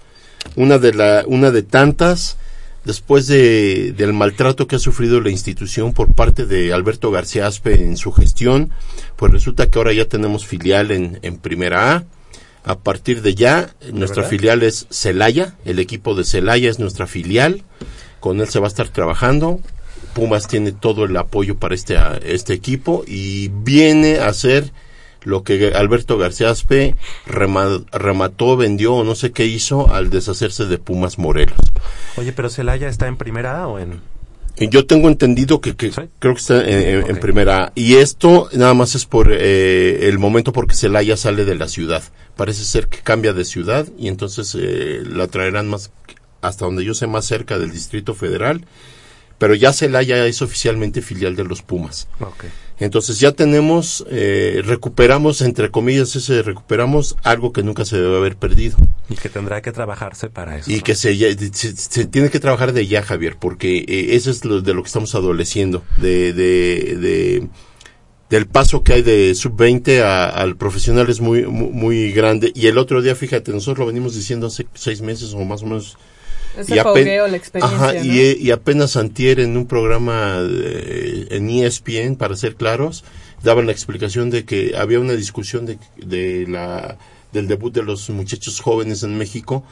Una 0.55 0.79
de 0.79 0.95
la, 0.95 1.25
una 1.27 1.51
de 1.51 1.65
tantas, 1.65 2.37
después 2.85 3.27
de, 3.27 3.93
del 3.97 4.12
maltrato 4.12 4.66
que 4.66 4.77
ha 4.77 4.81
sufrido 4.81 5.20
la 5.20 5.31
institución 5.31 5.93
por 5.93 6.15
parte 6.15 6.47
de 6.47 6.73
Alberto 6.73 7.11
García 7.11 7.47
Aspe 7.47 7.74
en 7.74 7.97
su 7.97 8.12
gestión, 8.12 8.70
pues 9.16 9.32
resulta 9.32 9.69
que 9.69 9.78
ahora 9.78 9.93
ya 9.93 10.07
tenemos 10.07 10.47
filial 10.47 10.90
en, 10.90 11.19
en 11.23 11.39
Primera 11.39 11.94
A. 11.94 12.05
A 12.62 12.78
partir 12.78 13.23
de 13.23 13.35
ya, 13.35 13.74
nuestra 13.90 14.23
verdad? 14.23 14.31
filial 14.31 14.62
es 14.62 14.86
Celaya, 14.90 15.55
el 15.65 15.78
equipo 15.78 16.15
de 16.15 16.24
Celaya 16.24 16.69
es 16.69 16.78
nuestra 16.78 17.07
filial, 17.07 17.62
con 18.20 18.40
él 18.40 18.48
se 18.48 18.61
va 18.61 18.66
a 18.66 18.69
estar 18.69 18.89
trabajando. 18.89 19.61
Pumas 20.12 20.47
tiene 20.47 20.73
todo 20.73 21.05
el 21.05 21.16
apoyo 21.16 21.57
para 21.57 21.74
este, 21.74 21.97
este 22.23 22.52
equipo 22.52 23.02
y 23.07 23.48
viene 23.48 24.19
a 24.19 24.27
hacer 24.27 24.73
lo 25.25 25.43
que 25.45 25.73
Alberto 25.75 26.19
García 26.19 26.51
Aspe 26.51 26.97
rema- 27.27 27.85
remató, 27.93 28.57
vendió 28.57 28.95
o 28.95 29.05
no 29.05 29.15
sé 29.15 29.33
qué 29.33 29.47
hizo 29.47 29.93
al 29.93 30.11
deshacerse 30.11 30.67
de 30.67 30.79
Pumas 30.79 31.19
Morelos. 31.19 31.57
Oye, 32.17 32.33
pero 32.33 32.49
Celaya 32.51 32.89
está 32.89 33.07
en 33.07 33.17
primera 33.17 33.63
A 33.63 33.69
o 33.69 33.79
en. 33.79 34.01
Y 34.57 34.69
Yo 34.69 34.85
tengo 34.85 35.09
entendido 35.09 35.61
que, 35.61 35.75
que 35.75 35.91
¿Sí? 35.91 36.03
creo 36.19 36.35
que 36.35 36.41
está 36.41 36.63
en, 36.63 36.83
en- 37.01 37.11
en 37.11 37.21
primera 37.21 37.65
A. 37.65 37.73
Y 37.75 37.95
esto 37.97 38.49
nada 38.53 38.75
más 38.75 38.95
es 38.95 39.07
por 39.07 39.29
eh, 39.33 40.09
el 40.09 40.19
momento 40.19 40.53
porque 40.53 40.75
Celaya 40.75 41.17
sale 41.17 41.45
de 41.45 41.55
la 41.55 41.69
ciudad. 41.69 42.03
Parece 42.37 42.65
ser 42.65 42.89
que 42.89 42.99
cambia 42.99 43.33
de 43.33 43.45
ciudad 43.45 43.87
y 43.99 44.09
entonces 44.09 44.55
eh, 44.61 45.03
la 45.07 45.29
traerán 45.29 45.69
más, 45.69 45.91
hasta 46.43 46.65
donde 46.67 46.85
yo 46.85 46.95
sé, 46.95 47.07
más 47.07 47.25
cerca 47.27 47.59
del 47.59 47.71
Distrito 47.71 48.15
Federal. 48.15 48.65
Pero 49.41 49.55
ya 49.57 49.73
Celaya 49.73 50.25
es 50.27 50.41
oficialmente 50.43 51.03
filial 51.03 51.35
de 51.35 51.43
los 51.45 51.62
Pumas. 51.62 52.07
Ok. 52.21 52.45
Entonces 52.79 53.19
ya 53.21 53.33
tenemos, 53.33 54.05
eh, 54.11 54.61
recuperamos, 54.65 55.41
entre 55.41 55.71
comillas, 55.71 56.15
ese 56.15 56.43
recuperamos 56.43 57.17
algo 57.23 57.53
que 57.53 57.62
nunca 57.62 57.85
se 57.85 57.99
debe 57.99 58.17
haber 58.19 58.37
perdido. 58.37 58.77
Y 59.09 59.17
que 59.17 59.29
tendrá 59.29 59.61
que 59.62 59.73
trabajarse 59.73 60.31
para 60.31 60.57
eso. 60.59 60.71
Y 60.71 60.77
¿no? 60.77 60.83
que 60.85 60.95
se, 60.95 61.17
ya- 61.17 61.29
se, 61.53 61.75
se 61.77 62.05
tiene 62.07 62.29
que 62.31 62.39
trabajar 62.39 62.73
de 62.75 62.87
ya, 62.87 63.03
Javier, 63.03 63.37
porque 63.41 63.79
eh, 63.79 64.15
eso 64.15 64.31
es 64.31 64.45
lo, 64.45 64.61
de 64.61 64.73
lo 64.75 64.83
que 64.83 64.87
estamos 64.89 65.15
adoleciendo, 65.15 65.83
de, 65.97 66.33
de, 66.35 66.97
de- 67.01 67.49
del 68.31 68.47
paso 68.47 68.83
que 68.85 68.93
hay 68.93 69.03
de 69.03 69.35
sub-20 69.35 70.03
a- 70.03 70.29
al 70.29 70.57
profesional 70.57 71.09
es 71.11 71.21
muy, 71.21 71.45
muy, 71.47 71.69
muy 71.71 72.12
grande. 72.12 72.53
Y 72.55 72.67
el 72.67 72.77
otro 72.79 73.01
día, 73.03 73.15
fíjate, 73.15 73.53
nosotros 73.53 73.79
lo 73.79 73.87
venimos 73.87 74.15
diciendo 74.15 74.47
hace 74.49 74.67
seis 74.75 75.01
meses 75.01 75.33
o 75.35 75.39
más 75.45 75.62
o 75.62 75.67
menos. 75.67 75.97
Ese 76.59 76.74
y 76.74 76.78
apen- 76.78 76.85
fogueo, 77.05 77.28
la 77.28 77.36
experiencia. 77.36 77.77
Ajá, 77.78 77.93
¿no? 77.94 78.05
y, 78.05 78.36
y 78.40 78.51
apenas 78.51 78.97
antier 78.97 79.40
en 79.40 79.56
un 79.56 79.66
programa 79.66 80.39
eh, 80.43 81.27
en 81.31 81.48
ESPN, 81.51 82.16
para 82.16 82.36
ser 82.36 82.56
claros, 82.56 83.05
daban 83.43 83.66
la 83.66 83.72
explicación 83.72 84.31
de 84.31 84.44
que 84.44 84.74
había 84.77 85.01
una 85.01 85.14
discusión 85.14 85.64
de, 85.66 85.78
de 85.97 86.47
la, 86.48 86.98
del 87.32 87.47
debut 87.48 87.72
de 87.72 87.82
los 87.82 88.10
muchachos 88.10 88.60
jóvenes 88.60 89.02
en 89.02 89.16
México, 89.16 89.64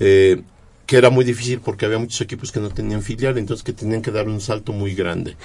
eh, 0.00 0.42
que 0.86 0.96
era 0.96 1.10
muy 1.10 1.24
difícil 1.24 1.60
porque 1.60 1.86
había 1.86 1.98
muchos 1.98 2.20
equipos 2.20 2.52
que 2.52 2.60
no 2.60 2.70
tenían 2.70 3.02
filial, 3.02 3.38
entonces 3.38 3.62
que 3.64 3.72
tenían 3.72 4.02
que 4.02 4.10
dar 4.10 4.28
un 4.28 4.40
salto 4.40 4.72
muy 4.72 4.94
grande. 4.94 5.36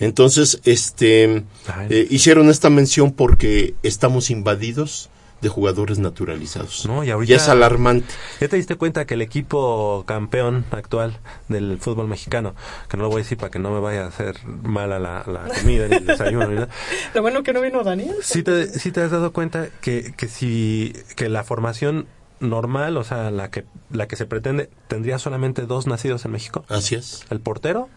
Entonces, 0.00 0.60
este, 0.64 1.44
eh, 1.90 2.06
hicieron 2.10 2.50
esta 2.50 2.68
mención 2.70 3.12
porque 3.12 3.74
estamos 3.82 4.30
invadidos 4.30 5.08
de 5.42 5.48
jugadores 5.50 5.98
naturalizados. 5.98 6.86
No, 6.86 7.04
y 7.04 7.08
y 7.08 7.10
ahorita- 7.10 7.34
es 7.34 7.48
alarmante. 7.48 8.06
¿Ya 8.40 8.48
te 8.48 8.56
diste 8.56 8.76
cuenta 8.76 9.04
que 9.04 9.14
el 9.14 9.22
equipo 9.22 10.04
campeón 10.06 10.64
actual 10.70 11.18
del 11.48 11.78
fútbol 11.78 12.08
mexicano, 12.08 12.54
que 12.88 12.96
no 12.96 13.02
lo 13.02 13.08
voy 13.10 13.20
a 13.20 13.24
decir 13.24 13.36
para 13.36 13.50
que 13.50 13.58
no 13.58 13.70
me 13.70 13.80
vaya 13.80 14.04
a 14.04 14.08
hacer 14.08 14.36
mala 14.46 14.98
la, 14.98 15.24
la 15.26 15.48
comida 15.60 15.88
ni 15.88 15.96
el 15.96 16.06
desayuno 16.06 16.46
ni 16.48 16.54
nada, 16.54 16.68
Lo 17.14 17.20
bueno 17.22 17.42
que 17.42 17.52
no 17.52 17.60
vino 17.60 17.82
Daniel. 17.82 18.16
sí 18.22 18.42
te, 18.42 18.66
sí 18.68 18.90
te 18.92 19.02
has 19.02 19.10
dado 19.10 19.32
cuenta 19.32 19.68
que, 19.82 20.14
que 20.16 20.28
si 20.28 20.94
que 21.16 21.28
la 21.28 21.44
formación 21.44 22.06
normal, 22.40 22.96
o 22.96 23.04
sea, 23.04 23.30
la 23.30 23.50
que 23.50 23.64
la 23.90 24.08
que 24.08 24.16
se 24.16 24.26
pretende, 24.26 24.70
tendría 24.88 25.18
solamente 25.18 25.62
dos 25.66 25.86
nacidos 25.86 26.24
en 26.24 26.30
México, 26.32 26.64
Así 26.68 26.94
es. 26.94 27.24
el 27.30 27.40
portero 27.40 27.88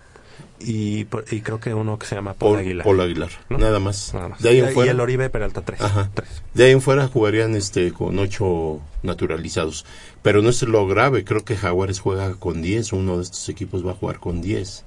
y, 0.60 1.06
y 1.32 1.41
creo 1.41 1.60
que 1.60 1.73
uno 1.73 1.98
que 1.99 2.06
se 2.07 2.15
llama 2.15 2.34
Paul, 2.34 2.53
Paul 2.53 2.60
Aguilar. 2.60 2.84
Paul 2.86 3.02
Aguilar. 3.02 3.30
¿no? 3.49 3.57
Nada 3.57 3.80
más. 3.80 4.14
Nada 4.14 4.30
más. 4.30 4.41
De 4.41 4.49
ahí 4.49 4.57
y, 4.57 4.60
en 4.61 4.73
y 4.86 4.88
el 4.90 4.99
Oribe 4.99 5.30
Peralta 5.30 5.61
tres. 5.61 5.82
Ajá. 5.82 6.10
Tres. 6.14 6.30
De 6.53 6.65
ahí 6.65 6.72
en 6.72 6.82
fuera 6.82 7.07
jugarían 7.07 7.56
este 7.56 7.91
con 7.91 8.18
ocho 8.19 8.80
naturalizados. 9.03 9.86
Pero 10.22 10.41
no 10.41 10.49
es 10.49 10.61
lo 10.64 10.88
grave, 10.88 11.23
creo 11.23 11.44
que 11.45 11.56
Jaguares 11.56 11.99
juega 11.99 12.34
con 12.36 12.61
10, 12.61 12.94
uno 12.94 13.18
de 13.18 13.23
estos 13.23 13.48
equipos 13.49 13.86
va 13.86 13.91
a 13.91 13.95
jugar 13.95 14.19
con 14.19 14.41
10. 14.41 14.84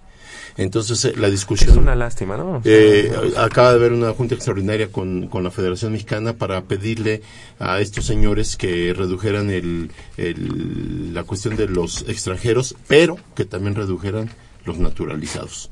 Entonces 0.57 1.05
eh, 1.05 1.15
la 1.16 1.31
discusión... 1.31 1.70
Es 1.70 1.77
una 1.77 1.95
lástima, 1.95 2.36
¿no? 2.36 2.61
Eh, 2.65 3.12
acaba 3.36 3.70
de 3.70 3.77
haber 3.77 3.93
una 3.93 4.12
junta 4.12 4.35
extraordinaria 4.35 4.90
con, 4.90 5.28
con 5.28 5.45
la 5.45 5.51
Federación 5.53 5.93
Mexicana 5.93 6.32
para 6.32 6.62
pedirle 6.62 7.23
a 7.61 7.81
estos 7.81 8.07
señores 8.07 8.57
que 8.57 8.93
redujeran 8.97 9.51
el, 9.51 9.93
el- 10.16 11.15
la 11.15 11.23
cuestión 11.23 11.57
de 11.57 11.69
los 11.69 12.03
extranjeros, 12.09 12.74
pero 12.89 13.16
que 13.36 13.45
también 13.45 13.77
redujeran 13.77 14.31
los 14.69 14.78
naturalizados. 14.78 15.70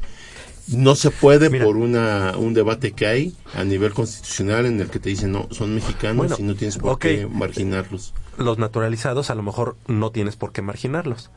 No 0.69 0.97
se 0.97 1.11
puede 1.13 1.49
Mira. 1.49 1.65
por 1.65 1.77
una, 1.77 2.35
un 2.37 2.53
debate 2.53 2.91
que 2.91 3.07
hay 3.07 3.35
a 3.55 3.63
nivel 3.63 3.93
constitucional 3.93 4.67
en 4.67 4.81
el 4.81 4.89
que 4.91 4.99
te 4.99 5.11
dicen, 5.11 5.31
no, 5.31 5.47
son 5.53 5.73
mexicanos 5.77 6.17
Bueno, 6.17 6.37
y 6.41 6.43
no 6.43 6.57
tienes 6.57 6.77
por 6.79 6.99
qué 6.99 7.29
marginarlos. 7.31 8.13
los 8.37 8.59
naturalizados 8.59 9.31
a 9.31 9.37
lo 9.37 9.45
mejor 9.45 9.77
no 9.87 10.11
tienes 10.11 10.35
por 10.35 10.51
qué 10.53 10.63
marginarlos. 10.63 11.31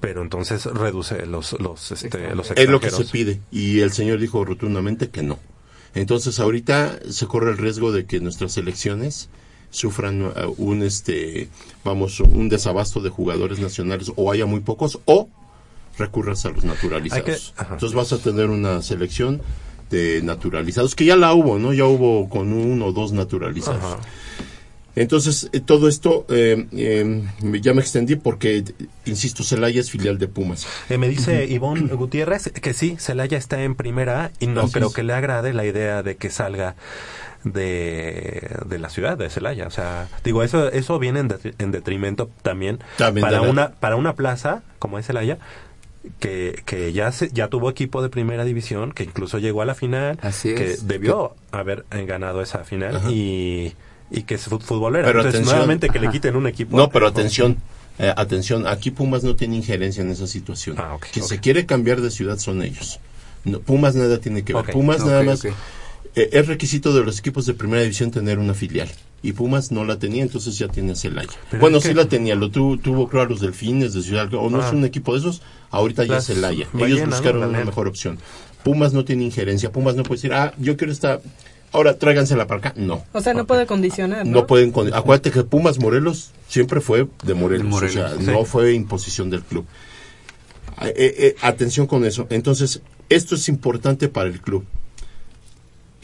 Pero 0.00 0.22
entonces 0.22 0.64
reduce 0.66 1.26
los 1.26 1.52
los 1.60 1.92
este, 1.92 2.34
los 2.34 2.50
Es 2.52 2.68
lo 2.68 2.80
que 2.80 2.90
se 2.90 3.02
extranjeros. 3.02 3.10
pide. 3.10 3.40
Y 3.50 3.80
el 3.80 3.92
señor 3.92 4.20
dijo 4.20 4.42
rotundamente 4.44 5.08
que 5.10 5.22
no. 5.22 5.38
Entonces 5.94 6.38
ahorita 6.40 6.98
se 7.10 7.26
corre 7.26 7.50
el 7.50 7.58
riesgo 7.58 7.92
de 7.92 8.04
que 8.06 8.20
nuestras 8.20 8.56
elecciones 8.58 9.28
sufran 9.70 10.22
uh, 10.22 10.54
un 10.58 10.82
este 10.82 11.48
vamos 11.84 12.20
un 12.20 12.48
desabasto 12.48 13.00
de 13.00 13.10
jugadores 13.10 13.58
nacionales 13.58 14.12
o 14.16 14.30
haya 14.30 14.46
muy 14.46 14.60
pocos 14.60 15.00
o 15.06 15.28
recurras 15.98 16.44
a 16.46 16.50
los 16.50 16.64
naturalizados. 16.64 17.24
Que-. 17.56 17.62
Entonces 17.62 17.92
vas 17.94 18.12
a 18.12 18.18
tener 18.18 18.50
una 18.50 18.82
selección 18.82 19.40
de 19.90 20.20
naturalizados 20.22 20.94
que 20.94 21.04
ya 21.04 21.16
la 21.16 21.32
hubo, 21.32 21.58
¿no? 21.58 21.72
Ya 21.72 21.84
hubo 21.84 22.28
con 22.28 22.52
uno 22.52 22.86
o 22.86 22.92
dos 22.92 23.12
naturalizados. 23.12 23.84
Ajá. 23.84 23.98
Entonces, 24.98 25.50
eh, 25.52 25.60
todo 25.60 25.88
esto 25.88 26.24
eh, 26.30 26.66
eh, 26.72 27.22
ya 27.60 27.74
me 27.74 27.82
extendí 27.82 28.16
porque, 28.16 28.64
insisto, 29.04 29.44
Celaya 29.44 29.78
es 29.78 29.90
filial 29.90 30.18
de 30.18 30.26
Pumas. 30.26 30.66
Eh, 30.88 30.96
me 30.96 31.06
dice 31.06 31.44
Ivonne 31.44 31.86
Gutiérrez 31.94 32.50
que 32.50 32.72
sí, 32.72 32.96
Celaya 32.98 33.36
está 33.36 33.62
en 33.62 33.74
primera 33.74 34.30
y 34.40 34.46
no 34.46 34.62
Así 34.62 34.72
creo 34.72 34.88
es. 34.88 34.94
que 34.94 35.02
le 35.02 35.12
agrade 35.12 35.52
la 35.52 35.66
idea 35.66 36.02
de 36.02 36.16
que 36.16 36.30
salga 36.30 36.76
de, 37.44 38.56
de 38.66 38.78
la 38.78 38.88
ciudad 38.88 39.18
de 39.18 39.28
Celaya. 39.30 39.66
O 39.66 39.70
sea, 39.70 40.08
digo, 40.24 40.42
eso 40.42 40.70
eso 40.72 40.98
viene 40.98 41.20
en, 41.20 41.28
detri- 41.28 41.54
en 41.58 41.70
detrimento 41.72 42.30
también, 42.42 42.78
También 42.96 43.22
para 43.26 43.40
de 43.40 43.50
una 43.50 43.72
para 43.72 43.96
una 43.96 44.14
plaza 44.14 44.62
como 44.78 44.98
es 44.98 45.06
Celaya 45.06 45.38
que, 46.20 46.62
que 46.64 46.92
ya 46.92 47.12
se, 47.12 47.30
ya 47.32 47.48
tuvo 47.48 47.70
equipo 47.70 48.02
de 48.02 48.08
primera 48.08 48.44
división, 48.44 48.92
que 48.92 49.04
incluso 49.04 49.38
llegó 49.38 49.62
a 49.62 49.64
la 49.64 49.74
final, 49.74 50.18
Así 50.22 50.54
que 50.54 50.72
es. 50.72 50.86
debió 50.88 51.34
haber 51.52 51.84
ganado 51.90 52.42
esa 52.42 52.64
final 52.64 52.96
Ajá. 52.96 53.10
y, 53.10 53.74
y 54.10 54.22
que 54.22 54.34
es 54.36 54.48
fut- 54.50 54.60
futbolera. 54.62 55.06
Pero 55.06 55.20
Entonces, 55.20 55.40
atención. 55.40 55.56
nuevamente 55.56 55.88
que 55.88 55.98
le 55.98 56.10
quiten 56.10 56.36
un 56.36 56.46
equipo. 56.46 56.76
No, 56.76 56.88
pero 56.90 57.06
atención, 57.06 57.56
eh, 57.98 58.12
atención, 58.16 58.66
aquí 58.66 58.90
Pumas 58.90 59.24
no 59.24 59.36
tiene 59.36 59.56
injerencia 59.56 60.02
en 60.02 60.10
esa 60.10 60.26
situación. 60.26 60.76
Ah, 60.78 60.94
ok, 60.94 61.06
Quien 61.12 61.24
se 61.24 61.38
quiere 61.40 61.66
cambiar 61.66 62.00
de 62.00 62.10
ciudad 62.10 62.38
son 62.38 62.62
ellos. 62.62 63.00
No, 63.44 63.60
Pumas 63.60 63.94
nada 63.94 64.18
tiene 64.18 64.42
que 64.44 64.52
ver. 64.54 64.64
Pumas 64.72 65.04
nada 65.04 65.22
más 65.22 65.44
eh, 65.44 65.52
es 66.14 66.46
requisito 66.46 66.94
de 66.94 67.04
los 67.04 67.18
equipos 67.18 67.46
de 67.46 67.54
primera 67.54 67.82
división 67.82 68.10
tener 68.10 68.38
una 68.38 68.54
filial. 68.54 68.88
Y 69.26 69.32
Pumas 69.32 69.72
no 69.72 69.84
la 69.84 69.98
tenía, 69.98 70.22
entonces 70.22 70.56
ya 70.56 70.68
tiene 70.68 70.92
a 70.92 70.94
Celaya. 70.94 71.28
Pero 71.50 71.60
bueno, 71.60 71.80
que- 71.80 71.88
sí 71.88 71.94
la 71.94 72.04
tenía, 72.06 72.34
lo 72.36 72.50
tuvo, 72.50 72.76
tuvo 72.78 73.08
creo 73.08 73.22
a 73.22 73.26
los 73.26 73.40
delfines 73.40 73.92
de 73.92 74.02
Ciudad, 74.02 74.32
o 74.34 74.48
no 74.50 74.60
Ah. 74.62 74.66
es 74.68 74.72
un 74.72 74.84
equipo 74.84 75.12
de 75.14 75.18
esos, 75.20 75.42
ahorita 75.70 76.04
ya 76.04 76.14
Las 76.14 76.28
es 76.30 76.36
Celaya. 76.36 76.68
Ellos 76.78 77.06
buscaron 77.06 77.42
una 77.42 77.64
mejor 77.64 77.88
opción. 77.88 78.18
Pumas 78.62 78.92
no 78.92 79.04
tiene 79.04 79.24
injerencia. 79.24 79.72
Pumas 79.72 79.96
no 79.96 80.02
puede 80.04 80.18
decir, 80.18 80.32
ah, 80.32 80.52
yo 80.58 80.76
quiero 80.76 80.92
esta. 80.92 81.20
Ahora 81.72 81.98
tráigansela 81.98 82.46
para 82.46 82.58
acá. 82.60 82.72
No. 82.76 83.04
O 83.12 83.20
sea, 83.20 83.34
no 83.34 83.46
puede 83.46 83.66
condicionar, 83.66 84.24
¿no? 84.24 84.32
No 84.42 84.46
pueden. 84.46 84.72
Acuérdate 84.94 85.30
que 85.32 85.42
Pumas 85.42 85.78
Morelos 85.80 86.30
siempre 86.48 86.80
fue 86.80 87.08
de 87.24 87.34
Morelos. 87.34 87.64
De 87.64 87.70
Morelos, 87.70 87.96
o 87.96 88.08
sea, 88.08 88.18
sí. 88.18 88.24
no 88.26 88.44
fue 88.44 88.74
imposición 88.74 89.28
del 89.30 89.42
club. 89.42 89.66
Eh, 90.82 90.92
eh, 90.96 91.36
atención 91.42 91.86
con 91.86 92.04
eso. 92.04 92.26
Entonces, 92.30 92.82
esto 93.08 93.34
es 93.34 93.48
importante 93.48 94.08
para 94.08 94.28
el 94.28 94.40
club. 94.40 94.64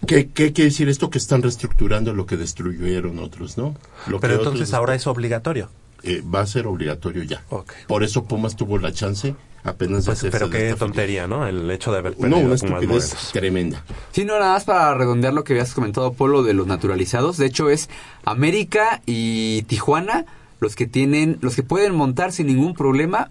¿Qué, 0.07 0.29
qué 0.31 0.53
quiere 0.53 0.71
decir 0.71 0.89
esto? 0.89 1.11
Que 1.11 1.19
están 1.19 1.43
reestructurando 1.43 2.13
lo 2.13 2.27
que 2.27 2.37
destruyeron 2.37 3.19
otros, 3.19 3.57
¿no? 3.57 3.75
Lo 4.09 4.19
Pero 4.21 4.35
que 4.35 4.39
entonces 4.41 4.69
otros- 4.69 4.75
ahora 4.75 4.95
es 4.95 5.07
obligatorio. 5.07 5.69
eh, 6.03 6.21
va 6.23 6.41
a 6.41 6.47
ser 6.47 6.67
obligatorio 6.67 7.23
ya. 7.23 7.45
Por 7.87 8.03
eso 8.03 8.25
Pumas 8.25 8.57
tuvo 8.57 8.77
la 8.79 8.93
chance 8.93 9.37
apenas 9.63 10.05
de 10.05 10.07
Pues, 10.11 10.19
hacerse 10.19 10.37
pero 10.37 10.49
de 10.51 10.59
qué 10.71 10.75
tontería, 10.75 11.29
¿no? 11.29 11.47
El 11.47 11.71
hecho 11.71 11.93
de 11.93 11.99
haber 11.99 12.15
filial. 12.15 12.31
No, 12.31 12.37
perdido 12.39 12.47
una 12.49 12.81
estupidez 12.81 13.31
tremenda. 13.33 13.85
Sí, 14.11 14.25
no, 14.25 14.37
nada 14.41 14.55
más 14.55 14.65
para 14.65 14.93
redondear 14.95 15.33
lo 15.33 15.45
que 15.45 15.53
habías 15.53 15.73
comentado, 15.75 16.13
Polo, 16.15 16.43
de 16.43 16.55
los 16.55 16.67
naturalizados. 16.67 17.37
De 17.37 17.47
hecho, 17.47 17.71
es 17.71 17.89
América 18.25 19.01
y 19.07 19.63
Tijuana 19.69 20.27
los 20.59 20.75
que 20.75 20.87
tienen, 20.89 21.39
los 21.41 21.55
que 21.55 21.63
pueden 21.63 21.95
montar 21.95 22.33
sin 22.33 22.49
ningún 22.49 22.75
problema 22.75 23.31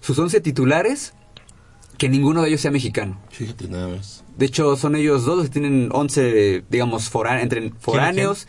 sus 0.00 0.18
11 0.18 0.40
titulares, 0.40 1.12
que 1.98 2.08
ninguno 2.08 2.42
de 2.42 2.48
ellos 2.48 2.60
sea 2.60 2.70
mexicano. 2.70 3.20
Fíjate 3.30 3.68
nada 3.68 3.88
más. 3.88 4.24
De 4.36 4.46
hecho, 4.46 4.76
son 4.76 4.94
ellos 4.96 5.24
dos 5.24 5.36
los 5.38 5.46
que 5.48 5.52
tienen 5.52 5.88
11, 5.92 6.64
digamos, 6.70 7.10
forá- 7.12 7.42
entre 7.42 7.70
foráneos, 7.80 8.46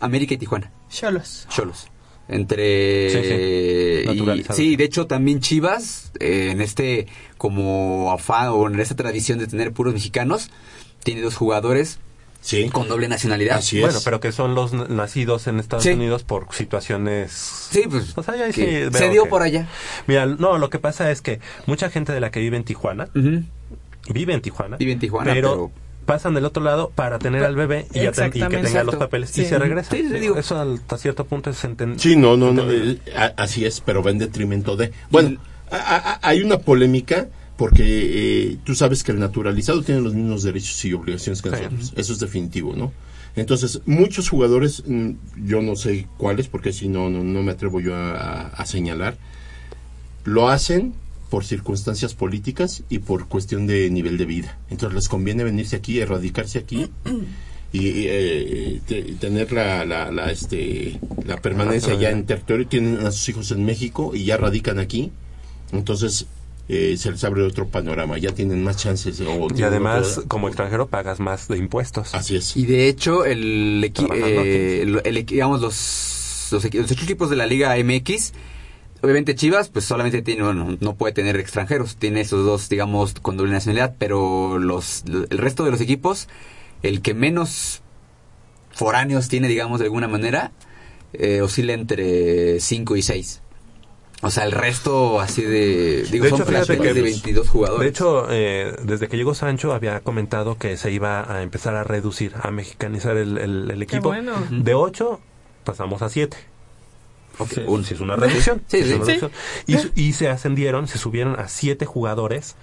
América 0.00 0.34
y 0.34 0.38
Tijuana, 0.38 0.72
Cholos. 0.90 1.46
cholos. 1.48 1.86
Entre... 2.28 3.08
Sí, 3.10 3.18
sí. 3.22 4.02
y- 4.04 4.06
Naturalizados. 4.06 4.56
sí, 4.56 4.76
de 4.76 4.84
hecho 4.84 5.06
también 5.06 5.40
Chivas, 5.40 6.12
eh, 6.20 6.50
en 6.52 6.60
este 6.60 7.06
como 7.38 8.12
afán 8.12 8.48
o 8.48 8.66
en 8.68 8.78
esta 8.80 8.96
tradición 8.96 9.38
de 9.38 9.46
tener 9.46 9.72
puros 9.72 9.94
mexicanos, 9.94 10.50
tiene 11.02 11.22
dos 11.22 11.36
jugadores 11.36 12.00
Sí. 12.48 12.70
con 12.70 12.88
doble 12.88 13.08
nacionalidad. 13.08 13.58
Así 13.58 13.76
es. 13.76 13.82
Bueno, 13.84 13.98
pero 14.04 14.20
que 14.20 14.32
son 14.32 14.54
los 14.54 14.72
nacidos 14.72 15.46
en 15.48 15.60
Estados 15.60 15.84
Sí. 15.84 15.90
Unidos 15.90 16.24
por 16.24 16.46
situaciones... 16.54 17.30
Sí, 17.70 17.82
pues 17.90 18.16
O 18.16 18.22
sea, 18.22 18.36
ya 18.36 18.50
sí 18.52 18.64
se 18.90 19.10
dio 19.10 19.24
que- 19.24 19.28
por 19.30 19.42
allá. 19.42 19.66
Mira, 20.06 20.24
no, 20.24 20.56
lo 20.56 20.70
que 20.70 20.78
pasa 20.78 21.10
es 21.10 21.20
que 21.20 21.40
mucha 21.66 21.90
gente 21.90 22.12
de 22.14 22.20
la 22.20 22.30
que 22.30 22.40
vive 22.40 22.56
en 22.56 22.64
Tijuana, 22.64 23.08
vive 23.14 24.32
en 24.32 24.40
Tijuana, 24.40 24.76
Vive 24.78 24.92
en 24.92 24.98
Tijuana, 24.98 25.32
pero, 25.34 25.50
pero- 25.50 25.70
pasan 26.06 26.32
del 26.32 26.46
otro 26.46 26.62
lado 26.62 26.90
para 26.94 27.18
tener 27.18 27.44
al 27.44 27.54
bebé 27.54 27.86
y, 27.92 28.00
ya 28.00 28.12
ten- 28.12 28.28
y 28.34 28.40
que 28.40 28.56
tenga 28.62 28.82
los 28.82 28.96
papeles 28.96 29.36
y 29.36 29.44
se 29.44 29.58
regresa. 29.58 29.90
Sí, 29.94 30.08
sí, 30.08 30.18
digo. 30.18 30.38
Eso 30.38 30.58
hasta 30.58 30.96
cierto 30.96 31.26
punto 31.26 31.50
es 31.50 31.62
entendible. 31.64 32.02
Sí, 32.02 32.16
no, 32.16 32.38
no, 32.38 32.50
no. 32.54 32.62
eh, 32.70 32.98
así 33.36 33.66
es, 33.66 33.82
pero 33.82 34.02
va 34.02 34.10
en 34.10 34.16
detrimento 34.16 34.74
de. 34.74 34.90
Bueno, 35.10 35.38
a- 35.70 35.76
a- 35.76 36.18
hay 36.26 36.40
una 36.40 36.56
polémica 36.60 37.26
porque 37.58 37.82
eh, 38.52 38.56
tú 38.64 38.74
sabes 38.74 39.02
que 39.04 39.12
el 39.12 39.18
naturalizado 39.18 39.82
tiene 39.82 40.00
los 40.00 40.14
mismos 40.14 40.42
derechos 40.44 40.82
y 40.86 40.94
obligaciones 40.94 41.42
que 41.42 41.50
nosotros. 41.50 41.92
Eso 41.96 42.12
es 42.14 42.20
definitivo, 42.20 42.74
¿no? 42.74 42.92
Entonces, 43.36 43.80
muchos 43.84 44.28
jugadores, 44.30 44.82
mm, 44.86 45.10
yo 45.44 45.60
no 45.60 45.76
sé 45.76 46.06
cuáles, 46.16 46.48
porque 46.48 46.72
si 46.72 46.88
no, 46.88 47.10
no, 47.10 47.22
no 47.22 47.42
me 47.42 47.52
atrevo 47.52 47.80
yo 47.80 47.94
a, 47.94 48.12
a- 48.14 48.46
a 48.48 48.64
señalar, 48.64 49.18
lo 50.24 50.48
hacen 50.48 50.94
por 51.30 51.44
circunstancias 51.44 52.14
políticas 52.14 52.84
y 52.88 53.00
por 53.00 53.28
cuestión 53.28 53.66
de 53.66 53.90
nivel 53.90 54.16
de 54.18 54.24
vida. 54.24 54.58
Entonces 54.70 54.94
les 54.94 55.08
conviene 55.08 55.44
venirse 55.44 55.76
aquí, 55.76 55.98
erradicarse 56.00 56.58
aquí 56.60 56.86
y 57.72 57.80
eh, 58.06 58.80
te- 58.86 59.02
tener 59.20 59.52
la, 59.52 59.84
la, 59.84 60.10
la, 60.10 60.30
este, 60.30 60.98
la 61.26 61.36
permanencia 61.42 61.94
ya 61.94 62.10
en 62.10 62.24
territorio. 62.24 62.66
Tienen 62.66 63.04
a 63.04 63.10
sus 63.10 63.28
hijos 63.28 63.50
en 63.50 63.64
México 63.64 64.12
y 64.14 64.24
ya 64.24 64.36
radican 64.36 64.78
aquí. 64.78 65.10
Entonces 65.72 66.26
eh, 66.68 66.96
se 66.98 67.10
les 67.10 67.24
abre 67.24 67.42
otro 67.42 67.66
panorama. 67.68 68.18
Ya 68.18 68.32
tienen 68.32 68.62
más 68.62 68.76
chances. 68.76 69.20
o- 69.20 69.48
Y 69.54 69.62
además, 69.62 70.20
como 70.28 70.48
extranjero, 70.48 70.86
pagas 70.88 71.18
más 71.20 71.48
de 71.48 71.56
impuestos. 71.58 72.14
Así 72.14 72.36
es. 72.36 72.56
Y 72.56 72.66
de 72.66 72.88
hecho, 72.88 73.24
el, 73.24 73.90
eh, 74.14 74.82
el- 74.82 75.00
el 75.04 75.16
equi- 75.16 75.32
digamos, 75.32 75.60
los, 75.62 76.48
los, 76.52 76.64
equi- 76.64 76.80
los 76.82 76.90
ocho 76.90 77.04
equipos 77.04 77.30
de 77.30 77.36
la 77.36 77.46
Liga 77.46 77.74
MX, 77.78 78.32
obviamente 79.00 79.34
Chivas, 79.34 79.68
pues 79.70 79.84
solamente 79.86 80.20
tiene, 80.22 80.42
bueno, 80.42 80.76
no 80.80 80.94
puede 80.96 81.12
tener 81.14 81.36
extranjeros, 81.36 81.96
tiene 81.96 82.20
esos 82.20 82.44
dos, 82.44 82.68
digamos, 82.68 83.14
con 83.14 83.36
doble 83.36 83.52
nacionalidad, 83.52 83.94
pero 83.98 84.58
los, 84.58 85.04
el 85.30 85.38
resto 85.38 85.64
de 85.64 85.70
los 85.70 85.80
equipos, 85.80 86.28
el 86.82 87.00
que 87.00 87.14
menos 87.14 87.80
foráneos 88.72 89.28
tiene, 89.28 89.48
digamos, 89.48 89.78
de 89.80 89.86
alguna 89.86 90.08
manera, 90.08 90.52
eh, 91.12 91.40
oscila 91.42 91.72
entre 91.72 92.60
5 92.60 92.96
y 92.96 93.02
6. 93.02 93.40
O 94.20 94.30
sea, 94.30 94.44
el 94.44 94.52
resto 94.52 95.20
así 95.20 95.42
de... 95.42 96.02
Digo, 96.10 96.24
De 96.24 96.30
son 96.30 96.40
hecho, 96.42 96.66
que- 96.82 96.92
de 96.92 97.02
22 97.02 97.48
jugadores. 97.48 97.82
De 97.84 97.88
hecho, 97.88 98.26
eh, 98.30 98.74
desde 98.82 99.06
que 99.06 99.16
llegó 99.16 99.32
Sancho 99.34 99.72
había 99.72 100.00
comentado 100.00 100.58
que 100.58 100.76
se 100.76 100.90
iba 100.90 101.32
a 101.32 101.42
empezar 101.42 101.76
a 101.76 101.84
reducir, 101.84 102.32
a 102.42 102.50
mexicanizar 102.50 103.16
el, 103.16 103.38
el- 103.38 103.70
el 103.70 103.82
equipo. 103.82 104.08
bueno. 104.08 104.32
De 104.50 104.74
8 104.74 105.20
pasamos 105.64 106.02
a 106.02 106.08
7. 106.08 106.36
Ok, 107.38 107.50
Sí, 107.50 107.62
sí 107.84 107.94
es 107.94 108.00
una 108.00 108.16
reducción. 108.16 108.60
Sí, 108.66 108.82
sí 108.82 108.94
una. 108.94 109.30
Y, 109.66 109.78
su- 109.78 109.92
y 109.94 110.12
se 110.14 110.28
ascendieron, 110.28 110.88
se 110.88 110.98
subieron 110.98 111.38
a 111.38 111.46
7 111.46 111.86
jugadores 111.86 112.56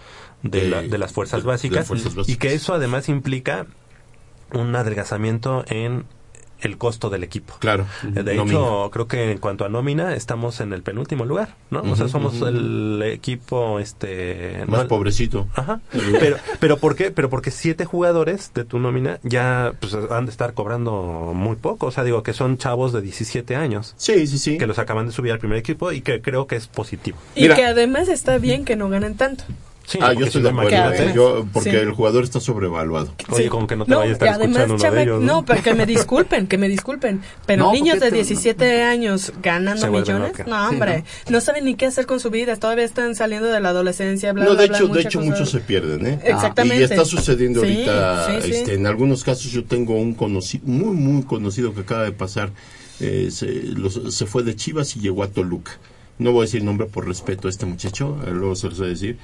de, 0.43 0.59
De- 0.61 0.69
la- 0.69 0.81
de 0.81 0.97
las 0.97 1.13
fuerzas, 1.13 1.45
básicas, 1.45 1.77
las 1.77 1.87
fuerzas 1.87 2.11
Y 2.13 2.17
básicas. 2.17 2.37
que 2.49 2.53
eso 2.53 2.73
además 2.73 3.07
implica 3.07 3.65
un 4.51 4.75
adelgazamiento 4.75 5.63
en 5.69 6.03
el 6.61 6.77
costo 6.77 7.09
del 7.09 7.23
equipo. 7.23 7.53
Claro. 7.59 7.85
De 8.03 8.35
Nómina. 8.35 8.57
hecho, 8.59 8.89
creo 8.91 9.07
que 9.07 9.31
en 9.31 9.37
cuanto 9.39 9.65
a 9.65 9.69
nómina 9.69 10.15
estamos 10.15 10.59
en 10.61 10.73
el 10.73 10.81
penúltimo 10.83 11.25
lugar, 11.25 11.49
¿no? 11.69 11.81
o 11.81 11.95
sea, 11.95 12.07
somos 12.07 12.41
el 12.41 13.01
equipo 13.05 13.79
este 13.79 14.63
más 14.67 14.83
no- 14.83 14.87
pobrecito. 14.87 15.47
Ajá. 15.55 15.81
Pero 15.91 16.37
pero 16.59 16.77
¿por 16.77 16.95
qué? 16.95 17.11
Pero 17.11 17.29
porque 17.29 17.51
siete 17.51 17.85
jugadores 17.85 18.51
de 18.53 18.63
tu 18.65 18.79
nómina 18.79 19.19
ya 19.23 19.73
pues 19.79 19.93
han 19.93 20.25
de 20.25 20.31
estar 20.31 20.53
cobrando 20.53 21.31
muy 21.35 21.55
poco, 21.57 21.87
o 21.87 21.91
sea, 21.91 22.03
digo 22.03 22.23
que 22.23 22.33
son 22.33 22.57
chavos 22.57 22.93
de 22.93 23.01
17 23.01 23.55
años 23.55 23.93
Sí, 23.97 24.25
sí, 24.27 24.37
sí. 24.37 24.57
que 24.57 24.67
los 24.67 24.79
acaban 24.79 25.07
de 25.07 25.11
subir 25.11 25.31
al 25.33 25.39
primer 25.39 25.57
equipo 25.57 25.91
y 25.91 26.01
que 26.01 26.21
creo 26.21 26.47
que 26.47 26.55
es 26.55 26.67
positivo. 26.67 27.17
Y 27.35 27.43
Mira. 27.43 27.55
que 27.55 27.65
además 27.65 28.07
está 28.09 28.37
bien 28.37 28.65
que 28.65 28.75
no 28.75 28.89
ganen 28.89 29.15
tanto. 29.15 29.43
Sí, 29.87 29.99
ah, 30.01 30.13
yo 30.13 30.25
estoy 30.25 30.41
de 30.41 30.51
no, 30.51 30.61
acuerdo. 30.61 30.93
eh, 30.93 31.11
yo, 31.15 31.47
porque 31.53 31.69
Sí. 31.71 31.75
el 31.77 31.91
jugador 31.91 32.23
está 32.23 32.39
sobrevaluado. 32.39 33.13
Oye, 33.29 33.43
Sí. 33.43 33.49
con 33.49 33.67
que 33.67 33.75
no 33.75 33.85
te 33.85 33.93
vaya 33.93 34.09
a 34.09 34.13
estar 34.13 34.29
además, 34.29 34.63
escuchando 34.63 34.87
uno 34.87 34.95
de 34.95 35.03
ellos, 35.03 35.21
no, 35.21 35.27
¿no? 35.33 35.45
pero 35.45 35.61
que 35.61 35.73
me 35.75 35.85
disculpen, 35.85 36.47
que 36.47 36.57
me 36.57 36.67
disculpen. 36.67 37.21
Pero 37.45 37.65
No, 37.65 37.71
niños 37.73 37.99
de 37.99 38.07
esto- 38.07 38.15
17 38.15 38.81
años 38.81 39.31
ganando 39.43 39.91
millones, 39.91 40.33
no, 40.47 40.69
Sí, 40.69 40.73
hombre, 40.75 41.03
¿no? 41.29 41.39
saben 41.39 41.65
ni 41.65 41.75
qué 41.75 41.85
hacer 41.85 42.05
con 42.07 42.19
su 42.19 42.31
vida, 42.31 42.55
todavía 42.55 42.83
están 42.83 43.13
saliendo 43.15 43.47
de 43.47 43.59
la 43.61 43.69
adolescencia, 43.69 44.33
bla, 44.33 44.45
no, 44.45 44.55
de 44.55 44.67
bla, 44.67 44.77
hecho, 44.77 44.87
de 44.87 45.01
hecho 45.01 45.21
muchos 45.21 45.51
se 45.51 45.59
pierden, 45.59 46.05
¿eh? 46.07 46.19
Exactamente. 46.23 46.79
Y 46.81 46.83
está 46.83 47.05
sucediendo 47.05 47.61
Sí, 47.61 47.67
ahorita, 47.67 48.25
sí, 48.41 48.47
sí. 48.47 48.51
Este, 48.57 48.73
en 48.73 48.87
algunos 48.87 49.23
casos 49.23 49.51
yo 49.51 49.63
tengo 49.65 49.95
un 49.95 50.13
conocido, 50.15 50.63
muy, 50.65 50.95
muy 50.95 51.23
conocido 51.23 51.73
que 51.75 51.81
acaba 51.81 52.03
de 52.05 52.11
pasar, 52.11 52.51
eh, 52.99 53.27
se, 53.29 53.45
los- 53.63 54.01
se 54.15 54.25
fue 54.25 54.41
de 54.43 54.55
Chivas 54.55 54.95
y 54.95 54.99
llegó 54.99 55.21
a 55.23 55.27
Toluca. 55.27 55.73
No 56.17 56.31
voy 56.31 56.43
a 56.43 56.45
decir 56.45 56.63
nombre 56.63 56.87
por 56.87 57.05
respeto 57.07 57.47
a 57.47 57.51
este 57.51 57.65
muchacho, 57.65 58.17
eh, 58.25 58.31
luego 58.31 58.55
se 58.55 58.69
los 58.69 58.77
voy 58.79 58.87
a 58.87 58.89
decir. 58.89 59.17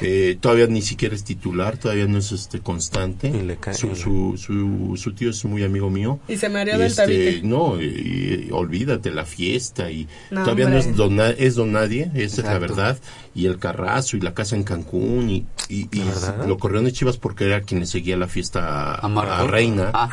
Eh, 0.00 0.36
todavía 0.40 0.66
ni 0.66 0.82
siquiera 0.82 1.14
es 1.14 1.24
titular, 1.24 1.76
todavía 1.78 2.06
no 2.06 2.18
es 2.18 2.32
este 2.32 2.60
constante. 2.60 3.28
Y 3.28 3.42
le 3.42 3.56
cae- 3.58 3.74
su, 3.74 3.94
su, 3.94 4.36
su, 4.36 4.96
su 4.96 5.12
tío 5.14 5.30
es 5.30 5.44
muy 5.44 5.62
amigo 5.62 5.90
mío. 5.90 6.18
Y 6.28 6.36
se 6.36 6.48
mareó 6.48 6.78
del 6.78 6.88
este, 6.88 7.02
tabique. 7.02 7.40
no, 7.44 7.80
y- 7.80 8.46
y 8.48 8.50
olvídate 8.52 9.10
la 9.10 9.24
fiesta 9.24 9.90
y 9.90 10.08
No, 10.30 10.42
todavía 10.42 10.68
no 10.68 10.76
es 10.78 10.96
don, 10.96 11.18
es 11.20 11.54
don 11.54 11.72
nadie, 11.72 12.10
esa 12.14 12.40
es 12.42 12.46
la 12.46 12.58
verdad. 12.58 12.98
Y 13.36 13.46
el 13.46 13.58
carrazo 13.58 14.16
y 14.16 14.20
la 14.20 14.32
casa 14.34 14.54
en 14.56 14.62
Cancún 14.64 15.28
y, 15.30 15.46
y, 15.68 15.88
y 15.90 16.00
¿Verdad? 16.04 16.46
lo 16.46 16.56
corrieron 16.58 16.84
de 16.84 16.92
Chivas 16.92 17.16
porque 17.16 17.44
era 17.44 17.62
quien 17.62 17.80
le 17.80 17.86
seguía 17.86 18.16
la 18.16 18.28
fiesta 18.28 18.94
a, 18.94 19.06
A 19.06 19.46
Reina. 19.46 19.90
Ah. 19.92 20.08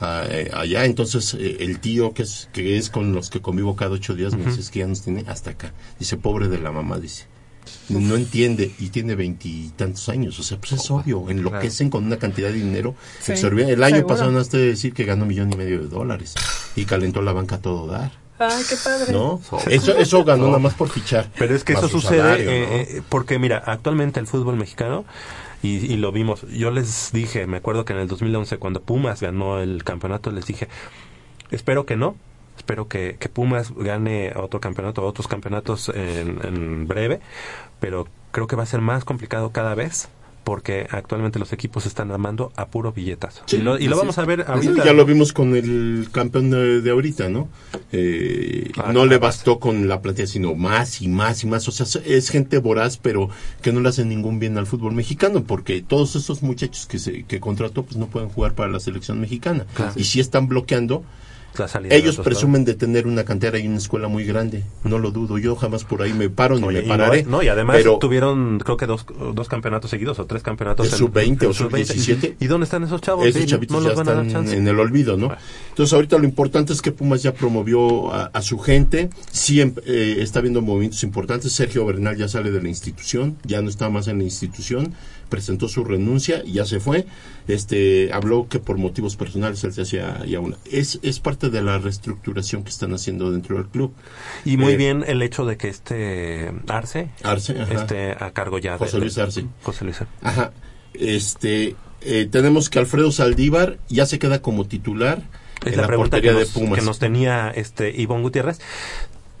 A- 0.00 0.24
eh, 0.28 0.50
allá 0.54 0.84
entonces 0.84 1.34
eh, 1.34 1.58
el 1.60 1.78
tío 1.80 2.14
que 2.14 2.22
es 2.22 2.48
que 2.52 2.78
es 2.78 2.88
con 2.90 3.12
los 3.12 3.28
que 3.28 3.40
convivo 3.40 3.76
cada 3.76 3.90
ocho 3.92 4.14
días 4.14 4.34
me 4.34 4.46
dice 4.46 4.60
"Es 4.60 4.70
que 4.70 4.78
ya 4.78 4.86
nos 4.86 5.02
tiene 5.02 5.24
hasta 5.26 5.50
acá 5.50 5.74
dice 5.98 6.16
pobre 6.16 6.48
de 6.48 6.58
la 6.58 6.72
mamá 6.72 6.98
dice 6.98 7.26
no 7.88 8.16
entiende 8.16 8.72
y 8.78 8.88
tiene 8.88 9.14
veintitantos 9.14 10.08
años 10.08 10.38
o 10.38 10.42
sea 10.42 10.58
pues 10.58 10.72
es 10.72 10.90
obvio 10.90 11.28
enloquecen 11.28 11.90
con 11.90 12.04
una 12.04 12.18
cantidad 12.18 12.48
de 12.48 12.54
dinero. 12.54 12.94
Sí, 13.20 13.32
el 13.32 13.82
año 13.82 13.96
seguro. 13.96 14.06
pasado 14.06 14.30
no 14.30 14.38
has 14.38 14.50
de 14.50 14.66
decir 14.66 14.92
que 14.92 15.04
ganó 15.04 15.22
un 15.22 15.28
millón 15.28 15.52
y 15.52 15.56
medio 15.56 15.80
de 15.80 15.88
dólares 15.88 16.34
y 16.76 16.84
calentó 16.84 17.22
la 17.22 17.32
banca 17.32 17.56
a 17.56 17.60
todo 17.60 17.86
dar. 17.86 18.12
Ay, 18.38 18.62
qué 18.68 18.76
padre. 18.82 19.12
no 19.12 19.40
eso 19.68 19.98
eso 19.98 20.24
ganó 20.24 20.46
nada 20.46 20.58
más 20.58 20.72
por 20.72 20.88
fichar 20.88 21.30
Pero 21.38 21.54
es 21.54 21.62
que 21.62 21.74
eso 21.74 21.88
su 21.88 22.00
sucede 22.00 22.40
eh, 22.40 22.46
eh, 22.48 23.02
porque, 23.08 23.38
mira, 23.38 23.62
actualmente 23.66 24.18
el 24.18 24.26
fútbol 24.26 24.56
mexicano, 24.56 25.04
y, 25.62 25.76
y 25.92 25.96
lo 25.98 26.10
vimos, 26.10 26.46
yo 26.48 26.70
les 26.70 27.10
dije, 27.12 27.46
me 27.46 27.58
acuerdo 27.58 27.84
que 27.84 27.92
en 27.92 27.98
el 27.98 28.08
2011, 28.08 28.56
cuando 28.56 28.80
Pumas 28.80 29.20
ganó 29.20 29.60
el 29.60 29.84
campeonato, 29.84 30.30
les 30.30 30.46
dije, 30.46 30.68
espero 31.50 31.84
que 31.84 31.96
no, 31.96 32.16
espero 32.60 32.88
que, 32.88 33.16
que 33.18 33.28
Pumas 33.30 33.72
gane 33.74 34.32
otro 34.36 34.60
campeonato, 34.60 35.02
otros 35.04 35.26
campeonatos 35.28 35.88
en, 35.88 36.38
en 36.44 36.86
breve, 36.86 37.20
pero 37.80 38.06
creo 38.32 38.46
que 38.46 38.54
va 38.56 38.64
a 38.64 38.66
ser 38.66 38.82
más 38.82 39.04
complicado 39.04 39.50
cada 39.50 39.74
vez 39.74 40.08
porque 40.44 40.86
actualmente 40.90 41.38
los 41.38 41.52
equipos 41.52 41.84
están 41.86 42.10
armando 42.10 42.50
a 42.56 42.66
puro 42.68 42.92
billetazo. 42.92 43.42
Sí, 43.46 43.56
y 43.56 43.60
lo, 43.60 43.78
y 43.78 43.88
lo 43.88 43.96
vamos 43.96 44.18
a 44.18 44.24
ver 44.24 44.44
ahorita. 44.48 44.84
ya 44.84 44.92
lo 44.94 45.04
vimos 45.04 45.32
con 45.32 45.54
el 45.54 46.08
campeón 46.12 46.50
de, 46.50 46.80
de 46.80 46.90
ahorita, 46.90 47.28
¿no? 47.28 47.48
Eh, 47.92 48.70
Ah, 48.76 48.92
no 48.92 49.04
le 49.06 49.18
bastó 49.18 49.58
con 49.58 49.86
la 49.86 50.00
plantilla, 50.00 50.26
sino 50.26 50.54
más 50.54 51.02
y 51.02 51.08
más 51.08 51.44
y 51.44 51.46
más. 51.46 51.68
O 51.68 51.72
sea, 51.72 51.86
es 52.04 52.30
gente 52.30 52.58
voraz, 52.58 52.96
pero 52.96 53.28
que 53.62 53.70
no 53.72 53.80
le 53.80 53.90
hacen 53.90 54.08
ningún 54.08 54.38
bien 54.38 54.56
al 54.58 54.66
fútbol 54.66 54.92
mexicano, 54.94 55.44
porque 55.44 55.82
todos 55.82 56.16
esos 56.16 56.42
muchachos 56.42 56.86
que 56.86 56.98
se 56.98 57.24
que 57.24 57.38
contrató, 57.38 57.84
pues 57.84 57.96
no 57.96 58.06
pueden 58.06 58.30
jugar 58.30 58.54
para 58.54 58.70
la 58.70 58.80
selección 58.80 59.20
mexicana. 59.20 59.66
Y 59.94 60.04
si 60.04 60.20
están 60.20 60.48
bloqueando, 60.48 61.04
de 61.56 61.96
ellos 61.96 62.16
presumen 62.18 62.64
de 62.64 62.74
tener 62.74 63.06
una 63.06 63.24
cantera 63.24 63.58
y 63.58 63.66
una 63.66 63.76
escuela 63.78 64.08
muy 64.08 64.24
grande. 64.24 64.64
No 64.84 64.98
lo 64.98 65.10
dudo, 65.10 65.36
yo 65.38 65.56
jamás 65.56 65.84
por 65.84 66.02
ahí 66.02 66.12
me 66.12 66.30
paro 66.30 66.56
ni 66.58 66.64
Oye, 66.64 66.82
me 66.82 66.88
pararé. 66.88 67.22
no, 67.24 67.30
no, 67.38 67.42
y 67.42 67.48
además 67.48 67.76
pero 67.76 67.98
tuvieron, 67.98 68.58
creo 68.60 68.76
que 68.76 68.86
dos, 68.86 69.04
dos 69.34 69.48
campeonatos 69.48 69.90
seguidos 69.90 70.18
o 70.18 70.26
tres 70.26 70.42
campeonatos. 70.42 70.86
El 70.86 70.92
en- 70.92 70.98
sub-20 70.98 71.42
o 71.42 71.46
en 71.48 71.54
sub-20. 71.54 71.84
sub-17. 71.86 72.36
¿Y 72.40 72.46
dónde 72.46 72.64
están 72.64 72.82
esos 72.84 73.00
chavos? 73.00 73.26
esos 73.26 73.42
Sí, 73.42 73.48
chavitos 73.48 73.76
no 73.76 73.82
ya 73.82 73.88
los 73.90 73.98
van 73.98 74.08
a 74.08 74.12
dar 74.14 74.26
están 74.26 74.42
chance. 74.44 74.56
en 74.56 74.68
el 74.68 74.78
olvido, 74.78 75.16
¿no? 75.16 75.32
Entonces 75.70 75.92
ahorita 75.92 76.18
lo 76.18 76.24
importante 76.24 76.72
es 76.72 76.80
que 76.82 76.92
Pumas 76.92 77.22
ya 77.22 77.34
promovió 77.34 78.12
a, 78.12 78.26
a 78.32 78.42
su 78.42 78.58
gente, 78.58 79.10
siempre 79.30 79.82
eh, 79.86 80.16
está 80.22 80.40
viendo 80.40 80.62
movimientos 80.62 81.02
importantes. 81.02 81.52
Sergio 81.52 81.84
Bernal 81.86 82.16
ya 82.16 82.28
sale 82.28 82.50
de 82.50 82.62
la 82.62 82.68
institución, 82.68 83.36
ya 83.44 83.60
no 83.62 83.68
está 83.68 83.88
más 83.90 84.08
en 84.08 84.18
la 84.18 84.24
institución, 84.24 84.94
presentó 85.30 85.68
su 85.68 85.84
renuncia 85.84 86.42
y 86.44 86.52
ya 86.52 86.66
se 86.66 86.80
fue. 86.80 87.06
Este 87.48 88.10
habló 88.12 88.46
que 88.48 88.58
por 88.58 88.76
motivos 88.76 89.16
personales 89.16 89.64
él 89.64 89.72
se 89.72 89.82
hacía 89.82 90.22
ya 90.26 90.40
una. 90.40 90.56
Es, 90.70 90.98
es 91.02 91.20
parte 91.20 91.48
de 91.48 91.62
la 91.62 91.78
reestructuración 91.78 92.62
que 92.64 92.70
están 92.70 92.92
haciendo 92.92 93.32
dentro 93.32 93.56
del 93.56 93.66
club. 93.68 93.94
Y 94.44 94.56
muy 94.58 94.74
Eh, 94.74 94.76
bien 94.76 95.04
el 95.06 95.22
hecho 95.22 95.46
de 95.46 95.56
que 95.56 95.68
este 95.68 96.52
Arce, 96.68 97.08
Arce, 97.22 97.58
ajá. 97.58 97.72
esté 97.74 98.12
a 98.12 98.30
cargo 98.32 98.58
ya 98.58 98.72
de 98.72 98.78
José 98.78 98.98
Luis 98.98 99.16
Arce. 99.16 99.46
José 99.62 99.84
Luis 99.86 100.00
Arce. 100.02 100.12
Ajá. 100.22 100.52
Este, 100.94 101.76
eh, 102.02 102.28
tenemos 102.30 102.68
que 102.68 102.78
Alfredo 102.78 103.10
Saldívar 103.12 103.78
ya 103.88 104.06
se 104.06 104.18
queda 104.18 104.42
como 104.42 104.66
titular 104.66 105.22
Es 105.64 105.68
en 105.72 105.76
la, 105.76 105.82
la, 105.82 105.86
pregunta 105.86 106.10
portería 106.16 106.32
que 106.32 106.38
de 106.38 106.44
nos, 106.44 106.52
Pumas. 106.52 106.78
que 106.78 106.84
nos 106.84 106.98
tenía 106.98 107.50
este 107.50 107.90
Ivonne 108.00 108.22
Gutiérrez. 108.22 108.60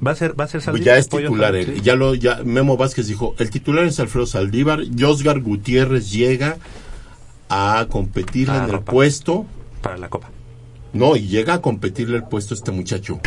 ¿Va 0.04 0.12
a 0.12 0.14
ser, 0.14 0.38
va 0.38 0.44
a 0.44 0.48
ser 0.48 0.58
Pues 0.60 0.64
Saldívar? 0.64 0.86
ya 0.86 0.96
es 0.98 1.08
titular 1.08 1.54
él. 1.56 1.82
Ya 1.82 1.94
lo, 1.94 2.14
ya 2.14 2.40
Memo 2.44 2.76
Vázquez 2.76 3.06
dijo, 3.06 3.34
el 3.38 3.50
titular 3.50 3.84
es 3.84 4.00
Alfredo 4.00 4.26
Saldívar, 4.26 4.80
Josgar 4.98 5.40
Gutiérrez 5.40 6.10
llega 6.10 6.56
a 7.48 7.86
competir 7.90 8.50
Ah, 8.50 8.64
en 8.66 8.74
el 8.74 8.80
puesto. 8.80 9.44
Para 9.82 9.98
la 9.98 10.08
Copa. 10.08 10.30
No, 10.92 11.16
y 11.16 11.28
llega 11.28 11.54
a 11.54 11.60
competirle 11.62 12.16
el 12.16 12.24
puesto 12.24 12.54
a 12.54 12.56
este 12.56 12.70
muchacho. 12.72 13.20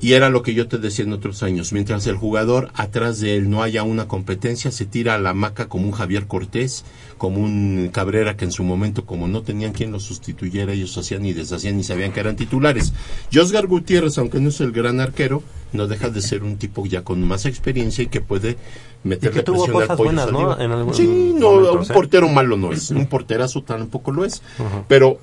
Y 0.00 0.14
era 0.14 0.30
lo 0.30 0.42
que 0.42 0.54
yo 0.54 0.66
te 0.66 0.78
decía 0.78 1.04
en 1.04 1.12
otros 1.12 1.42
años. 1.42 1.72
Mientras 1.72 2.06
el 2.06 2.16
jugador 2.16 2.70
atrás 2.74 3.20
de 3.20 3.36
él 3.36 3.50
no 3.50 3.62
haya 3.62 3.82
una 3.82 4.08
competencia, 4.08 4.70
se 4.70 4.86
tira 4.86 5.14
a 5.14 5.18
la 5.18 5.34
maca 5.34 5.68
como 5.68 5.84
un 5.84 5.92
Javier 5.92 6.26
Cortés, 6.26 6.84
como 7.18 7.40
un 7.40 7.90
Cabrera 7.92 8.36
que 8.36 8.46
en 8.46 8.52
su 8.52 8.64
momento, 8.64 9.04
como 9.04 9.28
no 9.28 9.42
tenían 9.42 9.72
quien 9.72 9.92
lo 9.92 10.00
sustituyera, 10.00 10.72
ellos 10.72 10.96
hacían 10.96 11.26
y 11.26 11.34
deshacían 11.34 11.78
y 11.78 11.84
sabían 11.84 12.12
que 12.12 12.20
eran 12.20 12.36
titulares. 12.36 12.94
Josgar 13.32 13.66
Gutiérrez, 13.66 14.16
aunque 14.16 14.40
no 14.40 14.48
es 14.48 14.60
el 14.62 14.72
gran 14.72 15.00
arquero, 15.00 15.42
no 15.72 15.86
deja 15.86 16.08
de 16.08 16.22
ser 16.22 16.42
un 16.42 16.56
tipo 16.56 16.86
ya 16.86 17.04
con 17.04 17.22
más 17.26 17.44
experiencia 17.44 18.02
y 18.02 18.06
que 18.06 18.22
puede 18.22 18.56
meterle 19.04 19.30
Y 19.30 19.38
que 19.38 19.42
tuvo 19.42 19.64
presión 19.64 19.82
al 19.82 19.88
cosas 19.88 19.96
pollo 19.98 20.10
buenas, 20.10 20.32
¿no? 20.32 20.60
En 20.60 20.72
algún 20.72 20.94
sí, 20.94 21.34
no, 21.36 21.72
un 21.72 21.86
portero 21.86 22.28
malo 22.28 22.56
no 22.56 22.72
es. 22.72 22.90
Un 22.90 23.06
porterazo 23.06 23.62
tampoco 23.62 24.12
lo 24.12 24.24
es. 24.24 24.42
Pero 24.88 25.18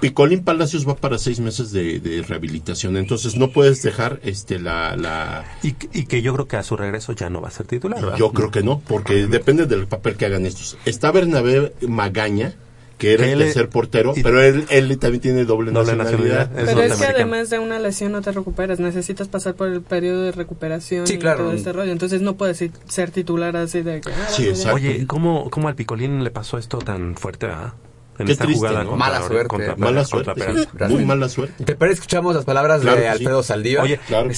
Picolín 0.00 0.44
Palacios 0.44 0.86
va 0.86 0.94
para 0.94 1.18
seis 1.18 1.40
meses 1.40 1.72
de, 1.72 2.00
de 2.00 2.22
rehabilitación, 2.22 2.96
entonces 2.98 3.36
no 3.36 3.50
puedes 3.50 3.82
dejar 3.82 4.20
este 4.22 4.58
la, 4.58 4.94
la 4.96 5.44
Y, 5.62 5.72
que- 5.72 5.88
y 5.98 6.04
que 6.04 6.20
yo 6.22 6.34
creo 6.34 6.46
que 6.46 6.56
a 6.56 6.62
su 6.62 6.76
regreso 6.76 7.12
ya 7.12 7.30
no 7.30 7.40
va 7.40 7.48
a 7.48 7.50
ser 7.50 7.66
titular, 7.66 8.00
¿verdad? 8.02 8.18
yo 8.18 8.30
creo 8.32 8.50
que 8.50 8.62
no, 8.62 8.80
porque 8.80 9.26
depende 9.26 9.66
del 9.66 9.86
papel 9.86 10.16
que 10.16 10.26
hagan 10.26 10.44
estos. 10.44 10.76
Está 10.84 11.10
Bernabé 11.12 11.72
Magaña, 11.88 12.54
que 12.98 13.14
era 13.14 13.24
Que 13.24 13.32
el 13.32 13.38
tercer 13.38 13.68
portero, 13.70 14.12
y- 14.14 14.22
pero 14.22 14.42
él, 14.42 14.66
él 14.68 14.98
también 14.98 15.20
tiene 15.22 15.44
doble, 15.46 15.72
Doble 15.72 15.96
nacionalidad. 15.96 16.50
nacionalidad, 16.50 16.58
es 16.60 16.74
Pero 16.74 16.80
es 16.94 16.98
que 17.00 17.06
además 17.06 17.50
de 17.50 17.58
una 17.58 17.78
lesión 17.78 18.12
no 18.12 18.20
te 18.20 18.32
recuperas, 18.32 18.78
necesitas 18.78 19.28
pasar 19.28 19.54
por 19.54 19.68
el 19.68 19.80
periodo 19.80 20.22
de 20.24 20.32
recuperación 20.32 21.06
Sí, 21.06 21.14
y 21.14 21.18
todo 21.18 21.52
este 21.52 21.72
rollo. 21.72 21.92
Entonces 21.92 22.20
no 22.20 22.36
puedes 22.36 22.60
ir- 22.62 22.72
ser 22.86 23.10
titular 23.10 23.56
así 23.56 23.80
de 23.82 24.02
que... 24.02 24.10
ah, 24.12 24.28
Sí. 24.30 24.48
Oye, 24.72 25.06
¿cómo, 25.06 25.48
¿cómo 25.50 25.68
al 25.68 25.74
Picolín 25.74 26.22
le 26.22 26.30
pasó 26.30 26.58
esto 26.58 26.78
tan 26.78 27.16
fuerte, 27.16 27.46
ah? 27.46 27.74
En 28.18 28.26
Qué 28.26 28.32
esta 28.32 28.44
triste, 28.44 28.58
jugada 28.58 28.82
¿no? 28.84 28.90
contra, 28.90 29.06
Mala 29.08 29.26
suerte. 29.26 29.48
contra- 29.48 29.76
Mala 29.76 30.04
contra 30.04 30.04
suerte, 30.06 30.34
Peralta. 30.34 30.88
sí, 30.88 30.94
muy 30.94 31.04
mala 31.04 31.28
suerte. 31.28 31.64
¿Te 31.64 31.74
parece 31.74 31.94
escuchamos 31.94 32.34
las 32.34 32.44
palabras 32.44 32.80
Claro 32.80 32.96
de 32.96 33.02
que 33.02 33.08
sí. 33.08 33.12
Alfredo 33.18 33.42
Saldívar? 33.42 33.84
Oye, 33.84 34.00
Claro. 34.08 34.30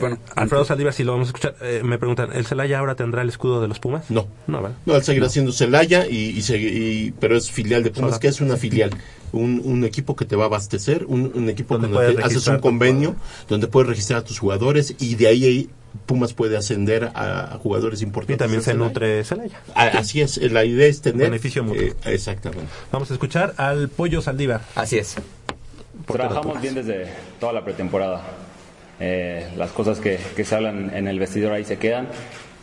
Bueno, 0.00 0.18
Alfredo 0.34 0.64
Saldívar, 0.64 0.92
si 0.92 1.04
lo 1.04 1.12
vamos 1.12 1.28
a 1.28 1.30
escuchar, 1.30 1.54
eh, 1.62 1.82
me 1.84 1.98
preguntan, 1.98 2.30
¿el 2.32 2.44
Celaya 2.46 2.78
ahora 2.78 2.94
tendrá 2.96 3.22
el 3.22 3.28
escudo 3.28 3.60
de 3.62 3.68
los 3.68 3.78
Pumas? 3.78 4.10
No. 4.10 4.26
No, 4.46 4.62
¿verdad? 4.62 4.76
No, 4.86 4.96
él 4.96 5.02
seguirá 5.04 5.28
siendo 5.28 5.52
Celaya, 5.52 6.06
y, 6.06 6.30
y, 6.30 6.42
sigue- 6.42 6.70
y- 6.72 7.12
pero 7.20 7.36
es 7.36 7.50
filial 7.50 7.82
de 7.84 7.90
Pumas, 7.90 8.10
Sola. 8.10 8.20
que 8.20 8.28
es 8.28 8.40
una 8.40 8.56
filial. 8.56 8.90
Un, 9.32 9.62
un 9.64 9.84
equipo 9.84 10.16
que 10.16 10.24
te 10.24 10.34
va 10.34 10.44
a 10.44 10.46
abastecer, 10.46 11.04
un, 11.06 11.30
un 11.34 11.48
equipo 11.48 11.74
Donde 11.74 11.88
con 11.88 11.94
puedes 11.96 12.10
el 12.10 12.16
que 12.16 12.22
haces 12.24 12.46
un 12.48 12.58
convenio, 12.58 13.14
donde 13.48 13.68
puedes 13.68 13.88
registrar 13.88 14.18
a 14.20 14.24
tus 14.24 14.38
jugadores 14.40 14.96
y 14.98 15.14
de 15.14 15.28
ahí, 15.28 15.44
ahí 15.44 15.70
Pumas 16.06 16.32
puede 16.34 16.56
ascender 16.56 17.10
a, 17.14 17.54
a 17.54 17.58
jugadores 17.58 18.00
Y 18.00 18.04
importantes. 18.04 18.38
también 18.38 18.60
de 18.60 18.64
se 18.64 18.74
nutre 18.74 19.24
Celaya. 19.24 19.60
Así 19.74 20.20
es, 20.20 20.36
la 20.38 20.64
idea 20.64 20.86
es 20.86 21.00
tener... 21.00 21.28
Beneficio 21.30 21.64
mutuo. 21.64 21.82
eh, 21.82 21.94
exactamente. 22.04 22.66
Vamos 22.92 23.10
a 23.10 23.14
escuchar 23.14 23.54
al 23.56 23.88
Pollo 23.88 24.20
Saldívar. 24.22 24.60
así 24.74 24.98
es. 24.98 25.16
Trabajamos 26.06 26.60
bien 26.60 26.74
desde 26.74 27.06
toda 27.38 27.52
la 27.52 27.64
pretemporada. 27.64 28.22
Eh, 28.98 29.48
las 29.56 29.70
cosas 29.70 29.98
que, 30.00 30.18
que 30.36 30.44
se 30.44 30.54
hablan 30.54 30.90
en 30.94 31.08
el 31.08 31.18
vestidor 31.18 31.52
ahí 31.52 31.64
se 31.64 31.78
quedan. 31.78 32.08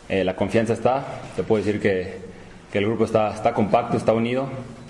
Eh, 0.08 0.24
la 0.24 0.36
confianza 0.36 0.72
está. 0.72 1.20
Te 1.36 1.42
puedo 1.42 1.62
decir 1.64 1.80
que, 1.80 2.16
que 2.72 2.78
el 2.78 2.86
grupo 2.86 3.04
está, 3.04 3.34
está 3.34 3.54
compacto, 3.54 3.96
está 3.96 4.12
unido 4.12 4.48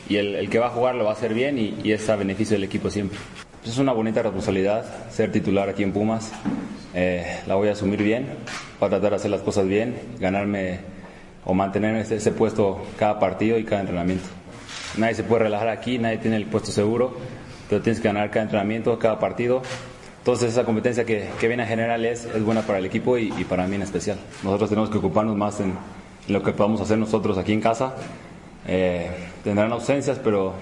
y 0.09 0.17
el, 0.17 0.35
el 0.37 0.49
que 0.51 0.59
va 0.59 0.67
a 0.69 0.71
jugar 0.71 0.95
lo 0.95 1.05
va 1.05 1.11
a 1.11 1.13
hacer 1.15 1.35
bien 1.35 1.59
y, 1.59 1.77
y 1.83 1.93
es 1.93 2.09
a 2.09 2.17
beneficio 2.17 2.55
del 2.55 2.65
equipo 2.65 2.91
siempre. 2.91 3.19
Es 3.65 3.77
una 3.79 3.93
bonita 3.93 4.23
responsabilidad 4.23 4.85
ser 5.11 5.31
titular 5.33 5.69
aquí 5.69 5.83
en 5.83 5.93
Pumas. 5.93 6.33
Eh, 6.95 7.41
la 7.47 7.57
voy 7.57 7.69
a 7.69 7.73
asumir 7.73 8.03
bien. 8.03 8.27
Voy 8.81 8.87
a 8.87 8.91
tratar 8.91 9.11
de 9.11 9.17
hacer 9.17 9.31
las 9.31 9.43
cosas 9.43 9.67
bien, 9.67 9.95
ganarme 10.21 10.81
o 11.45 11.55
mantener 11.55 11.97
ese, 11.97 12.17
ese 12.17 12.33
puesto 12.33 12.83
cada 12.99 13.19
partido 13.19 13.59
y 13.59 13.65
cada 13.65 13.81
entrenamiento. 13.83 14.27
Nadie 14.97 15.15
se 15.15 15.25
puede 15.25 15.45
relajar 15.45 15.69
aquí, 15.69 15.99
nadie 15.99 16.19
tiene 16.19 16.37
el 16.37 16.47
puesto 16.47 16.71
seguro, 16.71 17.17
pero 17.69 17.83
tienes 17.83 18.01
que 18.01 18.09
ganar 18.09 18.31
cada 18.31 18.45
entrenamiento, 18.45 18.99
cada 18.99 19.19
partido. 19.19 19.63
Entonces 20.19 20.53
esa 20.53 20.65
competencia 20.65 21.05
que, 21.05 21.29
que 21.39 21.49
viene 21.49 21.65
a 21.65 21.67
general 21.67 22.05
es, 22.05 22.25
es 22.25 22.43
buena 22.43 22.63
para 22.63 22.79
el 22.79 22.87
equipo 22.87 23.19
y, 23.19 23.33
y 23.39 23.45
para 23.45 23.67
mí 23.67 23.77
en 23.77 23.83
especial. 23.83 24.19
Nosotros 24.43 24.71
tenemos 24.71 24.89
que 24.89 24.99
ocuparnos 24.99 25.37
más 25.37 25.61
en, 25.61 25.75
en 26.27 26.33
lo 26.33 26.43
que 26.43 26.53
podamos 26.53 26.81
hacer 26.81 26.97
nosotros 26.97 27.37
aquí 27.37 27.53
en 27.53 27.61
casa. 27.61 27.95
Eh, 28.67 29.11
tendrán 29.45 29.73
ausencias, 29.73 30.19
pero 30.23 30.55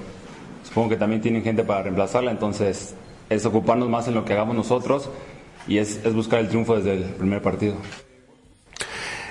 supongo 0.76 0.90
que 0.90 0.98
también 0.98 1.22
tienen 1.22 1.42
gente 1.42 1.64
para 1.64 1.84
reemplazarla, 1.84 2.30
entonces 2.30 2.94
es 3.30 3.46
ocuparnos 3.46 3.88
más 3.88 4.08
en 4.08 4.14
lo 4.14 4.26
que 4.26 4.34
hagamos 4.34 4.54
nosotros 4.54 5.08
y 5.66 5.78
es, 5.78 6.04
es 6.04 6.12
buscar 6.12 6.38
el 6.40 6.48
triunfo 6.48 6.76
desde 6.76 6.92
el 6.92 7.02
primer 7.14 7.40
partido. 7.40 7.76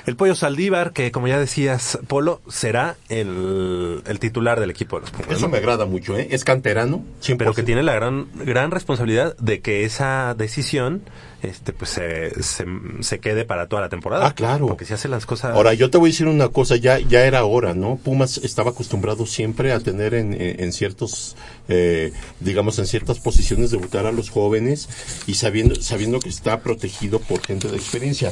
El 0.06 0.15
Pollo 0.15 0.36
Saldívar, 0.36 0.94
que 0.94 1.11
como 1.11 1.27
ya 1.27 1.40
decías, 1.40 1.98
Polo, 2.07 2.41
será 2.48 2.95
el, 3.10 4.03
el 4.06 4.19
titular 4.19 4.60
del 4.60 4.69
equipo 4.69 4.98
de 4.98 5.02
los 5.02 5.11
Pumas. 5.11 5.32
Eso 5.32 5.41
¿no? 5.41 5.49
me 5.49 5.57
agrada 5.57 5.86
mucho, 5.86 6.18
¿eh? 6.18 6.27
Es 6.32 6.44
canterano, 6.44 7.03
100%. 7.23 7.38
Pero 7.38 7.53
que 7.53 7.64
tiene 7.64 7.82
la 7.84 7.94
gran 7.95 8.27
gran 8.36 8.69
responsabilidad 8.72 9.36
de 9.38 9.61
que 9.61 9.84
esa 9.84 10.36
decisión 10.38 11.02
este 11.41 11.73
pues 11.73 11.91
se, 11.91 12.41
se, 12.41 12.65
se 13.02 13.19
quede 13.19 13.45
para 13.45 13.68
toda 13.68 13.82
la 13.84 13.90
temporada. 13.90 14.26
Ah, 14.27 14.34
claro. 14.34 14.68
Porque 14.68 14.86
si 14.86 14.94
hace 14.94 15.07
las 15.07 15.26
cosas... 15.27 15.52
Ahora, 15.56 15.73
yo 15.76 15.90
te 15.91 15.98
voy 15.99 16.10
a 16.10 16.11
decir 16.11 16.27
una 16.27 16.49
cosa, 16.49 16.76
ya, 16.76 16.98
ya 16.99 17.23
era 17.26 17.44
hora, 17.44 17.73
¿no? 17.76 17.98
Pumas 17.98 18.38
estaba 18.40 18.72
acostumbrado 18.72 19.26
siempre 19.27 19.72
a 19.72 19.80
tener 19.80 20.14
en, 20.15 20.34
en- 20.34 20.60
en 20.64 20.73
ciertos, 20.73 21.36
eh, 21.68 22.14
digamos, 22.40 22.80
en 22.80 22.88
ciertas 22.88 23.19
posiciones 23.19 23.69
debutar 23.72 24.06
a 24.07 24.11
los 24.11 24.30
jóvenes 24.32 24.90
y 25.27 25.36
sabiendo, 25.36 25.76
sabiendo 25.82 26.19
que 26.19 26.30
está 26.30 26.61
protegido 26.61 27.19
por 27.19 27.41
gente 27.45 27.68
de 27.68 27.76
experiencia. 27.77 28.32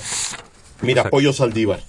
Mira. 0.84 1.10
Pollo 1.10 1.34
Saldívar 1.34 1.82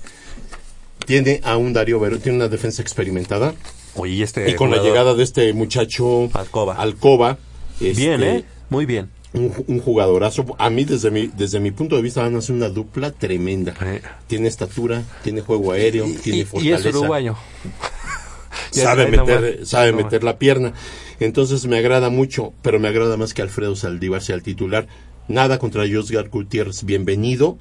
tiene 1.06 1.40
a 1.44 1.56
un 1.56 1.72
Darío 1.72 2.00
Vero, 2.00 2.18
tiene 2.18 2.36
una 2.38 2.48
defensa 2.48 2.80
experimentada 2.82 3.54
Oye, 3.96 4.14
y 4.14 4.22
este 4.22 4.50
y 4.50 4.54
con 4.54 4.70
la 4.70 4.78
llegada 4.82 5.14
de 5.14 5.22
este 5.22 5.52
muchacho 5.52 6.30
Alcoba. 6.32 6.76
Alcoba, 6.76 7.38
este, 7.80 7.92
Bien, 7.94 8.22
¿eh? 8.22 8.44
Muy 8.70 8.86
bien. 8.86 9.10
un, 9.34 9.52
ju- 9.52 9.64
un 9.68 9.80
jugadorazo. 9.80 10.44
A 10.58 10.70
mí, 10.70 10.84
desde 10.84 11.10
mi, 11.10 11.26
desde 11.36 11.60
mi 11.60 11.70
punto 11.70 11.96
de 11.96 12.02
vista, 12.02 12.22
van 12.22 12.34
a 12.36 12.40
ser 12.40 12.54
una 12.56 12.68
dupla 12.70 13.10
tremenda. 13.12 13.74
Eh. 13.82 14.00
Tiene 14.26 14.48
estatura, 14.48 15.02
tiene 15.22 15.42
juego 15.42 15.72
aéreo, 15.72 16.06
tiene 16.22 16.38
Y, 16.38 16.40
y 16.40 16.44
fortaleza. 16.44 16.88
es 16.88 16.94
uruguayo. 16.94 17.36
Sabe 18.70 19.06
meter, 19.08 19.66
sabe 19.66 19.90
No, 19.92 19.98
meter 19.98 20.24
la 20.24 20.38
pierna. 20.38 20.72
Entonces 21.20 21.66
me 21.66 21.78
agrada 21.78 22.10
mucho, 22.10 22.52
pero 22.62 22.80
me 22.80 22.88
agrada 22.88 23.16
más 23.16 23.34
que 23.34 23.42
Alfredo 23.42 23.76
Saldívar 23.76 24.22
sea 24.22 24.34
el 24.34 24.42
titular. 24.42 24.86
Nada 25.28 25.58
contra 25.58 25.84
Josgar 25.90 26.28
Gutiérrez, 26.28 26.84
bienvenido. 26.84 27.56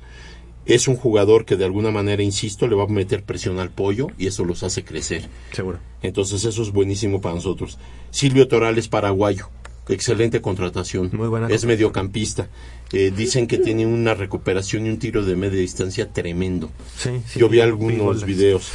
Es 0.66 0.88
un 0.88 0.96
jugador 0.96 1.46
que 1.46 1.56
de 1.58 1.66
alguna 1.66 1.92
manera, 1.92 2.24
insisto, 2.24 2.68
le 2.68 2.76
va 2.76 2.84
a 2.84 2.88
meter 2.88 3.24
presión 3.24 3.60
al 3.60 3.70
pollo 3.70 4.08
y 4.18 4.28
eso 4.28 4.46
los 4.46 4.64
hace 4.64 4.84
crecer. 4.84 5.28
Seguro. 5.52 5.80
Entonces 6.02 6.46
eso 6.46 6.62
es 6.62 6.72
buenísimo 6.72 7.20
para 7.22 7.36
nosotros. 7.36 7.78
Silvio 8.12 8.48
Torales, 8.48 8.88
paraguayo. 8.88 9.50
Excelente 9.90 10.42
contratación. 10.42 11.10
Muy 11.12 11.28
buena 11.28 11.48
Es 11.50 11.66
mediocampista. 11.66 12.48
Eh, 12.94 13.12
dicen 13.16 13.48
que 13.48 13.58
tiene 13.58 13.86
una 13.86 14.14
recuperación 14.14 14.86
y 14.86 14.90
un 14.90 15.00
tiro 15.00 15.26
de 15.26 15.36
media 15.36 15.60
distancia 15.60 16.08
tremendo. 16.14 16.70
Sí, 16.98 17.10
sí, 17.28 17.40
Yo 17.40 17.50
vi 17.50 17.60
algunos 17.60 18.24
videos. 18.24 18.70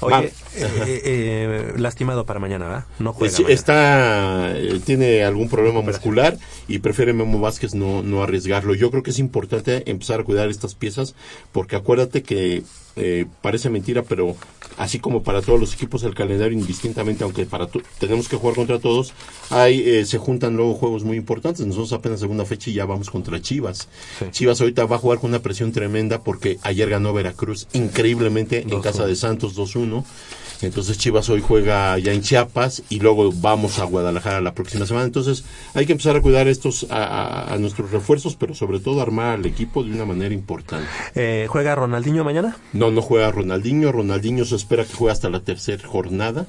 Oye, 0.00 0.14
Mar- 0.16 0.30
eh, 0.56 0.66
eh, 0.76 1.00
eh, 1.04 1.72
lastimado 1.78 2.26
para 2.26 2.40
mañana, 2.40 2.66
¿verdad? 2.66 2.84
No 2.98 3.12
juega 3.12 3.34
sí, 3.34 3.42
mañana. 3.42 3.54
está 3.54 4.52
eh, 4.58 4.80
tiene 4.84 5.24
algún 5.24 5.48
problema 5.48 5.80
muscular 5.80 6.36
y 6.68 6.78
prefiere 6.80 7.12
Memo 7.12 7.38
Vázquez 7.40 7.74
no, 7.74 8.02
no 8.02 8.22
arriesgarlo. 8.22 8.74
Yo 8.74 8.90
creo 8.90 9.02
que 9.02 9.10
es 9.10 9.18
importante 9.18 9.90
empezar 9.90 10.20
a 10.20 10.24
cuidar 10.24 10.48
estas 10.48 10.74
piezas 10.74 11.14
porque 11.52 11.76
acuérdate 11.76 12.22
que 12.22 12.62
eh, 12.96 13.24
parece 13.40 13.70
mentira, 13.70 14.02
pero 14.02 14.36
así 14.76 14.98
como 14.98 15.22
para 15.22 15.40
todos 15.40 15.58
los 15.58 15.72
equipos 15.72 16.02
el 16.02 16.14
calendario 16.14 16.58
indistintamente, 16.58 17.24
aunque 17.24 17.46
para 17.46 17.66
to- 17.66 17.80
tenemos 17.98 18.28
que 18.28 18.36
jugar 18.36 18.54
contra 18.54 18.78
todos, 18.80 19.14
hay 19.48 19.80
eh, 19.80 20.04
se 20.04 20.18
juntan 20.18 20.56
luego 20.56 20.74
juegos 20.74 21.02
muy 21.02 21.16
importantes. 21.16 21.64
Nosotros 21.64 21.94
apenas 21.94 22.20
segunda 22.20 22.44
fecha 22.44 22.68
y 22.68 22.74
ya 22.74 22.84
vamos 22.84 23.08
contra 23.08 23.40
Chivas. 23.40 23.88
Chivas 24.30 24.60
ahorita 24.60 24.84
va 24.84 24.96
a 24.96 24.98
jugar 24.98 25.20
con 25.20 25.30
una 25.30 25.38
presión 25.40 25.72
tremenda 25.72 26.22
porque 26.22 26.58
ayer 26.62 26.90
ganó 26.90 27.14
Veracruz 27.14 27.66
increíblemente 27.72 28.60
en 28.60 28.68
2-1. 28.68 28.80
casa 28.82 29.06
de 29.06 29.16
Santos 29.16 29.56
2-1. 29.56 30.04
Entonces 30.62 30.96
Chivas 30.98 31.28
hoy 31.28 31.40
juega 31.40 31.98
ya 31.98 32.12
en 32.12 32.22
Chiapas 32.22 32.82
y 32.88 33.00
luego 33.00 33.32
vamos 33.32 33.78
a 33.78 33.84
Guadalajara 33.84 34.40
la 34.40 34.54
próxima 34.54 34.86
semana. 34.86 35.06
Entonces 35.06 35.44
hay 35.74 35.86
que 35.86 35.92
empezar 35.92 36.16
a 36.16 36.22
cuidar 36.22 36.48
estos 36.48 36.86
a, 36.90 37.02
a- 37.04 37.52
a 37.54 37.58
nuestros 37.58 37.90
refuerzos, 37.90 38.36
pero 38.36 38.54
sobre 38.54 38.78
todo 38.80 39.00
armar 39.02 39.34
al 39.34 39.46
equipo 39.46 39.82
de 39.82 39.90
una 39.92 40.04
manera 40.04 40.32
importante. 40.34 40.88
Eh, 41.14 41.46
¿Juega 41.48 41.74
Ronaldinho 41.74 42.24
mañana? 42.24 42.56
No, 42.72 42.90
no 42.90 43.02
juega 43.02 43.30
Ronaldinho. 43.32 43.90
Ronaldinho 43.92 44.44
se 44.44 44.56
espera 44.56 44.84
que 44.84 44.94
juegue 44.94 45.12
hasta 45.12 45.28
la 45.30 45.40
tercera 45.40 45.86
jornada. 45.86 46.46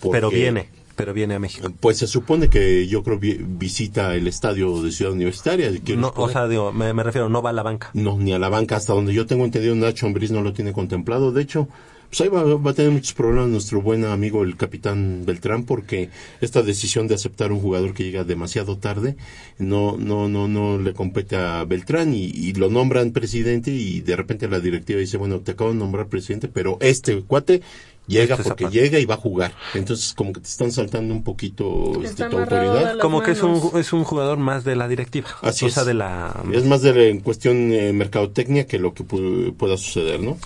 porque, 0.00 0.16
Pero 0.16 0.30
viene, 0.30 0.68
pero 0.96 1.14
viene 1.14 1.34
a 1.34 1.38
México. 1.38 1.68
Pues 1.80 1.98
se 1.98 2.06
supone 2.08 2.48
que 2.48 2.86
yo 2.88 3.02
creo 3.04 3.18
vi- 3.18 3.38
visita 3.40 4.14
el 4.16 4.26
estadio 4.26 4.82
de 4.82 4.90
Ciudad 4.90 5.12
Universitaria. 5.12 5.70
No, 5.96 6.12
o 6.16 6.28
sea, 6.28 6.48
digo, 6.48 6.72
me, 6.72 6.92
me 6.92 7.02
refiero, 7.04 7.28
no 7.28 7.40
va 7.42 7.50
a 7.50 7.52
la 7.52 7.62
banca. 7.62 7.90
No, 7.94 8.18
ni 8.18 8.32
a 8.32 8.38
la 8.40 8.48
banca, 8.48 8.76
hasta 8.76 8.92
donde 8.92 9.14
yo 9.14 9.26
tengo 9.26 9.44
entendido, 9.44 9.74
Nacho 9.76 10.06
Ambriz 10.06 10.30
no 10.32 10.42
lo 10.42 10.52
tiene 10.52 10.72
contemplado. 10.72 11.30
De 11.32 11.42
hecho, 11.42 11.68
pues 12.12 12.20
ahí 12.20 12.28
va, 12.28 12.44
va 12.44 12.72
a 12.72 12.74
tener 12.74 12.90
muchos 12.90 13.14
problemas 13.14 13.48
nuestro 13.48 13.80
buen 13.80 14.04
amigo 14.04 14.42
el 14.42 14.58
capitán 14.58 15.24
Beltrán, 15.24 15.64
porque 15.64 16.10
esta 16.42 16.60
decisión 16.62 17.08
de 17.08 17.14
aceptar 17.14 17.52
un 17.52 17.60
jugador 17.60 17.94
que 17.94 18.04
llega 18.04 18.22
demasiado 18.22 18.76
tarde 18.76 19.16
no, 19.58 19.96
no, 19.96 20.28
no, 20.28 20.46
no 20.46 20.76
le 20.76 20.92
compete 20.92 21.36
a 21.36 21.64
Beltrán 21.64 22.12
y, 22.12 22.26
y 22.26 22.52
lo 22.52 22.68
nombran 22.68 23.12
presidente 23.12 23.70
y 23.70 24.02
de 24.02 24.14
repente 24.14 24.46
la 24.46 24.60
directiva 24.60 25.00
dice, 25.00 25.16
bueno, 25.16 25.40
te 25.40 25.52
acabo 25.52 25.70
de 25.70 25.78
nombrar 25.78 26.08
presidente, 26.08 26.48
pero 26.48 26.76
este 26.82 27.22
cuate 27.22 27.62
llega 28.06 28.34
Este 28.36 28.48
porque 28.48 28.68
llega 28.68 28.98
y 28.98 29.04
va 29.04 29.14
a 29.14 29.18
jugar. 29.18 29.52
Entonces, 29.74 30.12
como 30.14 30.32
que 30.32 30.40
te 30.40 30.48
están 30.48 30.72
saltando 30.72 31.14
un 31.14 31.22
poquito 31.22 32.00
este, 32.02 32.28
tu 32.28 32.38
autoridad. 32.38 32.98
Como 32.98 33.22
que 33.22 33.30
es 33.32 33.42
un, 33.42 33.60
es 33.78 33.92
un 33.92 34.04
jugador 34.04 34.38
más 34.38 34.64
de 34.64 34.76
la 34.76 34.88
directiva. 34.88 35.28
Así 35.42 35.64
o 35.64 35.68
es. 35.68 35.84
de 35.86 35.94
la... 35.94 36.34
Es 36.52 36.64
más 36.66 36.82
de 36.82 36.94
la- 36.94 37.02
en 37.04 37.20
cuestión 37.20 37.72
eh, 37.72 37.92
mercadotecnia 37.92 38.66
que 38.66 38.78
lo 38.78 38.92
que 38.94 39.04
pu- 39.04 39.54
pueda 39.56 39.76
suceder, 39.76 40.20
¿no? 40.20 40.36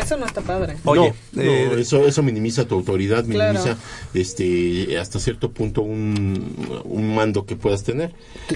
Eso 0.00 0.16
no 0.16 0.26
está 0.26 0.40
padre. 0.40 0.76
Oye, 0.84 1.12
no, 1.32 1.42
eh, 1.42 1.68
no, 1.72 1.78
eso, 1.78 2.06
eso 2.06 2.22
minimiza 2.22 2.66
tu 2.66 2.74
autoridad, 2.74 3.24
Claro. 3.24 3.52
minimiza 3.58 3.78
este, 4.14 4.98
hasta 4.98 5.18
cierto 5.20 5.50
punto 5.50 5.82
un, 5.82 6.56
un 6.84 7.14
mando 7.14 7.44
que 7.46 7.56
puedas 7.56 7.84
tener. 7.84 8.12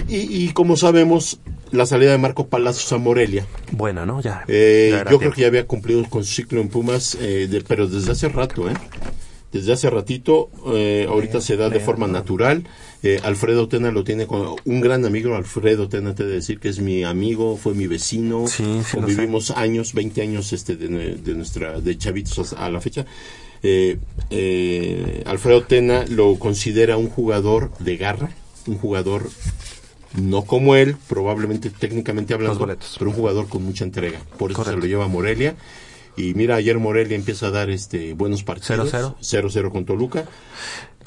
Y, 0.07 0.45
y 0.45 0.53
como 0.53 0.75
sabemos, 0.75 1.39
la 1.71 1.85
salida 1.85 2.11
de 2.11 2.17
Marco 2.17 2.47
Palacios 2.47 2.91
a 2.93 2.97
Morelia, 2.97 3.45
Buena, 3.71 4.05
¿no? 4.05 4.21
Ya. 4.21 4.43
eh, 4.47 4.89
ya 4.91 5.09
yo 5.11 5.19
creo 5.19 5.31
que 5.31 5.41
ya 5.41 5.47
había 5.47 5.67
cumplido 5.67 6.03
con 6.09 6.23
su 6.25 6.33
ciclo 6.33 6.61
en 6.61 6.69
Pumas, 6.69 7.15
eh, 7.21 7.47
de- 7.49 7.61
pero 7.61 7.87
desde 7.87 8.11
hace 8.11 8.27
rato, 8.29 8.38
¿eh? 8.69 8.73
Desde 9.51 9.73
hace 9.73 9.89
ratito, 9.89 10.49
eh, 10.75 11.07
ahorita 11.09 11.41
se 11.41 11.57
da 11.57 11.69
de 11.69 11.79
forma 11.79 12.05
natural. 12.07 12.65
Eh, 13.01 13.19
Alfredo 13.23 13.67
Tena 13.67 13.89
lo 13.91 14.03
tiene 14.03 14.27
con 14.27 14.55
un 14.63 14.81
gran 14.81 15.05
amigo. 15.05 15.35
Alfredo 15.35 15.89
Tena, 15.89 16.13
te 16.13 16.23
de 16.25 16.33
decir 16.33 16.59
que 16.59 16.69
es 16.69 16.79
mi 16.79 17.03
amigo, 17.03 17.57
fue 17.57 17.73
mi 17.73 17.87
vecino. 17.87 18.45
Sí, 18.47 18.63
sí 18.85 18.95
convivimos 18.97 19.49
años, 19.51 19.93
20 19.95 20.21
años 20.21 20.53
este, 20.53 20.75
de, 20.75 20.87
nue- 20.89 21.15
de 21.15 21.33
nuestra, 21.33 21.79
de 21.81 21.97
chavitos 21.97 22.53
a 22.53 22.69
la 22.69 22.79
fecha. 22.79 23.07
Eh, 23.63 23.97
eh, 24.29 25.23
Alfredo 25.25 25.63
Tena 25.63 26.05
lo 26.07 26.37
considera 26.37 26.97
un 26.97 27.09
jugador 27.09 27.71
de 27.79 27.97
garra, 27.97 28.29
un 28.67 28.77
jugador 28.77 29.29
no 30.21 30.43
como 30.43 30.75
él, 30.75 30.95
probablemente 31.07 31.69
técnicamente 31.71 32.33
hablando, 32.35 32.67
pero 32.99 33.09
un 33.09 33.15
jugador 33.15 33.47
con 33.47 33.63
mucha 33.63 33.83
entrega. 33.83 34.19
Por 34.37 34.51
eso 34.51 34.57
Correcto. 34.61 34.79
se 34.81 34.85
lo 34.85 34.85
lleva 34.91 35.05
a 35.05 35.07
Morelia. 35.07 35.55
Y 36.19 36.33
mira, 36.33 36.57
ayer 36.57 36.77
Morelia 36.77 37.15
empieza 37.15 37.47
a 37.47 37.51
dar 37.51 37.69
este 37.69 38.13
buenos 38.13 38.43
partidos. 38.43 38.93
0-0. 38.93 39.15
0-0 39.21 39.71
con 39.71 39.85
Toluca. 39.85 40.25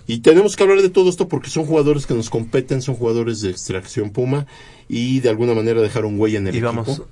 Y 0.07 0.21
tenemos 0.21 0.57
que 0.57 0.63
hablar 0.63 0.81
de 0.81 0.89
todo 0.89 1.11
esto 1.11 1.29
porque 1.29 1.51
son 1.51 1.67
jugadores 1.67 2.07
que 2.07 2.15
nos 2.15 2.31
competen, 2.31 2.81
son 2.81 2.95
jugadores 2.95 3.43
de 3.43 3.51
extracción 3.51 4.11
Puma 4.11 4.47
y 4.89 5.21
de 5.21 5.29
alguna 5.29 5.55
manera 5.55 5.83
dejaron 5.83 6.19
huella 6.19 6.39
en 6.39 6.49
el 6.49 6.55
y 6.55 6.59
equipo. 6.59 6.73
vamos 6.73 7.03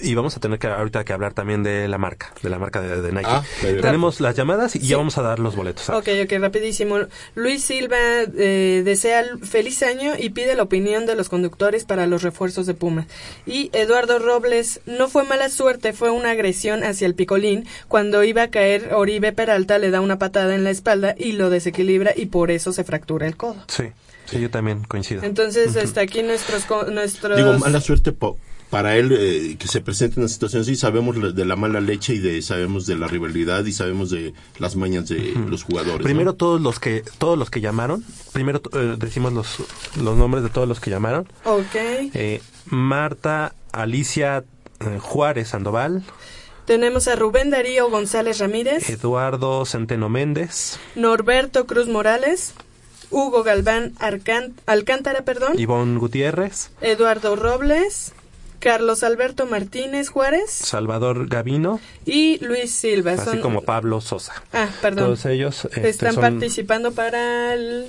y 0.00 0.14
vamos 0.14 0.36
a 0.36 0.40
tener 0.40 0.58
que 0.58 0.66
ahorita 0.66 1.04
que 1.04 1.12
hablar 1.12 1.32
también 1.32 1.62
de 1.62 1.88
la 1.88 1.96
marca, 1.96 2.34
de 2.42 2.50
la 2.50 2.58
marca 2.58 2.80
de, 2.82 3.00
de 3.00 3.12
Nike. 3.12 3.24
Ah. 3.26 3.42
Tenemos 3.80 4.20
las 4.20 4.36
llamadas 4.36 4.76
y 4.76 4.80
Sí. 4.80 4.86
ya 4.88 4.96
vamos 4.98 5.16
a 5.18 5.22
dar 5.22 5.38
los 5.38 5.56
boletos. 5.56 5.88
Ok, 5.88 6.08
ok, 6.24 6.32
rapidísimo. 6.40 6.98
Luis 7.34 7.64
Silva 7.64 7.96
eh, 8.36 8.82
desea 8.84 9.20
el 9.20 9.38
feliz 9.44 9.82
año 9.82 10.12
y 10.18 10.30
pide 10.30 10.54
la 10.54 10.62
opinión 10.64 11.06
de 11.06 11.14
los 11.14 11.28
conductores 11.28 11.84
para 11.84 12.06
los 12.06 12.22
refuerzos 12.22 12.66
de 12.66 12.74
Puma. 12.74 13.06
Y 13.46 13.70
Eduardo 13.72 14.18
Robles, 14.18 14.80
no 14.86 15.08
fue 15.08 15.24
mala 15.24 15.48
suerte, 15.48 15.92
fue 15.92 16.10
una 16.10 16.32
agresión 16.32 16.84
hacia 16.84 17.06
el 17.06 17.14
picolín. 17.14 17.66
Cuando 17.88 18.22
iba 18.24 18.42
a 18.42 18.50
caer, 18.50 18.90
Oribe 18.94 19.32
Peralta 19.32 19.78
le 19.78 19.90
da 19.90 20.00
una 20.00 20.18
patada 20.18 20.54
en 20.54 20.64
la 20.64 20.70
espalda 20.70 21.14
y 21.16 21.32
lo 21.32 21.48
desequilibra 21.48 22.12
y 22.14 22.26
por 22.26 22.50
eso 22.50 22.72
se 22.72 22.84
fractura 22.84 23.26
el 23.26 23.36
codo. 23.36 23.64
Sí, 23.68 23.84
sí, 24.26 24.40
yo 24.40 24.50
también 24.50 24.84
coincido. 24.84 25.22
Entonces, 25.22 25.76
hasta 25.76 26.02
aquí 26.02 26.22
nuestros... 26.22 26.64
co- 26.64 26.84
nuestros 26.84 27.36
Digo, 27.38 27.58
mala 27.58 27.80
suerte 27.80 28.12
po- 28.12 28.38
para 28.72 28.96
él 28.96 29.12
eh, 29.12 29.56
que 29.58 29.68
se 29.68 29.82
presente 29.82 30.18
una 30.18 30.28
situación 30.28 30.62
así. 30.62 30.76
Sabemos 30.76 31.16
la- 31.18 31.30
de 31.30 31.44
la 31.44 31.56
mala 31.56 31.80
leche 31.82 32.14
y 32.14 32.18
de 32.20 32.40
sabemos 32.40 32.86
de 32.86 32.96
la 32.96 33.06
rivalidad 33.06 33.64
y 33.66 33.72
sabemos 33.72 34.08
de 34.08 34.32
las 34.58 34.76
mañas 34.76 35.08
de 35.10 35.34
los 35.48 35.62
jugadores. 35.62 35.98
¿no? 36.00 36.04
Primero 36.04 36.32
todos 36.32 36.58
los 36.60 36.80
que 36.80 37.04
todos 37.18 37.38
los 37.38 37.50
que 37.50 37.60
llamaron, 37.60 38.02
primero 38.32 38.62
eh, 38.72 38.96
decimos 38.98 39.34
los 39.34 39.58
los 40.02 40.16
nombres 40.16 40.42
de 40.42 40.48
todos 40.48 40.66
los 40.66 40.80
que 40.80 40.88
llamaron. 40.90 41.28
Ok. 41.44 41.74
Eh, 42.14 42.40
Marta 42.66 43.54
Alicia 43.72 44.44
eh, 44.80 44.98
Juárez 45.00 45.48
Sandoval, 45.48 46.02
Tenemos 46.64 47.08
a 47.08 47.16
Rubén 47.16 47.50
Darío 47.50 47.90
González 47.90 48.38
Ramírez, 48.38 48.88
Eduardo 48.88 49.66
Centeno 49.66 50.08
Méndez, 50.08 50.78
Norberto 50.94 51.66
Cruz 51.66 51.88
Morales, 51.88 52.54
Hugo 53.10 53.42
Galván 53.42 53.92
Arcán- 53.98 54.54
Alcántara, 54.64 55.22
perdón, 55.24 55.58
Ivonne 55.58 55.98
Gutiérrez, 55.98 56.70
Eduardo 56.80 57.36
Robles, 57.36 58.12
Carlos 58.62 59.02
Alberto 59.02 59.46
Martínez 59.46 60.08
Juárez 60.08 60.50
Salvador 60.50 61.26
Gavino, 61.28 61.80
y 62.06 62.38
Luis 62.44 62.70
Silva. 62.70 63.12
así 63.12 63.24
Son- 63.24 63.40
como 63.40 63.62
Pablo 63.62 64.00
Sosa. 64.00 64.32
Ah, 64.52 64.68
perdón. 64.80 65.06
Todos 65.06 65.26
ellos 65.26 65.64
este, 65.66 65.88
Están 65.88 66.14
son 66.14 66.22
participando 66.22 66.92
para 66.92 67.54
el... 67.54 67.86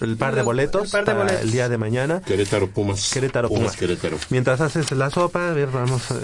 el 0.00 0.16
par 0.16 0.34
de 0.34 0.42
boletos 0.42 0.86
el 0.86 0.90
par 0.90 1.00
de 1.02 1.06
para 1.06 1.18
boletos. 1.24 1.42
el 1.42 1.50
día 1.52 1.68
de 1.68 1.78
mañana. 1.78 2.20
Querétaro 2.22 2.68
Pumas. 2.68 3.10
Querétaro 3.12 3.48
Pumas. 3.48 3.76
Querétaro. 3.76 4.18
Mientras 4.30 4.60
haces 4.60 4.90
la 4.92 5.08
sopa, 5.10 5.50
a 5.50 5.52
ver, 5.52 5.68
vamos 5.68 6.10
eh, 6.10 6.14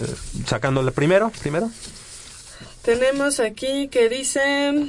sacándole 0.46 0.90
primero, 0.90 1.30
primero. 1.40 1.70
Tenemos 2.82 3.40
aquí 3.40 3.88
que 3.88 4.08
dice... 4.08 4.86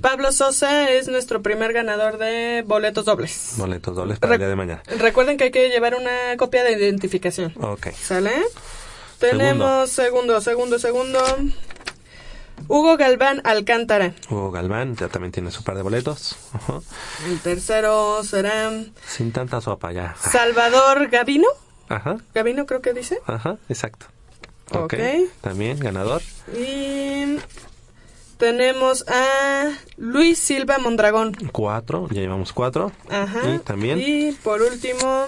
Pablo 0.00 0.32
Sosa 0.32 0.90
es 0.90 1.08
nuestro 1.08 1.42
primer 1.42 1.72
ganador 1.72 2.18
de 2.18 2.62
boletos 2.66 3.04
dobles. 3.04 3.52
Boletos 3.56 3.94
dobles 3.94 4.18
para 4.18 4.30
Re- 4.30 4.34
el 4.36 4.40
día 4.40 4.48
de 4.48 4.56
mañana. 4.56 4.82
Recuerden 4.98 5.36
que 5.36 5.44
hay 5.44 5.50
que 5.50 5.68
llevar 5.68 5.94
una 5.94 6.36
copia 6.38 6.64
de 6.64 6.72
identificación. 6.72 7.52
Ok. 7.60 7.88
¿Sale? 7.90 8.32
Tenemos 9.18 9.90
segundo, 9.90 10.40
segundo, 10.40 10.78
segundo. 10.78 11.20
Hugo 12.68 12.96
Galván 12.96 13.40
Alcántara. 13.44 14.14
Hugo 14.30 14.50
Galván 14.50 14.96
ya 14.96 15.08
también 15.08 15.30
tiene 15.32 15.50
su 15.50 15.62
par 15.62 15.76
de 15.76 15.82
boletos. 15.82 16.36
El 17.26 17.38
tercero 17.40 18.22
será 18.24 18.70
Sin 19.06 19.32
tanta 19.32 19.60
sopa 19.60 19.92
ya. 19.92 20.16
Salvador 20.18 21.08
Gavino. 21.08 21.48
Ajá, 21.88 22.16
Gavino 22.34 22.64
creo 22.66 22.80
que 22.80 22.92
dice. 22.94 23.20
ajá, 23.26 23.58
exacto. 23.68 24.06
Ok. 24.72 24.94
También 25.42 25.78
ganador. 25.78 26.22
Y 26.56 27.36
tenemos 28.42 29.04
a 29.06 29.70
Luis 29.96 30.36
Silva 30.36 30.76
Mondragón. 30.78 31.32
Cuatro, 31.52 32.08
ya 32.10 32.22
llevamos 32.22 32.52
cuatro. 32.52 32.90
Ajá. 33.08 33.54
Y 33.54 33.58
también. 33.60 34.00
Y 34.04 34.32
por 34.32 34.60
último, 34.62 35.26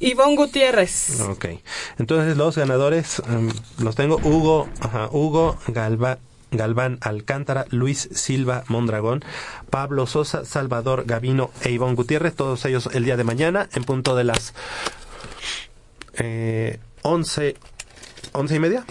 Ivonne 0.00 0.34
Gutiérrez. 0.34 1.20
Ok. 1.20 1.46
Entonces 2.00 2.36
los 2.36 2.56
ganadores 2.58 3.22
em, 3.28 3.48
los 3.78 3.94
tengo. 3.94 4.16
Hugo, 4.24 4.68
ajá, 4.80 5.08
Hugo 5.12 5.56
Galva- 5.68 6.18
Galván 6.50 6.98
Alcántara, 7.00 7.66
Luis 7.70 8.08
Silva 8.12 8.64
Mondragón, 8.66 9.24
Pablo 9.70 10.08
Sosa, 10.08 10.44
Salvador 10.44 11.04
Gavino 11.06 11.52
e 11.62 11.70
Ivonne 11.70 11.94
Gutiérrez, 11.94 12.34
todos 12.34 12.64
ellos 12.64 12.88
el 12.92 13.04
día 13.04 13.16
de 13.16 13.22
mañana 13.22 13.68
en 13.74 13.84
punto 13.84 14.16
de 14.16 14.24
las 14.24 14.52
eh, 16.14 16.80
11, 17.02 17.54
11 18.32 18.54
y 18.56 18.58
media. 18.58 18.84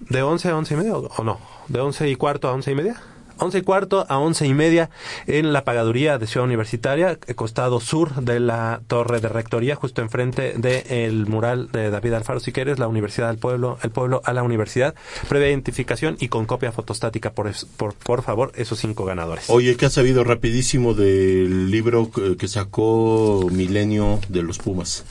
¿De 0.00 0.22
11 0.22 0.48
a 0.50 0.56
11 0.56 0.74
y 0.74 0.76
media 0.76 0.96
o, 0.96 1.24
no? 1.24 1.38
¿De 1.68 1.80
11 1.80 2.08
y 2.08 2.16
cuarto 2.16 2.48
a 2.48 2.52
11 2.52 2.70
y 2.70 2.74
media? 2.74 2.96
11 3.40 3.58
y 3.58 3.62
cuarto 3.62 4.04
a 4.08 4.18
11 4.18 4.46
y 4.48 4.54
media 4.54 4.90
en 5.28 5.52
la 5.52 5.62
pagaduría 5.62 6.18
de 6.18 6.26
Ciudad 6.26 6.44
Universitaria, 6.44 7.18
eh, 7.28 7.34
costado 7.34 7.78
sur 7.78 8.12
de 8.16 8.40
la 8.40 8.80
torre 8.88 9.20
de 9.20 9.28
rectoría, 9.28 9.76
justo 9.76 10.02
enfrente 10.02 10.54
del 10.58 11.26
mural 11.26 11.70
de 11.70 11.90
David 11.90 12.14
Alfaro 12.14 12.40
Siqueres, 12.40 12.80
la 12.80 12.88
Universidad 12.88 13.28
del 13.28 13.38
Pueblo, 13.38 13.78
el 13.84 13.90
pueblo 13.90 14.22
a 14.24 14.32
la 14.32 14.42
universidad, 14.42 14.96
previa 15.28 15.50
identificación 15.50 16.16
y 16.18 16.28
con 16.30 16.46
copia 16.46 16.72
fotostática, 16.72 17.30
por, 17.30 17.46
es- 17.46 17.64
por, 17.64 17.94
por 17.94 18.22
favor, 18.22 18.50
esos 18.56 18.80
cinco 18.80 19.04
ganadores. 19.04 19.44
Oye, 19.50 19.76
¿qué 19.76 19.86
has 19.86 19.92
sabido 19.92 20.24
rapidísimo 20.24 20.94
del 20.94 21.70
libro 21.70 22.10
que 22.10 22.36
que 22.36 22.48
sacó 22.48 23.46
Milenio 23.52 24.18
de 24.28 24.42
los 24.42 24.58
Pumas? 24.58 25.04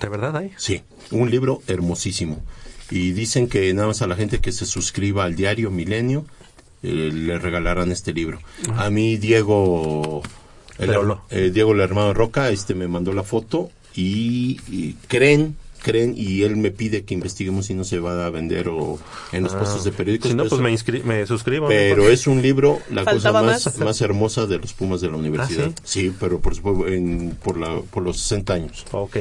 ¿De 0.00 0.08
verdad 0.08 0.36
hay? 0.36 0.52
Sí, 0.56 0.82
un 1.12 1.30
libro 1.30 1.62
hermosísimo. 1.68 2.42
Y 2.90 3.12
dicen 3.12 3.48
que 3.48 3.72
nada 3.74 3.88
más 3.88 4.02
a 4.02 4.06
la 4.06 4.16
gente 4.16 4.40
que 4.40 4.52
se 4.52 4.66
suscriba 4.66 5.24
al 5.24 5.34
diario 5.36 5.70
Milenio 5.70 6.24
eh, 6.82 7.10
le 7.12 7.38
regalarán 7.38 7.90
este 7.92 8.12
libro. 8.12 8.38
A 8.76 8.90
mí 8.90 9.16
Diego 9.16 10.22
el, 10.78 10.90
Leolo. 10.90 11.22
eh, 11.30 11.50
Diego 11.52 11.72
el 11.72 11.80
hermano 11.80 12.12
Roca 12.14 12.50
este 12.50 12.74
me 12.74 12.88
mandó 12.88 13.12
la 13.12 13.22
foto 13.22 13.70
y, 13.94 14.60
y 14.68 14.94
creen 15.08 15.56
creen 15.82 16.14
y 16.16 16.42
él 16.44 16.56
me 16.56 16.70
pide 16.70 17.04
que 17.04 17.12
investiguemos 17.12 17.66
si 17.66 17.74
no 17.74 17.84
se 17.84 17.98
va 17.98 18.24
a 18.24 18.30
vender 18.30 18.68
o 18.70 18.98
en 19.32 19.42
los 19.44 19.52
Ah, 19.54 19.58
puestos 19.58 19.84
de 19.84 19.92
periódicos. 19.92 20.30
Si 20.30 20.34
no, 20.36 20.44
pero 20.44 20.56
pues 20.62 20.88
me, 20.88 21.02
me 21.04 21.26
suscribo. 21.26 21.68
pero 21.68 22.08
es 22.08 22.26
un 22.26 22.40
libro, 22.40 22.80
la 22.90 23.04
cosa 23.04 23.32
más, 23.32 23.66
más. 23.66 23.78
más 23.78 24.00
hermosa 24.00 24.46
de 24.46 24.58
los 24.58 24.72
Pumas 24.72 25.02
de 25.02 25.08
la 25.10 25.16
universidad. 25.18 25.72
¿Ah, 25.76 25.80
sí? 25.84 26.10
pero 26.18 26.40
por, 26.40 26.54
supuesto, 26.54 26.88
en- 26.88 27.36
por, 27.42 27.58
la, 27.58 27.80
por 27.90 28.02
los 28.02 28.18
60 28.18 28.54
años. 28.54 28.86
Ok, 28.92 29.18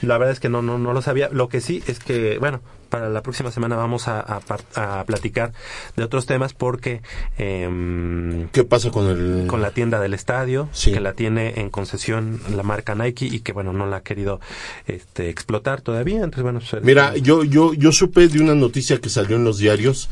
la 0.00 0.16
verdad 0.16 0.32
es 0.32 0.40
que 0.40 0.48
no, 0.48 0.62
no, 0.62 0.78
no 0.78 0.94
lo 0.94 1.02
sabía. 1.02 1.28
Lo 1.30 1.50
que 1.50 1.60
sí 1.60 1.82
es 1.86 1.98
que, 1.98 2.38
bueno, 2.38 2.62
para 2.88 3.08
la 3.08 3.22
próxima 3.22 3.50
semana 3.50 3.76
vamos 3.76 4.08
a, 4.08 4.20
a 4.20 4.40
par- 4.40 4.64
a 4.74 5.04
platicar 5.04 5.52
de 5.96 6.02
otros 6.04 6.26
temas 6.26 6.54
porque 6.54 7.02
em, 7.38 8.48
¿Qué 8.48 8.64
pasa 8.64 8.90
con 8.90 9.06
el...? 9.06 9.46
con 9.46 9.62
la 9.62 9.70
tienda 9.72 10.00
del 10.00 10.14
estadio, 10.14 10.68
Sí. 10.72 10.92
que 10.92 11.00
la 11.00 11.12
tiene 11.12 11.54
en 11.60 11.70
concesión 11.70 12.40
la 12.54 12.62
marca 12.62 12.94
Nike 12.94 13.26
y 13.26 13.40
que, 13.40 13.52
bueno, 13.52 13.72
no 13.72 13.86
la 13.86 13.96
ha 13.98 14.02
querido 14.02 14.40
este, 14.86 15.28
explotar 15.28 15.80
todavía. 15.80 16.16
Entonces, 16.16 16.42
bueno, 16.42 16.60
pues, 16.68 16.82
Mira, 16.82 17.16
yo, 17.16 17.44
yo, 17.44 17.74
yo 17.74 17.92
supe 17.92 18.28
de 18.28 18.40
una 18.40 18.54
noticia 18.54 18.98
que 19.00 19.08
salió 19.08 19.36
en 19.36 19.44
los 19.44 19.58
diarios 19.58 20.08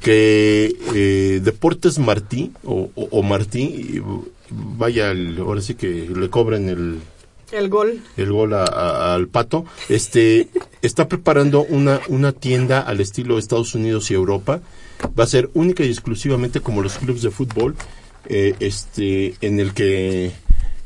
que 0.00 0.74
eh, 0.94 1.40
Deportes 1.42 1.98
Martí 1.98 2.52
o, 2.64 2.90
o- 2.94 3.08
o 3.10 3.22
Martí, 3.22 4.02
vaya, 4.50 5.10
el- 5.10 5.38
ahora 5.38 5.60
sí 5.60 5.74
que 5.74 6.08
le 6.14 6.28
cobren 6.30 6.68
el, 6.68 6.98
El 7.54 7.68
gol. 7.68 8.00
el 8.16 8.32
gol 8.32 8.52
a- 8.54 8.64
a- 8.64 9.14
al 9.14 9.28
pato, 9.28 9.64
este 9.88 10.48
está 10.82 11.08
preparando 11.08 11.62
una, 11.62 12.00
una 12.08 12.32
tienda 12.32 12.80
al 12.80 13.00
estilo 13.00 13.38
Estados 13.38 13.74
Unidos 13.74 14.10
y 14.10 14.14
Europa. 14.14 14.60
Va 15.18 15.24
a 15.24 15.26
ser 15.26 15.50
única 15.54 15.84
y 15.84 15.88
exclusivamente 15.90 16.60
como 16.60 16.82
los 16.82 16.94
clubes 16.98 17.22
de 17.22 17.30
fútbol, 17.30 17.74
eh, 18.26 18.54
este, 18.60 19.34
en 19.40 19.60
el 19.60 19.74
que 19.74 20.32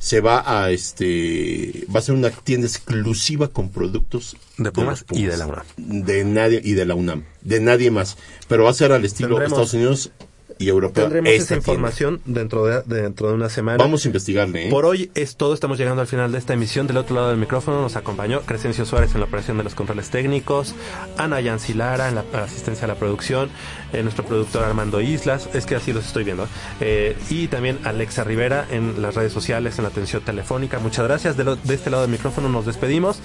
se 0.01 0.21
va 0.21 0.45
a 0.65 0.71
este 0.71 1.85
va 1.95 1.99
a 1.99 2.03
ser 2.03 2.15
una 2.15 2.31
tienda 2.31 2.69
exclusiva 2.69 3.49
con 3.49 3.69
productos 3.71 4.37
De 4.57 4.71
Pumas 4.71 5.05
y 5.11 5.25
de 5.25 5.37
la 5.37 5.47
UNAM. 5.49 5.65
de 5.77 6.25
nadie 6.25 6.61
y 6.65 6.75
de 6.75 6.87
la 6.87 6.95
UNAM 6.95 7.25
de 7.43 7.59
nadie 7.59 7.91
más 7.91 8.17
pero 8.47 8.63
va 8.63 8.71
a 8.71 8.75
ser 8.75 8.93
al 8.93 9.05
estilo 9.05 9.31
Tendremos- 9.31 9.47
Estados 9.49 9.75
Unidos 9.75 10.11
y 10.59 10.69
Europa 10.69 11.03
Tendremos 11.03 11.31
esa 11.31 11.57
información 11.57 12.21
dentro 12.25 12.65
de, 12.67 12.83
dentro 12.87 13.29
de 13.29 13.35
una 13.35 13.49
semana. 13.49 13.79
vamos 13.79 14.05
a 14.05 14.09
investigarle 14.09 14.67
¿eh? 14.67 14.71
Por 14.71 14.85
hoy 14.87 15.11
es 15.15 15.37
todo, 15.37 15.55
estamos 15.55 15.79
llegando 15.79 16.01
al 16.01 16.09
final 16.09 16.33
de 16.33 16.39
esta 16.39 16.55
emisión. 16.55 16.87
Del 16.87 16.97
otro 16.97 17.15
lado 17.15 17.29
del 17.29 17.39
micrófono 17.39 17.81
nos 17.81 17.97
acompañó 17.97 18.41
Crescencio 18.43 18.85
Suárez 18.85 19.13
en 19.15 19.21
la 19.21 19.27
operación 19.27 19.57
de 19.59 19.65
los 19.65 19.75
controles 19.75 20.11
técnicos, 20.11 20.75
Ana 21.17 21.41
Yancilara 21.41 22.09
en 22.09 22.17
la 22.17 22.25
asistencia 22.43 22.85
a 22.85 22.89
la 22.89 22.95
producción, 22.97 23.51
eh, 23.93 24.03
nuestro 24.03 24.25
productor 24.25 24.65
Armando 24.65 25.01
Islas, 25.01 25.49
es 25.55 25.65
que 25.67 25.77
así 25.77 25.93
los 25.93 26.07
estoy 26.07 26.25
viendo, 26.25 26.47
eh, 26.81 27.17
y 27.31 27.49
también 27.49 27.79
Alexa 27.85 28.25
Rivera 28.25 28.67
en 28.71 29.01
las 29.01 29.15
redes 29.15 29.33
sociales, 29.33 29.79
en 29.79 29.85
la 29.85 29.91
atención 29.91 30.23
telefónica. 30.23 30.79
Muchas 30.79 31.07
gracias. 31.07 31.37
De, 31.37 31.45
lo- 31.45 31.57
de 31.57 31.75
este 31.75 31.91
lado 31.91 32.03
del 32.03 32.11
micrófono 32.11 32.49
nos 32.49 32.67
despedimos. 32.67 33.21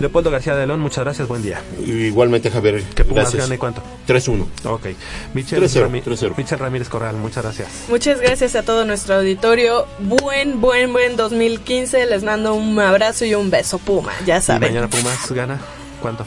Leopoldo 0.00 0.30
García 0.30 0.54
de 0.56 0.66
León, 0.66 0.80
muchas 0.80 1.04
gracias, 1.04 1.28
buen 1.28 1.42
día. 1.42 1.62
igualmente 1.86 2.50
Javier 2.50 2.82
Que 2.94 3.04
Pumas 3.04 3.24
gracias 3.24 3.44
gane 3.44 3.58
cuánto. 3.58 3.82
3-1 4.08 4.46
Ok. 4.64 4.86
Michel, 5.34 5.62
3-0, 5.62 5.88
Rami- 5.88 6.02
3-0. 6.02 6.34
Ramírez 6.64 6.88
Corral, 6.88 7.16
muchas 7.16 7.44
gracias. 7.44 7.68
Muchas 7.88 8.20
gracias 8.20 8.54
a 8.56 8.62
todo 8.62 8.84
nuestro 8.84 9.16
auditorio. 9.16 9.86
Buen, 10.00 10.60
buen, 10.60 10.92
buen 10.92 11.16
2015. 11.16 12.06
Les 12.06 12.22
mando 12.24 12.54
un 12.54 12.78
abrazo 12.80 13.24
y 13.24 13.34
un 13.34 13.50
beso, 13.50 13.78
Puma. 13.78 14.12
Ya 14.26 14.38
Y 14.38 14.42
saben. 14.42 14.68
mañana 14.72 14.88
Pumas 14.88 15.30
gana. 15.32 15.60
¿Cuánto? 16.02 16.24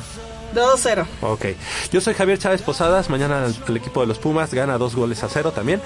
2-0. 0.55 1.05
Ok. 1.21 1.45
Yo 1.91 1.99
soy 2.01 2.13
Javier 2.13 2.39
Chávez 2.39 2.61
Posadas. 2.61 3.09
Mañana 3.09 3.45
el, 3.45 3.55
el 3.67 3.77
equipo 3.77 4.01
de 4.01 4.07
los 4.07 4.17
Pumas 4.17 4.53
gana 4.53 4.77
dos 4.77 4.95
goles 4.95 5.21
a 5.23 5.29
cero 5.29 5.51
también. 5.51 5.81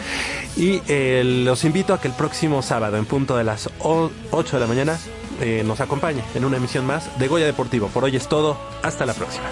Y 0.56 0.82
eh, 0.88 1.24
los 1.26 1.64
invito 1.66 1.94
a 1.94 2.00
que 2.00 2.08
el 2.08 2.14
próximo 2.14 2.62
sábado, 2.62 2.98
en 2.98 3.06
punto 3.06 3.36
de 3.36 3.44
las 3.44 3.70
o- 3.80 4.12
8 4.32 4.58
de 4.58 4.60
la 4.62 4.68
mañana, 4.68 5.00
eh, 5.42 5.64
nos 5.66 5.82
acompañe 5.82 6.24
en 6.36 6.46
una 6.46 6.58
emisión 6.58 6.86
más 6.86 7.18
de 7.20 7.28
Goya 7.28 7.46
Deportivo. 7.48 7.88
Por 7.88 8.04
hoy 8.04 8.16
es 8.16 8.30
todo. 8.30 8.56
Hasta 8.84 9.06
la 9.06 9.14
próxima. 9.14 9.46